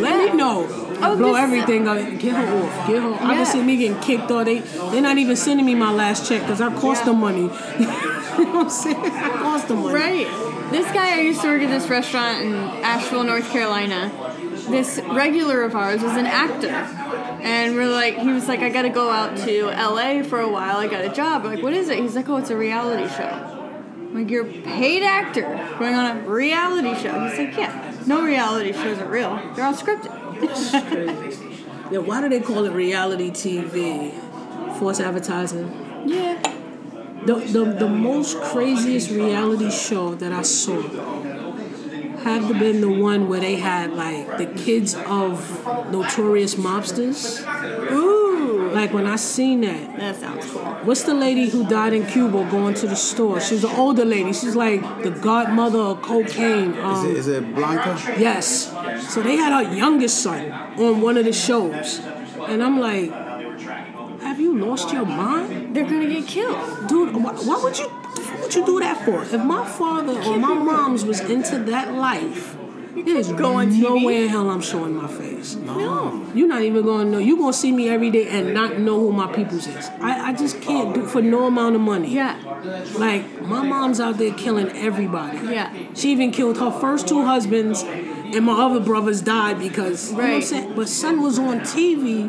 Let 0.00 0.30
me 0.32 0.36
know. 0.36 0.66
Oh, 1.02 1.16
Blow 1.16 1.34
everything 1.34 1.86
up. 1.88 1.96
Get 2.18 2.34
her 2.34 2.62
off. 2.62 2.86
Get 2.86 3.02
her. 3.02 3.08
I 3.14 3.32
Yeah. 3.32 3.34
can 3.36 3.46
see 3.46 3.62
me 3.62 3.76
getting 3.76 4.00
kicked 4.00 4.30
off. 4.30 4.44
They, 4.44 4.58
they're 4.58 5.00
not 5.02 5.18
even 5.18 5.36
sending 5.36 5.64
me 5.66 5.74
my 5.74 5.90
last 5.92 6.28
check 6.28 6.42
because 6.42 6.60
I 6.60 6.72
cost 6.74 7.04
them 7.04 7.20
money. 7.20 7.42
you 7.42 7.46
know 7.48 8.52
what 8.52 8.64
I'm 8.64 8.70
saying? 8.70 8.96
I 8.98 9.28
cost 9.30 9.68
them 9.68 9.82
money. 9.82 9.94
Right. 9.94 10.26
This 10.70 10.86
guy 10.92 11.16
I 11.16 11.20
used 11.20 11.40
to 11.42 11.48
work 11.48 11.62
at 11.62 11.70
this 11.70 11.88
restaurant 11.88 12.42
in 12.44 12.54
Asheville, 12.54 13.24
North 13.24 13.50
Carolina. 13.50 14.10
This 14.68 15.00
regular 15.10 15.62
of 15.62 15.74
ours 15.74 16.00
was 16.02 16.16
an 16.16 16.26
actor. 16.26 16.68
And 16.68 17.74
we're 17.74 17.88
like, 17.90 18.18
he 18.18 18.28
was 18.32 18.46
like, 18.46 18.60
I 18.60 18.68
gotta 18.68 18.90
go 18.90 19.10
out 19.10 19.36
to 19.38 19.64
LA 19.66 20.22
for 20.22 20.38
a 20.40 20.48
while. 20.48 20.76
I 20.76 20.86
got 20.86 21.04
a 21.04 21.08
job. 21.08 21.42
We're 21.44 21.54
like, 21.54 21.62
what 21.62 21.72
is 21.72 21.88
it? 21.88 21.98
He's 21.98 22.14
like, 22.14 22.28
oh, 22.28 22.36
it's 22.36 22.50
a 22.50 22.56
reality 22.56 23.08
show. 23.14 23.59
Like, 24.12 24.30
you're 24.30 24.46
a 24.46 24.52
paid 24.62 25.02
actor 25.02 25.42
going 25.78 25.94
on 25.94 26.18
a 26.18 26.28
reality 26.28 26.94
show. 27.00 27.28
He's 27.28 27.38
like, 27.38 27.56
yeah, 27.56 27.94
no 28.06 28.24
reality 28.24 28.72
shows 28.72 28.98
are 28.98 29.08
real. 29.08 29.36
They're 29.54 29.64
all 29.64 29.74
scripted. 29.74 31.46
Yeah, 31.90 31.98
why 31.98 32.20
do 32.20 32.28
they 32.28 32.38
call 32.38 32.66
it 32.66 32.70
reality 32.72 33.30
TV? 33.32 34.12
False 34.78 35.00
advertising. 35.00 35.66
yeah. 36.06 36.40
The, 37.26 37.34
the, 37.34 37.64
the 37.80 37.88
most 37.88 38.40
craziest 38.40 39.10
reality 39.10 39.72
show 39.72 40.14
that 40.14 40.32
I 40.32 40.42
saw 40.42 40.80
had 42.22 42.46
to 42.46 42.54
been 42.54 42.80
the 42.80 42.88
one 42.88 43.28
where 43.28 43.40
they 43.40 43.56
had 43.56 43.92
like 43.92 44.38
the 44.38 44.46
kids 44.46 44.94
of 44.94 45.66
notorious 45.90 46.54
mobsters. 46.54 47.40
Ooh. 47.90 48.19
Like 48.72 48.80
Like 48.80 48.92
when 48.94 49.06
I 49.06 49.16
seen 49.16 49.60
that, 49.62 49.96
That 49.98 50.16
sounds 50.16 50.46
cool. 50.50 50.62
What's 50.86 51.02
the 51.02 51.14
lady 51.14 51.48
who 51.48 51.60
died 51.68 51.92
in 51.92 52.06
Cuba 52.06 52.48
going 52.50 52.74
to 52.82 52.86
the 52.86 52.96
store? 52.96 53.40
She's 53.40 53.64
an 53.64 53.74
older 53.76 54.04
lady. 54.04 54.32
She's 54.32 54.56
like 54.56 54.80
the 55.02 55.10
godmother 55.10 55.78
of 55.92 56.02
cocaine. 56.02 56.72
Is 56.74 56.84
Um, 56.84 57.06
it, 57.10 57.16
is 57.16 57.28
it 57.28 57.54
Blanca? 57.54 57.92
yes. 58.18 58.72
So 59.12 59.22
they 59.22 59.36
had 59.36 59.52
her 59.58 59.74
youngest 59.74 60.22
son 60.22 60.42
on 60.84 61.00
one 61.00 61.16
of 61.20 61.24
the 61.24 61.32
shows. 61.32 62.00
And 62.50 62.62
I'm 62.62 62.78
like, 62.80 63.10
have 64.26 64.38
you 64.40 64.56
lost 64.58 64.92
your 64.92 65.06
mind? 65.06 65.74
They're 65.74 65.84
gonna 65.92 66.06
get 66.08 66.26
killed. 66.26 66.88
Dude, 66.88 67.14
why, 67.14 67.32
why 67.32 67.56
would 67.62 67.78
you 67.78 67.88
what 67.88 68.40
would 68.42 68.54
you 68.54 68.64
do 68.66 68.80
that 68.80 69.04
for? 69.04 69.22
If 69.22 69.42
my 69.44 69.64
father 69.66 70.14
or 70.28 70.38
my 70.38 70.54
mom's 70.54 71.04
was 71.04 71.20
into 71.20 71.58
that 71.72 71.92
life, 71.94 72.56
there's 72.94 73.32
go 73.32 73.54
on 73.54 73.80
no 73.80 73.96
TV. 73.96 74.04
way 74.06 74.22
in 74.24 74.28
hell 74.28 74.50
I'm 74.50 74.60
showing 74.60 74.94
my 74.96 75.06
face. 75.08 75.54
No. 75.56 76.26
You're 76.34 76.48
not 76.48 76.62
even 76.62 76.84
gonna 76.84 77.04
know. 77.10 77.18
You're 77.18 77.38
gonna 77.38 77.52
see 77.52 77.72
me 77.72 77.88
every 77.88 78.10
day 78.10 78.28
and 78.28 78.52
not 78.54 78.78
know 78.78 78.98
who 78.98 79.12
my 79.12 79.32
peoples 79.32 79.66
is. 79.66 79.88
I, 80.00 80.30
I 80.30 80.32
just 80.32 80.60
can't 80.60 80.94
do 80.94 81.06
for 81.06 81.22
no 81.22 81.46
amount 81.46 81.74
of 81.76 81.80
money. 81.80 82.12
Yeah. 82.14 82.36
Like 82.98 83.42
my 83.42 83.62
mom's 83.62 84.00
out 84.00 84.18
there 84.18 84.32
killing 84.34 84.68
everybody. 84.76 85.38
Yeah. 85.48 85.72
She 85.94 86.10
even 86.12 86.30
killed 86.32 86.58
her 86.58 86.70
first 86.70 87.08
two 87.08 87.24
husbands, 87.24 87.82
and 87.82 88.44
my 88.44 88.52
other 88.64 88.80
brothers 88.80 89.20
died 89.22 89.58
because. 89.58 90.10
You 90.10 90.16
know 90.16 90.22
what 90.22 90.26
I'm 90.26 90.34
Right. 90.34 90.44
saying? 90.44 90.72
But 90.74 90.88
son 90.88 91.22
was 91.22 91.38
on 91.38 91.60
TV, 91.60 92.28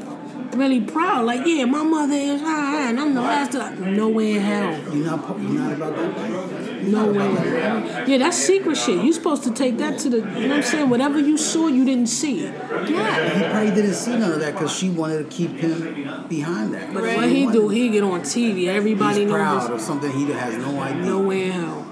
really 0.56 0.82
proud. 0.82 1.26
Like, 1.26 1.46
yeah, 1.46 1.66
my 1.66 1.84
mother 1.84 2.14
is, 2.16 2.42
ah, 2.44 2.48
ah, 2.48 2.90
and 2.90 3.00
I'm 3.00 3.14
the 3.14 3.22
last 3.22 3.56
of. 3.56 3.80
No 3.80 4.08
way 4.10 4.34
in 4.36 4.42
hell. 4.42 4.72
You're 4.94 5.06
not, 5.06 5.40
you're 5.40 5.52
not 5.52 5.74
about 5.74 5.96
that 5.96 6.18
life? 6.18 6.71
No 6.84 7.12
way. 7.12 8.06
Yeah, 8.08 8.18
that's 8.18 8.38
secret 8.38 8.76
shit. 8.78 9.04
You 9.04 9.14
supposed 9.14 9.44
to 9.44 9.52
take 9.54 9.78
that 9.78 10.00
to 10.00 10.10
the. 10.10 10.18
You 10.18 10.24
know 10.24 10.48
what 10.50 10.52
I'm 10.58 10.64
saying? 10.64 10.90
Whatever 10.90 11.20
you 11.20 11.38
saw, 11.38 11.68
you 11.68 11.86
didn't 11.86 12.08
see. 12.08 12.44
Yeah. 12.44 13.34
He 13.34 13.44
probably 13.50 13.72
didn't 13.72 13.94
see 13.94 14.18
none 14.18 14.32
of 14.34 14.40
that 14.40 14.54
because 14.54 14.76
she 14.76 14.90
wanted 14.90 15.24
to 15.24 15.36
keep 15.36 15.52
him 15.52 16.28
behind 16.28 16.74
that. 16.74 16.94
But 16.94 17.04
what 17.04 17.30
he 17.30 17.52
do, 17.52 17.70
he 17.70 17.90
get 17.90 18.04
on 18.04 18.22
TV. 18.22 18.68
Everybody 18.68 19.22
He's 19.22 19.30
knows. 19.30 19.38
proud 19.38 19.72
of 19.72 19.82
something 19.82 20.12
he 20.12 20.32
has 20.32 20.58
no 20.58 20.80
idea. 20.80 21.04
No 21.04 21.20
way 21.22 21.46
in 21.46 21.52
hell. 21.52 21.88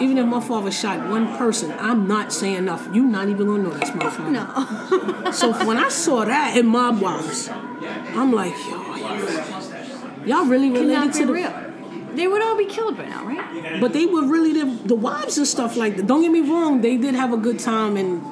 Even 0.00 0.16
if 0.18 0.26
my 0.26 0.40
father 0.40 0.70
shot 0.70 1.10
one 1.10 1.36
person, 1.36 1.72
I'm 1.78 2.08
not 2.08 2.32
saying 2.32 2.64
nothing. 2.64 2.94
You 2.94 3.04
not 3.04 3.28
even 3.28 3.46
gonna 3.46 3.62
know 3.64 3.70
that's 3.70 3.94
my 3.94 4.08
father. 4.10 4.30
No. 4.30 5.32
So 5.32 5.52
when 5.66 5.78
I 5.78 5.88
saw 5.88 6.24
that 6.24 6.56
in 6.56 6.66
Mob 6.66 7.00
Wives, 7.00 7.48
I'm 7.48 8.32
like, 8.32 8.52
yo, 8.68 8.96
y'all 10.26 10.44
really 10.46 10.70
related 10.70 11.12
to 11.14 11.26
the 11.26 11.32
real. 11.32 11.71
They 12.14 12.26
would 12.26 12.42
all 12.42 12.56
be 12.56 12.66
killed 12.66 12.96
by 12.96 13.06
now, 13.06 13.24
right? 13.24 13.80
But 13.80 13.92
they 13.92 14.06
were 14.06 14.26
really 14.26 14.52
the, 14.52 14.66
the 14.86 14.94
wives 14.94 15.38
and 15.38 15.46
stuff 15.46 15.76
like 15.76 15.96
that. 15.96 16.06
Don't 16.06 16.22
get 16.22 16.30
me 16.30 16.40
wrong, 16.40 16.80
they 16.80 16.96
did 16.96 17.14
have 17.14 17.32
a 17.32 17.36
good 17.36 17.58
time 17.58 17.96
and 17.96 18.22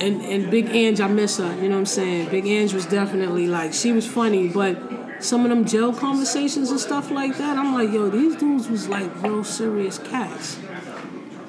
and 0.00 0.20
and 0.22 0.50
Big 0.50 0.68
Ange, 0.68 1.00
I 1.00 1.06
miss 1.06 1.38
her. 1.38 1.54
You 1.56 1.68
know 1.68 1.76
what 1.76 1.80
I'm 1.80 1.86
saying? 1.86 2.28
Big 2.30 2.46
Ange 2.46 2.74
was 2.74 2.86
definitely 2.86 3.46
like 3.46 3.72
she 3.72 3.92
was 3.92 4.06
funny, 4.06 4.48
but 4.48 4.78
some 5.20 5.44
of 5.44 5.50
them 5.50 5.64
jail 5.64 5.92
conversations 5.92 6.70
and 6.70 6.80
stuff 6.80 7.10
like 7.10 7.38
that, 7.38 7.56
I'm 7.56 7.74
like, 7.74 7.92
yo, 7.92 8.10
these 8.10 8.36
dudes 8.36 8.68
was 8.68 8.88
like 8.88 9.22
real 9.22 9.44
serious 9.44 9.98
cats. 9.98 10.58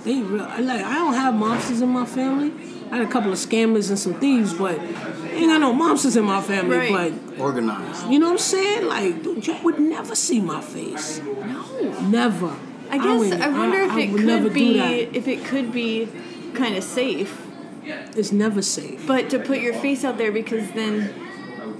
They 0.03 0.21
real 0.21 0.43
like 0.43 0.83
I 0.83 0.95
don't 0.95 1.15
have 1.15 1.33
mobsters 1.33 1.81
in 1.81 1.89
my 1.89 2.05
family. 2.05 2.72
I 2.93 2.97
had 2.97 3.07
a 3.07 3.09
couple 3.09 3.31
of 3.31 3.39
scammers 3.39 3.89
and 3.89 3.97
some 3.97 4.13
thieves, 4.13 4.53
but 4.53 4.77
ain't 4.79 5.47
got 5.47 5.59
no 5.59 5.73
mobsters 5.73 6.15
in 6.15 6.25
my 6.25 6.41
family. 6.43 6.77
Right. 6.77 7.13
But 7.27 7.39
Organized. 7.39 8.07
you 8.07 8.19
know 8.19 8.27
what 8.27 8.33
I'm 8.33 8.37
saying? 8.37 8.85
Like, 8.87 9.23
dude, 9.23 9.47
you 9.47 9.55
would 9.63 9.79
never 9.79 10.13
see 10.13 10.39
my 10.39 10.61
face. 10.61 11.19
No. 11.19 11.99
Never. 12.01 12.55
I 12.91 12.99
guess 12.99 13.17
would- 13.19 13.41
I, 13.41 13.49
wonder 13.49 13.77
I- 13.81 13.85
if 13.85 13.91
I 13.93 13.99
it 14.01 14.11
would 14.11 14.23
never 14.25 14.43
could 14.43 14.53
be 14.53 14.79
if 14.79 15.27
it 15.27 15.43
could 15.43 15.71
be 15.73 16.07
kind 16.53 16.75
of 16.75 16.83
safe, 16.83 17.41
It's 18.15 18.31
never 18.31 18.61
safe. 18.61 19.07
but 19.07 19.27
to 19.31 19.39
put 19.39 19.57
your 19.57 19.73
face 19.73 20.03
out 20.05 20.19
there 20.19 20.31
because 20.31 20.69
then 20.73 21.11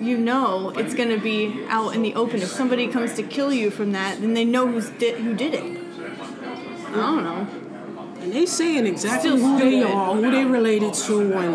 you 0.02 0.18
know 0.18 0.72
it's 0.76 0.96
gonna 0.96 1.20
be 1.20 1.64
out 1.70 1.94
in 1.94 2.02
the 2.02 2.16
open. 2.16 2.42
If 2.42 2.50
somebody 2.50 2.88
comes 2.88 3.14
to 3.18 3.22
kill 3.24 3.54
you 3.54 3.70
from 3.70 3.92
that, 3.92 4.20
then 4.20 4.34
they 4.34 4.46
know 4.46 4.66
who's 4.68 4.90
di- 4.90 5.12
who 5.12 5.36
did 5.36 5.54
it. 5.54 5.64
I 6.88 6.92
don't 6.96 7.24
know. 7.24 7.48
And 8.24 8.32
they 8.32 8.46
saying 8.46 8.88
exactly 8.88 9.32
Still 9.32 9.38
who 9.46 9.60
they 9.60 9.84
are, 9.84 10.16
who 10.16 10.32
they 10.32 10.46
related 10.46 10.94
to, 10.94 11.20
and 11.20 11.52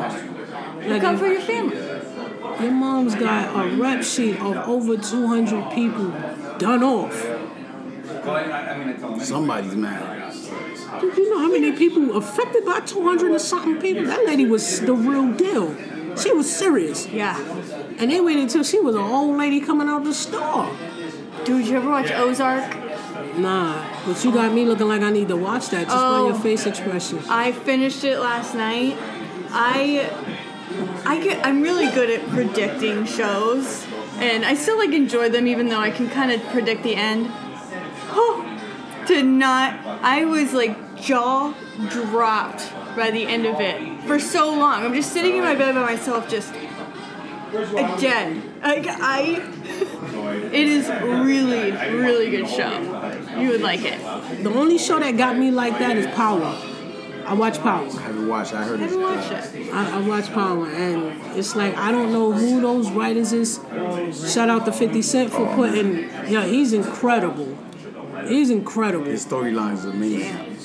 like 0.90 1.00
Come 1.00 1.16
for 1.16 1.26
your 1.26 1.40
family. 1.40 1.76
your 1.76 2.72
mom's 2.72 3.14
got 3.14 3.56
a 3.56 3.76
rep 3.76 4.04
sheet 4.04 4.36
of 4.38 4.56
over 4.68 4.98
200 4.98 5.72
people 5.72 6.10
done 6.58 6.82
off. 6.82 7.14
Somebody's 9.24 9.76
mad. 9.76 10.34
Do 11.00 11.06
you 11.06 11.30
know 11.30 11.38
how 11.38 11.50
many 11.50 11.72
people 11.72 12.16
affected 12.18 12.66
by 12.66 12.80
200 12.80 13.30
and 13.30 13.40
something 13.40 13.80
people? 13.80 14.04
That 14.04 14.26
lady 14.26 14.44
was 14.44 14.80
the 14.80 14.92
real 14.92 15.32
deal. 15.32 15.74
She 16.16 16.32
was 16.34 16.54
serious. 16.54 17.06
Yeah. 17.06 17.38
And 17.98 18.10
they 18.10 18.20
waited 18.20 18.42
until 18.42 18.62
she 18.64 18.78
was 18.78 18.94
an 18.94 19.00
old 19.02 19.38
lady 19.38 19.60
coming 19.60 19.88
out 19.88 20.02
of 20.02 20.06
the 20.06 20.14
store. 20.14 20.70
Dude, 21.44 21.66
you 21.66 21.76
ever 21.76 21.88
watch 21.88 22.10
Ozark? 22.10 22.87
Nah, 23.38 23.84
but 24.06 24.24
you 24.24 24.32
got 24.32 24.52
me 24.52 24.64
looking 24.64 24.88
like 24.88 25.02
I 25.02 25.10
need 25.10 25.28
to 25.28 25.36
watch 25.36 25.68
that 25.70 25.84
just 25.86 25.96
by 25.96 26.18
your 26.26 26.32
Oh. 26.32 26.38
face 26.38 26.66
expression. 26.66 27.20
I 27.28 27.52
finished 27.52 28.02
it 28.04 28.18
last 28.18 28.54
night. 28.54 28.96
I 29.52 30.10
I 31.06 31.20
get 31.20 31.44
I'm 31.46 31.62
really 31.62 31.86
good 31.92 32.10
at 32.10 32.28
predicting 32.30 33.06
shows 33.06 33.86
and 34.18 34.44
I 34.44 34.54
still 34.54 34.76
like 34.78 34.92
enjoy 34.92 35.28
them 35.30 35.46
even 35.46 35.68
though 35.68 35.78
I 35.78 35.90
can 35.90 36.10
kind 36.10 36.30
of 36.32 36.42
predict 36.48 36.82
the 36.82 36.94
end. 36.96 37.30
Oh, 38.10 38.44
did 39.06 39.24
not 39.24 39.74
I 40.02 40.24
was 40.24 40.52
like 40.52 40.76
jaw 41.00 41.54
dropped 41.90 42.72
by 42.96 43.10
the 43.12 43.24
end 43.26 43.46
of 43.46 43.60
it 43.60 44.02
for 44.02 44.18
so 44.18 44.50
long. 44.52 44.84
I'm 44.84 44.94
just 44.94 45.12
sitting 45.12 45.36
in 45.36 45.42
my 45.42 45.54
bed 45.54 45.74
by 45.74 45.82
myself 45.82 46.28
just 46.28 46.52
dead. 48.00 48.42
Like 48.62 48.86
I 48.88 49.42
it 50.52 50.66
is 50.68 50.88
really 50.88 51.72
really 51.72 52.30
good 52.30 52.48
show. 52.48 52.70
You 53.38 53.50
would 53.50 53.60
like 53.60 53.82
it. 53.84 53.98
The 54.42 54.50
only 54.50 54.78
show 54.78 54.98
that 54.98 55.16
got 55.16 55.36
me 55.36 55.50
like 55.50 55.78
that 55.78 55.96
is 55.96 56.06
Power. 56.14 56.56
I 57.24 57.34
watch 57.34 57.60
Power. 57.60 57.86
I 57.86 58.00
haven't 58.00 58.26
watched. 58.26 58.54
I 58.54 58.64
heard 58.64 58.80
I 58.80 58.84
haven't 58.84 59.02
watched 59.02 59.54
it. 59.54 59.72
I, 59.74 59.98
I 59.98 60.08
watch 60.08 60.32
Power, 60.32 60.66
and 60.66 61.36
it's 61.36 61.54
like 61.54 61.76
I 61.76 61.92
don't 61.92 62.10
know 62.10 62.32
who 62.32 62.60
those 62.60 62.90
writers 62.90 63.32
is. 63.32 63.60
Shout 64.32 64.48
out 64.48 64.64
to 64.64 64.72
Fifty 64.72 65.02
Cent 65.02 65.30
for 65.30 65.46
putting. 65.54 66.08
Yeah, 66.26 66.46
he's 66.46 66.72
incredible. 66.72 67.56
He's 68.26 68.50
incredible. 68.50 69.06
His 69.06 69.24
storyline 69.26 69.74
is 69.74 69.84
amazing. 69.84 70.56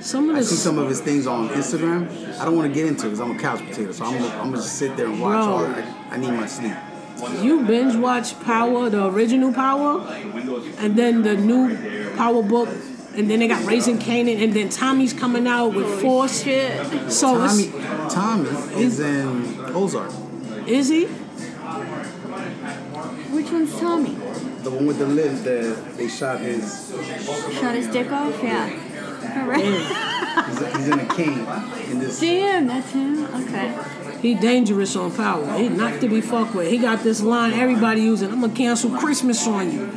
Some 0.00 0.30
of 0.30 0.36
I 0.36 0.40
see 0.40 0.54
some 0.54 0.78
of 0.78 0.88
his 0.88 1.00
things 1.00 1.26
on 1.26 1.48
Instagram. 1.50 2.08
I 2.38 2.44
don't 2.44 2.56
want 2.56 2.72
to 2.72 2.74
get 2.74 2.86
into 2.86 3.02
it 3.06 3.10
because 3.10 3.20
I'm 3.20 3.36
a 3.36 3.38
couch 3.38 3.58
potato, 3.58 3.92
so 3.92 4.04
I'm 4.06 4.14
gonna, 4.18 4.34
I'm 4.36 4.44
gonna 4.50 4.56
just 4.56 4.78
sit 4.78 4.96
there 4.96 5.06
and 5.06 5.20
watch 5.20 5.44
Bro. 5.44 5.52
all. 5.52 5.66
I, 5.66 6.08
I 6.12 6.16
need 6.16 6.30
my 6.30 6.46
sleep. 6.46 6.72
You 7.42 7.64
binge 7.64 7.96
watch 7.96 8.38
Power, 8.40 8.88
the 8.88 9.06
original 9.06 9.52
Power, 9.52 10.00
and 10.78 10.96
then 10.96 11.22
the 11.22 11.36
new 11.36 11.76
Power 12.16 12.42
book, 12.42 12.68
and 13.14 13.30
then 13.30 13.40
they 13.40 13.48
got 13.48 13.64
Raising 13.66 13.98
Kanan, 13.98 14.42
and 14.42 14.54
then 14.54 14.68
Tommy's 14.68 15.12
coming 15.12 15.46
out 15.46 15.74
with 15.74 16.00
Force. 16.00 16.42
Shit. 16.44 17.10
So 17.10 17.44
it's, 17.44 17.66
Tommy, 18.14 18.48
Tommy 18.48 18.82
is 18.82 19.00
in 19.00 19.58
Ozark. 19.74 20.12
is 20.66 20.88
he? 20.88 21.06
Which 23.34 23.50
one's 23.50 23.78
Tommy? 23.78 24.14
The 24.62 24.70
one 24.70 24.86
with 24.86 24.98
the 24.98 25.06
lid 25.06 25.36
that 25.44 25.96
they 25.96 26.08
shot 26.08 26.40
his. 26.40 26.90
Shot 27.60 27.74
his 27.74 27.88
dick 27.88 28.10
off? 28.12 28.42
Yeah. 28.42 28.68
All 29.36 29.46
right. 29.46 29.64
He's, 29.64 30.76
he's 30.76 30.88
in 30.88 30.98
a 30.98 31.06
cane 31.14 31.46
in 31.90 31.98
this. 32.00 32.20
Damn, 32.20 32.66
that's 32.66 32.90
him. 32.90 33.24
Okay. 33.24 33.78
He 34.22 34.34
dangerous 34.34 34.96
on 34.96 35.12
Power. 35.12 35.56
He 35.56 35.68
not 35.68 36.00
to 36.00 36.08
be 36.08 36.20
fucked 36.20 36.54
with. 36.54 36.68
He 36.68 36.78
got 36.78 37.02
this 37.02 37.22
line 37.22 37.52
everybody 37.52 38.02
using. 38.02 38.30
I'm 38.30 38.40
gonna 38.40 38.52
cancel 38.52 38.90
Christmas 38.90 39.46
on 39.46 39.72
you. 39.72 39.90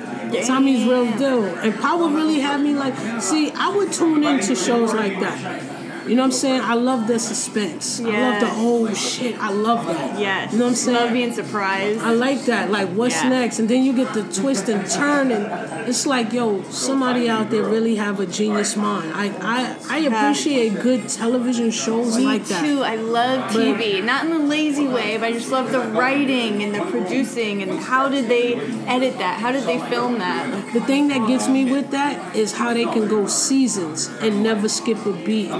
Tommy's 0.45 0.85
real 0.87 1.11
deal. 1.17 1.43
And 1.43 1.75
Power 1.79 2.09
really 2.09 2.39
had 2.39 2.61
me 2.61 2.73
like, 2.73 2.95
see, 3.21 3.51
I 3.51 3.75
would 3.75 3.91
tune 3.91 4.23
into 4.23 4.55
shows 4.55 4.93
like 4.93 5.19
that. 5.19 5.72
You 6.07 6.15
know 6.15 6.23
what 6.23 6.27
I'm 6.27 6.31
saying? 6.31 6.61
I 6.61 6.73
love 6.73 7.07
the 7.07 7.17
suspense. 7.19 7.99
I 8.01 8.03
love 8.03 8.39
the 8.41 8.49
oh 8.51 8.93
shit. 8.93 9.37
I 9.39 9.49
love 9.51 9.85
that. 9.87 10.19
Yes. 10.19 10.51
You 10.51 10.59
know 10.59 10.65
what 10.65 10.69
I'm 10.71 10.75
saying? 10.75 10.97
Love 10.97 11.13
being 11.13 11.33
surprised. 11.33 12.01
I 12.01 12.11
like 12.11 12.41
that. 12.45 12.69
Like, 12.71 12.89
what's 12.89 13.15
Yeah. 13.23 13.29
next? 13.29 13.59
And 13.59 13.69
then 13.69 13.83
you 13.83 13.93
get 13.93 14.13
the 14.13 14.23
twist 14.23 14.67
and 14.69 14.89
turn, 14.89 15.31
and 15.31 15.87
it's 15.87 16.05
like, 16.05 16.33
yo, 16.33 16.61
somebody 16.69 17.29
out 17.29 17.49
there 17.51 17.63
really 17.63 17.95
have 17.95 18.19
a 18.19 18.25
genius 18.25 18.75
mind. 18.75 19.11
I 19.15 19.25
I, 19.41 19.75
I 19.89 19.97
appreciate 19.99 20.81
good 20.81 21.07
television 21.09 21.71
shows 21.71 22.17
Me 22.17 22.25
like 22.25 22.45
that. 22.45 22.63
too. 22.63 22.83
I 22.83 22.95
love 22.95 23.51
TV. 23.51 24.03
Not 24.03 24.25
in 24.25 24.31
a 24.33 24.39
lazy 24.39 24.87
way, 24.87 25.17
but 25.17 25.25
I 25.27 25.31
just 25.33 25.51
love 25.51 25.71
the 25.71 25.79
writing 25.79 26.63
and 26.63 26.73
the 26.75 26.81
producing 26.81 27.61
and 27.63 27.79
how 27.79 28.09
did 28.09 28.27
they 28.27 28.55
edit 28.87 29.17
that? 29.19 29.39
How 29.39 29.51
did 29.51 29.63
they 29.63 29.79
film 29.89 30.19
that? 30.19 30.73
The 30.73 30.81
thing 30.81 31.07
that 31.09 31.27
gets 31.27 31.47
me 31.47 31.65
with 31.71 31.91
that 31.91 32.35
is 32.35 32.53
how 32.53 32.73
they 32.73 32.85
can 32.85 33.07
go 33.07 33.27
seasons 33.27 34.07
and 34.21 34.43
never 34.43 34.67
skip 34.67 35.05
a 35.05 35.13
beat 35.13 35.51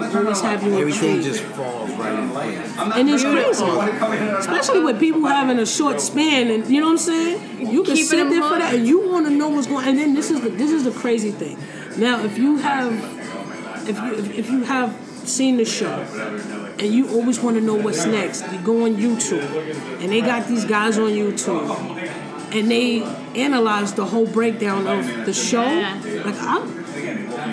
always 0.41 0.61
have 0.61 0.63
you 0.63 0.79
Everything 0.79 1.15
intrigued. 1.17 1.37
just 1.37 1.43
falls 1.55 1.91
right 1.91 2.19
in 2.19 2.29
place. 2.29 2.77
and 2.77 3.09
it's 3.09 3.23
crazy, 3.23 3.65
especially 4.39 4.79
with 4.81 4.99
people 4.99 5.25
having 5.25 5.59
a 5.59 5.65
short 5.65 6.01
span, 6.01 6.49
and 6.51 6.67
you 6.67 6.79
know 6.79 6.87
what 6.87 6.91
I'm 6.93 6.97
saying. 6.97 7.59
You 7.59 7.83
can 7.83 7.95
Keeping 7.95 8.05
sit 8.05 8.29
there 8.29 8.41
for 8.43 8.57
that, 8.59 8.73
and 8.75 8.87
you 8.87 9.09
want 9.09 9.25
to 9.27 9.31
know 9.31 9.49
what's 9.49 9.67
going. 9.67 9.83
On. 9.83 9.89
And 9.89 9.97
then 9.97 10.13
this 10.13 10.31
is 10.31 10.41
the 10.41 10.49
this 10.49 10.71
is 10.71 10.83
the 10.83 10.91
crazy 10.91 11.31
thing. 11.31 11.57
Now, 11.97 12.23
if 12.23 12.37
you 12.37 12.57
have, 12.57 12.93
if 13.87 13.97
you 13.97 14.13
if, 14.15 14.39
if 14.39 14.49
you 14.49 14.63
have 14.63 14.97
seen 15.25 15.57
the 15.57 15.65
show, 15.65 15.87
and 16.79 16.81
you 16.93 17.09
always 17.09 17.39
want 17.39 17.55
to 17.57 17.61
know 17.61 17.75
what's 17.75 18.05
next, 18.05 18.41
you 18.51 18.59
go 18.59 18.85
on 18.85 18.95
YouTube, 18.95 20.01
and 20.01 20.11
they 20.11 20.21
got 20.21 20.47
these 20.47 20.65
guys 20.65 20.97
on 20.97 21.11
YouTube, 21.11 21.69
and 22.53 22.69
they 22.69 23.03
analyze 23.39 23.93
the 23.93 24.05
whole 24.05 24.27
breakdown 24.27 24.87
of 24.87 25.25
the 25.25 25.33
show. 25.33 25.63
Like 25.63 26.35
I, 26.37 26.82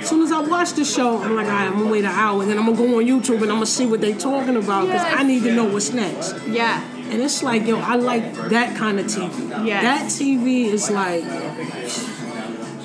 as 0.01 0.09
soon 0.09 0.23
as 0.23 0.33
I 0.33 0.41
watch 0.41 0.73
the 0.73 0.85
show, 0.85 1.23
I'm 1.23 1.37
like, 1.37 1.47
all 1.47 1.53
right, 1.53 1.67
I'm 1.67 1.79
gonna 1.79 1.91
wait 1.91 2.05
an 2.05 2.11
hour, 2.11 2.43
and 2.43 2.51
then 2.51 2.59
I'm 2.59 2.67
gonna 2.67 2.77
go 2.77 2.99
on 2.99 3.05
YouTube 3.05 3.43
and 3.43 3.51
I'm 3.51 3.57
gonna 3.57 3.67
see 3.67 3.87
what 3.87 4.01
they're 4.01 4.15
talking 4.15 4.57
about 4.57 4.87
because 4.87 5.03
Yeah. 5.03 5.17
I 5.19 5.23
need 5.23 5.43
to 5.45 5.53
know 5.53 5.65
what's 5.65 5.93
next. 5.93 6.35
Yeah. 6.47 6.83
And 7.11 7.21
it's 7.21 7.43
like, 7.43 7.67
yo, 7.67 7.79
I 7.79 7.97
like 7.97 8.35
that 8.51 8.77
kind 8.77 9.01
of 9.01 9.07
TV. 9.07 9.67
Yes. 9.67 9.83
That 10.19 10.25
TV 10.25 10.67
is 10.67 10.91
like, 10.91 11.25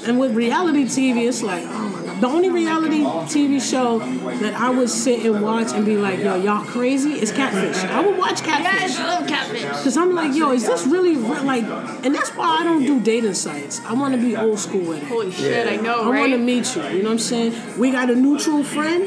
and 0.08 0.20
with 0.20 0.36
reality 0.36 0.86
TV, 0.86 1.28
it's 1.28 1.44
like, 1.44 1.64
oh. 1.68 1.95
The 2.26 2.32
only 2.32 2.50
reality 2.50 3.04
TV 3.04 3.62
show 3.62 4.00
that 4.00 4.56
I 4.56 4.72
would 4.72 4.90
sit 4.90 5.24
and 5.28 5.44
watch 5.44 5.74
and 5.74 5.86
be 5.86 5.96
like, 5.96 6.18
yo, 6.22 6.34
y'all 6.36 6.66
crazy 6.66 7.22
is 7.22 7.32
Catfish. 7.32 7.78
I 7.84 8.02
would 8.02 8.18
watch 8.18 8.42
Catfish. 8.42 8.98
Yes, 8.98 9.00
I 9.00 9.20
love 9.20 9.28
catfish. 9.28 9.62
Cause 9.62 9.96
I'm 9.96 10.16
like, 10.16 10.36
yo, 10.36 10.52
is 10.52 10.66
this 10.66 10.88
really 10.88 11.18
re- 11.18 11.42
like? 11.42 11.66
And 12.04 12.16
that's 12.16 12.32
why 12.32 12.62
I 12.62 12.64
don't 12.64 12.84
do 12.84 13.00
dating 13.00 13.36
sites. 13.36 13.80
I 13.86 13.94
want 13.94 14.16
to 14.16 14.20
be 14.20 14.36
old 14.36 14.58
school 14.58 14.82
with 14.82 15.04
it. 15.04 15.08
Holy 15.08 15.32
shit, 15.32 15.68
I 15.72 15.76
know, 15.76 16.12
I 16.12 16.20
want 16.20 16.32
to 16.32 16.40
meet 16.40 16.76
you. 16.76 16.82
You 16.86 17.04
know 17.04 17.10
what 17.10 17.12
I'm 17.12 17.20
saying? 17.20 17.78
We 17.78 17.92
got 17.92 18.10
a 18.10 18.16
neutral 18.16 18.64
friend. 18.64 19.04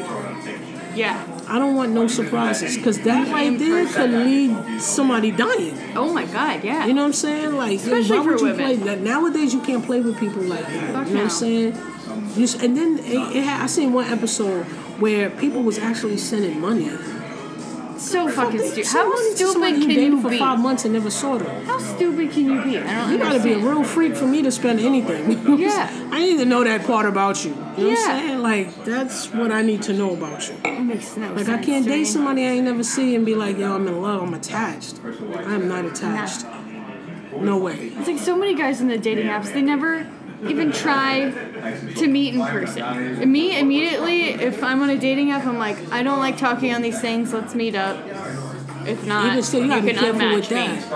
Yeah. 0.94 1.20
I 1.48 1.58
don't 1.58 1.74
want 1.74 1.90
no 1.90 2.06
surprises, 2.06 2.76
cause 2.84 3.00
that 3.00 3.32
right 3.32 3.58
there 3.58 3.84
could 3.86 4.10
lead 4.10 4.80
somebody 4.80 5.32
dying. 5.32 5.76
Oh 5.96 6.12
my 6.12 6.24
god, 6.26 6.62
yeah. 6.62 6.86
You 6.86 6.94
know 6.94 7.02
what 7.02 7.08
I'm 7.08 7.12
saying? 7.14 7.56
Like, 7.56 7.78
Especially 7.78 8.16
why 8.16 8.24
would 8.26 8.38
you 8.38 8.46
women. 8.46 8.64
play 8.64 8.76
that? 8.76 9.00
Nowadays, 9.00 9.52
you 9.54 9.60
can't 9.60 9.84
play 9.84 10.00
with 10.00 10.20
people 10.20 10.42
like 10.42 10.64
that. 10.66 10.92
Fuck 10.92 11.08
you 11.08 11.14
know 11.14 11.20
what. 11.20 11.24
I'm 11.24 11.30
saying? 11.30 11.72
You, 12.38 12.46
and 12.62 12.76
then 12.76 12.98
it, 13.00 13.36
it 13.36 13.44
had, 13.44 13.62
I 13.62 13.66
seen 13.66 13.92
one 13.92 14.06
episode 14.06 14.64
where 15.00 15.30
people 15.30 15.62
was 15.62 15.78
actually 15.78 16.16
sending 16.18 16.60
money. 16.60 16.90
so 17.98 18.28
fucking 18.28 18.60
stupid. 18.60 18.86
How 18.86 19.12
stupid 19.34 19.80
can 19.82 19.90
you 19.90 20.22
for 20.22 20.30
be? 20.30 20.38
five 20.38 20.58
months 20.60 20.84
and 20.84 20.94
never 20.94 21.10
saw 21.10 21.36
them. 21.38 21.64
How 21.66 21.78
stupid 21.78 22.30
can 22.30 22.44
you 22.44 22.62
be? 22.62 22.78
I 22.78 22.94
don't 23.02 23.12
You 23.12 23.18
gotta 23.18 23.42
be 23.42 23.52
a 23.54 23.58
real 23.58 23.82
freak 23.82 24.14
for 24.14 24.26
me 24.26 24.42
to 24.42 24.50
spend 24.52 24.78
anything. 24.80 25.58
Yeah. 25.58 25.90
I 26.12 26.20
need 26.20 26.38
to 26.38 26.44
know 26.44 26.62
that 26.62 26.86
part 26.86 27.06
about 27.06 27.44
you. 27.44 27.50
You 27.50 27.56
know 27.56 27.64
what 27.66 27.78
Yeah. 27.78 27.94
I'm 28.08 28.20
saying? 28.28 28.38
Like, 28.38 28.84
that's 28.84 29.32
what 29.32 29.50
I 29.50 29.62
need 29.62 29.82
to 29.82 29.92
know 29.92 30.14
about 30.14 30.48
you. 30.48 30.54
It 30.64 30.80
makes 30.80 31.16
no 31.16 31.28
Like, 31.34 31.46
sense. 31.46 31.48
I 31.48 31.64
can't 31.64 31.84
date 31.86 32.04
somebody 32.04 32.44
I 32.44 32.50
ain't 32.50 32.64
never 32.64 32.84
see 32.84 33.14
and 33.16 33.26
be 33.26 33.34
like, 33.34 33.58
yo, 33.58 33.74
I'm 33.74 33.86
in 33.88 34.00
love, 34.00 34.22
I'm 34.22 34.34
attached. 34.34 35.00
I 35.04 35.54
am 35.54 35.66
not 35.68 35.84
attached. 35.84 36.46
No 37.36 37.58
way. 37.58 37.92
It's 37.96 38.06
like 38.08 38.18
so 38.18 38.36
many 38.36 38.54
guys 38.54 38.80
in 38.80 38.88
the 38.88 38.98
dating 38.98 39.26
apps, 39.26 39.52
they 39.52 39.62
never 39.62 40.06
even 40.46 40.72
try 40.72 41.30
to 41.96 42.06
meet 42.06 42.34
in 42.34 42.40
person. 42.40 43.30
Me, 43.30 43.58
immediately, 43.58 44.30
if 44.30 44.62
I'm 44.62 44.82
on 44.82 44.90
a 44.90 44.98
dating 44.98 45.30
app, 45.32 45.46
I'm 45.46 45.58
like, 45.58 45.76
I 45.92 46.02
don't 46.02 46.18
like 46.18 46.36
talking 46.38 46.72
on 46.74 46.82
these 46.82 47.00
things, 47.00 47.32
let's 47.32 47.54
meet 47.54 47.74
up. 47.74 47.96
If 48.86 49.04
not, 49.06 49.26
Even 49.26 49.42
still, 49.42 49.62
you 49.62 49.68
gotta 49.68 49.82
be 49.82 49.92
can 49.92 49.98
careful 49.98 50.34
with 50.34 50.48
unmatch 50.48 50.50
me. 50.50 50.80
that. 50.80 50.92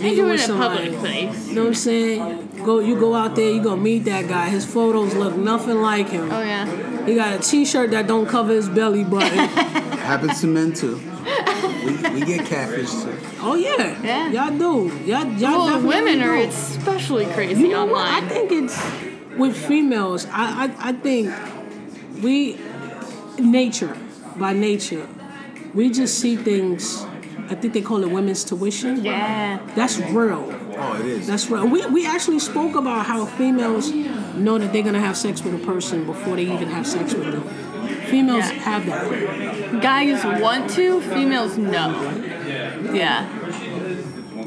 I 0.00 0.02
Meeting 0.02 0.16
do 0.16 0.26
it 0.28 0.34
in 0.34 0.34
a 0.34 0.38
somebody. 0.38 0.84
public 0.90 1.00
place. 1.00 1.48
You 1.48 1.54
know 1.54 1.60
what 1.62 1.68
I'm 1.68 1.74
saying? 1.74 2.48
Go, 2.64 2.78
you 2.80 2.98
go 2.98 3.14
out 3.14 3.36
there, 3.36 3.50
you 3.50 3.62
gonna 3.62 3.80
meet 3.80 4.00
that 4.00 4.28
guy. 4.28 4.48
His 4.50 4.66
photos 4.66 5.14
look 5.14 5.36
nothing 5.36 5.80
like 5.80 6.08
him. 6.10 6.30
Oh 6.30 6.42
yeah. 6.42 6.66
He 7.06 7.14
got 7.14 7.34
a 7.40 7.42
T-shirt 7.42 7.90
that 7.92 8.06
don't 8.06 8.26
cover 8.26 8.52
his 8.52 8.68
belly 8.68 9.04
button. 9.04 9.38
Happens 10.00 10.40
to 10.42 10.46
men 10.46 10.74
too. 10.74 11.00
We, 11.84 12.20
we 12.20 12.20
get 12.26 12.46
catfish 12.46 12.88
oh 13.40 13.54
yeah, 13.54 14.02
Yeah. 14.02 14.30
y'all 14.30 14.58
do. 14.58 14.94
Y'all, 15.04 15.26
y'all 15.26 15.40
Well, 15.40 15.66
definitely 15.66 15.88
women 15.88 16.22
are 16.22 16.36
do. 16.42 16.48
especially 16.48 17.26
crazy 17.26 17.62
You 17.62 17.68
know 17.68 17.84
what? 17.86 18.06
I 18.06 18.20
think 18.28 18.52
it's 18.52 18.76
with 19.36 19.56
females. 19.56 20.26
I, 20.30 20.64
I 20.64 20.88
I 20.90 20.92
think 20.92 21.32
we 22.22 22.58
nature 23.38 23.96
by 24.36 24.52
nature, 24.52 25.06
we 25.74 25.90
just 25.90 26.18
see 26.18 26.36
things. 26.36 27.04
I 27.48 27.54
think 27.56 27.74
they 27.74 27.82
call 27.82 28.02
it 28.04 28.10
women's 28.10 28.44
tuition. 28.44 29.02
Yeah. 29.04 29.58
That's 29.74 29.98
real. 29.98 30.46
Oh, 30.76 30.96
it 31.00 31.06
is. 31.06 31.26
That's 31.26 31.50
real. 31.50 31.66
We, 31.66 31.84
we 31.86 32.06
actually 32.06 32.38
spoke 32.38 32.76
about 32.76 33.06
how 33.06 33.26
females 33.26 33.90
know 34.36 34.56
that 34.58 34.72
they're 34.72 34.84
gonna 34.84 35.00
have 35.00 35.16
sex 35.16 35.42
with 35.42 35.54
a 35.54 35.66
person 35.66 36.04
before 36.06 36.36
they 36.36 36.44
even 36.44 36.68
have 36.68 36.86
sex 36.86 37.12
with 37.14 37.32
them. 37.32 37.42
Females 38.10 38.50
Yeah. 38.50 38.58
have 38.58 38.86
that. 38.86 39.82
Guys 39.82 40.24
want 40.42 40.70
to, 40.70 41.00
females 41.00 41.56
no. 41.56 41.86
Yeah. 42.92 43.28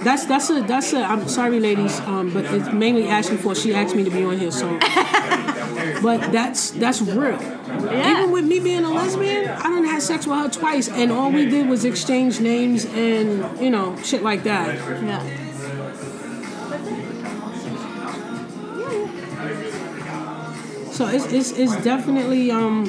That's 0.03 0.26
that's 0.26 0.49
a 0.49 0.61
that's 0.64 0.91
a. 0.94 1.02
I'm 1.03 1.27
sorry, 1.30 1.60
ladies, 1.61 1.99
um, 2.02 2.34
but 2.34 2.44
it's 2.45 2.72
mainly 2.73 3.07
Ashley 3.07 3.38
for 3.38 3.56
she 3.56 3.73
asked 3.73 3.95
me 3.95 4.03
to 4.03 4.10
be 4.10 4.23
on 4.23 4.38
here, 4.38 4.52
so. 4.52 4.77
but 6.02 6.31
that's 6.31 6.72
that's 6.72 7.02
real. 7.02 7.40
Yeah. 7.41 8.11
Even 8.11 8.31
with 8.31 8.45
me 8.45 8.60
being 8.60 8.84
a 8.84 8.90
lesbian, 8.90 9.48
I 9.48 9.64
don't 9.64 9.85
have 9.85 10.03
sex 10.03 10.27
with 10.27 10.38
her 10.38 10.49
twice, 10.49 10.90
and 10.90 11.10
all 11.11 11.31
we 11.31 11.45
did 11.45 11.69
was 11.69 11.85
exchange 11.85 12.41
names 12.41 12.84
and 12.85 13.60
you 13.61 13.69
know 13.69 13.95
shit 14.03 14.23
like 14.23 14.44
that. 14.44 14.76
Yeah. 15.03 15.40
So 20.91 21.07
it's 21.07 21.31
it's, 21.31 21.52
it's 21.52 21.76
definitely 21.84 22.52
um, 22.52 22.85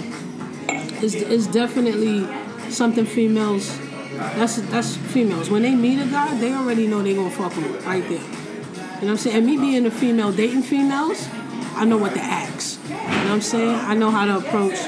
it's, 1.03 1.15
it's 1.15 1.47
definitely 1.47 2.27
something 2.71 3.07
females. 3.07 3.79
That's 4.15 4.57
that's 4.57 4.97
females. 4.97 5.51
When 5.51 5.63
they 5.63 5.75
meet 5.75 6.01
a 6.01 6.07
guy, 6.07 6.39
they 6.39 6.53
already 6.53 6.87
know 6.87 7.03
they 7.03 7.15
gonna 7.15 7.31
fuck 7.31 7.53
him 7.53 7.73
right 7.85 8.07
there. 8.09 8.19
You 8.21 8.21
know 8.21 8.27
what 9.01 9.11
I'm 9.11 9.17
saying? 9.17 9.37
And 9.37 9.47
me 9.47 9.57
being 9.57 9.87
a 9.87 9.91
female 9.91 10.33
dating 10.33 10.63
females, 10.63 11.29
I 11.75 11.85
know 11.85 11.99
what 11.99 12.15
to 12.15 12.21
ask. 12.21 12.81
You 12.85 12.91
know 12.91 12.97
what 12.97 13.31
I'm 13.31 13.41
saying? 13.41 13.75
I 13.75 13.95
know 13.95 14.11
how 14.11 14.25
to 14.25 14.39
approach. 14.39 14.79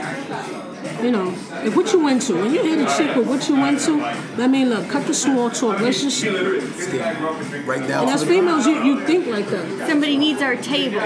You 1.02 1.10
know, 1.10 1.30
if 1.64 1.76
what 1.76 1.92
you 1.92 2.08
into. 2.08 2.36
When 2.36 2.54
you 2.54 2.62
hit 2.62 2.78
a 2.78 2.96
chick 2.96 3.14
with 3.16 3.26
what 3.28 3.48
you 3.48 3.62
into, 3.64 3.98
let 4.36 4.48
me 4.48 4.64
look. 4.64 4.88
Cut 4.88 5.06
the 5.06 5.14
small 5.14 5.50
talk. 5.50 5.80
Let's 5.80 6.00
just. 6.00 6.22
And 6.24 7.66
Right 7.66 7.86
down 7.86 8.08
as 8.08 8.24
females, 8.24 8.66
you, 8.66 8.82
you 8.82 9.04
think 9.04 9.26
like 9.26 9.48
that. 9.48 9.88
Somebody 9.88 10.16
needs 10.16 10.40
our 10.40 10.56
table. 10.56 11.00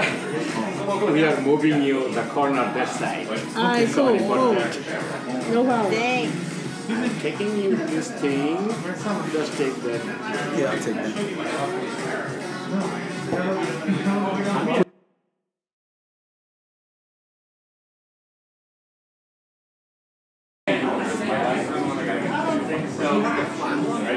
We 0.87 1.23
are 1.23 1.39
moving 1.41 1.83
you 1.83 2.11
the 2.11 2.23
corner 2.23 2.63
that 2.73 2.89
side. 2.89 3.27
All 3.27 3.63
right, 3.63 3.85
cool, 3.87 3.93
sorry 3.93 4.19
cool. 4.19 4.53
No 5.53 5.63
problem. 5.63 5.93
Thanks. 5.93 7.21
Taking 7.21 7.57
you 7.57 7.75
this 7.75 8.11
thing, 8.11 8.57
just 9.31 9.57
take 9.57 9.75
that. 9.83 10.01
Yeah, 10.57 10.71
I'll 10.71 10.79
take 10.79 10.95
that. 10.95 12.41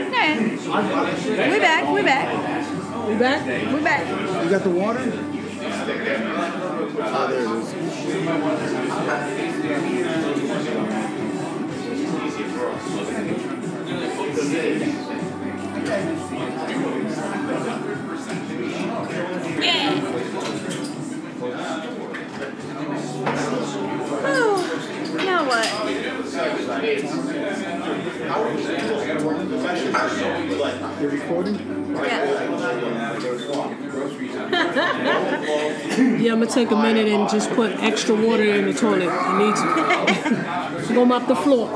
Okay. 0.07 0.57
We 1.53 1.59
back, 1.61 1.93
we're 1.93 2.03
back, 2.03 3.09
We're 3.09 3.19
back? 3.19 3.73
we 3.73 3.81
back. 3.83 4.45
You 4.45 4.51
got 4.51 4.63
the 4.63 4.71
water? 4.71 5.01
Oh, 7.17 7.29
there 7.29 7.43
it 7.43 7.47
is. 7.47 7.75
Yeah. 19.65 20.15
Now 25.17 25.45
what? 25.47 25.67
You 31.01 31.09
recording? 31.09 31.57
Yeah. 31.95 32.25
Yeah, 36.19 36.33
I'm 36.33 36.41
gonna 36.41 36.47
take 36.47 36.71
a 36.71 36.77
minute 36.77 37.09
and 37.09 37.29
just 37.29 37.51
put 37.51 37.73
extra 37.83 38.15
water 38.15 38.45
in 38.45 38.67
the 38.67 38.73
toilet. 38.75 39.09
I 39.09 39.39
need 39.39 39.57
to. 40.89 40.89
Go 40.95 41.05
mop 41.05 41.27
the 41.29 41.37
floor. 41.37 41.69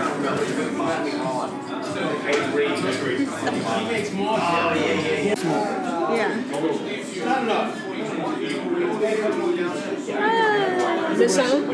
it 11.19 11.29
sound? 11.29 11.67
No, 11.67 11.73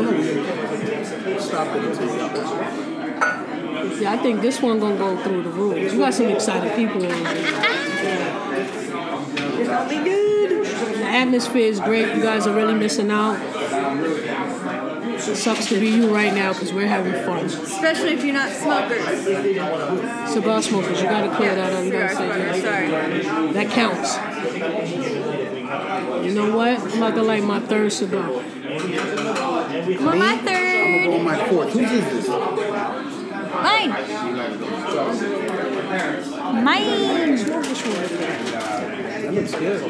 no, 0.00 0.10
we 0.12 1.40
stop 1.40 1.76
it 1.76 1.84
until 1.84 2.06
you 2.06 2.16
got 2.16 2.32
one. 2.32 4.00
Yeah, 4.00 4.12
I 4.12 4.16
think 4.16 4.40
this 4.40 4.62
one 4.62 4.80
gonna 4.80 4.96
go 4.96 5.16
through 5.22 5.42
the 5.42 5.50
rules. 5.50 5.92
You 5.92 5.98
got 5.98 6.14
some 6.14 6.28
excited 6.28 6.74
people 6.74 7.04
on 7.04 7.10
here. 7.10 7.26
Probably 9.66 9.96
good. 10.04 10.64
The 10.64 11.04
atmosphere 11.04 11.68
is 11.68 11.80
great. 11.80 12.14
You 12.16 12.22
guys 12.22 12.46
are 12.46 12.54
really 12.54 12.74
missing 12.74 13.10
out. 13.10 13.38
It 15.28 15.36
sucks 15.36 15.66
to 15.66 15.78
be 15.78 15.88
you 15.88 16.12
right 16.14 16.34
now 16.34 16.52
because 16.52 16.72
we're 16.72 16.86
having 16.88 17.12
fun. 17.24 17.44
Especially 17.46 18.12
if 18.14 18.24
you're 18.24 18.34
not 18.34 18.50
smokers. 18.50 19.04
Cigar 20.32 20.62
smokers, 20.62 21.00
you 21.00 21.08
gotta 21.08 21.34
clear 21.36 21.54
that 21.54 21.72
up. 21.72 21.84
You 21.84 21.92
gotta 21.92 22.14
say 22.16 22.28
that. 22.28 22.62
sorry. 22.62 23.52
That 23.52 23.70
counts. 23.70 24.16
You 26.26 26.34
know 26.34 26.56
what? 26.56 26.78
I'm 26.80 26.92
about 26.98 27.14
to 27.14 27.22
light 27.22 27.44
my 27.44 27.60
third 27.60 27.92
cigar. 27.92 28.30
Well, 28.30 28.42
my 30.16 30.32
I'm 30.32 30.44
gonna 30.44 30.50
third. 30.50 31.04
go 31.06 31.14
on 31.18 31.24
my 31.24 31.48
fourth. 31.48 31.72
Whose 31.72 31.90
is 31.92 32.04
this? 32.26 32.28
Mine. 32.28 33.90
Mine. 35.92 37.36
That 39.22 39.34
looks 39.34 39.52
good. 39.54 39.82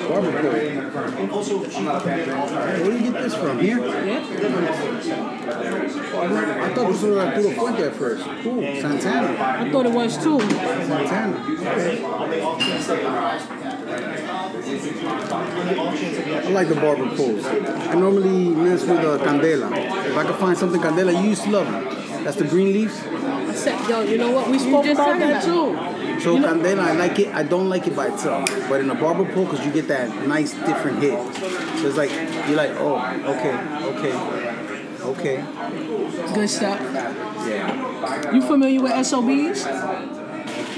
Where 2.82 2.90
do 2.90 2.98
you 2.98 3.12
get 3.12 3.22
this 3.22 3.34
from? 3.34 3.58
Here? 3.60 3.78
Yeah. 3.78 4.18
I 6.14 6.74
thought 6.74 6.88
this 6.88 7.02
was 7.02 7.16
Arturo 7.18 7.50
Fuente 7.50 7.82
at 7.84 7.94
first. 7.94 8.24
Cool. 8.42 8.62
Santana. 8.80 9.28
I 9.38 9.70
thought 9.70 9.86
it 9.86 9.92
was 9.92 10.16
too. 10.16 10.40
Santana. 10.40 11.36
Okay. 11.60 12.04
I 16.34 16.48
like 16.50 16.68
the 16.68 16.74
barber 16.74 17.08
poles. 17.16 17.44
I 17.44 17.94
normally 17.94 18.48
mess 18.50 18.82
with 18.82 18.98
uh, 18.98 19.18
Candela. 19.18 19.70
If 20.06 20.16
I 20.16 20.24
can 20.24 20.34
find 20.34 20.56
something 20.58 20.80
Candela, 20.80 21.12
you 21.22 21.30
used 21.30 21.44
to 21.44 21.50
love 21.50 21.70
them. 21.70 21.84
That's 22.24 22.36
the 22.36 22.44
green 22.44 22.72
leaves. 22.72 23.00
I 23.52 23.54
said, 23.54 23.88
yo, 23.90 24.00
you 24.00 24.16
know 24.18 24.30
what? 24.30 24.48
We 24.50 24.58
spoke 24.58 24.84
just 24.84 24.98
about 25.00 25.18
that 25.18 25.44
too. 25.44 26.20
So 26.20 26.34
You 26.34 26.40
know- 26.40 26.54
Candela, 26.54 26.78
I 26.80 26.92
like 26.92 27.18
it. 27.18 27.34
I 27.34 27.42
don't 27.42 27.68
like 27.68 27.86
it 27.86 27.94
by 27.94 28.06
itself. 28.08 28.48
But 28.68 28.80
in 28.80 28.88
a 28.90 28.94
barber 28.94 29.24
pole, 29.32 29.44
because 29.44 29.64
you 29.66 29.72
get 29.72 29.88
that 29.88 30.26
nice 30.26 30.52
different 30.54 31.00
hit. 31.02 31.18
So 31.78 31.88
it's 31.88 31.96
like, 31.96 32.10
you're 32.48 32.56
like, 32.56 32.70
oh, 32.78 32.96
okay, 33.32 33.54
okay, 33.92 34.14
okay. 35.02 36.34
Good 36.34 36.48
stuff. 36.48 36.80
Yeah. 37.46 38.32
You 38.32 38.40
familiar 38.40 38.80
with 38.82 38.92
SOBs? 39.06 39.66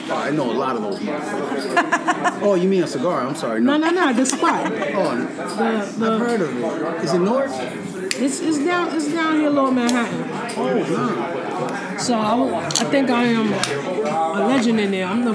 Oh, 0.06 0.16
I 0.16 0.30
know 0.30 0.50
a 0.50 0.52
lot 0.52 0.76
of 0.76 0.82
those 0.82 0.98
oh, 2.42 2.54
you 2.60 2.68
mean 2.68 2.82
a 2.82 2.86
cigar? 2.86 3.20
I'm 3.26 3.34
sorry. 3.34 3.60
No, 3.60 3.76
No. 3.78 3.90
no, 3.90 4.06
no. 4.06 4.12
The 4.12 4.26
spot. 4.26 4.66
Oh, 4.66 5.16
The, 5.16 5.98
the, 5.98 6.12
I've 6.12 6.18
heard 6.20 6.40
of 6.42 6.50
it. 6.58 7.04
Is 7.04 7.12
it 7.14 7.18
North? 7.20 7.52
it's, 8.20 8.40
it's 8.40 8.58
down 8.64 8.94
it's 8.94 9.10
down 9.12 9.40
here, 9.40 9.48
Lower 9.50 9.70
Manhattan. 9.70 10.24
Oh, 10.58 10.74
no. 10.74 11.83
So 11.98 12.14
I 12.56 12.68
think 12.90 13.10
I 13.10 13.24
am 13.24 13.52
a 13.52 14.46
legend 14.46 14.80
in 14.80 14.90
there. 14.90 15.06
I'm 15.06 15.24
the 15.24 15.32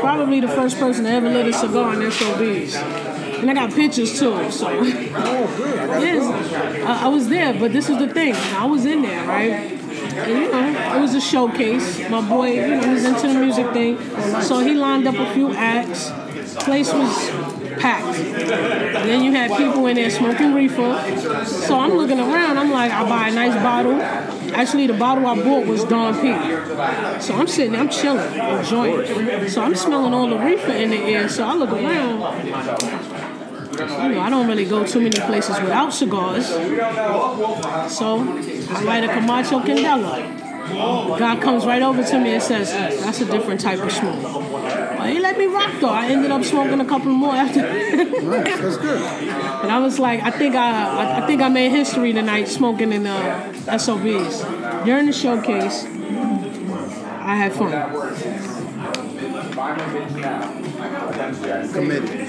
probably 0.00 0.40
the 0.40 0.48
first 0.48 0.78
person 0.78 1.04
to 1.04 1.10
ever 1.10 1.28
lit 1.28 1.46
a 1.46 1.52
cigar 1.52 1.94
in 1.94 2.10
SOBs. 2.10 2.74
And 2.74 3.50
I 3.50 3.54
got 3.54 3.72
pictures 3.72 4.18
too. 4.18 4.50
So 4.50 4.66
Oh. 4.68 5.90
I 5.90 5.98
yes, 6.02 6.82
I, 6.84 7.06
I 7.06 7.08
was 7.08 7.28
there. 7.28 7.52
But 7.58 7.72
this 7.72 7.88
is 7.88 7.98
the 7.98 8.08
thing. 8.08 8.34
I 8.34 8.66
was 8.66 8.84
in 8.84 9.02
there, 9.02 9.26
right? 9.26 9.50
And 9.50 10.28
you 10.28 10.50
know, 10.52 10.96
it 10.96 11.00
was 11.00 11.14
a 11.14 11.20
showcase. 11.20 12.08
My 12.08 12.20
boy, 12.20 12.52
you 12.52 12.76
know, 12.76 12.92
he's 12.92 13.04
into 13.04 13.28
the 13.28 13.34
music 13.34 13.72
thing. 13.72 13.98
So 14.42 14.58
he 14.60 14.74
lined 14.74 15.06
up 15.08 15.16
a 15.16 15.32
few 15.34 15.52
acts. 15.54 16.10
Place 16.60 16.92
was 16.92 17.30
packed. 17.80 18.18
And 18.18 19.08
then 19.08 19.22
you 19.24 19.32
had 19.32 19.50
people 19.56 19.86
in 19.86 19.96
there 19.96 20.10
smoking 20.10 20.54
reefer. 20.54 21.44
So 21.44 21.78
I'm 21.78 21.94
looking 21.94 22.20
around. 22.20 22.58
I'm 22.58 22.70
like, 22.70 22.92
I'll 22.92 23.08
buy 23.08 23.28
a 23.28 23.32
nice 23.32 23.54
bottle. 23.62 24.00
Actually, 24.54 24.86
the 24.86 24.94
bottle 24.94 25.26
I 25.26 25.34
bought 25.42 25.66
was 25.66 25.84
Don 25.84 26.14
P. 26.14 26.32
So 27.20 27.34
I'm 27.34 27.46
sitting 27.46 27.72
there, 27.72 27.80
I'm 27.80 27.88
chilling, 27.88 28.34
enjoying. 28.34 29.48
So 29.48 29.62
I'm 29.62 29.74
smelling 29.74 30.12
all 30.12 30.28
the 30.28 30.38
reefer 30.38 30.72
in 30.72 30.90
the 30.90 30.98
air. 30.98 31.28
So 31.28 31.44
I 31.44 31.54
look 31.54 31.70
around. 31.72 32.20
You 33.72 33.78
know, 33.78 34.20
I 34.20 34.28
don't 34.28 34.46
really 34.46 34.66
go 34.66 34.84
too 34.84 35.00
many 35.00 35.18
places 35.18 35.58
without 35.60 35.92
cigars. 35.94 36.46
So 36.46 38.18
I 38.70 38.82
light 38.82 39.04
a 39.04 39.08
Camacho 39.08 39.60
Candela. 39.60 41.18
Guy 41.18 41.36
comes 41.40 41.64
right 41.64 41.82
over 41.82 42.04
to 42.04 42.18
me 42.18 42.34
and 42.34 42.42
says, 42.42 42.70
"That's 43.02 43.20
a 43.20 43.24
different 43.24 43.60
type 43.60 43.80
of 43.80 43.90
smoke." 43.90 44.41
He 45.06 45.18
let 45.20 45.38
me 45.38 45.46
rock 45.46 45.72
though. 45.80 45.88
I 45.88 46.08
ended 46.08 46.30
up 46.30 46.44
smoking 46.44 46.80
a 46.80 46.84
couple 46.84 47.12
more 47.12 47.34
after. 47.34 47.60
Nice. 47.62 48.60
That's 48.60 48.76
good. 48.76 49.00
And 49.00 49.70
I 49.70 49.78
was 49.78 49.98
like, 49.98 50.22
I 50.22 50.30
think 50.30 50.54
I, 50.54 50.70
I, 50.70 51.22
I 51.22 51.26
think 51.26 51.42
I 51.42 51.48
made 51.48 51.70
history 51.70 52.12
tonight 52.12 52.48
smoking 52.48 52.92
in 52.92 53.06
uh, 53.06 53.52
SOBs. 53.78 54.42
During 54.84 55.06
the 55.06 55.12
showcase, 55.12 55.84
I 55.84 57.36
had 57.36 57.52
fun. 57.52 57.70
Committed. 61.72 62.28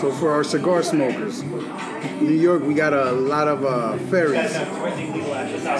so 0.00 0.12
for 0.12 0.30
our 0.32 0.44
cigar 0.44 0.82
smokers, 0.82 1.42
New 2.20 2.34
York, 2.34 2.62
we 2.62 2.74
got 2.74 2.92
a 2.92 3.12
lot 3.12 3.48
of 3.48 3.64
uh, 3.64 3.96
ferries. 4.10 4.52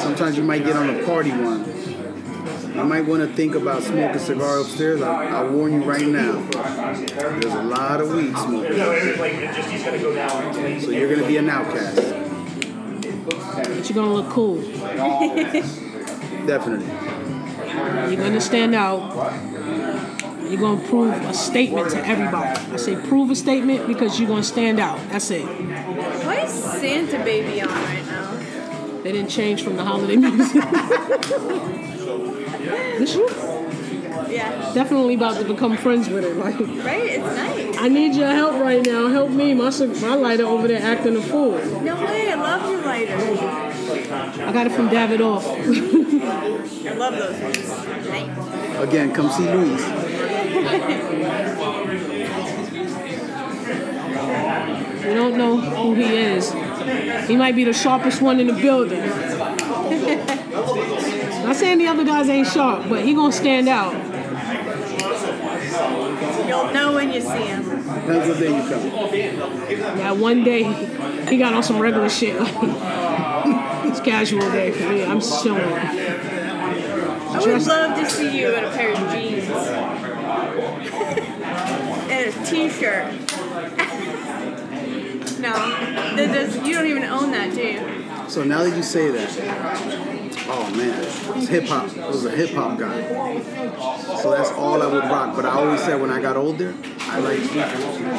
Sometimes 0.01 0.37
you 0.37 0.43
might 0.43 0.65
get 0.65 0.77
on 0.77 0.91
a 0.91 1.05
party 1.05 1.31
one. 1.31 1.65
You 2.79 2.85
might 2.85 3.07
want 3.07 3.29
to 3.29 3.35
think 3.35 3.57
about 3.57 3.83
smoking 3.83 4.15
a 4.15 4.19
cigar 4.21 4.61
upstairs. 4.61 5.03
I, 5.03 5.41
I 5.41 5.43
warn 5.49 5.73
you 5.73 5.83
right 5.83 6.07
now. 6.07 6.41
There's 6.41 7.45
a 7.53 7.63
lot 7.65 8.01
of 8.01 8.15
weed 8.15 8.37
smokers. 8.37 8.79
up 8.79 9.17
there. 9.19 10.81
So 10.81 10.91
you're 10.91 11.13
gonna 11.13 11.27
be 11.27 11.39
an 11.39 11.51
outcast. 11.51 11.97
But 13.57 13.91
you're 13.91 13.97
gonna 13.97 14.15
look 14.15 14.31
cool. 14.31 14.63
Definitely. 16.47 16.87
You're 18.15 18.23
gonna 18.23 18.41
stand 18.41 18.77
out. 18.77 19.13
You're 20.49 20.61
gonna 20.61 20.89
prove 20.89 21.13
a 21.13 21.35
statement 21.35 21.91
to 21.91 22.07
everybody. 22.07 22.61
I 22.73 22.77
say 22.77 22.95
prove 22.95 23.33
a 23.33 23.35
statement 23.35 23.89
because 23.89 24.21
you're 24.21 24.29
gonna 24.29 24.45
stand 24.45 24.79
out. 24.79 25.01
That's 25.11 25.33
it. 25.33 25.45
Why 25.45 26.43
is 26.43 26.53
Santa 26.53 27.25
Baby 27.25 27.61
on 27.61 27.69
right 27.71 28.07
now? 28.07 28.37
They 29.03 29.11
didn't 29.11 29.31
change 29.31 29.65
from 29.65 29.75
the 29.77 29.85
holiday 29.85 30.15
music. 30.15 30.63
this 32.99 33.15
you? 33.15 33.29
Yeah. 34.29 34.73
Definitely 34.75 35.15
about 35.15 35.39
to 35.39 35.45
become 35.45 35.77
friends 35.77 36.09
with 36.09 36.25
it. 36.25 36.37
Like, 36.37 36.59
Right? 36.59 37.05
It's 37.05 37.25
nice. 37.25 37.77
I 37.79 37.89
need 37.89 38.15
your 38.15 38.29
help 38.29 38.61
right 38.61 38.85
now. 38.85 39.09
Help 39.09 39.31
me. 39.31 39.55
My 39.55 39.71
my 39.71 40.15
lighter 40.15 40.45
over 40.45 40.69
there 40.69 40.83
acting 40.83 41.17
a 41.17 41.23
fool. 41.23 41.53
No 41.83 41.97
way. 42.05 42.31
I 42.31 42.35
love 42.35 42.71
your 42.71 42.83
lighter. 42.83 43.17
I 44.45 44.53
got 44.53 44.67
it 44.67 44.73
from 44.73 44.89
Davidoff. 44.89 45.45
I 45.45 46.95
love 46.95 47.17
those 47.17 47.41
ones. 47.41 47.69
Nice. 48.09 48.79
Again, 48.79 49.13
come 49.13 49.31
see 49.31 49.45
Luis. 49.45 49.83
We 55.05 55.15
don't 55.15 55.37
know 55.37 55.57
who 55.57 55.95
he 55.95 56.17
is. 56.17 56.53
He 57.29 57.37
might 57.37 57.57
be 57.57 57.65
the 57.65 57.73
sharpest 57.73 58.21
one 58.21 58.41
in 58.41 58.47
the 58.49 58.53
building. 58.53 59.01
Not 61.59 61.65
saying 61.65 61.79
the 61.79 61.89
other 61.89 62.05
guys 62.05 62.29
ain't 62.29 62.47
sharp, 62.47 62.89
but 62.89 63.05
he 63.05 63.15
gonna 63.15 63.33
stand 63.33 63.69
out. 63.69 63.93
You'll 66.47 66.73
know 66.73 66.93
when 66.95 67.13
you 67.13 67.21
see 67.21 67.47
him. 67.47 67.65
Depends 67.65 68.29
what 68.29 68.39
day 68.39 68.57
you 68.57 68.63
come. 68.71 69.99
Yeah, 69.99 70.13
one 70.13 70.45
day 70.45 70.63
he 71.29 71.37
got 71.37 71.55
on 71.55 71.65
some 71.65 71.81
regular 71.81 72.09
shit. 72.09 72.37
it's 72.41 73.99
casual 73.99 74.49
day 74.53 74.71
for 74.71 74.89
me. 74.89 75.05
I'm 75.05 75.21
chilling. 75.21 75.65
I 75.65 77.41
would 77.41 77.67
love 77.67 77.99
to 77.99 78.09
see 78.09 78.41
you 78.41 78.55
in 78.55 78.63
a 78.63 78.71
pair 78.71 78.93
of 78.93 78.99
jeans. 79.11 79.49
and 82.09 82.33
a 82.33 82.33
t-shirt. 82.47 83.13
no, 85.41 85.53
that 86.15 86.33
does, 86.33 86.57
you 86.65 86.75
don't 86.75 86.87
even 86.87 87.03
own 87.03 87.33
that, 87.33 87.53
do 87.53 87.63
you? 87.63 88.31
So 88.31 88.45
now 88.45 88.63
that 88.63 88.77
you 88.77 88.83
say 88.85 89.11
that, 89.11 90.18
oh 90.49 90.71
man, 90.77 91.05
it's 91.37 91.49
hip 91.49 91.67
hop. 91.67 91.97
I 91.97 92.09
was 92.09 92.25
a 92.25 92.31
hip 92.31 92.51
hop 92.51 92.79
guy. 92.79 93.41
So 94.23 94.31
that's 94.31 94.51
all 94.53 94.83
I 94.83 94.87
would 94.87 95.05
rock. 95.05 95.37
But 95.37 95.45
I 95.45 95.51
always 95.51 95.81
said 95.83 96.01
when 96.01 96.11
I 96.11 96.21
got 96.21 96.37
older, 96.37 96.75
I 97.01 97.21
like 97.21 97.41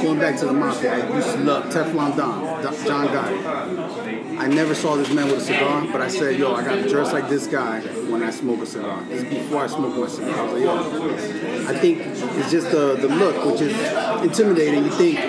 going 0.01 0.19
back 0.19 0.39
to 0.39 0.45
the 0.45 0.53
mafia. 0.53 0.93
I 0.93 1.15
used 1.15 1.31
to 1.34 1.38
love 1.39 1.65
Teflon 1.65 2.15
Don, 2.15 2.64
John 2.85 3.07
Gotti. 3.07 4.38
I 4.39 4.47
never 4.47 4.73
saw 4.73 4.95
this 4.95 5.11
man 5.11 5.27
with 5.27 5.38
a 5.38 5.41
cigar, 5.41 5.85
but 5.91 6.01
I 6.01 6.07
said, 6.07 6.39
yo, 6.39 6.53
I 6.53 6.64
got 6.64 6.76
to 6.76 6.88
dress 6.88 7.11
like 7.11 7.27
this 7.27 7.47
guy 7.47 7.81
when 8.10 8.23
I 8.23 8.31
smoke 8.31 8.61
a 8.61 8.65
cigar. 8.65 9.03
This 9.10 9.23
is 9.23 9.30
before 9.30 9.64
I 9.64 9.68
smoke 9.68 9.97
my 9.97 10.07
cigar. 10.07 10.34
I 10.34 10.43
was 10.43 10.53
like, 10.53 10.64
yo, 10.64 11.69
I 11.69 11.77
think 11.77 11.99
it's 11.99 12.51
just 12.51 12.72
the, 12.72 12.95
the 12.95 13.10
look, 13.10 13.45
which 13.45 13.61
is 13.61 13.76
intimidating. 14.23 14.85
You 14.85 14.91
think, 14.91 15.19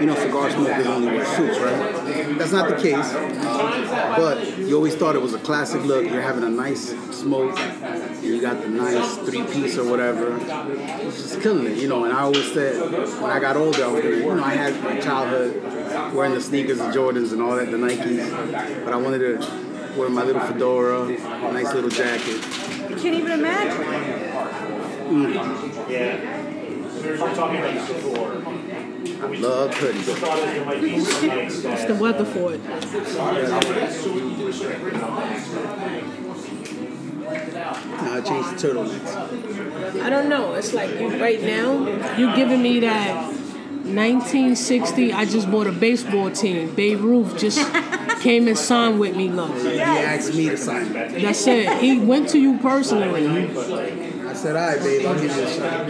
you 0.00 0.06
know, 0.06 0.14
cigar 0.14 0.50
smokers 0.50 0.86
only 0.86 1.08
wear 1.08 1.24
suits, 1.24 1.58
right? 1.58 2.38
That's 2.38 2.52
not 2.52 2.68
the 2.68 2.76
case. 2.76 3.12
But 4.16 4.58
you 4.58 4.76
always 4.76 4.94
thought 4.94 5.14
it 5.16 5.22
was 5.22 5.34
a 5.34 5.38
classic 5.38 5.82
look. 5.82 6.04
You're 6.04 6.22
having 6.22 6.44
a 6.44 6.48
nice 6.48 6.90
smoke, 7.10 7.58
and 7.58 8.22
you 8.24 8.40
got 8.40 8.60
the 8.60 8.68
nice 8.68 9.16
three 9.18 9.42
piece 9.44 9.76
or 9.76 9.88
whatever. 9.88 10.36
It's 11.06 11.22
just 11.22 11.40
killing 11.42 11.66
it, 11.66 11.78
you 11.78 11.88
know. 11.88 12.04
And 12.04 12.12
I 12.12 12.20
always 12.20 12.52
said 12.52 12.80
when 13.20 13.30
I 13.30 13.40
got 13.40 13.56
older, 13.56 13.84
I 13.84 13.88
was 13.88 14.02
gonna, 14.02 14.16
you 14.16 14.34
know, 14.34 14.44
I 14.44 14.54
had 14.54 14.82
my 14.82 15.00
childhood 15.00 16.14
wearing 16.14 16.34
the 16.34 16.40
sneakers, 16.40 16.78
the 16.78 16.84
Jordans, 16.84 17.32
and 17.32 17.42
all 17.42 17.56
that, 17.56 17.70
the 17.70 17.76
Nikes. 17.76 18.84
But 18.84 18.92
I 18.92 18.96
wanted 18.96 19.18
to 19.18 19.38
wear 19.98 20.08
my 20.08 20.22
little 20.22 20.42
fedora, 20.42 21.08
nice 21.52 21.72
little 21.74 21.90
jacket. 21.90 22.44
I 22.84 22.94
can't 22.94 23.14
even 23.14 23.32
imagine. 23.32 23.84
Mm. 25.08 25.36
I 26.98 28.57
love 29.18 29.70
hoodies. 29.72 30.08
It's 31.72 31.84
the 31.84 31.94
weather 31.94 32.24
for 32.24 32.52
it. 32.54 32.64
Now 37.58 38.14
I 38.14 38.20
changed 38.20 38.58
to 38.58 38.68
turtlenecks. 38.68 40.02
I 40.02 40.10
don't 40.10 40.28
know. 40.28 40.54
It's 40.54 40.72
like 40.72 40.98
you 41.00 41.20
right 41.20 41.42
now, 41.42 42.16
you 42.16 42.34
giving 42.36 42.62
me 42.62 42.80
that 42.80 43.34
1960, 43.88 45.12
I 45.12 45.24
just 45.24 45.50
bought 45.50 45.66
a 45.66 45.72
baseball 45.72 46.30
team. 46.30 46.74
Babe 46.74 47.00
Ruth 47.00 47.38
just 47.38 47.58
came 48.20 48.46
and 48.46 48.58
signed 48.58 49.00
with 49.00 49.16
me, 49.16 49.28
look. 49.28 49.54
He 49.56 49.80
asked 49.80 50.34
me 50.34 50.50
to 50.50 50.56
sign 50.56 50.94
it. 50.94 51.22
That's 51.22 51.46
it. 51.46 51.78
He 51.78 51.98
went 51.98 52.28
to 52.30 52.38
you 52.38 52.58
personally. 52.58 53.48
I 54.38 54.40
said, 54.40 54.54
all 54.54 54.68
right, 54.68 54.78
babe, 54.80 55.04
I'll 55.04 55.20
give 55.20 55.36
you 55.36 55.42
a 55.42 55.52
shot. 55.52 55.88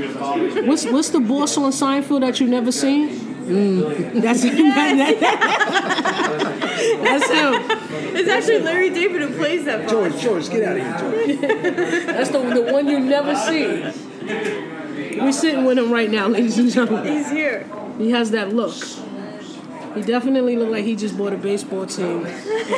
What's 0.67 0.87
what's 0.87 1.11
the 1.11 1.21
boss 1.21 1.59
on 1.59 1.71
Seinfeld 1.71 2.21
that 2.21 2.41
you've 2.41 2.49
never 2.49 2.73
seen? 2.73 3.11
Mm. 3.11 4.13
That's 4.23 4.43
That's 7.03 7.31
him. 7.31 7.55
It's 8.17 8.31
actually 8.31 8.61
Larry 8.61 8.89
David 8.89 9.21
who 9.21 9.37
plays 9.37 9.67
that 9.67 9.81
part. 9.81 9.91
George, 9.91 10.19
George, 10.23 10.49
get 10.49 10.63
out 10.63 10.79
of 10.79 10.83
here, 10.83 10.97
George. 11.37 11.41
That's 12.07 12.31
the, 12.31 12.39
the 12.39 12.73
one 12.73 12.89
you 12.89 13.01
never 13.01 13.37
see. 13.37 13.83
We're 15.21 15.33
sitting 15.33 15.67
with 15.67 15.79
him 15.79 15.93
right 15.93 16.11
now, 16.11 16.29
ladies 16.29 16.57
and 16.57 16.73
gentlemen. 16.73 17.07
He's 17.07 17.31
here. 17.31 17.67
He 17.99 18.13
has 18.13 18.31
that 18.31 18.55
look. 18.55 18.83
He 19.95 20.01
definitely 20.01 20.57
looked 20.57 20.73
like 20.73 20.87
he 20.87 20.97
just 20.97 21.19
bought 21.19 21.35
a 21.35 21.37
baseball 21.37 21.85
team. 21.85 22.25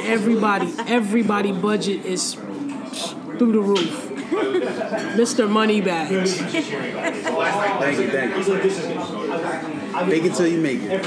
Everybody, 0.02 0.74
everybody 0.88 1.52
budget 1.52 2.05
is 2.05 2.34
through 2.34 3.52
the 3.52 3.60
roof. 3.60 4.10
Mr. 4.31 5.48
Moneybags. 5.51 6.36
Thank 6.36 7.98
you, 7.98 8.09
thank 8.11 8.47
you. 8.47 8.55
Make 10.07 10.24
it 10.24 10.35
till 10.35 10.47
you 10.47 10.61
make 10.61 10.81
it. 10.82 11.05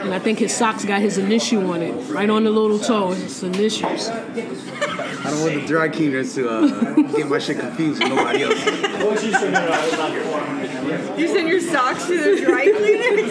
And 0.00 0.14
I 0.14 0.18
think 0.18 0.38
his 0.38 0.54
socks 0.56 0.84
got 0.84 1.00
his 1.00 1.18
initial 1.18 1.70
on 1.70 1.82
it, 1.82 1.92
right 2.10 2.30
on 2.30 2.44
the 2.44 2.50
little 2.50 2.78
toe. 2.78 3.12
It's 3.12 3.42
initials. 3.42 4.08
I 4.08 4.20
don't 5.30 5.40
want 5.42 5.54
the 5.54 5.66
dry 5.66 5.88
cleaners 5.90 6.34
to 6.34 6.48
uh, 6.48 6.94
get 7.12 7.28
my 7.28 7.38
shit 7.38 7.58
confused 7.58 8.02
with 8.02 8.12
nobody 8.12 8.42
else. 8.44 8.64
You 11.18 11.28
send 11.28 11.48
your 11.48 11.60
socks 11.60 12.06
to 12.06 12.36
the 12.36 12.40
dry 12.44 12.70
cleaners? 12.72 13.30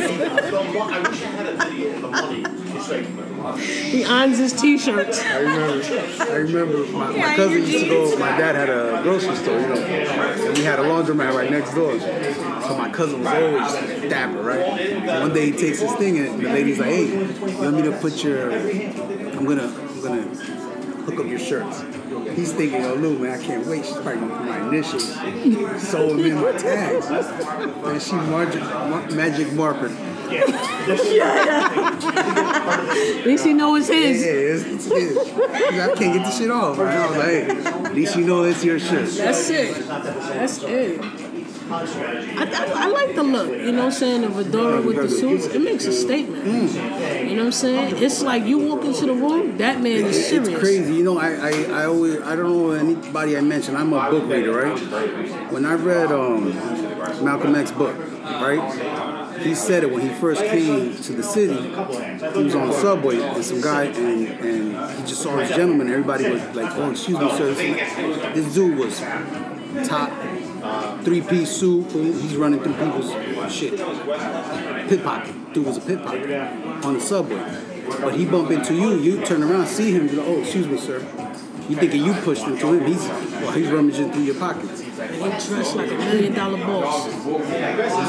He 2.80 4.04
irons 4.04 4.38
his 4.38 4.54
t-shirts. 4.54 5.20
I 5.22 5.40
remember, 5.40 5.84
I 6.22 6.36
remember 6.36 6.86
my, 6.92 7.12
my 7.12 7.36
cousin 7.36 7.62
used 7.62 7.80
to 7.80 7.88
go, 7.88 8.18
my 8.18 8.38
dad 8.38 8.56
had 8.56 8.70
a 8.70 9.02
grocery 9.04 9.36
store, 9.36 9.60
you 9.60 9.68
know, 9.68 9.76
and 9.76 10.58
we 10.58 10.64
had 10.64 10.80
a 10.80 10.84
laundromat 10.84 11.34
right 11.34 11.50
next 11.52 11.74
door. 11.74 12.00
So 12.00 12.78
my 12.78 12.90
cousin 12.90 13.20
was 13.20 13.28
always 13.28 14.10
dapper, 14.10 14.42
right? 14.42 15.22
One 15.22 15.34
day 15.34 15.52
he 15.52 15.58
takes 15.58 15.80
his 15.80 15.92
thing 15.94 16.18
and 16.18 16.40
the 16.40 16.50
lady's 16.50 16.80
like, 16.80 16.90
hey, 16.90 17.06
you 17.08 17.58
want 17.58 17.76
me 17.76 17.82
to 17.84 17.92
put 18.00 18.24
your, 18.24 18.52
I'm 18.52 19.46
gonna, 19.46 19.68
I'm 19.68 20.02
gonna 20.02 20.22
hook 20.22 21.20
up 21.20 21.28
your 21.28 21.40
shirts. 21.40 21.84
He's 22.36 22.52
thinking, 22.54 22.84
oh, 22.86 22.94
Lou, 22.94 23.18
man, 23.18 23.40
I 23.40 23.44
can't 23.44 23.66
wait. 23.66 23.86
She's 23.86 23.96
probably 23.96 24.20
gonna 24.22 24.38
put 24.38 24.46
my 24.46 24.68
initials, 24.68 25.16
them 25.16 26.20
in 26.20 26.36
my 26.36 26.52
tags. 26.54 27.08
And 27.08 28.02
she 28.02 28.16
magic, 28.16 28.62
magic 29.16 29.54
marker. 29.54 29.90
At 30.32 30.46
least 33.26 33.46
he 33.46 33.54
know 33.54 33.76
it's 33.76 33.90
Yeah, 33.90 33.96
his. 33.96 34.24
it's, 34.24 34.64
it's 34.66 34.86
his. 34.86 35.18
I 35.18 35.94
can't 35.96 36.14
get 36.14 36.24
the 36.26 36.32
shit 36.32 36.52
off. 36.52 36.78
Man. 36.78 36.88
I 36.88 37.08
was 37.08 37.18
like, 37.18 37.28
hey, 37.28 37.50
at 37.86 37.96
least 37.96 38.16
you 38.16 38.26
know 38.26 38.44
it's 38.44 38.64
your 38.64 38.80
shit. 38.80 39.10
That's 39.12 39.50
it. 39.50 39.88
That's 39.88 40.64
it. 40.64 41.02
I, 41.72 41.76
I, 41.76 42.86
I 42.86 42.88
like 42.88 43.14
the 43.16 43.22
look, 43.22 43.48
you 43.52 43.72
know 43.72 43.78
what 43.78 43.86
I'm 43.86 43.92
saying? 43.92 44.22
The 44.22 44.30
fedora 44.32 44.82
with 44.82 44.96
the 44.96 45.08
suits, 45.08 45.46
it 45.46 45.60
makes 45.62 45.86
a 45.86 45.92
statement. 45.94 46.44
You 46.48 47.36
know 47.36 47.44
what 47.44 47.46
I'm 47.46 47.52
saying? 47.52 47.98
It's 48.04 48.24
like 48.24 48.44
you 48.46 48.58
walk 48.58 48.84
into 48.86 49.06
the 49.06 49.14
room, 49.14 49.56
that 49.60 49.80
man 49.80 50.06
is 50.06 50.28
serious. 50.30 50.48
It's 50.48 50.60
crazy. 50.60 50.96
You 50.96 51.04
know, 51.04 51.20
I, 51.20 51.34
I, 51.34 51.52
I 51.82 51.86
always, 51.86 52.20
I 52.22 52.36
don't 52.36 52.48
know 52.50 52.72
anybody 52.72 53.38
I 53.38 53.42
mentioned. 53.42 53.78
I'm 53.78 53.94
a 53.94 54.10
book 54.10 54.28
reader, 54.28 54.52
right? 54.52 54.80
When 55.52 55.64
I 55.68 55.76
read 55.76 56.12
um, 56.12 56.56
Malcolm 57.24 57.54
X's 57.54 57.72
book, 57.76 57.96
right? 58.24 59.19
He 59.42 59.56
said 59.56 59.84
it 59.84 59.92
when 59.92 60.02
he 60.02 60.10
first 60.16 60.42
came 60.42 60.96
to 60.96 61.14
the 61.14 61.24
city. 61.24 61.54
He 61.54 62.44
was 62.44 62.56
on 62.56 62.68
the 62.68 62.74
subway 62.74 63.20
and 63.22 63.44
some 63.44 63.62
guy, 63.62 63.86
and, 63.86 64.28
and 64.28 64.98
he 64.98 65.02
just 65.08 65.22
saw 65.22 65.36
this 65.38 65.50
gentleman. 65.50 65.88
And 65.88 65.92
everybody 65.92 66.30
was 66.30 66.44
like, 66.56 66.72
"Oh, 66.76 66.92
excuse 66.92 67.20
me, 67.20 67.30
sir." 67.38 67.54
This 68.34 68.54
dude 68.54 68.78
was 68.78 69.00
top 69.88 70.12
three 71.04 71.22
piece 71.22 71.52
suit. 71.52 71.92
He's 71.92 72.36
running 72.36 72.60
through 72.62 72.74
people's 72.74 73.54
shit. 73.54 73.78
Pickpocket. 74.90 75.54
Dude 75.54 75.66
was 75.66 75.78
a 75.78 75.82
pickpocket 75.82 76.86
on 76.86 76.94
the 76.94 77.02
subway. 77.02 77.44
But 78.02 78.16
he 78.16 78.26
bump 78.26 78.52
into 78.52 78.76
you, 78.76 79.00
you 79.00 79.26
turn 79.26 79.42
around, 79.42 79.68
see 79.68 79.92
him, 79.92 80.08
you're 80.08 80.18
like, 80.18 80.28
oh, 80.28 80.42
excuse 80.42 80.68
me, 80.68 80.78
sir. 80.78 81.00
You 81.68 81.76
thinking 81.76 82.04
you 82.04 82.14
pushed 82.14 82.46
into 82.46 82.74
him? 82.74 82.86
He's 82.86 83.04
well, 83.08 83.52
he's 83.52 83.70
rummaging 83.70 84.12
through 84.12 84.24
your 84.24 84.36
pockets. 84.36 84.79
He 85.20 85.30
dressed 85.30 85.76
like 85.76 85.92
a 85.92 85.96
million 85.96 86.34
dollar 86.34 86.58
boss. 86.60 87.06
He 87.06 87.12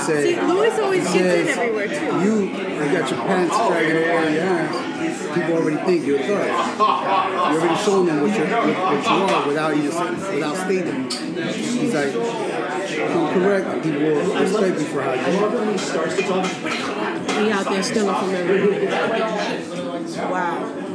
said, 0.07 0.23
See, 0.23 0.41
Louis 0.41 0.79
always 0.79 1.05
gets 1.13 1.17
in 1.17 1.59
everywhere 1.59 1.89
too. 1.89 1.95
You, 2.25 2.35
you 2.43 2.93
got 2.93 3.11
your 3.11 3.21
pants 3.21 3.57
dragging 3.57 3.97
over 3.97 4.31
your 4.31 4.43
ass. 4.43 5.35
People 5.35 5.55
already 5.55 5.77
think 5.85 6.07
you're 6.07 6.19
a 6.19 6.23
thug. 6.23 7.53
You're 7.53 7.63
already 7.63 7.83
showing 7.83 8.07
them 8.07 8.21
what, 8.23 8.37
you're, 8.37 8.47
what, 8.47 9.05
you 9.05 9.35
are 9.35 9.47
without 9.49 9.77
even 9.77 10.35
without 10.35 10.57
stating. 10.57 11.11
He's 11.11 11.95
like, 11.95 12.15
I'm 12.15 13.35
correct. 13.35 13.83
People 13.83 14.01
will 14.03 14.41
respect 14.41 14.79
you 14.79 14.87
for 14.87 15.03
how 15.03 15.15
you 15.15 15.21
are. 15.45 16.47
He 17.45 17.51
out 17.51 17.65
there 17.65 17.83
stealing 17.83 18.15
from 18.15 18.31
everybody. 18.35 18.87
Wow. 20.17 20.90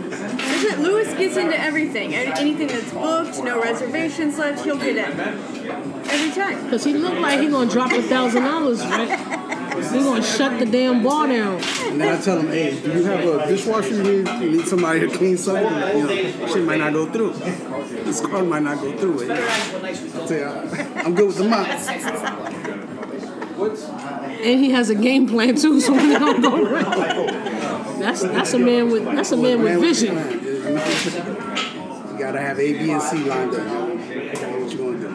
Isn't 0.75 0.91
Louis 0.91 1.13
gets 1.13 1.37
into 1.37 1.59
everything. 1.59 2.13
Anything 2.13 2.67
that's 2.67 2.91
booked, 2.91 3.43
no 3.43 3.61
reservations 3.61 4.37
left, 4.37 4.63
he'll 4.63 4.77
get 4.77 4.97
in. 4.97 5.19
Every 5.19 6.31
time. 6.31 6.63
Because 6.63 6.83
he 6.83 6.93
looked 6.93 7.19
like 7.19 7.39
he 7.39 7.47
going 7.47 7.67
to 7.69 7.73
drop 7.73 7.91
a 7.91 8.01
thousand 8.01 8.43
dollars, 8.43 8.81
right? 8.81 9.19
He 9.75 9.99
going 9.99 10.21
to 10.21 10.27
shut 10.27 10.59
the 10.59 10.65
damn 10.65 11.03
bar 11.03 11.27
down. 11.27 11.61
And 11.83 12.01
then 12.01 12.17
I 12.17 12.21
tell 12.21 12.39
him, 12.39 12.47
hey, 12.47 12.79
do 12.79 12.91
you 12.91 13.03
have 13.03 13.25
a 13.25 13.47
dishwasher? 13.47 13.95
You 13.95 14.03
need, 14.03 14.27
you 14.41 14.51
need 14.51 14.67
somebody 14.67 15.01
to 15.01 15.07
clean 15.07 15.37
something? 15.37 15.63
You 15.97 16.07
know, 16.07 16.47
shit 16.47 16.63
might 16.63 16.79
not 16.79 16.93
go 16.93 17.05
through. 17.11 17.33
This 18.03 18.21
card 18.21 18.47
might 18.47 18.63
not 18.63 18.79
go 18.79 18.97
through 18.97 19.21
it. 19.21 19.31
I 19.31 19.93
tell 19.93 20.31
you, 20.31 20.45
I'm 20.95 21.15
good 21.15 21.27
with 21.27 21.37
the 21.37 21.43
mops. 21.45 22.84
And 23.57 24.59
he 24.59 24.71
has 24.71 24.89
a 24.89 24.95
game 24.95 25.27
plan 25.27 25.55
too, 25.55 25.79
so 25.79 25.93
when 25.93 26.11
it 26.11 26.19
don't 26.19 26.41
go 26.41 26.61
wrong. 26.63 27.27
That's 27.99 28.21
that's 28.21 28.53
a 28.53 28.59
man 28.59 28.91
with 28.91 29.05
that's 29.05 29.31
a 29.31 29.37
man 29.37 29.61
with 29.61 29.79
vision. 29.79 30.15
You 30.15 32.19
gotta 32.19 32.41
have 32.41 32.59
A, 32.59 32.73
B, 32.73 32.91
and 32.91 33.01
C 33.01 33.23
lined 33.23 33.53
up. 33.53 33.65
What 33.65 34.71
you 34.71 34.77
gonna 34.77 34.99
do? 34.99 35.09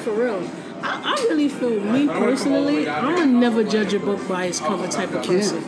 For 0.00 0.12
real. 0.12 0.40
I, 0.80 1.16
I 1.16 1.20
really 1.28 1.48
feel 1.48 1.80
me 1.80 2.06
personally, 2.06 2.88
I'm 2.88 3.16
gonna 3.16 3.26
never 3.26 3.64
judge 3.64 3.94
a 3.94 3.98
book 3.98 4.28
by 4.28 4.44
its 4.44 4.60
cover 4.60 4.86
type 4.86 5.10
of 5.12 5.26
person. 5.26 5.60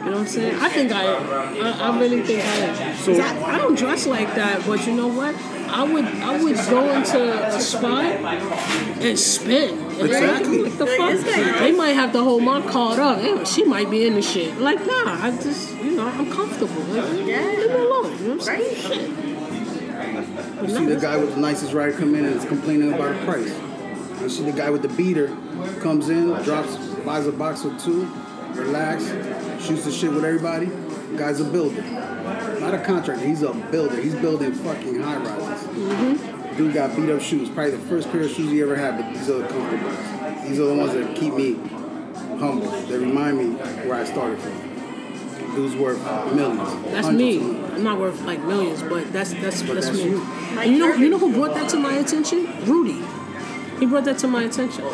You 0.00 0.06
know 0.06 0.12
what 0.12 0.20
I'm 0.20 0.26
saying? 0.26 0.58
I 0.58 0.68
think 0.70 0.92
I. 0.92 1.04
I, 1.04 1.90
I 1.90 2.00
really 2.00 2.22
think 2.22 2.40
I 2.42 2.46
am. 2.46 2.96
'Cause 3.04 3.18
I, 3.18 3.54
I 3.54 3.58
don't 3.58 3.76
dress 3.76 4.06
like 4.06 4.34
that, 4.34 4.66
but 4.66 4.86
you 4.86 4.94
know 4.94 5.08
what? 5.08 5.34
I 5.68 5.82
would 5.84 6.04
I 6.04 6.42
would 6.42 6.56
go 6.56 6.90
into 6.94 7.46
a 7.56 7.60
spot 7.60 8.04
and 8.04 9.18
spin. 9.18 9.78
And 9.78 10.00
Exactly. 10.00 10.62
Like, 10.62 10.78
the 10.78 10.86
fuck? 10.86 11.60
They 11.60 11.72
might 11.72 11.90
have 11.90 12.12
to 12.12 12.24
hold 12.24 12.42
my 12.42 12.60
card 12.62 12.98
up. 12.98 13.18
Hey, 13.20 13.44
she 13.44 13.64
might 13.64 13.90
be 13.90 14.06
in 14.06 14.14
the 14.14 14.22
shit. 14.22 14.58
Like, 14.58 14.78
nah, 14.86 15.22
I 15.22 15.30
just, 15.42 15.76
you 15.76 15.92
know, 15.96 16.06
I'm 16.08 16.30
comfortable. 16.32 16.82
Like, 16.84 17.10
leave 17.12 17.26
me 17.26 17.34
alone. 17.34 18.18
You 18.18 18.28
know 18.28 18.30
what 18.30 18.30
I'm 18.30 18.40
saying? 18.40 18.76
Shit. 18.76 19.10
You 20.62 20.68
see 20.76 20.86
the 20.86 20.96
guy 21.00 21.16
with 21.18 21.34
the 21.34 21.40
nicest 21.40 21.72
ride 21.74 21.94
come 21.96 22.14
in 22.14 22.24
and 22.24 22.36
is 22.36 22.44
complaining 22.46 22.92
about 22.92 23.14
the 23.18 23.24
price. 23.26 23.54
You 24.22 24.28
see 24.30 24.44
the 24.44 24.52
guy 24.52 24.70
with 24.70 24.82
the 24.82 24.88
beater 24.88 25.28
comes 25.80 26.08
in, 26.08 26.32
drops, 26.42 26.76
buys 27.04 27.26
a 27.26 27.32
box 27.32 27.64
or 27.64 27.76
two, 27.78 28.10
relax, 28.54 29.04
shoots 29.60 29.84
the 29.84 29.92
shit 29.92 30.12
with 30.12 30.24
everybody. 30.24 30.66
Guy's 31.16 31.40
a 31.40 31.44
builder. 31.44 31.82
Not 32.60 32.74
a 32.74 32.82
contractor, 32.84 33.26
he's 33.26 33.42
a 33.42 33.52
builder. 33.52 34.00
He's 34.00 34.14
building 34.14 34.52
fucking 34.52 35.00
high 35.00 35.16
rises. 35.16 35.66
Mm-hmm. 35.68 36.56
Dude 36.56 36.74
got 36.74 36.94
beat 36.96 37.10
up 37.10 37.20
shoes. 37.20 37.48
Probably 37.48 37.72
the 37.72 37.78
first 37.78 38.10
pair 38.10 38.22
of 38.22 38.30
shoes 38.30 38.50
he 38.50 38.60
ever 38.62 38.76
had, 38.76 38.96
but 38.96 39.12
these 39.14 39.28
are 39.30 39.38
the 39.38 39.48
comfortable. 39.48 39.86
Ones. 39.86 40.48
These 40.48 40.60
are 40.60 40.66
the 40.66 40.74
ones 40.74 40.92
that 40.92 41.16
keep 41.16 41.34
me 41.34 41.54
humble. 42.38 42.70
They 42.82 42.98
remind 42.98 43.38
me 43.38 43.46
where 43.86 43.94
I 43.94 44.04
started 44.04 44.38
from. 44.40 44.70
Dude's 45.54 45.74
worth 45.76 46.02
millions. 46.32 46.92
That's 46.92 47.08
me. 47.08 47.40
I'm 47.40 47.82
not 47.82 47.98
worth 47.98 48.20
like 48.22 48.42
millions, 48.44 48.82
but 48.82 49.12
that's 49.12 49.32
that's 49.34 49.62
that's, 49.62 49.86
that's 49.86 49.92
me. 49.92 50.04
you. 50.04 50.22
And 50.22 50.72
you 50.72 50.78
know 50.78 50.94
you 50.94 51.08
know 51.08 51.18
who 51.18 51.32
brought 51.32 51.54
that 51.54 51.68
to 51.70 51.76
my 51.76 51.94
attention? 51.94 52.46
Rudy. 52.66 53.02
He 53.78 53.86
brought 53.86 54.04
that 54.04 54.18
to 54.18 54.28
my 54.28 54.44
attention. 54.44 54.84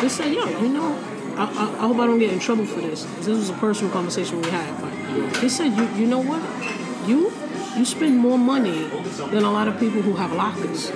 He 0.00 0.08
said, 0.08 0.32
"Yo, 0.32 0.46
you 0.60 0.68
know, 0.68 0.96
I, 1.40 1.44
I, 1.44 1.84
I 1.84 1.86
hope 1.88 1.98
I 1.98 2.06
don't 2.06 2.18
get 2.18 2.32
in 2.32 2.38
trouble 2.38 2.66
for 2.66 2.80
this. 2.80 3.04
This 3.18 3.28
was 3.28 3.50
a 3.50 3.54
personal 3.54 3.92
conversation 3.92 4.42
we 4.42 4.50
had, 4.50 4.80
but 4.80 5.36
he 5.38 5.48
said, 5.48 5.76
you 5.76 5.84
you 6.00 6.06
know 6.06 6.20
what, 6.20 6.42
you." 7.08 7.32
You 7.76 7.84
spend 7.84 8.18
more 8.18 8.36
money 8.36 8.88
than 9.30 9.44
a 9.44 9.50
lot 9.50 9.68
of 9.68 9.78
people 9.78 10.02
who 10.02 10.14
have 10.14 10.32
lockers. 10.32 10.90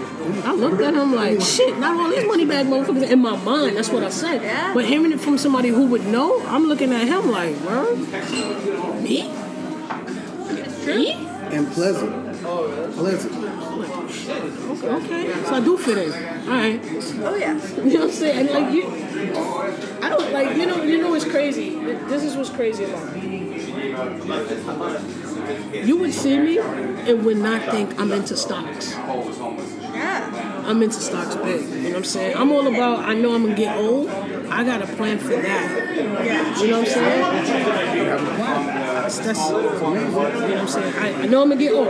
I 0.44 0.52
looked 0.52 0.82
at 0.82 0.92
him 0.92 1.14
like, 1.14 1.40
shit, 1.40 1.78
not 1.78 1.98
all 1.98 2.10
these 2.10 2.26
money 2.26 2.44
bag 2.44 2.66
motherfuckers 2.66 3.08
in 3.08 3.20
my 3.20 3.36
mind. 3.36 3.76
That's 3.76 3.90
what 3.90 4.02
I 4.02 4.10
said. 4.10 4.42
Yeah. 4.42 4.74
But 4.74 4.84
hearing 4.84 5.12
it 5.12 5.20
from 5.20 5.38
somebody 5.38 5.68
who 5.68 5.86
would 5.86 6.04
know, 6.06 6.44
I'm 6.46 6.66
looking 6.66 6.92
at 6.92 7.06
him 7.06 7.30
like, 7.30 7.54
word? 7.60 7.96
Me? 9.02 9.30
Me? 10.84 11.12
And 11.54 11.72
pleasant. 11.72 12.42
Pleasant. 12.42 13.32
shit. 14.10 14.42
Okay, 14.84 15.32
so 15.44 15.54
I 15.54 15.60
do 15.60 15.78
fit 15.78 15.98
in. 15.98 16.12
All 16.12 16.48
right. 16.50 16.80
Oh 17.22 17.36
yeah. 17.36 17.54
You 17.76 17.84
know 17.84 18.00
what 18.00 18.02
I'm 18.02 18.10
saying? 18.10 18.38
And 18.40 18.50
like 18.50 18.74
you, 18.74 18.82
I 19.32 20.08
don't 20.08 20.32
like 20.32 20.56
you 20.56 20.66
know 20.66 20.82
you 20.82 20.98
know 21.00 21.10
what's 21.10 21.24
crazy. 21.24 21.78
This 22.08 22.22
is 22.22 22.36
what's 22.36 22.50
crazy 22.50 22.84
about 22.84 23.14
me. 23.14 23.44
You 25.84 25.96
would 25.98 26.12
see 26.12 26.38
me 26.38 26.58
and 26.58 27.24
would 27.24 27.36
not 27.36 27.70
think 27.70 27.98
I'm 28.00 28.12
into 28.12 28.36
stocks. 28.36 28.92
Yeah. 28.92 30.62
I'm 30.66 30.82
into 30.82 31.00
stocks 31.00 31.36
big. 31.36 31.60
You 31.62 31.68
know 31.68 31.88
what 31.88 31.96
I'm 31.98 32.04
saying? 32.04 32.36
I'm 32.36 32.50
all 32.50 32.66
about. 32.66 33.00
I 33.00 33.14
know 33.14 33.34
I'm 33.34 33.44
gonna 33.44 33.54
get 33.54 33.76
old. 33.76 34.08
I 34.08 34.64
got 34.64 34.82
a 34.82 34.86
plan 34.86 35.18
for 35.18 35.28
that. 35.28 35.94
Yeah. 36.24 36.60
You 36.60 36.70
know 36.70 36.80
what 36.80 36.88
I'm 36.88 36.94
saying? 36.94 37.20
That's, 39.04 39.18
that's, 39.18 39.50
you 39.50 39.54
know 39.54 39.60
what 39.60 40.50
I'm 40.50 40.66
saying? 40.68 40.94
I, 40.94 41.22
I 41.22 41.26
know 41.26 41.42
I'm 41.42 41.50
gonna 41.50 41.60
get 41.60 41.72
old. 41.72 41.88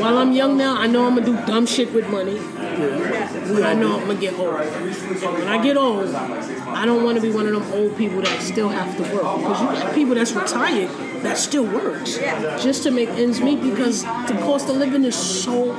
While 0.00 0.18
I'm 0.18 0.32
young 0.32 0.56
now, 0.56 0.76
I 0.78 0.86
know 0.86 1.06
I'm 1.06 1.16
gonna 1.16 1.26
do 1.26 1.36
dumb 1.46 1.66
shit 1.66 1.92
with 1.92 2.08
money. 2.08 2.38
But 2.78 3.62
I 3.64 3.74
know 3.74 4.00
I'm 4.00 4.06
gonna 4.06 4.20
get 4.20 4.38
old. 4.38 4.60
And 4.60 5.32
when 5.34 5.48
I 5.48 5.62
get 5.62 5.76
old, 5.76 6.14
I 6.14 6.84
don't 6.86 7.04
want 7.04 7.16
to 7.16 7.22
be 7.22 7.30
one 7.30 7.46
of 7.46 7.52
them 7.52 7.72
old 7.72 7.96
people 7.96 8.20
that 8.22 8.42
still 8.42 8.68
have 8.68 8.96
to 8.96 9.02
work. 9.02 9.38
Because 9.38 9.60
you 9.60 9.66
got 9.66 9.94
people 9.94 10.14
that's 10.14 10.32
retired 10.32 10.90
that 11.22 11.36
still 11.36 11.64
works 11.64 12.16
just 12.62 12.84
to 12.84 12.90
make 12.90 13.08
ends 13.10 13.40
meet 13.40 13.60
because 13.62 14.02
the 14.02 14.38
cost 14.42 14.68
of 14.68 14.76
living 14.76 15.04
is 15.04 15.16
so 15.16 15.74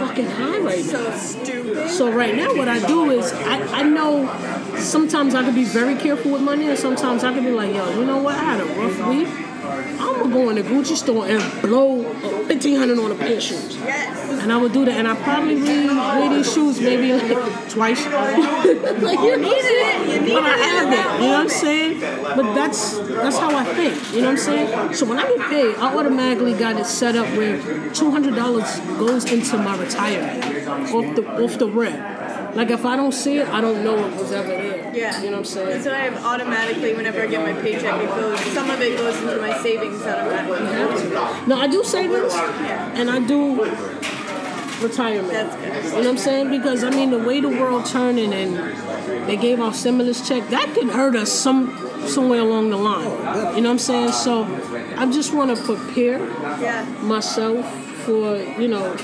fucking 0.00 0.26
high 0.26 0.58
right 0.58 0.84
now. 0.86 1.16
So 1.16 1.16
stupid. 1.16 1.90
So 1.90 2.10
right 2.10 2.34
now, 2.34 2.54
what 2.54 2.68
I 2.68 2.84
do 2.86 3.10
is 3.10 3.32
I, 3.32 3.80
I 3.80 3.82
know 3.82 4.26
sometimes 4.78 5.34
I 5.34 5.42
can 5.42 5.54
be 5.54 5.64
very 5.64 5.94
careful 5.94 6.32
with 6.32 6.42
money, 6.42 6.68
and 6.68 6.78
sometimes 6.78 7.22
I 7.24 7.34
can 7.34 7.44
be 7.44 7.50
like, 7.50 7.74
yo, 7.74 7.98
you 7.98 8.06
know 8.06 8.22
what? 8.22 8.34
I 8.34 8.44
had 8.44 8.60
a 8.60 8.64
rough 8.64 9.08
week. 9.08 9.28
I'm 9.70 9.98
gonna 9.98 10.34
go 10.34 10.50
in 10.50 10.56
the 10.56 10.62
Gucci 10.62 10.96
store 10.96 11.26
and 11.26 11.62
blow 11.62 12.02
fifteen 12.46 12.76
hundred 12.76 12.98
on 12.98 13.12
a 13.12 13.14
pair 13.14 13.36
of 13.36 13.42
shoes. 13.42 13.76
Yes. 13.76 14.42
And 14.42 14.52
I 14.52 14.56
would 14.56 14.72
do 14.72 14.84
that, 14.84 14.96
and 14.96 15.06
I 15.06 15.14
probably 15.22 15.60
wear, 15.60 16.30
these 16.30 16.52
shoes 16.52 16.80
maybe 16.80 17.12
like 17.12 17.68
twice. 17.68 18.04
like 18.06 19.18
you 19.18 19.36
needed 19.36 19.64
it. 19.64 20.08
You 20.08 20.20
needed 20.20 20.34
but 20.34 20.42
I 20.44 20.56
have 20.56 20.88
it. 20.88 20.96
that 20.96 21.20
You 21.20 21.26
know 21.26 21.32
what 21.32 21.40
I'm 21.40 21.48
saying? 21.48 22.00
But 22.00 22.54
that's 22.54 22.98
that's 22.98 23.38
how 23.38 23.54
I 23.54 23.64
think. 23.64 24.14
You 24.14 24.22
know 24.22 24.28
what 24.28 24.30
I'm 24.32 24.36
saying? 24.38 24.94
So 24.94 25.06
when 25.06 25.18
I 25.18 25.28
get 25.28 25.50
paid, 25.50 25.76
I 25.76 25.94
automatically 25.94 26.54
got 26.54 26.76
it 26.76 26.86
set 26.86 27.16
up 27.16 27.26
where 27.36 27.58
two 27.92 28.10
hundred 28.10 28.34
dollars 28.34 28.78
goes 28.98 29.30
into 29.30 29.58
my 29.58 29.76
retirement 29.76 30.68
off 30.68 31.16
the 31.16 31.42
off 31.44 31.58
the 31.58 31.68
rip. 31.68 31.94
Like 32.54 32.70
if 32.70 32.84
I 32.84 32.96
don't 32.96 33.12
see 33.12 33.38
it, 33.38 33.48
I 33.48 33.60
don't 33.60 33.84
know 33.84 33.96
it 34.06 34.16
was 34.16 34.32
ever 34.32 34.48
there. 34.48 34.79
Yeah. 34.92 35.18
You 35.22 35.26
know 35.30 35.32
what 35.32 35.38
I'm 35.38 35.44
saying? 35.44 35.82
So 35.82 35.92
I 35.92 35.98
have 35.98 36.24
automatically, 36.24 36.94
whenever 36.94 37.20
I 37.22 37.26
get 37.26 37.40
my 37.42 37.60
paycheck, 37.60 38.00
it 38.02 38.08
goes. 38.08 38.40
Some 38.52 38.70
of 38.70 38.80
it 38.80 38.96
goes 38.96 39.16
into 39.20 39.36
my 39.40 39.56
savings 39.62 40.02
automatically. 40.02 41.46
No, 41.48 41.56
I 41.58 41.66
do 41.68 41.82
savings, 41.84 42.32
and 42.34 43.10
I 43.10 43.20
do 43.20 43.64
retirement. 44.82 45.28
That's 45.32 45.56
good. 45.56 45.84
You 45.84 45.90
know 45.90 45.96
what 45.98 46.06
I'm 46.08 46.18
saying? 46.18 46.50
Because 46.50 46.84
I 46.84 46.90
mean, 46.90 47.10
the 47.10 47.18
way 47.18 47.40
the 47.40 47.48
world 47.48 47.86
turning 47.86 48.32
and 48.32 48.56
they 49.28 49.36
gave 49.36 49.60
our 49.60 49.72
stimulus 49.74 50.26
check, 50.26 50.48
that 50.50 50.72
could 50.74 50.88
hurt 50.88 51.16
us 51.16 51.30
some 51.30 51.76
somewhere 52.06 52.40
along 52.40 52.70
the 52.70 52.76
line. 52.76 53.04
You 53.04 53.60
know 53.62 53.68
what 53.68 53.72
I'm 53.72 53.78
saying? 53.78 54.12
So 54.12 54.44
I 54.96 55.10
just 55.10 55.32
want 55.34 55.56
to 55.56 55.62
prepare 55.62 56.18
Yeah. 56.60 56.84
myself 57.02 57.66
for 58.04 58.36
you 58.36 58.68
know 58.68 58.96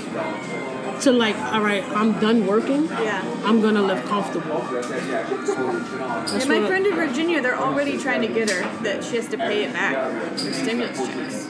to 1.02 1.12
like, 1.12 1.36
all 1.36 1.60
right, 1.60 1.84
I'm 1.90 2.18
done 2.20 2.46
working. 2.46 2.86
Yeah. 2.86 3.22
I'm 3.44 3.60
gonna 3.60 3.82
live 3.82 4.04
comfortable. 4.06 4.62
And 4.62 6.48
my 6.48 6.66
friend 6.66 6.86
in 6.86 6.94
Virginia, 6.94 7.40
they're 7.40 7.58
already 7.58 7.98
trying 7.98 8.22
to 8.22 8.28
get 8.28 8.50
her 8.50 8.62
that 8.82 9.04
she 9.04 9.16
has 9.16 9.28
to 9.28 9.36
pay 9.36 9.64
it 9.64 9.72
back, 9.72 9.94
her 9.94 10.36
stimulus 10.52 10.98
checks. 10.98 11.46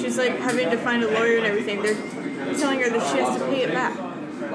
She's 0.00 0.18
like 0.18 0.38
having 0.38 0.70
to 0.70 0.76
find 0.78 1.02
a 1.02 1.10
lawyer 1.10 1.36
and 1.36 1.46
everything. 1.46 1.82
They're 1.82 1.96
telling 2.56 2.80
her 2.80 2.90
that 2.90 3.10
she 3.10 3.18
has 3.18 3.38
to 3.38 3.44
pay 3.46 3.62
it 3.62 3.72
back. 3.72 4.11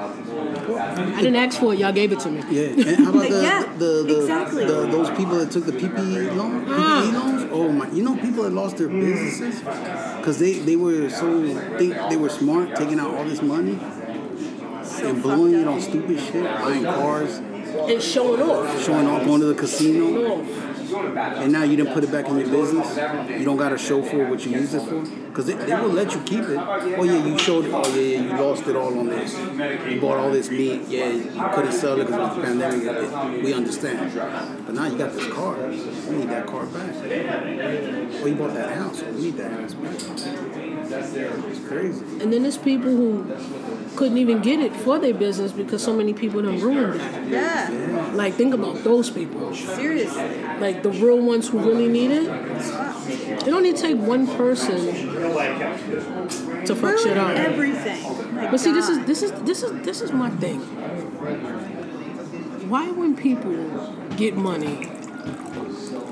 I 0.08 1.20
didn't 1.22 1.36
ask 1.36 1.58
for 1.58 1.72
it. 1.72 1.78
Y'all 1.80 1.92
gave 1.92 2.12
it 2.12 2.20
to 2.20 2.30
me. 2.30 2.42
Yeah, 2.50 2.90
and 2.90 3.04
how 3.04 3.10
about 3.10 3.28
the, 3.30 3.42
Yeah, 3.42 3.62
the, 3.78 4.04
the, 4.06 4.20
exactly. 4.20 4.64
the 4.64 4.86
those 4.86 5.10
people 5.10 5.36
that 5.38 5.50
took 5.50 5.64
the 5.66 5.72
PPE 5.72 6.36
loan, 6.36 6.66
PPE 6.66 6.68
ah. 6.68 7.10
loans? 7.14 7.48
Oh 7.52 7.72
my! 7.72 7.90
You 7.90 8.02
know 8.02 8.16
people 8.16 8.44
that 8.44 8.52
lost 8.52 8.76
their 8.76 8.88
businesses 8.88 9.60
because 9.60 10.38
they 10.38 10.58
they 10.58 10.76
were 10.76 11.08
so 11.10 11.42
think 11.78 11.94
they 12.10 12.16
were 12.16 12.28
smart, 12.28 12.76
taking 12.76 12.98
out 13.00 13.14
all 13.14 13.24
this 13.24 13.42
money 13.42 13.78
and 15.02 15.22
blowing 15.22 15.54
it 15.54 15.66
on 15.68 15.80
stupid 15.80 16.18
shit, 16.20 16.44
buying 16.44 16.84
cars, 16.84 17.36
And 17.38 18.02
showing 18.02 18.42
off. 18.42 18.84
showing 18.84 19.06
off, 19.06 19.24
going 19.24 19.40
to 19.40 19.46
the 19.46 19.54
casino, 19.54 20.38
Off. 20.40 20.67
And 20.92 21.52
now 21.52 21.62
you 21.64 21.76
didn't 21.76 21.92
put 21.94 22.04
it 22.04 22.10
back 22.12 22.28
in 22.28 22.38
your 22.38 22.48
business. 22.48 22.96
You 23.30 23.44
don't 23.44 23.56
got 23.56 23.70
to 23.70 23.78
show 23.78 24.02
for 24.02 24.28
what 24.28 24.44
you 24.44 24.52
use 24.52 24.74
it 24.74 24.82
for 24.82 25.00
because 25.28 25.46
they, 25.46 25.54
they 25.54 25.74
will 25.74 25.88
let 25.88 26.12
you 26.14 26.20
keep 26.22 26.40
it. 26.44 26.56
Oh 26.58 27.04
yeah, 27.04 27.24
you 27.24 27.38
showed 27.38 27.66
it. 27.66 27.72
Oh 27.72 27.86
yeah, 27.94 28.18
yeah, 28.18 28.22
you 28.22 28.42
lost 28.42 28.66
it 28.66 28.76
all 28.76 28.98
on 28.98 29.06
this. 29.08 29.36
You 29.92 30.00
bought 30.00 30.18
all 30.18 30.30
this 30.30 30.50
meat. 30.50 30.82
Yeah, 30.88 31.10
you 31.10 31.50
couldn't 31.54 31.72
sell 31.72 32.00
it 32.00 32.06
because 32.06 32.30
of 32.30 32.36
the 32.36 32.42
pandemic. 32.42 32.82
It- 32.84 33.44
we 33.44 33.52
understand. 33.54 34.12
But 34.66 34.74
now 34.74 34.86
you 34.86 34.98
got 34.98 35.12
this 35.12 35.32
car. 35.32 35.56
We 35.56 36.16
need 36.16 36.28
that 36.30 36.46
car 36.46 36.66
back. 36.66 36.94
Oh, 36.94 38.26
you 38.26 38.34
bought 38.34 38.54
that 38.54 38.76
house. 38.76 39.02
We 39.02 39.22
need 39.22 39.36
that 39.36 39.52
house 39.52 39.74
back. 39.74 39.94
It's 40.90 41.68
crazy. 41.68 42.04
And 42.20 42.32
then 42.32 42.42
there's 42.42 42.58
people 42.58 42.90
who 42.90 43.24
couldn't 43.98 44.18
even 44.18 44.40
get 44.40 44.60
it 44.60 44.72
for 44.72 45.00
their 45.00 45.12
business 45.12 45.50
because 45.50 45.82
so 45.82 45.92
many 45.92 46.14
people 46.14 46.40
done 46.40 46.60
ruined 46.60 47.00
it. 47.00 47.28
Yeah. 47.32 48.12
Like, 48.14 48.34
think 48.34 48.54
about 48.54 48.84
those 48.84 49.10
people. 49.10 49.52
Seriously. 49.52 50.44
Like, 50.60 50.84
the 50.84 50.90
real 50.90 51.20
ones 51.20 51.48
who 51.48 51.58
really 51.58 51.88
need 51.88 52.12
it. 52.12 52.28
It 52.28 53.48
only 53.48 53.72
take 53.72 53.96
one 53.96 54.28
person 54.28 54.86
to 56.64 56.76
fuck 56.76 56.96
shit 56.98 57.18
up. 57.18 57.36
everything. 57.36 58.00
But 58.34 58.60
see, 58.60 58.72
this 58.72 58.88
is 58.88 59.04
this 59.04 59.22
is 59.22 59.32
this 59.42 59.62
is 59.64 59.84
this 59.84 60.00
is 60.00 60.12
my 60.12 60.30
thing. 60.30 60.60
Why, 62.70 62.90
when 62.92 63.16
people 63.16 63.56
get 64.16 64.36
money, 64.36 64.76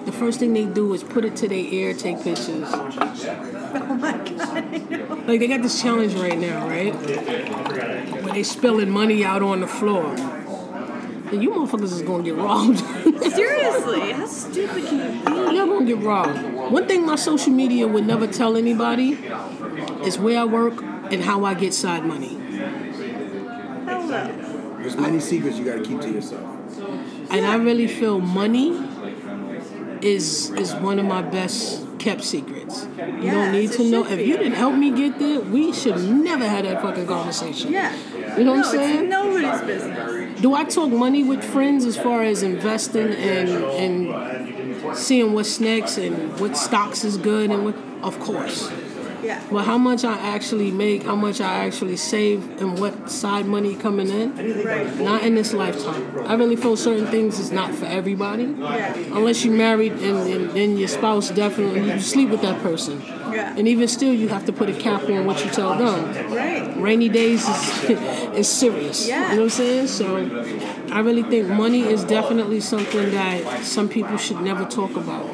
the 0.07 0.12
first 0.12 0.39
thing 0.39 0.55
they 0.55 0.65
do 0.65 0.95
is 0.95 1.03
put 1.03 1.24
it 1.24 1.37
to 1.37 1.49
their 1.49 1.59
ear, 1.59 1.93
take 1.93 2.23
pictures. 2.23 2.70
Oh 2.73 3.99
my 4.01 4.16
God. 4.19 5.12
Like 5.27 5.41
they 5.41 5.49
got 5.49 5.61
this 5.61 5.83
challenge 5.83 6.15
right 6.15 6.39
now, 6.39 6.69
right? 6.69 6.95
Where 6.95 8.33
they 8.33 8.45
spilling 8.45 8.91
money 8.91 9.24
out 9.24 9.43
on 9.43 9.61
the 9.61 9.66
floor. 9.66 10.15
And 10.15 11.43
you 11.43 11.51
motherfuckers 11.51 11.91
is 11.93 12.03
gonna 12.03 12.23
get 12.23 12.37
robbed. 12.37 12.78
Seriously, 13.35 14.12
how 14.12 14.27
stupid 14.27 14.87
can 14.87 15.16
you 15.16 15.24
be? 15.24 15.57
You're 15.57 15.66
gonna 15.66 15.85
get 15.85 15.99
robbed. 15.99 16.70
One 16.70 16.87
thing 16.87 17.05
my 17.05 17.16
social 17.16 17.53
media 17.53 17.89
would 17.89 18.07
never 18.07 18.28
tell 18.28 18.57
anybody 18.57 19.19
is 20.05 20.16
where 20.16 20.39
I 20.39 20.45
work 20.45 20.81
and 21.11 21.24
how 21.24 21.45
I 21.45 21.55
get 21.55 21.74
side 21.74 22.07
money. 22.07 22.39
Hell 23.85 24.07
no. 24.07 24.77
There's 24.78 24.97
many 24.97 25.19
secrets 25.19 25.59
you 25.59 25.65
got 25.65 25.77
to 25.77 25.83
keep 25.83 26.01
to 26.03 26.12
yourself. 26.12 26.45
And 27.31 27.45
I 27.45 27.57
really 27.57 27.89
feel 27.89 28.20
money 28.20 28.78
is 30.05 30.51
is 30.51 30.74
one 30.74 30.98
of 30.98 31.06
my 31.06 31.23
best 31.23 31.85
kept 31.98 32.23
secrets. 32.24 32.86
You 32.97 33.23
Yeah, 33.23 33.35
don't 33.35 33.52
need 33.52 33.73
to 33.73 33.85
know. 33.90 34.06
If 34.06 34.20
you 34.20 34.36
didn't 34.36 34.52
help 34.52 34.74
me 34.74 34.90
get 34.90 35.18
there, 35.18 35.40
we 35.40 35.73
should 35.73 35.98
never 36.09 36.47
have 36.47 36.64
that 36.64 36.82
fucking 36.82 37.06
conversation. 37.06 37.73
Yeah. 37.73 37.94
You 38.36 38.44
know 38.44 38.52
what 38.52 38.66
I'm 38.66 38.73
saying? 38.73 39.09
Nobody's 39.09 39.60
business. 39.62 40.40
Do 40.40 40.55
I 40.55 40.64
talk 40.64 40.90
money 40.90 41.24
with 41.24 41.43
friends 41.43 41.85
as 41.85 41.97
far 41.97 42.23
as 42.23 42.43
investing 42.43 43.09
and 43.09 43.48
and 43.48 44.97
seeing 44.97 45.32
what's 45.32 45.59
next 45.60 45.98
and 45.98 46.39
what 46.39 46.56
stocks 46.56 47.05
is 47.05 47.16
good 47.16 47.51
and 47.51 47.64
what? 47.64 47.77
Of 48.02 48.20
course. 48.20 48.70
Yeah. 49.22 49.43
But 49.51 49.64
how 49.64 49.78
much 49.78 50.05
I 50.05 50.14
actually 50.18 50.70
make, 50.70 51.02
how 51.05 51.16
much 51.16 51.40
I 51.40 51.64
actually 51.66 51.97
save, 51.97 52.60
and 52.60 52.78
what 52.78 53.10
side 53.10 53.47
money 53.47 53.74
coming 53.74 54.09
in, 54.09 54.36
Right. 54.64 54.98
not 55.01 55.22
in 55.22 55.34
this 55.34 55.52
lifetime. 55.52 56.02
I 56.26 56.34
really 56.34 56.56
feel 56.56 56.76
certain 56.76 57.06
things 57.06 57.38
is 57.38 57.51
not 57.51 57.74
for 57.74 57.86
everybody. 57.86 58.44
Yeah. 58.44 58.94
Unless 59.12 59.44
you're 59.44 59.55
married 59.55 59.93
and, 59.93 60.18
and, 60.32 60.56
and 60.56 60.78
your 60.78 60.88
spouse 60.88 61.30
definitely, 61.30 61.90
you 61.93 62.01
sleep 62.01 62.30
with 62.30 62.43
that 62.43 62.60
person. 62.62 63.02
Yeah. 63.32 63.55
And 63.56 63.66
even 63.68 63.88
still, 63.88 64.12
you 64.14 64.28
have 64.28 64.47
to 64.47 64.52
put 64.52 64.68
a 64.68 64.72
cap 64.72 65.09
on 65.09 65.26
what 65.26 65.44
you 65.44 65.51
tell 65.51 65.76
them. 65.76 66.32
Right. 66.32 66.74
Rainy 66.76 67.09
days 67.09 67.47
is, 67.47 67.90
is 68.34 68.48
serious. 68.48 69.06
Yeah. 69.09 69.30
You 69.30 69.36
know 69.36 69.43
what 69.43 69.43
I'm 69.44 69.51
saying? 69.51 69.86
So 69.88 70.16
I 70.93 71.01
really 71.01 71.22
think 71.22 71.48
money 71.48 71.82
is 71.82 72.05
definitely 72.05 72.60
something 72.60 73.10
that 73.10 73.64
some 73.64 73.88
people 73.88 74.16
should 74.16 74.40
never 74.40 74.64
talk 74.64 74.97
about. 74.97 75.26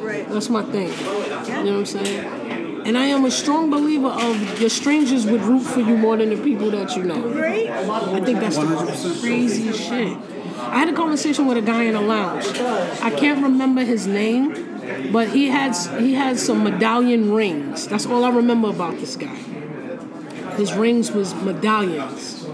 Right. 0.00 0.28
That's 0.28 0.48
my 0.50 0.62
thing. 0.62 0.88
You 0.88 1.64
know 1.64 1.78
what 1.80 1.80
I'm 1.80 1.86
saying? 1.86 2.57
And 2.88 2.96
I 2.96 3.04
am 3.04 3.26
a 3.26 3.30
strong 3.30 3.68
believer 3.68 4.08
of 4.08 4.60
your 4.62 4.70
strangers 4.70 5.26
would 5.26 5.42
root 5.42 5.60
for 5.60 5.80
you 5.80 5.94
more 5.94 6.16
than 6.16 6.30
the 6.30 6.42
people 6.42 6.70
that 6.70 6.96
you 6.96 7.02
know. 7.02 7.20
Right. 7.20 7.68
I 7.68 8.20
think 8.24 8.40
that's 8.40 8.56
the 8.56 9.18
craziest 9.20 9.78
shit. 9.78 10.16
I 10.56 10.78
had 10.78 10.88
a 10.88 10.94
conversation 10.94 11.46
with 11.46 11.58
a 11.58 11.60
guy 11.60 11.82
in 11.82 11.94
a 11.94 12.00
lounge. 12.00 12.46
I 12.48 13.10
can't 13.10 13.42
remember 13.42 13.82
his 13.82 14.06
name, 14.06 15.12
but 15.12 15.28
he 15.28 15.48
had 15.48 15.76
he 16.00 16.14
had 16.14 16.38
some 16.38 16.64
medallion 16.64 17.34
rings. 17.34 17.86
That's 17.88 18.06
all 18.06 18.24
I 18.24 18.30
remember 18.30 18.70
about 18.70 18.96
this 18.98 19.16
guy. 19.16 19.36
His 20.56 20.72
rings 20.72 21.12
was 21.12 21.34
medallions, 21.34 22.44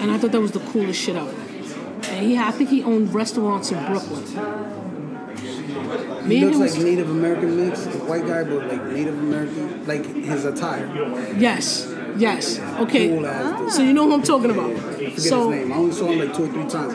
and 0.00 0.10
I 0.10 0.18
thought 0.18 0.32
that 0.32 0.40
was 0.40 0.50
the 0.50 0.66
coolest 0.72 1.00
shit 1.00 1.14
ever. 1.14 1.30
And 1.30 2.26
he, 2.26 2.36
I 2.36 2.50
think 2.50 2.68
he 2.68 2.82
owned 2.82 3.14
restaurants 3.14 3.70
in 3.70 3.78
Brooklyn. 3.86 4.73
Me 6.24 6.36
He 6.36 6.44
looks 6.44 6.58
like 6.58 6.82
Native 6.84 7.10
American 7.10 7.56
mix, 7.56 7.84
white 7.84 8.26
guy, 8.26 8.44
but 8.44 8.68
like 8.68 8.84
Native 8.86 9.18
American, 9.18 9.86
like 9.86 10.04
his 10.06 10.44
attire. 10.44 10.86
Yes. 11.36 11.92
Yes. 12.16 12.60
Okay. 12.80 13.08
Cool. 13.08 13.70
So 13.70 13.82
you 13.82 13.92
know 13.92 14.06
who 14.06 14.14
I'm 14.14 14.22
talking 14.22 14.50
about. 14.50 14.72
Forget 14.78 15.18
So 15.20 15.50
his 15.50 15.60
name. 15.64 15.72
I 15.72 15.76
only 15.76 15.92
saw 15.92 16.06
him 16.06 16.18
like 16.20 16.34
two 16.36 16.44
or 16.44 16.48
three 16.48 16.68
times. 16.68 16.94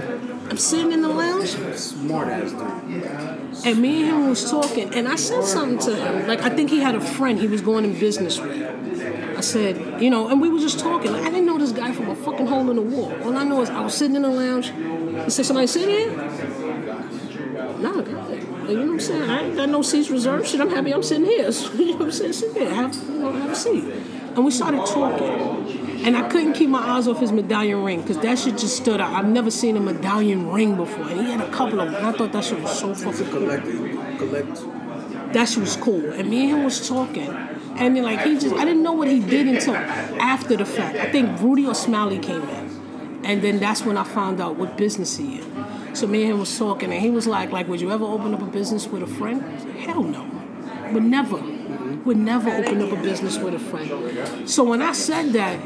I'm 0.50 0.58
sitting 0.58 0.92
in 0.94 1.02
the 1.04 1.10
lounge, 1.10 1.50
Smart 1.76 2.28
ass 2.30 2.52
dude. 2.52 3.66
and 3.68 3.80
me 3.80 4.02
and 4.02 4.10
him 4.10 4.30
was 4.30 4.50
talking, 4.50 4.92
and 4.96 5.08
I 5.08 5.16
said 5.16 5.44
something 5.44 5.78
to 5.80 5.96
him. 5.96 6.28
Like 6.28 6.42
I 6.42 6.50
think 6.50 6.70
he 6.72 6.80
had 6.80 6.96
a 6.96 7.02
friend 7.02 7.38
he 7.38 7.48
was 7.48 7.62
going 7.62 7.86
in 7.86 8.00
business 8.00 8.40
with. 8.40 9.38
I 9.38 9.42
said, 9.42 10.02
you 10.02 10.10
know, 10.10 10.28
and 10.28 10.42
we 10.42 10.50
were 10.50 10.58
just 10.60 10.80
talking. 10.80 11.12
Like 11.12 11.22
I 11.24 11.30
didn't 11.30 11.46
know 11.46 11.58
this 11.60 11.72
guy 11.72 11.92
from 11.92 12.10
a 12.10 12.16
fucking 12.16 12.48
hole 12.48 12.68
in 12.70 12.78
the 12.78 12.82
wall. 12.82 13.14
All 13.24 13.38
I 13.38 13.44
know 13.44 13.62
is 13.62 13.70
I 13.70 13.82
was 13.82 13.94
sitting 13.94 14.16
in 14.16 14.24
the 14.24 14.30
lounge. 14.30 14.72
He 15.26 15.30
said, 15.30 15.46
"Somebody 15.46 15.68
sit 15.68 15.88
here." 15.88 16.16
Nah, 17.80 18.02
you 18.72 18.78
know 18.78 18.86
what 18.86 18.92
I'm 18.94 19.00
saying? 19.00 19.30
I 19.30 19.42
ain't 19.42 19.56
got 19.56 19.70
no 19.70 19.82
seats 19.82 20.10
reserved. 20.10 20.48
Shit, 20.48 20.62
I'm 20.62 20.70
happy 20.70 20.94
I'm 20.94 21.04
sitting 21.04 21.26
here. 21.26 21.52
So, 21.52 21.74
you 21.78 21.92
know 21.92 21.98
what 21.98 22.02
I'm 22.04 22.12
saying? 22.12 22.34
Sit 22.34 22.54
there, 22.54 22.74
have 22.74 22.96
you 22.96 23.20
know, 23.20 23.32
have 23.32 23.52
a 23.52 23.56
seat. 23.56 23.84
And 23.84 24.46
we 24.46 24.52
started 24.52 24.86
talking, 24.86 26.06
and 26.06 26.16
I 26.16 26.30
couldn't 26.30 26.54
keep 26.54 26.70
my 26.70 26.80
eyes 26.80 27.08
off 27.08 27.20
his 27.20 27.32
medallion 27.32 27.84
ring 27.84 28.02
because 28.02 28.20
that 28.20 28.38
shit 28.38 28.58
just 28.58 28.78
stood 28.78 29.02
out. 29.02 29.12
I've 29.12 29.28
never 29.28 29.52
seen 29.52 29.76
a 29.76 29.80
medallion 29.80 30.50
ring 30.52 30.76
before, 30.76 31.10
and 31.10 31.20
he 31.20 31.32
had 31.32 31.42
a 31.42 31.52
couple 31.52 31.82
of 31.82 31.88
them. 31.88 31.96
And 31.96 32.06
I 32.06 32.12
thought 32.12 32.32
that 32.32 32.44
shit 32.44 32.62
was 32.62 32.78
so 32.80 32.94
fucking 32.94 33.30
cool 33.32 33.48
Collect, 34.18 35.34
that 35.34 35.50
shit 35.50 35.60
was 35.60 35.76
cool. 35.78 36.12
And 36.12 36.30
me 36.30 36.42
and 36.42 36.60
him 36.60 36.64
was 36.64 36.88
talking. 36.88 37.30
And 37.76 37.96
then 37.96 38.04
like 38.04 38.22
he 38.22 38.38
just 38.38 38.56
I 38.56 38.66
didn't 38.66 38.84
know 38.84 38.94
what 38.94 39.08
he 39.08 39.20
did 39.20 39.48
until 39.48 39.76
after 39.76 40.58
the 40.58 40.66
fact. 40.66 40.98
I 40.98 41.12
think 41.12 41.40
Rudy 41.42 41.66
or 41.66 41.76
Smiley 41.76 42.20
came 42.20 42.42
in. 42.42 43.22
And 43.24 43.42
then 43.42 43.60
that's 43.60 43.84
when 43.84 43.98
I 43.98 44.04
found 44.04 44.42
out 44.42 44.56
what 44.56 44.78
business 44.78 45.18
he 45.18 45.40
in. 45.42 45.66
So 46.00 46.08
me 46.08 46.22
and 46.22 46.32
him 46.32 46.40
was 46.40 46.58
talking 46.58 46.94
and 46.94 47.02
he 47.02 47.10
was 47.10 47.28
like, 47.28 47.52
like, 47.52 47.68
would 47.68 47.82
you 47.82 47.92
ever 47.92 48.06
open 48.06 48.34
up 48.34 48.42
a 48.42 48.46
business 48.46 48.88
with 48.88 49.04
a 49.04 49.08
friend? 49.08 49.42
Hell 49.80 50.02
no. 50.02 50.26
Would 50.94 51.04
never. 51.04 51.36
Would 52.06 52.16
never 52.16 52.50
open 52.50 52.82
up 52.82 52.94
a 52.94 53.02
business 53.02 53.38
with 53.38 53.54
a 53.54 53.60
friend. 53.60 54.50
So 54.50 54.64
when 54.64 54.82
I 54.82 54.94
said 54.94 55.34
that, 55.34 55.60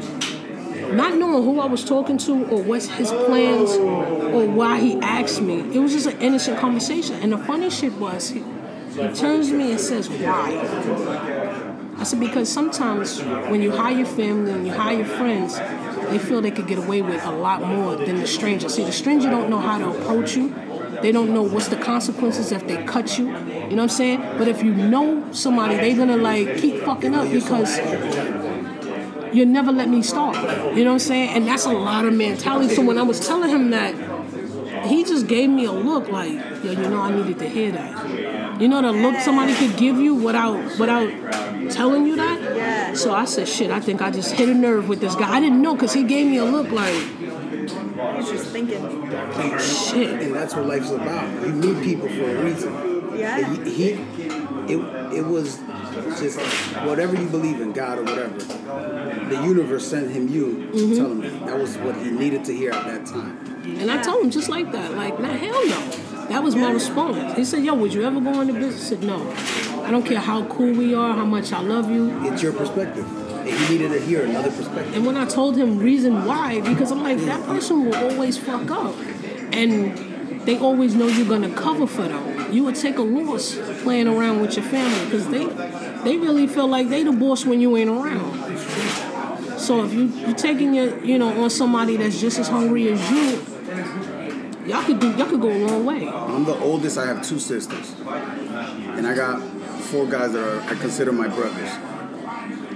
not 0.92 1.14
knowing 1.14 1.44
who 1.44 1.60
I 1.60 1.66
was 1.66 1.84
talking 1.84 2.18
to 2.18 2.46
or 2.46 2.60
what's 2.64 2.88
his 2.88 3.12
plans 3.12 3.76
or 3.76 4.44
why 4.48 4.80
he 4.80 4.96
asked 4.96 5.40
me, 5.40 5.60
it 5.72 5.78
was 5.78 5.92
just 5.92 6.08
an 6.08 6.20
innocent 6.20 6.58
conversation. 6.58 7.14
And 7.22 7.30
the 7.30 7.38
funny 7.38 7.70
shit 7.70 7.92
was, 7.92 8.30
he, 8.30 8.40
he 8.40 9.14
turns 9.14 9.50
to 9.50 9.54
me 9.56 9.70
and 9.70 9.80
says, 9.80 10.10
Why? 10.10 11.94
I 11.96 12.02
said, 12.02 12.18
Because 12.18 12.50
sometimes 12.50 13.22
when 13.22 13.62
you 13.62 13.70
hire 13.70 13.98
your 13.98 14.06
family 14.06 14.50
and 14.50 14.66
you 14.66 14.72
hire 14.72 14.96
your 14.96 15.06
friends, 15.06 15.60
they 16.10 16.18
feel 16.18 16.40
they 16.40 16.50
could 16.50 16.66
get 16.66 16.78
away 16.78 17.02
with 17.02 17.24
a 17.24 17.30
lot 17.30 17.62
more 17.62 17.96
than 17.96 18.16
the 18.16 18.26
stranger. 18.26 18.68
See, 18.68 18.84
the 18.84 18.92
stranger 18.92 19.30
don't 19.30 19.50
know 19.50 19.58
how 19.58 19.78
to 19.78 19.88
approach 19.90 20.36
you. 20.36 20.54
They 21.02 21.12
don't 21.12 21.34
know 21.34 21.42
what's 21.42 21.68
the 21.68 21.76
consequences 21.76 22.52
if 22.52 22.66
they 22.66 22.82
cut 22.84 23.18
you. 23.18 23.26
You 23.26 23.32
know 23.32 23.66
what 23.76 23.80
I'm 23.82 23.88
saying? 23.88 24.20
But 24.38 24.48
if 24.48 24.62
you 24.62 24.72
know 24.72 25.32
somebody, 25.32 25.76
they're 25.76 25.96
gonna 25.96 26.16
like 26.16 26.56
keep 26.56 26.80
fucking 26.82 27.14
up 27.14 27.30
because 27.30 27.78
you 29.34 29.44
never 29.44 29.72
let 29.72 29.88
me 29.88 30.02
start. 30.02 30.36
You 30.76 30.84
know 30.84 30.90
what 30.90 30.94
I'm 30.94 30.98
saying? 31.00 31.30
And 31.30 31.46
that's 31.46 31.66
a 31.66 31.72
lot 31.72 32.04
of 32.04 32.14
mentality. 32.14 32.74
So 32.74 32.82
when 32.82 32.98
I 32.98 33.02
was 33.02 33.20
telling 33.20 33.50
him 33.50 33.70
that, 33.70 33.94
he 34.86 35.04
just 35.04 35.26
gave 35.26 35.50
me 35.50 35.64
a 35.64 35.72
look 35.72 36.08
like, 36.08 36.32
yo, 36.32 36.72
you 36.72 36.76
know, 36.76 37.00
I 37.00 37.10
needed 37.14 37.38
to 37.38 37.48
hear 37.48 37.72
that. 37.72 38.60
You 38.60 38.68
know 38.68 38.82
the 38.82 38.92
look 38.92 39.20
somebody 39.20 39.54
could 39.54 39.76
give 39.76 39.96
you 39.96 40.14
without 40.14 40.78
without 40.78 41.08
telling 41.70 42.06
you 42.06 42.16
that. 42.16 42.96
So 42.96 43.12
I 43.12 43.24
said, 43.24 43.48
shit, 43.48 43.70
I 43.70 43.80
think 43.80 44.00
I 44.00 44.10
just 44.10 44.32
hit 44.32 44.48
a 44.48 44.54
nerve 44.54 44.88
with 44.88 45.00
this 45.00 45.14
guy. 45.14 45.32
I 45.32 45.40
didn't 45.40 45.60
know 45.60 45.74
because 45.74 45.92
he 45.92 46.04
gave 46.04 46.26
me 46.26 46.38
a 46.38 46.44
look 46.44 46.70
like, 46.70 46.94
He's 46.94 48.30
just 48.30 48.50
thinking. 48.50 48.80
shit. 49.58 50.22
And 50.22 50.34
that's 50.34 50.54
what 50.54 50.66
life's 50.66 50.90
about. 50.90 51.46
You 51.46 51.52
meet 51.52 51.82
people 51.82 52.08
for 52.08 52.36
a 52.36 52.44
reason. 52.44 53.16
Yeah. 53.16 53.38
And 53.38 53.66
He, 53.66 53.94
he 53.94 54.34
it, 54.66 54.78
it 55.12 55.26
was 55.26 55.58
just 56.18 56.40
whatever 56.86 57.14
you 57.14 57.28
believe 57.28 57.60
in, 57.60 57.72
God 57.72 57.98
or 57.98 58.04
whatever. 58.04 58.38
The 58.38 59.42
universe 59.44 59.86
sent 59.86 60.10
him 60.10 60.28
you 60.28 60.70
to 60.72 60.72
mm-hmm. 60.72 60.96
tell 60.96 61.10
him 61.10 61.20
that. 61.20 61.46
that 61.46 61.58
was 61.58 61.76
what 61.78 61.96
he 61.96 62.10
needed 62.10 62.44
to 62.46 62.54
hear 62.54 62.70
at 62.72 62.84
that 62.86 63.06
time. 63.06 63.53
And 63.80 63.90
I 63.90 64.02
told 64.02 64.24
him 64.24 64.30
just 64.30 64.48
like 64.48 64.72
that, 64.72 64.94
like, 64.94 65.18
nah, 65.20 65.28
hell 65.28 65.66
no. 65.66 65.90
That 66.28 66.42
was 66.42 66.56
my 66.56 66.72
response. 66.72 67.36
He 67.36 67.44
said, 67.44 67.64
yo, 67.64 67.74
would 67.74 67.92
you 67.92 68.02
ever 68.02 68.20
go 68.20 68.40
into 68.40 68.54
business? 68.54 68.86
I 68.86 68.96
said, 68.96 69.02
no. 69.02 69.30
I 69.82 69.90
don't 69.90 70.04
care 70.04 70.20
how 70.20 70.44
cool 70.46 70.72
we 70.72 70.94
are, 70.94 71.14
how 71.14 71.24
much 71.26 71.52
I 71.52 71.60
love 71.60 71.90
you. 71.90 72.24
It's 72.24 72.42
your 72.42 72.52
perspective. 72.52 73.06
And 73.46 73.50
he 73.50 73.76
needed 73.76 73.92
to 73.92 74.00
hear 74.00 74.24
another 74.24 74.50
perspective. 74.50 74.94
And 74.94 75.04
when 75.04 75.16
I 75.16 75.26
told 75.26 75.56
him 75.56 75.78
reason 75.78 76.24
why, 76.24 76.60
because 76.62 76.90
I'm 76.90 77.02
like, 77.02 77.18
that 77.26 77.44
person 77.44 77.84
will 77.84 77.94
always 77.94 78.38
fuck 78.38 78.70
up. 78.70 78.94
And 79.52 79.96
they 80.46 80.58
always 80.58 80.94
know 80.94 81.06
you're 81.06 81.28
gonna 81.28 81.54
cover 81.54 81.86
for 81.86 82.02
them. 82.02 82.52
You 82.52 82.64
would 82.64 82.74
take 82.74 82.98
a 82.98 83.02
loss 83.02 83.56
playing 83.82 84.08
around 84.08 84.40
with 84.40 84.56
your 84.56 84.64
family 84.64 85.04
because 85.06 85.28
they 85.28 85.46
they 86.04 86.18
really 86.18 86.46
feel 86.46 86.68
like 86.68 86.88
they 86.88 87.02
the 87.02 87.12
boss 87.12 87.46
when 87.46 87.60
you 87.60 87.76
ain't 87.76 87.90
around. 87.90 88.58
So 89.58 89.84
if 89.84 89.92
you 89.94 90.04
you 90.04 90.34
taking 90.34 90.74
your 90.74 91.02
you 91.04 91.18
know 91.18 91.42
on 91.42 91.50
somebody 91.50 91.96
that's 91.96 92.20
just 92.20 92.38
as 92.38 92.48
hungry 92.48 92.92
as 92.92 93.10
you, 93.10 93.53
y'all 94.66 94.84
could 94.84 95.00
do 95.00 95.10
y'all 95.16 95.28
could 95.28 95.40
go 95.40 95.50
a 95.50 95.58
long 95.66 95.84
way. 95.84 96.08
I'm 96.08 96.44
the 96.44 96.58
oldest. 96.58 96.98
I 96.98 97.06
have 97.06 97.22
two 97.22 97.38
sisters, 97.38 97.92
and 98.00 99.06
I 99.06 99.14
got 99.14 99.42
four 99.84 100.06
guys 100.06 100.32
that 100.32 100.42
are 100.42 100.60
I 100.62 100.74
consider 100.76 101.12
my 101.12 101.28
brothers, 101.28 101.70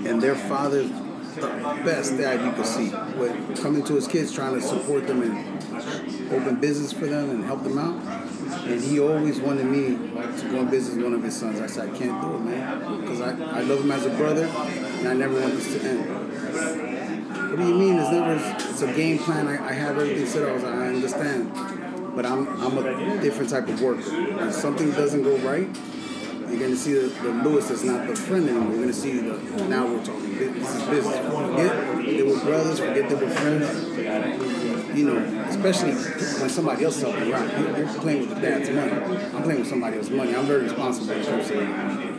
and 0.06 0.20
their 0.22 0.34
father's 0.34 0.90
the 1.34 1.80
best 1.84 2.16
dad 2.16 2.44
you 2.44 2.52
could 2.52 2.66
see. 2.66 2.90
With 3.18 3.62
coming 3.62 3.84
to 3.84 3.94
his 3.94 4.06
kids, 4.06 4.32
trying 4.32 4.54
to 4.54 4.60
support 4.60 5.06
them 5.06 5.22
and 5.22 6.32
open 6.32 6.56
business 6.60 6.92
for 6.92 7.06
them 7.06 7.30
and 7.30 7.44
help 7.44 7.62
them 7.62 7.78
out. 7.78 8.02
And 8.66 8.80
he 8.80 9.00
always 9.00 9.40
wanted 9.40 9.66
me 9.66 9.96
to 9.96 10.48
go 10.50 10.60
in 10.60 10.70
business 10.70 10.96
with 10.96 11.04
one 11.04 11.14
of 11.14 11.22
his 11.22 11.36
sons. 11.36 11.60
I 11.60 11.66
said 11.66 11.90
I 11.90 11.98
can't 11.98 12.20
do 12.20 12.34
it, 12.36 12.40
man, 12.40 13.00
because 13.00 13.20
I, 13.20 13.30
I 13.30 13.60
love 13.62 13.80
him 13.80 13.90
as 13.90 14.06
a 14.06 14.10
brother, 14.10 14.44
and 14.46 15.08
I 15.08 15.14
never 15.14 15.40
want 15.40 15.54
this 15.54 15.74
to 15.74 15.88
end. 15.88 16.28
What 17.50 17.56
do 17.56 17.68
you 17.68 17.74
mean? 17.74 17.98
It's 17.98 18.10
never. 18.10 18.34
It's 18.70 18.82
a 18.82 18.92
game 18.92 19.18
plan. 19.18 19.48
I, 19.48 19.68
I 19.68 19.72
have 19.72 19.98
everything 19.98 20.26
set 20.26 20.42
up. 20.42 20.50
I 20.50 20.52
was 20.52 20.62
like, 20.64 20.74
I 20.74 20.88
understand, 20.88 21.52
but 22.14 22.26
I'm 22.26 22.48
I'm 22.60 22.78
a 22.78 23.20
different 23.20 23.50
type 23.50 23.68
of 23.68 23.80
worker. 23.80 24.02
If 24.46 24.54
something 24.54 24.90
doesn't 24.92 25.22
go 25.22 25.36
right, 25.38 25.68
you're 26.48 26.60
gonna 26.60 26.76
see 26.76 26.94
the, 26.94 27.08
the 27.22 27.30
Lewis 27.44 27.68
that's 27.68 27.84
not 27.84 28.06
the 28.06 28.16
friend 28.16 28.48
anymore. 28.48 28.72
You're 28.72 28.80
gonna 28.80 28.92
see 28.92 29.18
the 29.18 29.64
now 29.68 29.86
we're 29.86 30.04
talking. 30.04 30.38
This 30.38 30.74
is 30.74 30.82
business. 30.84 31.18
Forget 31.18 32.04
they 32.04 32.22
were 32.22 32.40
brothers. 32.40 32.78
Forget 32.78 33.08
they 33.08 33.14
were 33.14 33.30
friends. 33.30 34.77
You 34.94 35.04
know, 35.04 35.16
especially 35.48 35.92
when 35.92 36.48
somebody 36.50 36.84
else 36.84 37.00
helping 37.00 37.26
you 37.26 37.34
out. 37.34 37.58
You- 37.58 37.76
You're 37.76 37.88
playing 38.00 38.20
with 38.20 38.30
the 38.34 38.40
dad's 38.40 38.70
money. 38.70 38.92
I'm 38.92 39.42
playing 39.42 39.60
with 39.60 39.68
somebody 39.68 39.96
else's 39.98 40.10
money. 40.12 40.34
I'm 40.34 40.46
very 40.46 40.62
responsible. 40.64 41.14
You 41.14 41.22
know 41.22 41.30
what 41.30 41.40
I'm 41.40 41.44
saying? 41.44 41.72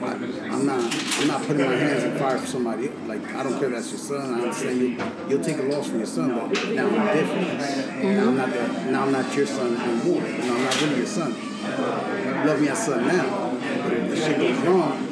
I, 0.04 0.54
I'm 0.54 0.66
not. 0.66 1.20
I'm 1.20 1.28
not 1.28 1.42
putting 1.46 1.66
my 1.66 1.76
hands 1.76 2.04
in 2.04 2.18
fire 2.18 2.38
for 2.38 2.48
somebody. 2.48 2.88
else. 2.88 2.96
Like 3.08 3.24
I 3.36 3.44
don't 3.44 3.58
care 3.60 3.68
if 3.70 3.74
that's 3.76 3.90
your 3.92 4.00
son. 4.00 4.34
I 4.36 4.44
understand 4.44 4.80
you. 4.80 4.98
You'll 5.28 5.44
take 5.44 5.58
a 5.58 5.64
loss 5.64 5.90
for 5.90 5.98
your 5.98 6.06
son, 6.06 6.30
but 6.36 6.70
now 6.70 6.88
I'm 6.88 7.18
different. 7.18 8.04
Now 8.04 8.28
I'm 8.28 8.38
not. 8.38 8.50
The, 8.54 8.92
now 8.92 9.04
I'm 9.04 9.12
not 9.12 9.36
your 9.36 9.46
son 9.48 9.76
anymore. 9.78 10.22
Now 10.22 10.56
I'm 10.56 10.64
not 10.64 10.82
really 10.82 10.98
your 10.98 11.06
son. 11.06 11.36
You 11.36 12.46
love 12.46 12.62
me 12.62 12.68
as 12.70 12.86
son 12.86 13.06
now. 13.08 13.58
But 13.84 13.94
if 13.94 14.10
the 14.10 14.16
shit 14.16 14.38
goes 14.38 14.58
wrong, 14.60 15.08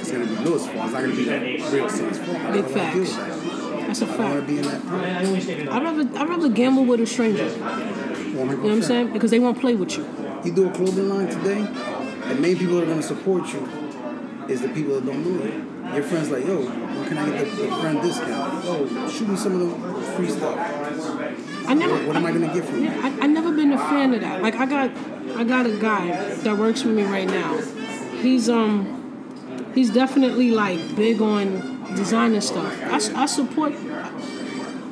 it's 0.00 0.10
gonna 0.10 0.24
be 0.26 0.36
Lewis' 0.36 0.66
fault. 0.66 0.84
It's 0.84 0.92
not 0.92 1.02
gonna 1.02 1.14
be 1.14 1.24
the 1.24 1.68
real 1.70 1.88
son's 1.90 2.18
fault. 2.18 2.38
Big 2.52 2.64
don't 2.64 2.72
wanna 2.72 2.92
deal 2.92 3.00
with 3.00 3.14
facts. 3.14 3.33
That. 4.00 4.06
That's 4.06 4.18
a 4.18 4.22
I 4.22 4.30
want 4.30 4.34
to 4.34 4.36
fact. 4.40 4.46
be 4.46 4.58
in 4.58 4.64
that 4.64 4.86
part. 4.86 5.74
I'd 5.74 5.82
rather 5.82 6.18
I'd 6.18 6.28
rather 6.28 6.48
gamble 6.48 6.84
with 6.84 7.00
a 7.00 7.06
stranger. 7.06 7.48
You 7.48 8.44
know 8.44 8.56
what 8.56 8.72
I'm 8.72 8.82
saying? 8.82 9.12
Because 9.12 9.30
they 9.30 9.38
won't 9.38 9.60
play 9.60 9.74
with 9.74 9.96
you. 9.96 10.04
You 10.44 10.52
do 10.52 10.68
a 10.68 10.70
clothing 10.72 11.08
line 11.08 11.28
today, 11.28 11.62
the 12.28 12.34
main 12.34 12.58
people 12.58 12.76
that 12.76 12.82
are 12.82 12.86
going 12.86 13.00
to 13.00 13.06
support 13.06 13.52
you 13.52 13.66
is 14.48 14.60
the 14.60 14.68
people 14.68 14.94
that 14.94 15.06
don't 15.06 15.24
know 15.24 15.44
you. 15.44 15.70
Your 15.94 16.02
friends 16.02 16.30
like, 16.30 16.44
yo, 16.44 16.62
where 16.62 17.08
can 17.08 17.18
I 17.18 17.30
get 17.30 17.56
the, 17.56 17.62
the 17.62 17.76
friend 17.76 18.00
discount? 18.02 18.64
Oh, 18.64 19.08
shoot 19.08 19.28
me 19.28 19.36
some 19.36 19.60
of 19.60 19.60
the 19.70 20.02
free 20.12 20.28
stuff. 20.28 20.58
I 21.66 21.74
never. 21.74 21.94
What, 21.94 22.06
what 22.08 22.16
am 22.16 22.26
I 22.26 22.32
going 22.32 22.48
to 22.48 22.54
get 22.54 22.64
from 22.64 22.82
you? 22.82 22.90
I, 22.90 23.08
I 23.20 23.26
never 23.26 23.52
been 23.52 23.72
a 23.72 23.78
fan 23.78 24.12
of 24.14 24.20
that. 24.22 24.42
Like 24.42 24.56
I 24.56 24.66
got, 24.66 24.90
I 25.36 25.44
got 25.44 25.66
a 25.66 25.76
guy 25.78 26.34
that 26.34 26.58
works 26.58 26.82
for 26.82 26.88
me 26.88 27.04
right 27.04 27.28
now. 27.28 27.58
He's 28.20 28.48
um, 28.48 29.70
he's 29.74 29.90
definitely 29.90 30.50
like 30.50 30.96
big 30.96 31.20
on 31.22 31.73
designer 31.94 32.40
stuff. 32.40 32.72
I 32.92 33.26
support. 33.26 33.72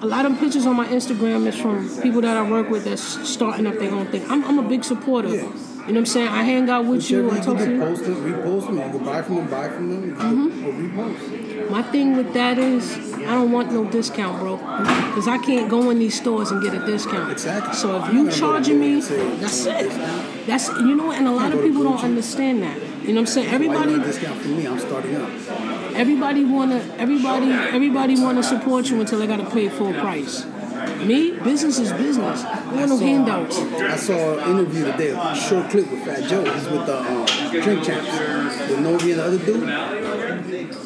A 0.03 0.07
lot 0.07 0.27
of 0.27 0.39
pictures 0.41 0.67
on 0.67 0.75
my 0.75 0.87
Instagram 0.89 1.47
is 1.47 1.57
from 1.57 1.89
people 2.03 2.23
that 2.23 2.37
I 2.37 2.51
work 2.51 2.69
with 2.69 2.85
that's 2.85 3.29
starting 3.29 3.67
up 3.69 3.79
their 3.79 3.93
own 3.93 4.07
thing. 4.07 4.29
I'm, 4.29 4.45
I'm 4.45 4.59
a 4.59 4.69
big 4.69 4.83
supporter. 4.83 5.29
You 5.29 5.89
know 5.89 5.95
what 5.95 5.97
I'm 5.97 6.07
saying? 6.07 6.29
I 6.29 6.43
hang 6.45 6.71
out 6.71 6.87
with 6.87 7.11
you. 7.11 7.29
I 7.29 7.37
you 7.37 7.43
talk 7.43 7.57
can 7.57 7.59
to 7.59 7.65
do, 7.67 7.73
you. 7.73 7.81
post 7.81 8.03
it, 8.03 8.17
repost 8.17 8.67
them. 8.67 8.77
You 8.77 8.99
can 8.99 9.05
buy 9.05 9.23
from 9.23 9.35
them, 9.37 9.51
buy 9.51 9.69
from 9.69 9.91
them, 9.91 10.17
can 10.17 10.51
mm-hmm. 10.51 10.65
or 10.65 10.73
repost. 10.73 11.71
My 11.71 11.83
thing 11.83 12.17
with 12.17 12.33
that 12.35 12.57
is 12.59 13.15
I 13.15 13.35
don't 13.35 13.51
want 13.51 13.73
no 13.73 13.85
discount, 13.85 14.39
bro. 14.39 14.59
Because 14.59 15.27
I 15.27 15.39
can't 15.39 15.69
go 15.69 15.91
in 15.91 15.99
these 15.99 16.17
stores 16.17 16.53
and 16.53 16.63
get 16.63 16.73
a 16.75 16.87
discount. 16.87 17.33
Exactly. 17.33 17.75
So 17.75 18.05
if 18.05 18.13
you 18.13 18.31
charging 18.31 18.79
me, 18.79 19.01
that's 19.01 19.67
"I 19.67 19.81
it. 19.81 20.47
That's 20.47 20.69
you 20.69 20.95
know, 20.95 21.11
and 21.11 21.27
a 21.27 21.33
lot 21.33 21.53
of 21.53 21.61
people 21.63 21.83
don't 21.83 22.03
understand 22.03 22.63
that. 22.63 22.77
You 23.03 23.09
know 23.09 23.15
what 23.15 23.19
I'm 23.21 23.27
saying? 23.27 23.49
Everybody, 23.49 23.99
discount 23.99 24.41
from 24.41 24.57
me? 24.57 24.67
I'm 24.69 24.79
starting 24.79 25.17
up. 25.17 25.31
Everybody 25.95 26.45
wanna, 26.45 26.77
everybody, 26.99 27.51
everybody 27.51 28.21
wanna 28.21 28.43
support 28.43 28.89
you 28.89 29.01
until 29.01 29.19
they 29.19 29.27
gotta 29.27 29.49
pay 29.51 29.69
full 29.69 29.93
price. 29.95 30.45
Me, 31.05 31.33
business 31.39 31.79
is 31.79 31.93
business. 31.93 32.43
I 32.45 32.75
want 32.75 32.89
no 32.89 32.99
handouts. 32.99 33.59
I 33.59 33.97
saw 33.97 34.39
an 34.39 34.51
interview 34.51 34.85
today, 34.85 35.11
a 35.11 35.35
short 35.35 35.71
clip 35.71 35.91
with 35.91 36.05
Fat 36.05 36.29
Joe. 36.29 36.45
He's 36.45 36.69
with 36.69 36.87
the 36.87 36.99
um, 36.99 37.27
Drink 37.51 37.85
Champs. 37.85 38.69
With 38.69 38.81
Novi 38.81 39.13
and 39.13 39.21
the 39.21 39.25
other 39.25 39.39
dude. 39.39 39.61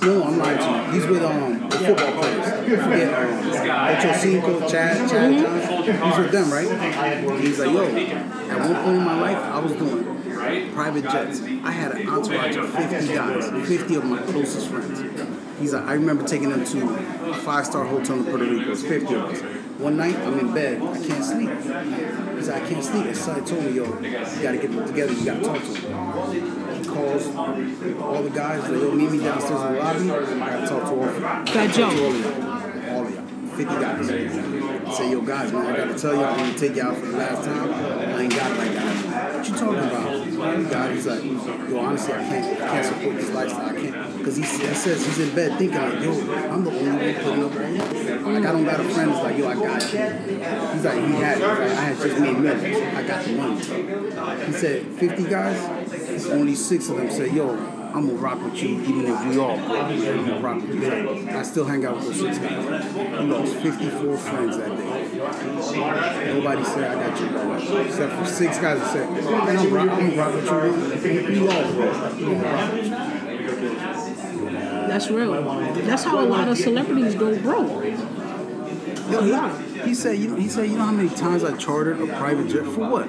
No, 0.03 0.25
I'm 0.25 0.39
lying 0.39 0.59
to 0.59 0.65
you. 0.65 1.01
He's 1.01 1.07
with 1.11 1.23
um 1.23 1.69
the 1.69 1.77
football 1.77 2.13
players. 2.13 2.47
I 2.47 2.65
forget 2.65 3.15
um, 3.15 3.97
Ocho 3.97 4.19
Cinco, 4.19 4.69
Chad, 4.69 5.11
Chad 5.11 5.43
Johnson. 5.43 6.03
He's 6.03 6.19
with 6.19 6.33
them, 6.33 6.51
right? 6.51 7.41
He's 7.41 7.59
like, 7.59 7.71
yo, 7.71 7.85
at 7.87 8.61
one 8.61 8.85
point 8.85 8.97
in 8.97 9.05
my 9.05 9.21
life, 9.21 9.37
I 9.39 9.59
was 9.59 9.73
doing 9.73 10.16
private 10.73 11.03
jets. 11.05 11.43
I 11.43 11.71
had 11.71 11.93
an 11.93 12.09
entourage 12.09 12.57
of 12.57 12.71
50 12.71 13.15
guys, 13.15 13.69
50 13.69 13.95
of 13.95 14.05
my 14.05 14.23
closest 14.23 14.69
friends. 14.69 15.01
He's 15.59 15.73
like, 15.73 15.85
I 15.85 15.95
remember 15.95 16.25
taking 16.27 16.51
them 16.51 16.65
to 16.65 17.31
a 17.31 17.35
five-star 17.35 17.85
hotel 17.85 18.17
in 18.19 18.25
Puerto 18.25 18.45
Rico. 18.45 18.73
It's 18.73 18.83
50 18.83 19.15
of 19.15 19.25
us. 19.25 19.41
One 19.81 19.97
night, 19.97 20.17
I'm 20.17 20.39
in 20.39 20.53
bed. 20.55 20.83
I 20.83 21.07
can't 21.07 21.25
sleep. 21.25 21.51
He's 22.37 22.49
like, 22.49 22.63
I 22.63 22.69
can't 22.69 22.85
sleep. 22.85 23.07
His 23.07 23.21
son 23.21 23.45
told 23.45 23.65
me, 23.65 23.73
yo, 23.73 23.85
you 23.85 24.43
gotta 24.43 24.59
get 24.59 24.71
them 24.71 24.87
together. 24.87 25.13
You 25.13 25.25
gotta 25.25 25.45
talk 25.45 25.59
to 25.59 25.75
him. 25.75 26.83
He 26.83 26.89
calls 26.89 27.27
all 28.01 28.23
the 28.23 28.31
guys. 28.31 28.69
They 28.71 28.79
yo, 28.79 28.93
meet 28.93 29.11
me 29.11 29.19
downstairs 29.19 29.63
in 29.63 29.73
the 29.75 29.79
lobby. 29.79 30.11
I 30.11 30.51
gotta 30.51 30.67
talk 30.67 30.83
to 30.85 30.91
all 30.91 31.05
of 31.05 31.21
them. 31.21 31.47
Fat 31.47 31.75
Joe. 31.75 31.85
All 31.85 31.93
of 31.93 32.21
y'all. 32.21 32.97
All 32.97 33.07
of 33.07 33.15
y'all. 33.15 33.27
50 33.57 33.65
guys. 33.65 34.11
I 34.11 34.93
say, 34.93 35.11
yo, 35.11 35.21
guys, 35.23 35.53
man, 35.53 35.67
I 35.67 35.77
gotta 35.77 35.99
tell 35.99 36.15
y'all, 36.15 36.25
I'm 36.25 36.39
gonna 36.39 36.59
take 36.59 36.77
y'all 36.77 36.95
for 36.95 37.07
the 37.07 37.17
last 37.17 37.45
time. 37.45 37.73
I 37.73 38.23
ain't 38.23 38.35
got 38.35 38.51
it 38.51 38.59
like 38.59 38.73
that. 38.75 39.35
What 39.37 39.49
you 39.49 39.55
talking 39.57 39.79
about? 39.79 40.16
God, 40.37 40.91
he's 40.93 41.07
like, 41.07 41.25
yo, 41.25 41.79
honestly, 41.79 42.15
I 42.15 42.19
can't, 42.19 42.63
I 42.63 42.69
can't 42.69 42.87
support 42.87 43.17
this 43.17 43.31
lifestyle. 43.31 43.69
I 43.69 43.81
can't, 43.81 44.19
because 44.19 44.37
he, 44.37 44.43
he 44.43 44.75
says 44.75 45.05
he's 45.07 45.19
in 45.21 45.35
bed 45.35 45.59
thinking 45.59 45.79
like, 45.79 46.03
yo, 46.03 46.13
I'm 46.51 46.65
the 46.65 46.71
only 46.71 46.91
one 46.91 47.15
putting 47.15 47.45
up 47.45 47.55
on 47.55 47.75
you. 47.75 47.81
Like, 47.81 48.45
I 48.45 48.53
don't 48.53 48.65
got 48.65 48.81
a 48.81 48.85
friend 48.85 49.11
that's 49.11 49.23
like, 49.23 49.39
yo, 49.39 49.49
I 49.49 49.55
got 49.55 49.93
you. 49.93 49.99
He's 49.99 50.85
like, 50.85 51.05
he 51.07 51.13
had, 51.15 51.39
it. 51.39 51.47
Like, 51.47 51.61
I 51.61 51.85
had 51.85 51.97
just 51.97 52.21
made 52.21 52.39
millions. 52.39 52.97
I 52.97 53.03
got 53.07 53.25
the 53.25 53.33
money. 53.33 54.47
He 54.47 54.53
said, 54.53 54.87
50 54.87 55.25
guys, 55.25 56.27
only 56.27 56.55
six 56.55 56.89
of 56.89 56.97
them 56.97 57.11
said, 57.11 57.33
yo, 57.33 57.51
I'm 57.97 58.09
gonna 58.09 58.19
rock 58.19 58.43
with 58.45 58.63
you 58.63 58.81
even 58.83 59.07
if 59.07 59.27
we 59.27 59.39
all. 59.39 59.59
I'm 59.59 59.99
gonna 59.99 60.41
rock 60.41 60.61
with 60.61 60.75
you. 60.75 61.31
I 61.31 61.43
still 61.43 61.65
hang 61.65 61.87
out 61.87 61.97
with 61.97 62.05
those 62.07 62.21
six 62.21 62.39
guys. 62.39 62.93
He 62.95 63.27
lost 63.27 63.55
54 63.57 64.17
friends 64.19 64.59
that 64.59 64.77
day. 64.77 64.96
Nobody 65.17 66.65
said 66.65 66.97
I 66.97 67.09
got 67.09 67.21
you, 67.21 67.29
bro. 67.29 67.57
Except 67.85 68.13
for 68.13 68.25
six 68.27 68.59
guys 68.59 68.79
that 68.81 68.91
said, 68.93 69.11
man, 69.11 69.57
I'm 69.57 69.73
rock, 69.73 69.91
I'm 69.91 70.17
rock 70.17 70.35
with 70.35 71.05
you. 71.05 71.13
We 71.29 71.49
all 71.49 71.73
broke. 71.73 72.17
We 72.17 72.25
all 72.27 72.35
rock 72.43 72.73
with 72.73 72.85
you. 72.85 72.91
That's 74.87 75.11
real. 75.11 75.33
That's 75.85 76.05
how 76.05 76.21
a 76.21 76.27
lot 76.27 76.49
of 76.49 76.57
celebrities 76.59 77.15
go 77.15 77.39
broke. 77.41 77.85
Yo, 79.11 79.21
he, 79.23 79.33
he 79.89 79.95
said, 79.95 80.19
you 80.19 80.29
know, 80.29 80.37
he 80.37 80.49
said, 80.49 80.69
you 80.69 80.77
know 80.77 80.85
how 80.87 80.93
many 80.93 81.09
times 81.11 81.45
I 81.45 81.57
chartered 81.57 82.01
a 82.01 82.07
private 82.17 82.49
jet 82.49 82.65
for 82.65 82.89
what? 82.89 83.09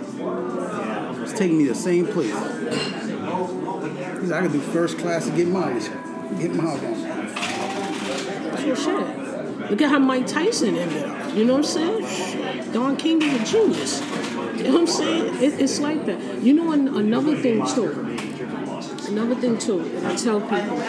It's 1.24 1.34
taking 1.34 1.58
me 1.58 1.66
the 1.66 1.76
same 1.76 2.06
place. 2.06 2.34
He 2.34 4.28
said, 4.28 4.34
I 4.34 4.42
could 4.42 4.52
do 4.52 4.60
first 4.62 4.98
class 5.00 5.26
and 5.28 5.36
get 5.36 5.48
mileage. 5.48 5.90
Get 6.40 6.54
miles 6.54 6.84
on. 6.84 6.96
Shit. 8.76 9.70
Look 9.72 9.82
at 9.82 9.90
how 9.90 10.00
Mike 10.00 10.28
Tyson 10.28 10.76
ended 10.78 11.04
up. 11.04 11.27
You 11.38 11.46
know 11.46 11.58
what 11.58 11.78
I'm 11.78 12.02
saying? 12.02 12.72
Don 12.72 12.98
King 12.98 13.22
is 13.22 13.42
a 13.42 13.46
genius. 13.46 14.02
You 14.58 14.64
know 14.64 14.72
what 14.72 14.80
I'm 14.82 14.88
saying? 14.88 15.36
It, 15.36 15.62
it's 15.62 15.80
like 15.80 16.08
that. 16.08 16.42
You 16.42 16.54
know, 16.54 16.72
an, 16.72 16.88
another 16.98 17.36
thing 17.36 17.64
too. 17.68 17.92
Another 19.08 19.36
thing 19.36 19.60
too. 19.60 20.02
I 20.04 20.16
tell 20.16 20.42
people. 20.42 20.82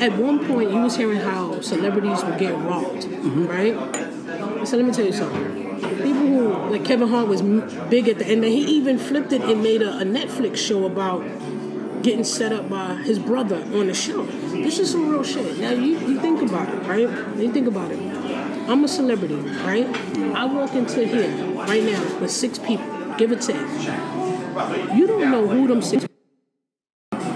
At 0.00 0.16
one 0.16 0.46
point, 0.46 0.70
you 0.70 0.78
was 0.78 0.96
hearing 0.96 1.18
how 1.18 1.60
celebrities 1.60 2.22
were 2.22 2.38
getting 2.38 2.64
robbed, 2.64 3.02
mm-hmm. 3.02 3.46
right? 3.46 4.66
So 4.68 4.76
let 4.76 4.86
me 4.86 4.92
tell 4.92 5.06
you 5.06 5.12
something. 5.12 5.80
People 5.96 6.26
who 6.26 6.48
like 6.70 6.84
Kevin 6.84 7.08
Hart 7.08 7.26
was 7.26 7.42
big 7.42 8.08
at 8.08 8.18
the 8.18 8.26
end, 8.26 8.44
and 8.44 8.52
he 8.52 8.60
even 8.76 8.96
flipped 8.96 9.32
it 9.32 9.40
and 9.40 9.60
made 9.60 9.82
a, 9.82 9.98
a 9.98 10.04
Netflix 10.04 10.58
show 10.58 10.86
about 10.86 11.22
getting 12.02 12.22
set 12.22 12.52
up 12.52 12.68
by 12.68 12.94
his 12.94 13.18
brother 13.18 13.56
on 13.74 13.88
the 13.88 13.94
show. 13.94 14.24
This 14.52 14.78
is 14.78 14.92
some 14.92 15.08
real 15.08 15.24
shit. 15.24 15.58
Now 15.58 15.70
you, 15.70 15.98
you 15.98 16.20
think 16.20 16.42
about 16.42 16.68
it, 16.72 16.78
right? 16.86 17.08
You 17.36 17.52
think 17.52 17.66
about 17.66 17.90
it. 17.90 17.98
I'm 18.68 18.82
a 18.82 18.88
celebrity, 18.88 19.36
right? 19.36 19.86
I 20.34 20.44
walk 20.44 20.74
into 20.74 21.06
here 21.06 21.30
right 21.54 21.84
now 21.84 22.18
with 22.20 22.30
six 22.30 22.58
people, 22.58 22.86
give 23.16 23.30
or 23.30 23.36
take. 23.36 23.56
You 24.96 25.06
don't 25.06 25.30
know 25.30 25.46
who 25.46 25.68
them 25.68 25.82
six. 25.82 26.06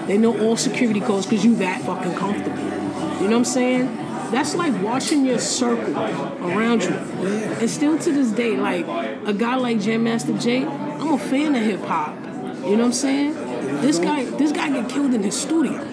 They 0.07 0.19
know 0.19 0.37
all 0.41 0.57
security 0.57 1.01
codes 1.01 1.27
because 1.27 1.45
you 1.45 1.55
that 1.57 1.83
fucking 1.83 2.15
comfortable. 2.15 2.59
You 2.59 3.29
know 3.29 3.39
what 3.39 3.39
I'm 3.39 3.45
saying? 3.45 3.97
That's 4.33 4.55
like 4.57 4.83
watching 4.83 5.25
your 5.25 5.39
circle 5.39 5.97
around 5.97 6.83
you. 6.83 6.91
And 6.91 7.71
still 7.71 7.99
to 7.99 8.13
this 8.13 8.33
day, 8.33 8.57
like 8.57 8.87
a 9.27 9.33
guy 9.33 9.55
like 9.55 9.81
Jam 9.81 10.05
Master 10.05 10.37
Jay, 10.37 10.65
I'm 10.65 11.13
a 11.13 11.19
fan 11.19 11.55
of 11.55 11.63
hip 11.63 11.81
hop. 11.83 12.17
You 12.17 12.77
know 12.77 12.79
what 12.79 12.81
I'm 12.87 12.93
saying? 12.93 13.35
This 13.83 13.99
guy, 13.99 14.25
this 14.25 14.51
guy 14.53 14.71
get 14.71 14.89
killed 14.89 15.15
in 15.15 15.23
his 15.23 15.41
studio. 15.41 15.90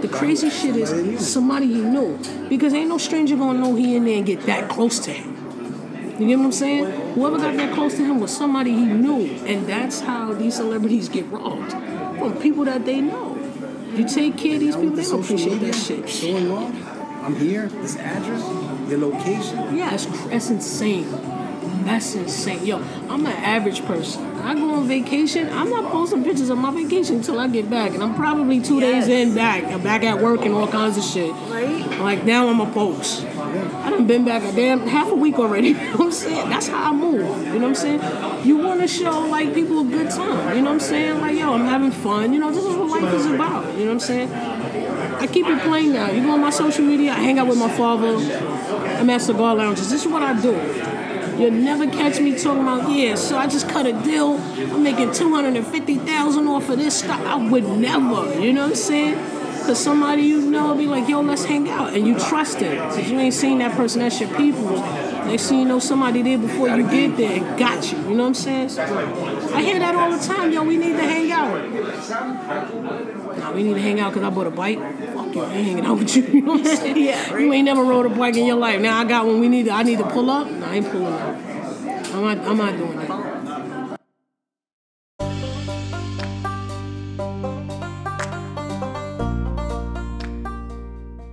The 0.00 0.08
crazy 0.08 0.50
shit 0.50 0.76
is 0.76 1.32
somebody 1.32 1.66
he 1.66 1.80
knew 1.80 2.18
because 2.48 2.72
ain't 2.72 2.88
no 2.88 2.98
stranger 2.98 3.36
gonna 3.36 3.58
know 3.58 3.74
he 3.74 3.96
in 3.96 4.04
there 4.04 4.16
and 4.16 4.26
get 4.26 4.46
that 4.46 4.68
close 4.68 4.98
to 5.00 5.12
him. 5.12 5.36
You 6.18 6.26
get 6.26 6.38
what 6.38 6.46
I'm 6.46 6.52
saying? 6.52 6.84
Whoever 7.14 7.38
got 7.38 7.56
that 7.56 7.74
close 7.74 7.94
to 7.96 8.04
him 8.04 8.20
was 8.20 8.36
somebody 8.36 8.72
he 8.72 8.84
knew, 8.84 9.24
and 9.46 9.66
that's 9.66 10.00
how 10.00 10.34
these 10.34 10.56
celebrities 10.56 11.08
get 11.08 11.26
robbed 11.28 11.72
from 12.18 12.36
people 12.40 12.64
that 12.66 12.84
they 12.84 13.00
know. 13.00 13.36
You 13.94 14.06
take 14.06 14.36
care 14.36 14.54
of 14.54 14.60
these 14.60 14.76
people, 14.76 14.96
they 14.96 15.04
don't 15.04 15.24
appreciate 15.24 15.58
that 15.60 15.74
shit. 15.74 16.08
showing 16.08 16.50
love. 16.50 17.00
I'm 17.24 17.36
here. 17.36 17.66
This 17.68 17.96
address, 17.96 18.42
your 18.90 18.98
location. 18.98 19.76
Yeah, 19.76 19.90
that's, 19.90 20.06
that's 20.26 20.50
insane. 20.50 21.04
That's 21.84 22.14
insane. 22.14 22.64
Yo, 22.64 22.78
I'm 23.08 23.26
an 23.26 23.32
average 23.32 23.84
person. 23.84 24.24
I 24.40 24.54
go 24.54 24.74
on 24.74 24.88
vacation. 24.88 25.48
I'm 25.50 25.70
not 25.70 25.90
posting 25.92 26.24
pictures 26.24 26.50
of 26.50 26.58
my 26.58 26.70
vacation 26.70 27.16
until 27.16 27.38
I 27.38 27.48
get 27.48 27.68
back, 27.68 27.92
and 27.92 28.02
I'm 28.02 28.14
probably 28.14 28.60
two 28.60 28.80
days 28.80 29.08
in 29.08 29.34
back. 29.34 29.64
I'm 29.64 29.82
back 29.82 30.02
at 30.02 30.20
work 30.20 30.44
and 30.44 30.54
all 30.54 30.66
kinds 30.66 30.96
of 30.96 31.04
shit. 31.04 31.32
Right? 31.32 31.86
Like 32.00 32.24
now 32.24 32.48
I'm 32.48 32.60
a 32.60 32.70
post. 32.72 33.24
I 33.24 33.90
done 33.90 34.06
been 34.06 34.24
back 34.24 34.42
a 34.42 34.52
damn 34.54 34.86
half 34.86 35.10
a 35.10 35.14
week 35.14 35.38
already. 35.38 35.70
You 35.80 35.86
know 35.86 35.96
what 35.96 36.06
I'm 36.06 36.12
saying? 36.12 36.50
That's 36.50 36.68
how 36.68 36.90
I 36.90 36.92
move. 36.92 37.20
You 37.20 37.58
know 37.58 37.60
what 37.60 37.64
I'm 37.64 37.74
saying? 37.74 38.46
You 38.46 38.58
want 38.58 38.80
to 38.80 38.88
show 38.88 39.20
like 39.20 39.54
people 39.54 39.80
a 39.80 39.84
good 39.84 40.10
time. 40.10 40.56
You 40.56 40.62
know 40.62 40.70
what 40.70 40.74
I'm 40.74 40.80
saying? 40.80 41.20
Like 41.20 41.36
yo, 41.36 41.52
I'm 41.52 41.66
having 41.66 41.90
fun. 41.90 42.32
You 42.32 42.38
know 42.38 42.50
this 42.50 42.64
is 42.64 42.76
what 42.76 42.88
life 42.88 43.14
is 43.14 43.26
about. 43.26 43.72
You 43.74 43.80
know 43.80 43.86
what 43.86 43.92
I'm 43.92 44.00
saying? 44.00 44.32
I 44.32 45.26
keep 45.26 45.46
it 45.46 45.60
plain 45.62 45.92
now. 45.92 46.10
You 46.10 46.22
go 46.22 46.32
on 46.32 46.40
my 46.40 46.50
social 46.50 46.84
media. 46.84 47.12
I 47.12 47.16
hang 47.16 47.38
out 47.38 47.46
with 47.46 47.58
my 47.58 47.70
father. 47.76 48.16
I'm 48.16 49.10
at 49.10 49.20
cigar 49.20 49.54
lounges. 49.54 49.90
This 49.90 50.04
is 50.04 50.10
what 50.10 50.22
I 50.22 50.40
do. 50.40 50.54
You'll 51.38 51.50
never 51.52 51.86
catch 51.86 52.20
me 52.20 52.38
talking 52.38 52.62
about, 52.62 52.90
yeah, 52.90 53.14
so 53.14 53.38
I 53.38 53.46
just 53.46 53.68
cut 53.68 53.86
a 53.86 53.92
deal. 53.92 54.38
I'm 54.38 54.82
making 54.82 55.12
250000 55.12 56.48
off 56.48 56.68
of 56.68 56.78
this 56.78 56.98
stuff. 56.98 57.20
I 57.20 57.36
would 57.36 57.64
never, 57.64 58.40
you 58.40 58.52
know 58.52 58.62
what 58.62 58.70
I'm 58.70 58.76
saying? 58.76 59.14
Because 59.60 59.78
somebody 59.78 60.22
you 60.22 60.40
know 60.50 60.68
will 60.68 60.74
be 60.76 60.86
like, 60.86 61.08
yo, 61.08 61.20
let's 61.20 61.44
hang 61.44 61.68
out. 61.68 61.92
And 61.92 62.06
you 62.06 62.18
trust 62.18 62.62
it. 62.62 62.72
Because 62.72 63.10
you 63.10 63.18
ain't 63.18 63.34
seen 63.34 63.58
that 63.58 63.76
person, 63.76 64.00
that's 64.00 64.18
your 64.20 64.34
people. 64.36 64.70
Next 65.26 65.48
thing 65.48 65.60
you 65.60 65.64
know, 65.64 65.78
somebody 65.78 66.22
there 66.22 66.38
before 66.38 66.68
you 66.70 66.82
get 66.90 67.16
there 67.16 67.42
and 67.42 67.58
got 67.58 67.92
you. 67.92 67.98
You 67.98 68.14
know 68.16 68.22
what 68.22 68.28
I'm 68.28 68.34
saying? 68.34 68.70
So, 68.70 68.82
I 68.82 69.62
hear 69.62 69.78
that 69.78 69.94
all 69.94 70.10
the 70.10 70.18
time, 70.24 70.50
yo, 70.50 70.64
we 70.64 70.76
need 70.76 70.96
to 70.96 71.02
hang 71.02 71.30
out. 71.30 73.19
Nah, 73.50 73.56
we 73.56 73.62
need 73.64 73.74
to 73.74 73.80
hang 73.80 73.98
out 73.98 74.12
because 74.12 74.26
I 74.26 74.30
bought 74.30 74.46
a 74.46 74.50
bike. 74.50 74.78
Fuck 74.78 75.34
you, 75.34 75.42
I 75.42 75.52
ain't 75.52 75.66
hanging 75.66 75.86
out 75.86 75.98
with 75.98 76.16
you. 76.16 76.22
You 76.30 76.42
know 76.42 76.52
what 76.52 76.66
I'm 76.66 76.76
saying? 76.76 76.96
Yeah, 76.96 77.36
You 77.36 77.52
ain't 77.52 77.64
never 77.64 77.82
rode 77.82 78.06
a 78.06 78.08
bike 78.08 78.36
in 78.36 78.46
your 78.46 78.56
life. 78.56 78.80
Now 78.80 78.98
I 78.98 79.04
got 79.04 79.26
one. 79.26 79.40
We 79.40 79.48
need. 79.48 79.64
To, 79.66 79.72
I 79.72 79.82
need 79.82 79.98
to 79.98 80.08
pull 80.08 80.30
up. 80.30 80.48
No, 80.48 80.66
I 80.66 80.76
ain't 80.76 80.90
pulling 80.90 81.12
up. 81.12 81.36
I'm 82.14 82.22
not. 82.22 82.38
I'm 82.38 82.56
not 82.56 82.76
doing 82.76 82.96
that. 82.98 84.00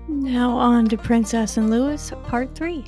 Now 0.07 0.57
on 0.57 0.87
to 0.87 0.97
Princess 0.97 1.57
and 1.57 1.69
Lewis, 1.69 2.11
part 2.23 2.55
three. 2.55 2.85